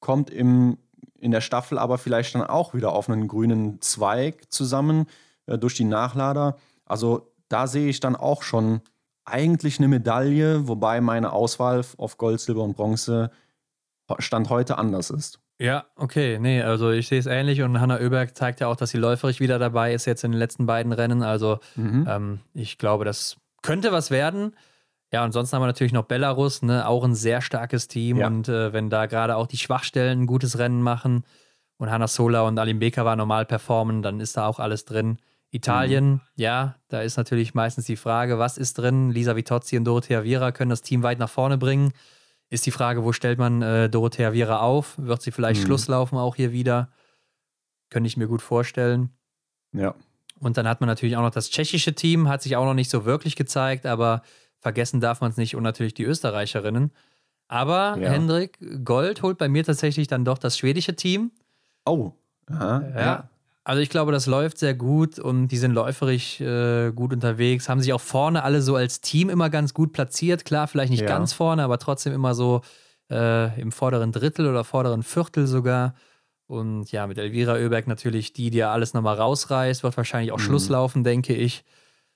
Kommt 0.00 0.28
im, 0.28 0.76
in 1.18 1.30
der 1.30 1.40
Staffel 1.40 1.78
aber 1.78 1.96
vielleicht 1.96 2.34
dann 2.34 2.42
auch 2.42 2.74
wieder 2.74 2.92
auf 2.92 3.08
einen 3.08 3.26
grünen 3.26 3.80
Zweig 3.80 4.52
zusammen 4.52 5.06
äh, 5.46 5.56
durch 5.56 5.74
die 5.74 5.84
Nachlader. 5.84 6.56
Also 6.84 7.32
da 7.48 7.66
sehe 7.66 7.88
ich 7.88 8.00
dann 8.00 8.16
auch 8.16 8.42
schon 8.42 8.80
eigentlich 9.24 9.78
eine 9.78 9.88
Medaille, 9.88 10.68
wobei 10.68 11.00
meine 11.00 11.32
Auswahl 11.32 11.84
auf 11.96 12.16
Gold, 12.16 12.40
Silber 12.40 12.62
und 12.62 12.76
Bronze 12.76 13.30
Stand 14.18 14.50
heute 14.50 14.78
anders 14.78 15.10
ist. 15.10 15.40
Ja, 15.58 15.86
okay, 15.96 16.38
nee, 16.38 16.62
also 16.62 16.90
ich 16.90 17.08
sehe 17.08 17.18
es 17.18 17.26
ähnlich 17.26 17.62
und 17.62 17.80
Hanna 17.80 17.98
Oeberg 17.98 18.36
zeigt 18.36 18.60
ja 18.60 18.68
auch, 18.68 18.76
dass 18.76 18.90
sie 18.90 18.98
läuferig 18.98 19.40
wieder 19.40 19.58
dabei 19.58 19.94
ist 19.94 20.04
jetzt 20.04 20.22
in 20.22 20.32
den 20.32 20.38
letzten 20.38 20.66
beiden 20.66 20.92
Rennen. 20.92 21.22
Also 21.22 21.58
mhm. 21.76 22.06
ähm, 22.08 22.40
ich 22.52 22.76
glaube, 22.76 23.04
das 23.04 23.36
könnte 23.62 23.90
was 23.90 24.10
werden. 24.10 24.54
Ja, 25.12 25.22
ansonsten 25.22 25.56
haben 25.56 25.62
wir 25.62 25.66
natürlich 25.66 25.92
noch 25.92 26.04
Belarus, 26.04 26.62
ne, 26.62 26.86
auch 26.86 27.04
ein 27.04 27.14
sehr 27.14 27.40
starkes 27.40 27.88
Team 27.88 28.18
ja. 28.18 28.26
und 28.26 28.48
äh, 28.48 28.72
wenn 28.72 28.90
da 28.90 29.06
gerade 29.06 29.36
auch 29.36 29.46
die 29.46 29.56
Schwachstellen 29.56 30.22
ein 30.22 30.26
gutes 30.26 30.58
Rennen 30.58 30.82
machen 30.82 31.24
und 31.78 31.90
Hanna 31.90 32.06
Sola 32.06 32.42
und 32.42 32.58
Alim 32.58 32.78
Bekava 32.78 33.16
normal 33.16 33.46
performen, 33.46 34.02
dann 34.02 34.20
ist 34.20 34.36
da 34.36 34.46
auch 34.46 34.58
alles 34.58 34.84
drin. 34.84 35.18
Italien, 35.56 36.10
mhm. 36.10 36.20
ja, 36.36 36.76
da 36.88 37.00
ist 37.00 37.16
natürlich 37.16 37.54
meistens 37.54 37.86
die 37.86 37.96
Frage, 37.96 38.38
was 38.38 38.58
ist 38.58 38.78
drin? 38.78 39.10
Lisa 39.10 39.36
Vitozzi 39.36 39.76
und 39.76 39.84
Dorothea 39.84 40.22
Viera 40.22 40.52
können 40.52 40.70
das 40.70 40.82
Team 40.82 41.02
weit 41.02 41.18
nach 41.18 41.30
vorne 41.30 41.58
bringen. 41.58 41.92
Ist 42.48 42.66
die 42.66 42.70
Frage, 42.70 43.02
wo 43.02 43.12
stellt 43.12 43.38
man 43.38 43.62
äh, 43.62 43.90
Dorothea 43.90 44.32
Viera 44.32 44.60
auf? 44.60 44.94
Wird 44.98 45.22
sie 45.22 45.32
vielleicht 45.32 45.62
mhm. 45.62 45.66
Schluss 45.66 45.88
laufen 45.88 46.16
auch 46.16 46.36
hier 46.36 46.52
wieder? 46.52 46.90
Könnte 47.90 48.06
ich 48.06 48.16
mir 48.16 48.28
gut 48.28 48.42
vorstellen. 48.42 49.10
Ja. 49.72 49.94
Und 50.38 50.56
dann 50.56 50.68
hat 50.68 50.80
man 50.80 50.88
natürlich 50.88 51.16
auch 51.16 51.22
noch 51.22 51.30
das 51.30 51.50
tschechische 51.50 51.94
Team, 51.94 52.28
hat 52.28 52.42
sich 52.42 52.56
auch 52.56 52.64
noch 52.64 52.74
nicht 52.74 52.90
so 52.90 53.04
wirklich 53.04 53.36
gezeigt, 53.36 53.86
aber 53.86 54.22
vergessen 54.58 55.00
darf 55.00 55.20
man 55.20 55.30
es 55.30 55.36
nicht 55.36 55.56
und 55.56 55.62
natürlich 55.62 55.94
die 55.94 56.04
Österreicherinnen. 56.04 56.92
Aber 57.48 57.96
ja. 57.98 58.10
Hendrik, 58.10 58.58
Gold 58.84 59.22
holt 59.22 59.38
bei 59.38 59.48
mir 59.48 59.64
tatsächlich 59.64 60.08
dann 60.08 60.24
doch 60.24 60.38
das 60.38 60.58
schwedische 60.58 60.96
Team. 60.96 61.30
Oh, 61.84 62.12
Aha, 62.48 62.82
ja. 62.82 63.00
ja. 63.00 63.30
Also 63.66 63.82
ich 63.82 63.88
glaube, 63.88 64.12
das 64.12 64.26
läuft 64.26 64.58
sehr 64.58 64.74
gut 64.74 65.18
und 65.18 65.48
die 65.48 65.56
sind 65.56 65.72
läuferisch 65.72 66.40
äh, 66.40 66.92
gut 66.92 67.12
unterwegs, 67.12 67.68
haben 67.68 67.80
sich 67.80 67.92
auch 67.92 68.00
vorne 68.00 68.44
alle 68.44 68.62
so 68.62 68.76
als 68.76 69.00
Team 69.00 69.28
immer 69.28 69.50
ganz 69.50 69.74
gut 69.74 69.92
platziert. 69.92 70.44
Klar, 70.44 70.68
vielleicht 70.68 70.90
nicht 70.90 71.00
ja. 71.00 71.08
ganz 71.08 71.32
vorne, 71.32 71.64
aber 71.64 71.80
trotzdem 71.80 72.12
immer 72.12 72.36
so 72.36 72.60
äh, 73.10 73.60
im 73.60 73.72
vorderen 73.72 74.12
Drittel 74.12 74.46
oder 74.46 74.62
vorderen 74.62 75.02
Viertel 75.02 75.48
sogar. 75.48 75.96
Und 76.46 76.92
ja, 76.92 77.08
mit 77.08 77.18
Elvira 77.18 77.54
Oeberg 77.54 77.88
natürlich 77.88 78.32
die, 78.32 78.50
die 78.50 78.58
ja 78.58 78.70
alles 78.70 78.94
nochmal 78.94 79.16
rausreißt, 79.16 79.82
wird 79.82 79.96
wahrscheinlich 79.96 80.30
auch 80.30 80.38
mhm. 80.38 80.42
Schluss 80.42 80.68
laufen, 80.68 81.02
denke 81.02 81.34
ich. 81.34 81.64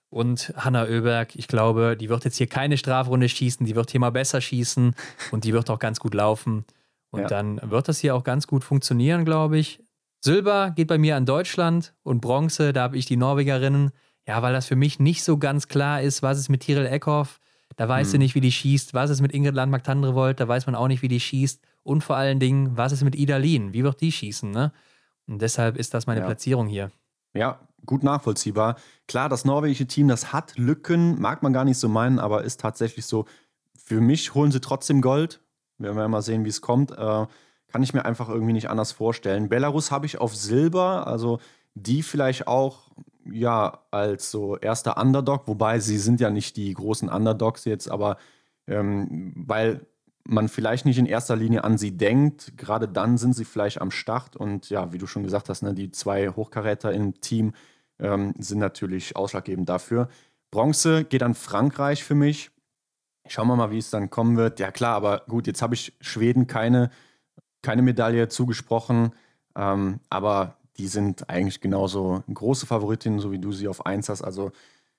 Und 0.09 0.55
Hanna 0.57 0.85
Oeberg, 0.85 1.35
ich 1.35 1.49
glaube, 1.49 1.97
die 1.97 2.09
wird 2.09 2.25
jetzt 2.25 2.37
hier 2.37 2.47
keine 2.47 2.77
Strafrunde 2.77 3.29
schießen, 3.29 3.67
die 3.67 3.75
wird 3.75 3.91
hier 3.91 3.99
mal 3.99 4.11
besser 4.11 4.41
schießen 4.41 4.95
und 5.33 5.43
die 5.43 5.53
wird 5.53 5.69
auch 5.69 5.81
ganz 5.81 5.99
gut 5.99 6.15
laufen. 6.15 6.65
Und 7.11 7.23
ja. 7.23 7.27
dann 7.27 7.61
wird 7.69 7.89
das 7.89 7.99
hier 7.99 8.15
auch 8.15 8.23
ganz 8.23 8.47
gut 8.47 8.63
funktionieren, 8.63 9.25
glaube 9.25 9.59
ich. 9.59 9.81
Silber 10.21 10.71
geht 10.71 10.89
bei 10.89 10.99
mir 10.99 11.17
an 11.17 11.27
Deutschland 11.27 11.95
und 12.03 12.21
Bronze, 12.21 12.73
da 12.73 12.83
habe 12.83 12.97
ich 12.97 13.07
die 13.07 13.17
Norwegerinnen. 13.17 13.91
Ja, 14.27 14.43
weil 14.43 14.53
das 14.53 14.67
für 14.67 14.77
mich 14.77 15.01
nicht 15.01 15.25
so 15.25 15.39
ganz 15.39 15.67
klar 15.67 16.03
ist, 16.03 16.23
was 16.23 16.39
ist 16.39 16.51
mit 16.51 16.61
Tiril 16.61 16.87
Eckhoff, 16.87 17.41
da 17.77 17.89
weiß 17.89 18.09
hm. 18.09 18.11
sie 18.11 18.19
nicht, 18.19 18.35
wie 18.35 18.41
die 18.41 18.53
schießt. 18.53 18.95
Was 18.95 19.11
ist 19.11 19.23
mit 19.23 19.33
Ingrid 19.33 19.55
Landmark-Tandrevold, 19.55 20.39
da 20.41 20.47
weiß 20.47 20.67
man 20.67 20.75
auch 20.75 20.89
nicht, 20.89 21.03
wie 21.03 21.09
die 21.09 21.21
schießt. 21.21 21.63
Und 21.83 22.05
vor 22.05 22.17
allen 22.17 22.39
Dingen, 22.39 22.77
was 22.77 22.93
ist 22.93 23.03
mit 23.03 23.15
Ida 23.15 23.39
Lien, 23.39 23.73
wie 23.73 23.83
wird 23.83 24.01
die 24.01 24.13
schießen, 24.13 24.51
ne? 24.51 24.73
Und 25.27 25.41
deshalb 25.41 25.77
ist 25.77 25.95
das 25.95 26.07
meine 26.07 26.21
ja. 26.21 26.27
Platzierung 26.27 26.67
hier. 26.67 26.91
Ja, 27.33 27.61
gut 27.87 28.03
nachvollziehbar. 28.03 28.77
Klar, 29.07 29.29
das 29.29 29.45
norwegische 29.45 29.87
Team, 29.87 30.09
das 30.09 30.33
hat 30.33 30.59
Lücken, 30.59 31.21
mag 31.21 31.43
man 31.43 31.53
gar 31.53 31.65
nicht 31.65 31.79
so 31.79 31.89
meinen, 31.89 32.19
aber 32.19 32.43
ist 32.45 32.61
tatsächlich 32.61 33.07
so. 33.07 33.27
Für 33.77 34.01
mich 34.01 34.35
holen 34.35 34.53
sie 34.53 34.61
trotzdem 34.61 35.01
Gold. 35.01 35.41
Wir 35.79 35.97
werden 35.97 36.11
mal 36.11 36.23
sehen, 36.23 36.45
wie 36.45 36.51
es 36.51 36.61
kommt. 36.61 36.91
Äh, 36.91 37.27
kann 37.71 37.83
ich 37.83 37.95
mir 37.95 38.05
einfach 38.05 38.29
irgendwie 38.29 38.53
nicht 38.53 38.71
anders 38.71 38.93
vorstellen. 38.93 39.49
Belarus 39.49 39.91
habe 39.91 40.07
ich 40.07 40.21
auf 40.21 40.35
Silber, 40.35 41.07
also 41.07 41.39
die 41.75 42.03
vielleicht 42.03 42.47
auch 42.47 42.91
ja 43.31 43.81
als 43.91 44.31
so 44.31 44.57
erster 44.57 44.97
Underdog, 44.97 45.47
wobei 45.47 45.79
sie 45.79 45.99
sind 45.99 46.21
ja 46.21 46.31
nicht 46.31 46.57
die 46.57 46.73
großen 46.75 47.09
Underdogs 47.09 47.65
jetzt, 47.65 47.91
aber 47.91 48.17
ähm, 48.67 49.33
weil 49.37 49.87
man 50.25 50.49
vielleicht 50.49 50.85
nicht 50.85 50.99
in 50.99 51.07
erster 51.07 51.37
Linie 51.37 51.65
an 51.65 51.79
sie 51.79 51.97
denkt, 51.97 52.57
gerade 52.57 52.89
dann 52.89 53.19
sind 53.19 53.35
sie 53.35 53.45
vielleicht 53.45 53.81
am 53.81 53.91
Start 53.91 54.37
und 54.37 54.71
ja, 54.71 54.93
wie 54.93 54.99
du 54.99 55.07
schon 55.07 55.23
gesagt 55.23 55.49
hast, 55.49 55.63
ne, 55.63 55.75
die 55.75 55.91
zwei 55.91 56.29
Hochkaräter 56.29 56.93
im 56.93 57.21
Team 57.21 57.53
ähm, 57.99 58.35
sind 58.39 58.59
natürlich 58.59 59.17
ausschlaggebend 59.17 59.69
dafür. 59.69 60.09
Bronze 60.51 61.05
geht 61.05 61.23
an 61.23 61.35
Frankreich 61.35 62.05
für 62.05 62.15
mich. 62.15 62.51
Schauen 63.29 63.49
wir 63.49 63.57
mal, 63.57 63.71
wie 63.71 63.79
es 63.79 63.91
dann 63.91 64.11
kommen 64.11 64.37
wird. 64.37 64.59
Ja 64.61 64.71
klar, 64.71 64.97
aber 64.97 65.23
gut, 65.29 65.47
jetzt 65.47 65.63
habe 65.63 65.75
ich 65.75 65.97
Schweden 66.01 66.47
keine 66.47 66.91
keine 67.63 67.83
Medaille 67.83 68.29
zugesprochen, 68.29 69.13
ähm, 69.57 70.01
aber 70.09 70.57
die 70.77 70.89
sind 70.89 71.29
eigentlich 71.29 71.61
genauso 71.61 72.23
große 72.33 72.67
Favoritinnen, 72.67 73.21
so 73.21 73.33
wie 73.33 73.39
du 73.39 73.53
sie 73.53 73.69
auf 73.69 73.85
1 73.85 74.09
hast. 74.09 74.23
Also 74.23 74.53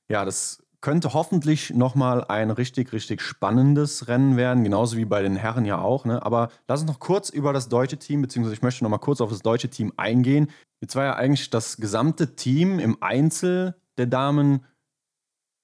ja, 0.09 0.25
das 0.25 0.63
könnte 0.81 1.13
hoffentlich 1.13 1.73
nochmal 1.73 2.23
ein 2.25 2.49
richtig, 2.49 2.91
richtig 2.91 3.21
spannendes 3.21 4.07
Rennen 4.07 4.35
werden, 4.35 4.63
genauso 4.63 4.97
wie 4.97 5.05
bei 5.05 5.21
den 5.21 5.35
Herren 5.35 5.63
ja 5.65 5.79
auch. 5.79 6.05
Ne? 6.05 6.23
Aber 6.25 6.49
lass 6.67 6.81
uns 6.81 6.89
noch 6.89 6.99
kurz 6.99 7.29
über 7.29 7.53
das 7.53 7.69
deutsche 7.69 7.97
Team, 7.97 8.21
beziehungsweise 8.21 8.55
ich 8.55 8.63
möchte 8.63 8.83
nochmal 8.83 8.99
kurz 8.99 9.21
auf 9.21 9.29
das 9.29 9.43
deutsche 9.43 9.69
Team 9.69 9.93
eingehen. 9.97 10.49
Jetzt 10.81 10.95
war 10.95 11.05
ja 11.05 11.15
eigentlich 11.15 11.51
das 11.51 11.77
gesamte 11.77 12.35
Team 12.35 12.79
im 12.79 12.97
Einzel 13.01 13.75
der 13.97 14.07
Damen 14.07 14.65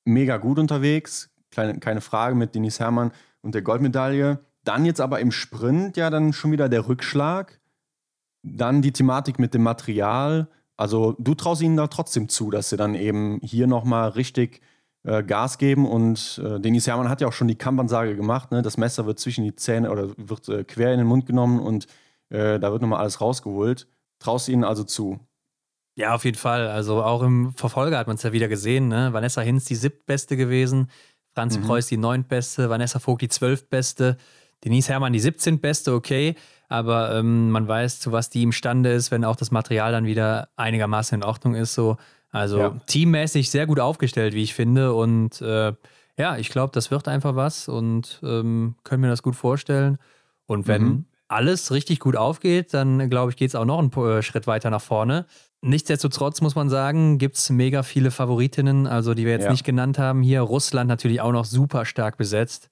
mega 0.05 0.37
gut 0.37 0.59
unterwegs. 0.59 1.31
Kleine, 1.49 1.79
keine 1.79 2.01
Frage 2.01 2.35
mit 2.35 2.53
Denise 2.53 2.79
Herrmann 2.79 3.11
und 3.41 3.55
der 3.55 3.63
Goldmedaille. 3.63 4.39
Dann 4.67 4.85
jetzt 4.85 4.99
aber 4.99 5.21
im 5.21 5.31
Sprint 5.31 5.95
ja 5.95 6.09
dann 6.09 6.33
schon 6.33 6.51
wieder 6.51 6.67
der 6.67 6.89
Rückschlag. 6.89 7.61
Dann 8.43 8.81
die 8.81 8.91
Thematik 8.91 9.39
mit 9.39 9.53
dem 9.53 9.63
Material. 9.63 10.49
Also 10.75 11.15
du 11.19 11.35
traust 11.35 11.61
ihnen 11.61 11.77
da 11.77 11.87
trotzdem 11.87 12.27
zu, 12.27 12.51
dass 12.51 12.69
sie 12.69 12.75
dann 12.75 12.93
eben 12.93 13.39
hier 13.41 13.65
nochmal 13.65 14.09
richtig 14.09 14.61
äh, 15.03 15.23
Gas 15.23 15.57
geben. 15.57 15.87
Und 15.87 16.41
äh, 16.43 16.59
Denis 16.59 16.85
Hermann 16.85 17.07
hat 17.07 17.21
ja 17.21 17.27
auch 17.27 17.33
schon 17.33 17.47
die 17.47 17.55
Kampfansage 17.55 18.17
gemacht. 18.17 18.51
Ne? 18.51 18.61
Das 18.61 18.75
Messer 18.75 19.05
wird 19.05 19.19
zwischen 19.19 19.45
die 19.45 19.55
Zähne 19.55 19.89
oder 19.89 20.09
wird 20.17 20.49
äh, 20.49 20.65
quer 20.65 20.91
in 20.91 20.97
den 20.97 21.07
Mund 21.07 21.25
genommen 21.25 21.61
und 21.61 21.87
äh, 22.29 22.59
da 22.59 22.71
wird 22.73 22.81
nochmal 22.81 22.99
alles 22.99 23.21
rausgeholt. 23.21 23.87
Traust 24.19 24.49
ihnen 24.49 24.65
also 24.65 24.83
zu? 24.83 25.17
Ja, 25.95 26.13
auf 26.13 26.25
jeden 26.25 26.37
Fall. 26.37 26.67
Also 26.67 27.01
auch 27.01 27.23
im 27.23 27.53
Verfolger 27.53 27.97
hat 27.97 28.07
man 28.07 28.17
es 28.17 28.23
ja 28.23 28.33
wieder 28.33 28.49
gesehen. 28.49 28.89
Ne? 28.89 29.13
Vanessa 29.13 29.39
Hinz 29.39 29.63
die 29.63 29.75
siebtbeste 29.75 30.35
gewesen, 30.35 30.91
Franz 31.33 31.57
mhm. 31.57 31.63
Preuß 31.63 31.87
die 31.87 31.97
neuntbeste, 31.97 32.69
Vanessa 32.69 32.99
Vogt 32.99 33.21
die 33.21 33.29
zwölftbeste. 33.29 34.17
Denise 34.63 34.89
Herrmann 34.89 35.13
die 35.13 35.19
17. 35.19 35.59
Beste, 35.59 35.93
okay, 35.93 36.35
aber 36.69 37.15
ähm, 37.15 37.51
man 37.51 37.67
weiß, 37.67 37.99
zu 37.99 38.11
was 38.11 38.29
die 38.29 38.43
imstande 38.43 38.91
ist, 38.91 39.11
wenn 39.11 39.23
auch 39.23 39.35
das 39.35 39.51
Material 39.51 39.91
dann 39.91 40.05
wieder 40.05 40.49
einigermaßen 40.55 41.19
in 41.19 41.23
Ordnung 41.23 41.55
ist. 41.55 41.73
So. 41.73 41.97
Also 42.31 42.59
ja. 42.59 42.75
teammäßig 42.87 43.49
sehr 43.49 43.67
gut 43.67 43.79
aufgestellt, 43.79 44.33
wie 44.33 44.43
ich 44.43 44.53
finde. 44.53 44.93
Und 44.93 45.41
äh, 45.41 45.73
ja, 46.17 46.37
ich 46.37 46.49
glaube, 46.49 46.71
das 46.73 46.91
wird 46.91 47.07
einfach 47.07 47.35
was 47.35 47.67
und 47.69 48.19
ähm, 48.23 48.75
können 48.83 49.01
mir 49.01 49.09
das 49.09 49.23
gut 49.23 49.35
vorstellen. 49.35 49.97
Und 50.45 50.67
wenn 50.67 50.83
mhm. 50.83 51.05
alles 51.27 51.71
richtig 51.71 51.99
gut 51.99 52.15
aufgeht, 52.15 52.73
dann 52.73 53.09
glaube 53.09 53.31
ich, 53.31 53.37
geht 53.37 53.49
es 53.49 53.55
auch 53.55 53.65
noch 53.65 53.79
einen 53.79 53.91
äh, 53.91 54.21
Schritt 54.21 54.47
weiter 54.47 54.69
nach 54.69 54.81
vorne. 54.81 55.25
Nichtsdestotrotz 55.61 56.41
muss 56.41 56.55
man 56.55 56.69
sagen, 56.69 57.17
gibt 57.17 57.37
es 57.37 57.49
mega 57.49 57.81
viele 57.81 58.11
Favoritinnen, 58.11 58.87
also 58.87 59.13
die 59.13 59.25
wir 59.25 59.31
jetzt 59.31 59.45
ja. 59.45 59.51
nicht 59.51 59.63
genannt 59.63 59.97
haben. 59.97 60.21
Hier 60.21 60.41
Russland 60.41 60.87
natürlich 60.87 61.21
auch 61.21 61.31
noch 61.31 61.45
super 61.45 61.85
stark 61.85 62.17
besetzt. 62.17 62.69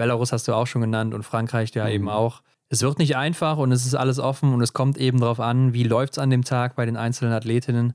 Belarus 0.00 0.32
hast 0.32 0.48
du 0.48 0.54
auch 0.54 0.66
schon 0.66 0.80
genannt 0.80 1.12
und 1.12 1.24
Frankreich 1.24 1.74
ja 1.74 1.84
mhm. 1.84 1.90
eben 1.90 2.08
auch. 2.08 2.40
Es 2.70 2.80
wird 2.80 2.98
nicht 2.98 3.16
einfach 3.16 3.58
und 3.58 3.70
es 3.70 3.84
ist 3.84 3.94
alles 3.94 4.18
offen 4.18 4.54
und 4.54 4.62
es 4.62 4.72
kommt 4.72 4.96
eben 4.96 5.20
darauf 5.20 5.40
an, 5.40 5.74
wie 5.74 5.82
läuft 5.82 6.14
es 6.14 6.18
an 6.18 6.30
dem 6.30 6.42
Tag 6.42 6.74
bei 6.74 6.86
den 6.86 6.96
einzelnen 6.96 7.34
Athletinnen. 7.34 7.92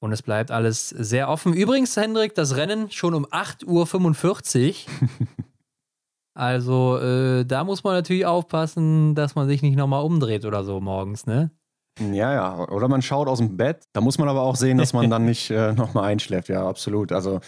Und 0.00 0.12
es 0.12 0.20
bleibt 0.20 0.50
alles 0.50 0.90
sehr 0.90 1.30
offen. 1.30 1.54
Übrigens, 1.54 1.96
Hendrik, 1.96 2.34
das 2.34 2.56
Rennen 2.56 2.90
schon 2.90 3.14
um 3.14 3.24
8.45 3.24 4.86
Uhr. 4.86 5.08
also 6.34 6.98
äh, 6.98 7.46
da 7.46 7.64
muss 7.64 7.84
man 7.84 7.94
natürlich 7.94 8.26
aufpassen, 8.26 9.14
dass 9.14 9.34
man 9.34 9.48
sich 9.48 9.62
nicht 9.62 9.76
nochmal 9.76 10.04
umdreht 10.04 10.44
oder 10.44 10.62
so 10.62 10.78
morgens, 10.78 11.26
ne? 11.26 11.50
Ja, 11.98 12.34
ja. 12.34 12.68
Oder 12.68 12.86
man 12.88 13.00
schaut 13.00 13.28
aus 13.28 13.38
dem 13.38 13.56
Bett. 13.56 13.88
Da 13.94 14.02
muss 14.02 14.18
man 14.18 14.28
aber 14.28 14.42
auch 14.42 14.56
sehen, 14.56 14.76
dass 14.76 14.92
man 14.92 15.08
dann 15.08 15.24
nicht 15.24 15.50
äh, 15.50 15.72
nochmal 15.72 16.04
einschläft. 16.04 16.50
Ja, 16.50 16.68
absolut. 16.68 17.12
Also 17.12 17.40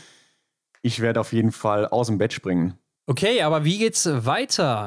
ich 0.81 1.01
werde 1.01 1.21
auf 1.21 1.35
jeden 1.35 1.53
Fall 1.53 1.87
aus 1.87 2.07
dem 2.07 2.17
Bett 2.17 2.33
springen. 2.33 2.79
Okay, 3.07 3.43
aber 3.43 3.65
wie 3.65 3.79
geht's 3.79 4.07
weiter? 4.07 4.87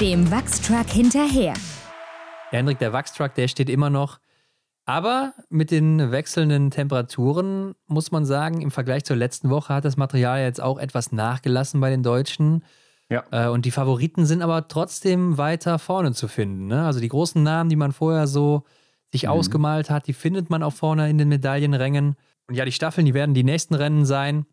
Dem 0.00 0.30
Wachstruck 0.30 0.88
hinterher. 0.90 1.54
Hendrik, 2.50 2.78
der 2.78 2.92
Wachstruck, 2.92 3.34
der 3.34 3.48
steht 3.48 3.70
immer 3.70 3.88
noch 3.88 4.18
Aber 4.84 5.32
mit 5.48 5.70
den 5.70 6.10
wechselnden 6.10 6.70
Temperaturen 6.70 7.74
muss 7.86 8.10
man 8.10 8.24
sagen, 8.24 8.60
im 8.60 8.70
Vergleich 8.70 9.04
zur 9.04 9.16
letzten 9.16 9.48
Woche 9.48 9.74
hat 9.74 9.84
das 9.84 9.96
Material 9.96 10.40
jetzt 10.40 10.60
auch 10.60 10.78
etwas 10.78 11.12
nachgelassen 11.12 11.80
bei 11.80 11.88
den 11.90 12.02
Deutschen. 12.02 12.64
Ja. 13.08 13.24
Äh, 13.30 13.48
und 13.48 13.64
die 13.64 13.70
Favoriten 13.70 14.26
sind 14.26 14.42
aber 14.42 14.66
trotzdem 14.68 15.38
weiter 15.38 15.78
vorne 15.78 16.12
zu 16.12 16.26
finden. 16.28 16.66
Ne? 16.66 16.84
Also 16.84 16.98
die 16.98 17.08
großen 17.08 17.42
Namen, 17.42 17.70
die 17.70 17.76
man 17.76 17.92
vorher 17.92 18.26
so 18.26 18.64
sich 19.12 19.24
mhm. 19.24 19.30
ausgemalt 19.30 19.88
hat, 19.88 20.06
die 20.08 20.14
findet 20.14 20.50
man 20.50 20.62
auch 20.62 20.72
vorne 20.72 21.08
in 21.08 21.18
den 21.18 21.28
Medaillenrängen. 21.28 22.16
Und 22.48 22.54
ja, 22.56 22.64
die 22.64 22.72
Staffeln, 22.72 23.06
die 23.06 23.14
werden 23.14 23.34
die 23.34 23.44
nächsten 23.44 23.74
Rennen 23.74 24.04
sein. 24.04 24.46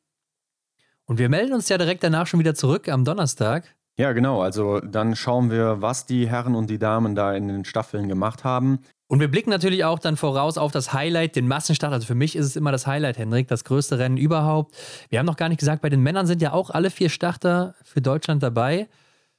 Und 1.10 1.18
wir 1.18 1.27
melden 1.27 1.53
uns 1.53 1.68
ja 1.69 1.80
direkt 1.80 2.03
danach 2.03 2.27
schon 2.27 2.40
wieder 2.40 2.53
zurück 2.53 2.88
am 2.88 3.03
Donnerstag. 3.03 3.64
Ja, 3.98 4.11
genau. 4.11 4.44
Also 4.44 4.80
dann 4.80 5.15
schauen 5.15 5.49
wir, 5.49 5.81
was 5.81 6.06
die 6.06 6.30
Herren 6.30 6.53
und 6.53 6.69
die 6.69 6.77
Damen 6.77 7.15
da 7.15 7.34
in 7.34 7.48
den 7.48 7.65
Staffeln 7.65 8.07
gemacht 8.07 8.44
haben. 8.44 8.81
Und 9.07 9.19
wir 9.19 9.27
blicken 9.27 9.49
natürlich 9.49 9.84
auch 9.86 9.98
dann 9.98 10.18
voraus 10.18 10.60
auf 10.60 10.72
das 10.72 10.94
Highlight, 10.94 11.36
den 11.36 11.48
Massenstart. 11.48 11.94
Also 11.94 12.06
für 12.06 12.14
mich 12.14 12.36
ist 12.36 12.45
es 12.45 12.56
immer 12.56 12.72
das 12.72 12.86
Highlight, 12.86 13.18
Hendrik, 13.18 13.48
das 13.48 13.64
größte 13.64 13.98
Rennen 13.98 14.18
überhaupt. 14.18 14.76
Wir 15.10 15.18
haben 15.18 15.26
noch 15.26 15.36
gar 15.36 15.49
nicht 15.49 15.57
gesagt, 15.57 15.81
bei 15.81 15.90
den 15.90 16.03
Männern 16.03 16.27
sind 16.27 16.44
ja 16.44 16.53
auch 16.53 16.69
alle 16.69 16.91
vier 16.91 17.10
Starter 17.10 17.73
für 17.84 18.02
Deutschland 18.02 18.44
dabei. 18.44 18.88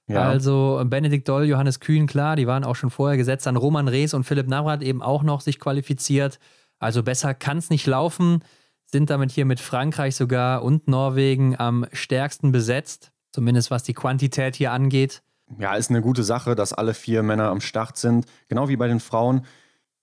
Ja. 0.09 0.29
Also 0.29 0.83
Benedikt 0.85 1.29
Doll, 1.29 1.45
Johannes 1.45 1.79
Kühn, 1.79 2.09
klar, 2.09 2.35
die 2.35 2.49
waren 2.49 2.65
auch 2.65 2.75
schon 2.75 2.91
vorher 2.91 3.17
gesetzt. 3.17 3.47
Dann 3.47 3.55
Roman 3.55 3.87
Rees 3.87 4.13
und 4.13 4.25
Philipp 4.25 4.49
Navrat 4.49 4.83
eben 4.83 5.03
auch 5.03 5.23
noch 5.23 5.41
sich 5.41 5.61
qualifiziert. 5.61 6.41
Also 6.81 7.05
besser 7.05 7.33
kann 7.33 7.59
es 7.59 7.71
nicht 7.71 7.87
laufen. 7.87 8.43
Sind 8.93 9.11
damit 9.11 9.31
hier 9.31 9.45
mit 9.45 9.61
Frankreich 9.61 10.17
sogar 10.17 10.63
und 10.63 10.89
Norwegen 10.89 11.59
am 11.59 11.87
stärksten 11.93 12.51
besetzt. 12.51 13.13
Zumindest 13.33 13.71
was 13.71 13.85
die 13.85 13.95
Quantität 13.95 14.57
hier 14.57 14.73
angeht. 14.73 15.23
Ja, 15.59 15.75
ist 15.75 15.91
eine 15.91 16.03
gute 16.03 16.25
Sache, 16.25 16.55
dass 16.55 16.73
alle 16.73 16.95
vier 16.95 17.23
Männer 17.23 17.49
am 17.49 17.61
Start 17.61 17.97
sind. 17.97 18.27
Genau 18.49 18.69
wie 18.69 18.77
bei 18.77 18.89
den 18.89 19.01
Frauen. 19.01 19.47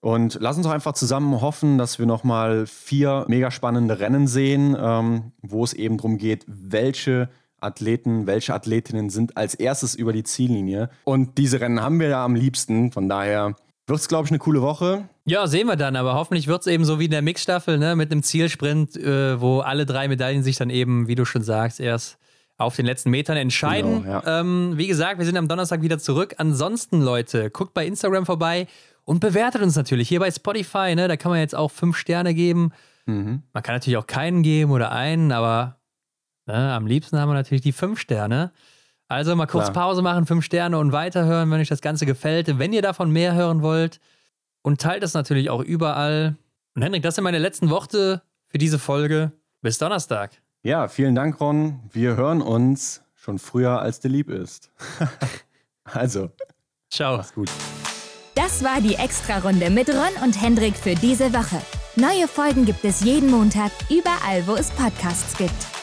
Und 0.00 0.38
lass 0.40 0.56
uns 0.56 0.64
doch 0.64 0.72
einfach 0.72 0.92
zusammen 0.92 1.40
hoffen, 1.40 1.76
dass 1.76 1.98
wir 1.98 2.06
nochmal 2.06 2.66
vier 2.66 3.24
mega 3.28 3.50
spannende 3.50 3.98
Rennen 3.98 4.26
sehen, 4.26 4.76
ähm, 4.78 5.32
wo 5.42 5.64
es 5.64 5.72
eben 5.72 5.96
darum 5.96 6.18
geht, 6.18 6.44
welche 6.46 7.28
Athleten, 7.60 8.26
welche 8.26 8.54
Athletinnen 8.54 9.10
sind 9.10 9.36
als 9.36 9.54
erstes 9.54 9.94
über 9.96 10.12
die 10.12 10.22
Ziellinie. 10.22 10.90
Und 11.04 11.36
diese 11.38 11.60
Rennen 11.60 11.82
haben 11.82 11.98
wir 11.98 12.08
ja 12.08 12.24
am 12.24 12.36
liebsten. 12.36 12.92
Von 12.92 13.08
daher 13.08 13.56
wird 13.88 14.00
es, 14.00 14.08
glaube 14.08 14.26
ich, 14.26 14.30
eine 14.30 14.38
coole 14.38 14.62
Woche. 14.62 15.08
Ja, 15.24 15.46
sehen 15.46 15.66
wir 15.66 15.76
dann. 15.76 15.96
Aber 15.96 16.14
hoffentlich 16.14 16.46
wird 16.46 16.60
es 16.60 16.66
eben 16.66 16.84
so 16.84 16.98
wie 16.98 17.06
in 17.06 17.10
der 17.10 17.22
Mixstaffel, 17.22 17.78
ne, 17.78 17.96
mit 17.96 18.12
einem 18.12 18.22
Zielsprint, 18.22 18.96
äh, 18.96 19.40
wo 19.40 19.60
alle 19.60 19.86
drei 19.86 20.08
Medaillen 20.08 20.42
sich 20.42 20.56
dann 20.56 20.70
eben, 20.70 21.08
wie 21.08 21.14
du 21.14 21.24
schon 21.24 21.42
sagst, 21.42 21.80
erst 21.80 22.18
auf 22.58 22.76
den 22.76 22.86
letzten 22.86 23.10
Metern 23.10 23.36
entscheiden. 23.36 24.02
Genau, 24.02 24.22
ja. 24.24 24.40
ähm, 24.40 24.72
wie 24.76 24.88
gesagt, 24.88 25.18
wir 25.18 25.24
sind 25.24 25.36
am 25.36 25.48
Donnerstag 25.48 25.80
wieder 25.80 25.98
zurück. 25.98 26.34
Ansonsten, 26.38 27.00
Leute, 27.00 27.50
guckt 27.50 27.72
bei 27.72 27.86
Instagram 27.86 28.26
vorbei 28.26 28.66
und 29.04 29.20
bewertet 29.20 29.62
uns 29.62 29.76
natürlich 29.76 30.08
hier 30.08 30.20
bei 30.20 30.30
Spotify, 30.30 30.94
ne? 30.94 31.08
Da 31.08 31.16
kann 31.16 31.30
man 31.30 31.40
jetzt 31.40 31.54
auch 31.54 31.70
fünf 31.70 31.96
Sterne 31.96 32.34
geben. 32.34 32.72
Mhm. 33.06 33.42
Man 33.52 33.62
kann 33.62 33.74
natürlich 33.76 33.96
auch 33.96 34.06
keinen 34.06 34.42
geben 34.42 34.72
oder 34.72 34.92
einen, 34.92 35.32
aber 35.32 35.78
ne, 36.46 36.72
am 36.74 36.86
liebsten 36.86 37.18
haben 37.18 37.30
wir 37.30 37.34
natürlich 37.34 37.62
die 37.62 37.72
fünf 37.72 38.00
Sterne. 38.00 38.52
Also 39.08 39.34
mal 39.34 39.46
kurz 39.46 39.72
Klar. 39.72 39.86
Pause 39.86 40.02
machen, 40.02 40.26
fünf 40.26 40.44
Sterne 40.44 40.78
und 40.78 40.92
weiterhören, 40.92 41.50
wenn 41.50 41.60
euch 41.60 41.68
das 41.68 41.80
Ganze 41.80 42.04
gefällt. 42.04 42.58
Wenn 42.58 42.72
ihr 42.74 42.82
davon 42.82 43.10
mehr 43.10 43.34
hören 43.34 43.62
wollt 43.62 44.00
und 44.62 44.80
teilt 44.80 45.02
es 45.02 45.14
natürlich 45.14 45.48
auch 45.48 45.62
überall. 45.62 46.36
Und 46.74 46.82
Henrik, 46.82 47.02
das 47.02 47.14
sind 47.14 47.24
meine 47.24 47.38
letzten 47.38 47.70
Worte 47.70 48.22
für 48.48 48.58
diese 48.58 48.78
Folge. 48.78 49.32
Bis 49.62 49.78
Donnerstag. 49.78 50.30
Ja, 50.62 50.88
vielen 50.88 51.14
Dank, 51.14 51.40
Ron. 51.40 51.80
Wir 51.90 52.16
hören 52.16 52.42
uns 52.42 53.02
schon 53.14 53.38
früher, 53.38 53.80
als 53.80 54.00
dir 54.00 54.08
lieb 54.08 54.28
ist. 54.28 54.70
also. 55.84 56.30
Ciao. 56.90 57.16
Mach's 57.16 57.34
gut. 57.34 57.50
Das 58.34 58.62
war 58.62 58.80
die 58.80 58.94
Extra-Runde 58.94 59.70
mit 59.70 59.88
Ron 59.88 60.22
und 60.22 60.40
Hendrik 60.40 60.76
für 60.76 60.94
diese 60.94 61.32
Woche. 61.32 61.60
Neue 61.96 62.28
Folgen 62.28 62.64
gibt 62.64 62.84
es 62.84 63.00
jeden 63.00 63.30
Montag, 63.30 63.72
überall, 63.90 64.46
wo 64.46 64.54
es 64.54 64.70
Podcasts 64.70 65.36
gibt. 65.36 65.77